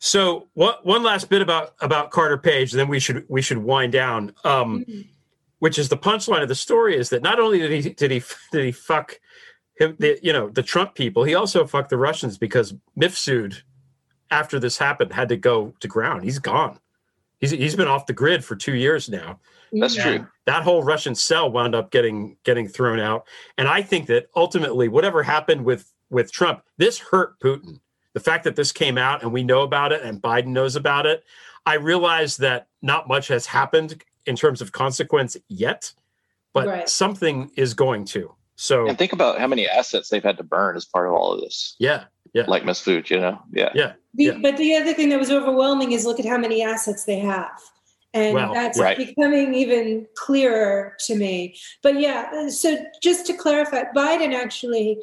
so 0.00 0.48
what, 0.54 0.84
one 0.84 1.04
last 1.04 1.28
bit 1.28 1.42
about 1.42 1.74
about 1.80 2.10
Carter 2.10 2.38
Page, 2.38 2.72
then 2.72 2.88
we 2.88 2.98
should 2.98 3.24
we 3.28 3.40
should 3.40 3.58
wind 3.58 3.92
down. 3.92 4.34
Um, 4.42 4.84
which 5.60 5.78
is 5.78 5.88
the 5.88 5.96
punchline 5.96 6.42
of 6.42 6.48
the 6.48 6.54
story 6.54 6.96
is 6.96 7.10
that 7.10 7.22
not 7.22 7.38
only 7.38 7.58
did 7.60 7.70
he 7.70 7.90
did 7.90 8.10
he 8.10 8.22
did 8.50 8.64
he 8.64 8.72
fuck 8.72 9.20
him 9.80 9.96
the 9.98 10.18
you 10.22 10.32
know 10.32 10.48
the 10.50 10.62
Trump 10.62 10.94
people, 10.94 11.24
he 11.24 11.34
also 11.34 11.66
fucked 11.66 11.90
the 11.90 11.96
Russians 11.96 12.38
because 12.38 12.74
Mifsud 12.98 13.62
after 14.30 14.60
this 14.60 14.78
happened 14.78 15.12
had 15.12 15.28
to 15.30 15.36
go 15.36 15.74
to 15.80 15.88
ground. 15.88 16.22
He's 16.22 16.38
gone. 16.38 16.78
He's 17.40 17.50
he's 17.50 17.74
been 17.74 17.88
off 17.88 18.06
the 18.06 18.12
grid 18.12 18.44
for 18.44 18.54
two 18.54 18.74
years 18.74 19.08
now. 19.08 19.40
That's 19.72 19.96
And 19.96 20.18
true. 20.20 20.26
That 20.46 20.62
whole 20.62 20.82
Russian 20.82 21.14
cell 21.14 21.50
wound 21.50 21.74
up 21.74 21.90
getting 21.90 22.36
getting 22.44 22.68
thrown 22.68 23.00
out. 23.00 23.26
And 23.56 23.66
I 23.66 23.82
think 23.82 24.06
that 24.06 24.28
ultimately, 24.36 24.88
whatever 24.88 25.22
happened 25.22 25.64
with 25.64 25.90
with 26.10 26.30
Trump, 26.30 26.62
this 26.76 26.98
hurt 26.98 27.38
Putin. 27.40 27.80
The 28.12 28.20
fact 28.20 28.42
that 28.44 28.56
this 28.56 28.72
came 28.72 28.98
out 28.98 29.22
and 29.22 29.32
we 29.32 29.44
know 29.44 29.62
about 29.62 29.92
it 29.92 30.02
and 30.02 30.20
Biden 30.20 30.48
knows 30.48 30.74
about 30.74 31.06
it, 31.06 31.24
I 31.64 31.74
realize 31.74 32.36
that 32.38 32.66
not 32.82 33.06
much 33.06 33.28
has 33.28 33.46
happened 33.46 34.02
in 34.26 34.34
terms 34.34 34.60
of 34.60 34.72
consequence 34.72 35.36
yet, 35.48 35.92
but 36.52 36.66
Right. 36.66 36.88
something 36.88 37.52
is 37.56 37.72
going 37.72 38.04
to. 38.06 38.34
So 38.60 38.86
And 38.86 38.98
think 38.98 39.14
about 39.14 39.38
how 39.38 39.46
many 39.46 39.66
assets 39.66 40.10
they've 40.10 40.22
had 40.22 40.36
to 40.36 40.42
burn 40.42 40.76
as 40.76 40.84
part 40.84 41.06
of 41.06 41.14
all 41.14 41.32
of 41.32 41.40
this. 41.40 41.76
Yeah, 41.78 42.04
yeah. 42.34 42.44
Like 42.46 42.62
Mifsud, 42.62 43.08
you 43.08 43.18
know? 43.18 43.40
Yeah. 43.50 43.70
Yeah. 43.74 43.92
The, 44.12 44.32
But 44.32 44.58
the 44.58 44.76
other 44.76 44.92
thing 44.92 45.08
that 45.08 45.18
was 45.18 45.30
overwhelming 45.30 45.92
is 45.92 46.04
look 46.04 46.20
at 46.20 46.26
how 46.26 46.36
many 46.36 46.62
assets 46.62 47.06
they 47.06 47.18
have. 47.20 47.58
And 48.12 48.34
Well, 48.34 48.52
that's 48.52 48.78
right. 48.78 48.98
becoming 48.98 49.54
even 49.54 50.06
clearer 50.14 50.94
to 51.06 51.16
me. 51.16 51.56
But 51.82 51.98
yeah, 51.98 52.50
so 52.50 52.76
just 53.02 53.24
to 53.28 53.32
clarify, 53.32 53.84
Biden 53.96 54.34
actually, 54.34 54.98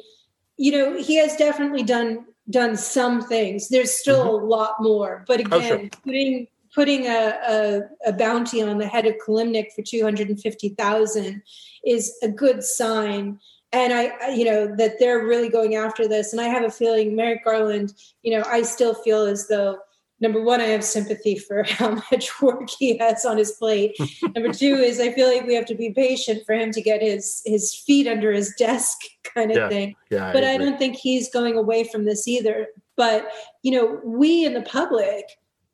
you 0.56 0.70
know, 0.70 0.96
he 0.96 1.16
has 1.16 1.34
definitely 1.36 1.82
done 1.82 2.26
done 2.50 2.76
some 2.76 3.22
things. 3.22 3.68
There's 3.70 3.90
still 3.90 4.24
mm-hmm. 4.24 4.44
a 4.44 4.48
lot 4.48 4.74
more. 4.78 5.24
But 5.26 5.40
Oh, 5.52 5.58
again, 5.58 5.68
sure. 5.80 5.88
putting 6.04 6.46
putting 6.78 7.06
a, 7.08 7.36
a, 7.48 7.80
a 8.10 8.12
bounty 8.12 8.62
on 8.62 8.78
the 8.78 8.86
head 8.86 9.04
of 9.04 9.14
Kilimnik 9.26 9.72
for 9.74 9.82
250,000 9.82 11.42
is 11.84 12.14
a 12.22 12.28
good 12.28 12.62
sign. 12.62 13.40
And 13.72 13.92
I, 13.92 14.12
I- 14.22 14.28
you 14.30 14.44
know, 14.44 14.76
that 14.76 15.00
they're 15.00 15.24
really 15.26 15.48
going 15.48 15.74
after 15.74 16.06
this. 16.06 16.32
And 16.32 16.40
I 16.40 16.44
have 16.44 16.62
a 16.62 16.70
feeling 16.70 17.16
Merrick 17.16 17.44
Garland, 17.44 17.94
you 18.22 18.30
know, 18.38 18.44
I 18.46 18.62
still 18.62 18.94
feel 18.94 19.22
as 19.24 19.48
though 19.48 19.78
number 20.20 20.40
one, 20.40 20.60
I 20.60 20.66
have 20.66 20.84
sympathy 20.84 21.36
for 21.36 21.62
how 21.66 22.00
much 22.12 22.40
work 22.40 22.68
he 22.78 22.96
has 22.98 23.24
on 23.24 23.38
his 23.38 23.50
plate. 23.52 23.96
number 24.36 24.52
two 24.52 24.74
is 24.76 25.00
I 25.00 25.12
feel 25.12 25.26
like 25.28 25.46
we 25.48 25.54
have 25.54 25.66
to 25.66 25.74
be 25.74 25.90
patient 25.90 26.44
for 26.46 26.54
him 26.54 26.70
to 26.72 26.80
get 26.80 27.02
his 27.02 27.42
his 27.44 27.74
feet 27.74 28.06
under 28.06 28.30
his 28.30 28.54
desk 28.56 28.98
kind 29.34 29.50
of 29.50 29.56
Yeah. 29.56 29.68
thing. 29.68 29.96
Yeah, 30.10 30.28
I 30.28 30.32
but 30.32 30.44
I, 30.44 30.50
agree. 30.52 30.66
don't 30.66 30.78
think 30.78 30.94
he's 30.94 31.28
going 31.28 31.56
away 31.56 31.82
from 31.82 32.04
this 32.04 32.28
either. 32.28 32.68
But 32.96 33.28
you 33.64 33.72
know, 33.72 34.00
we 34.04 34.44
in 34.46 34.54
the 34.54 34.62
public 34.62 35.24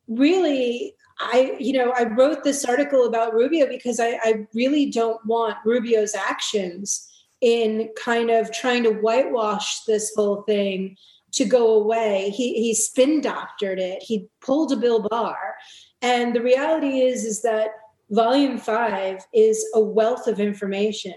really 0.07 0.95
I, 1.19 1.55
you 1.59 1.73
know, 1.73 1.93
I 1.95 2.03
wrote 2.03 2.43
this 2.43 2.65
article 2.65 3.05
about 3.05 3.33
Rubio 3.33 3.67
because 3.67 3.99
I, 3.99 4.19
I 4.23 4.47
really 4.53 4.89
don't 4.89 5.25
want 5.25 5.57
Rubio's 5.63 6.13
actions 6.13 7.09
in 7.41 7.89
kind 7.95 8.29
of 8.29 8.51
trying 8.51 8.83
to 8.83 8.91
whitewash 8.91 9.83
this 9.85 10.11
whole 10.15 10.41
thing 10.43 10.97
to 11.31 11.45
go 11.45 11.73
away. 11.73 12.31
He 12.31 12.53
he 12.55 12.73
spin 12.73 13.21
doctored 13.21 13.79
it. 13.79 14.03
He 14.03 14.27
pulled 14.41 14.71
a 14.71 14.75
Bill 14.75 15.07
Barr, 15.09 15.55
and 16.01 16.35
the 16.35 16.41
reality 16.41 17.01
is 17.01 17.23
is 17.23 17.41
that 17.43 17.69
Volume 18.09 18.57
Five 18.57 19.25
is 19.33 19.65
a 19.73 19.79
wealth 19.79 20.27
of 20.27 20.39
information 20.39 21.15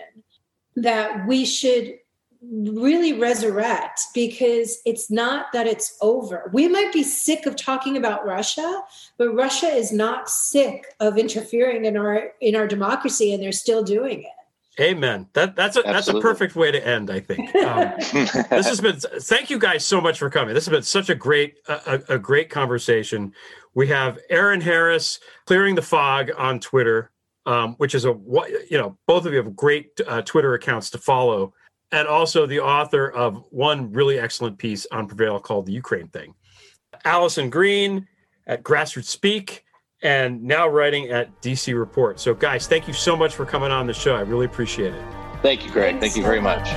that 0.76 1.26
we 1.26 1.44
should 1.44 1.94
really 2.40 3.12
resurrect 3.14 4.00
because 4.14 4.78
it's 4.84 5.10
not 5.10 5.46
that 5.52 5.66
it's 5.66 5.96
over. 6.00 6.50
We 6.52 6.68
might 6.68 6.92
be 6.92 7.02
sick 7.02 7.46
of 7.46 7.56
talking 7.56 7.96
about 7.96 8.26
Russia, 8.26 8.82
but 9.16 9.34
Russia 9.34 9.66
is 9.66 9.92
not 9.92 10.28
sick 10.30 10.94
of 11.00 11.18
interfering 11.18 11.84
in 11.84 11.96
our 11.96 12.32
in 12.40 12.54
our 12.54 12.66
democracy 12.66 13.32
and 13.32 13.42
they're 13.42 13.52
still 13.52 13.82
doing 13.82 14.22
it. 14.22 14.28
Amen. 14.80 15.26
That 15.32 15.56
that's 15.56 15.76
a 15.76 15.82
that's 15.82 16.06
a 16.06 16.20
perfect 16.20 16.54
way 16.54 16.70
to 16.70 16.86
end. 16.86 17.10
I 17.10 17.20
think. 17.20 17.50
Um, 17.58 17.92
this 17.98 18.66
has 18.66 18.80
been. 18.80 18.96
Thank 18.96 19.50
you 19.50 19.58
guys 19.58 19.84
so 19.84 20.00
much 20.00 20.18
for 20.18 20.30
coming. 20.30 20.54
This 20.54 20.64
has 20.66 20.72
been 20.72 20.82
such 20.82 21.10
a 21.10 21.14
great 21.14 21.58
a, 21.66 22.02
a 22.08 22.14
a 22.14 22.18
great 22.18 22.50
conversation. 22.50 23.32
We 23.74 23.88
have 23.88 24.18
Aaron 24.30 24.60
Harris 24.60 25.18
clearing 25.44 25.74
the 25.74 25.82
fog 25.82 26.30
on 26.36 26.60
Twitter, 26.60 27.10
um, 27.46 27.74
which 27.74 27.94
is 27.94 28.04
a 28.04 28.12
wa- 28.12 28.46
you 28.70 28.78
know 28.78 28.96
both 29.06 29.26
of 29.26 29.32
you 29.32 29.38
have 29.38 29.56
great 29.56 30.00
uh, 30.06 30.22
Twitter 30.22 30.54
accounts 30.54 30.90
to 30.90 30.98
follow, 30.98 31.52
and 31.92 32.06
also 32.06 32.46
the 32.46 32.60
author 32.60 33.10
of 33.10 33.44
one 33.50 33.92
really 33.92 34.18
excellent 34.18 34.58
piece 34.58 34.86
on 34.92 35.06
Prevail 35.06 35.38
called 35.40 35.66
"The 35.66 35.72
Ukraine 35.72 36.08
Thing." 36.08 36.34
Alison 37.04 37.50
Greene 37.50 38.06
at 38.46 38.62
Grassroots 38.62 39.04
Speak, 39.04 39.64
and 40.02 40.42
now 40.42 40.68
writing 40.68 41.10
at 41.10 41.40
DC 41.42 41.78
Report. 41.78 42.20
So, 42.20 42.34
guys, 42.34 42.66
thank 42.66 42.88
you 42.88 42.94
so 42.94 43.16
much 43.16 43.34
for 43.34 43.44
coming 43.44 43.70
on 43.70 43.86
the 43.86 43.94
show. 43.94 44.14
I 44.14 44.20
really 44.20 44.46
appreciate 44.46 44.94
it. 44.94 45.04
Thank 45.42 45.64
you, 45.64 45.70
Greg. 45.70 46.00
Thank 46.00 46.16
you 46.16 46.22
very 46.22 46.40
much. 46.40 46.68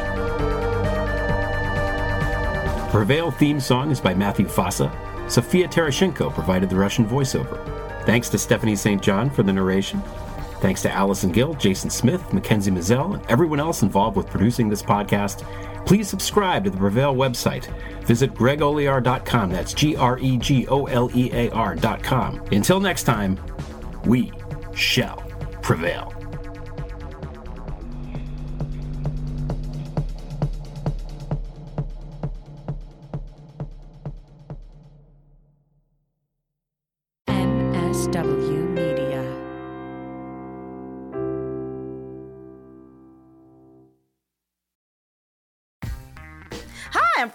Prevail 2.92 3.32
theme 3.32 3.60
song 3.60 3.90
is 3.90 4.02
by 4.02 4.14
Matthew 4.14 4.48
Fossa. 4.48 4.92
Sophia 5.30 5.68
Terashenko 5.68 6.34
provided 6.34 6.70
the 6.70 6.76
Russian 6.76 7.06
voiceover. 7.06 7.66
Thanks 8.06 8.28
to 8.30 8.38
Stephanie 8.38 8.76
St. 8.76 9.02
John 9.02 9.30
for 9.30 9.44
the 9.44 9.54
narration. 9.54 10.04
Thanks 10.62 10.84
to 10.84 10.92
Allison 10.92 11.32
Gill, 11.32 11.56
Jason 11.56 11.90
Smith, 11.90 12.32
Mackenzie 12.32 12.70
Mazzell, 12.70 13.16
and 13.16 13.26
everyone 13.26 13.60
else 13.60 13.82
involved 13.82 14.16
with 14.16 14.28
producing 14.28 14.70
this 14.70 14.84
podcast. 14.84 15.44
Please 15.88 16.08
subscribe 16.08 16.64
to 16.66 16.70
the 16.70 16.78
Prevail 16.78 17.16
website. 17.16 17.66
Visit 18.06 18.36
gregolear.com. 18.36 19.50
That's 19.50 19.74
G 19.74 19.96
R 19.96 20.20
E 20.20 20.38
G 20.38 20.68
O 20.68 20.86
L 20.86 21.10
E 21.16 21.32
A 21.34 21.50
R.com. 21.50 22.44
Until 22.52 22.80
next 22.80 23.04
time, 23.04 23.40
we 24.06 24.32
shall 24.76 25.18
prevail. 25.64 26.21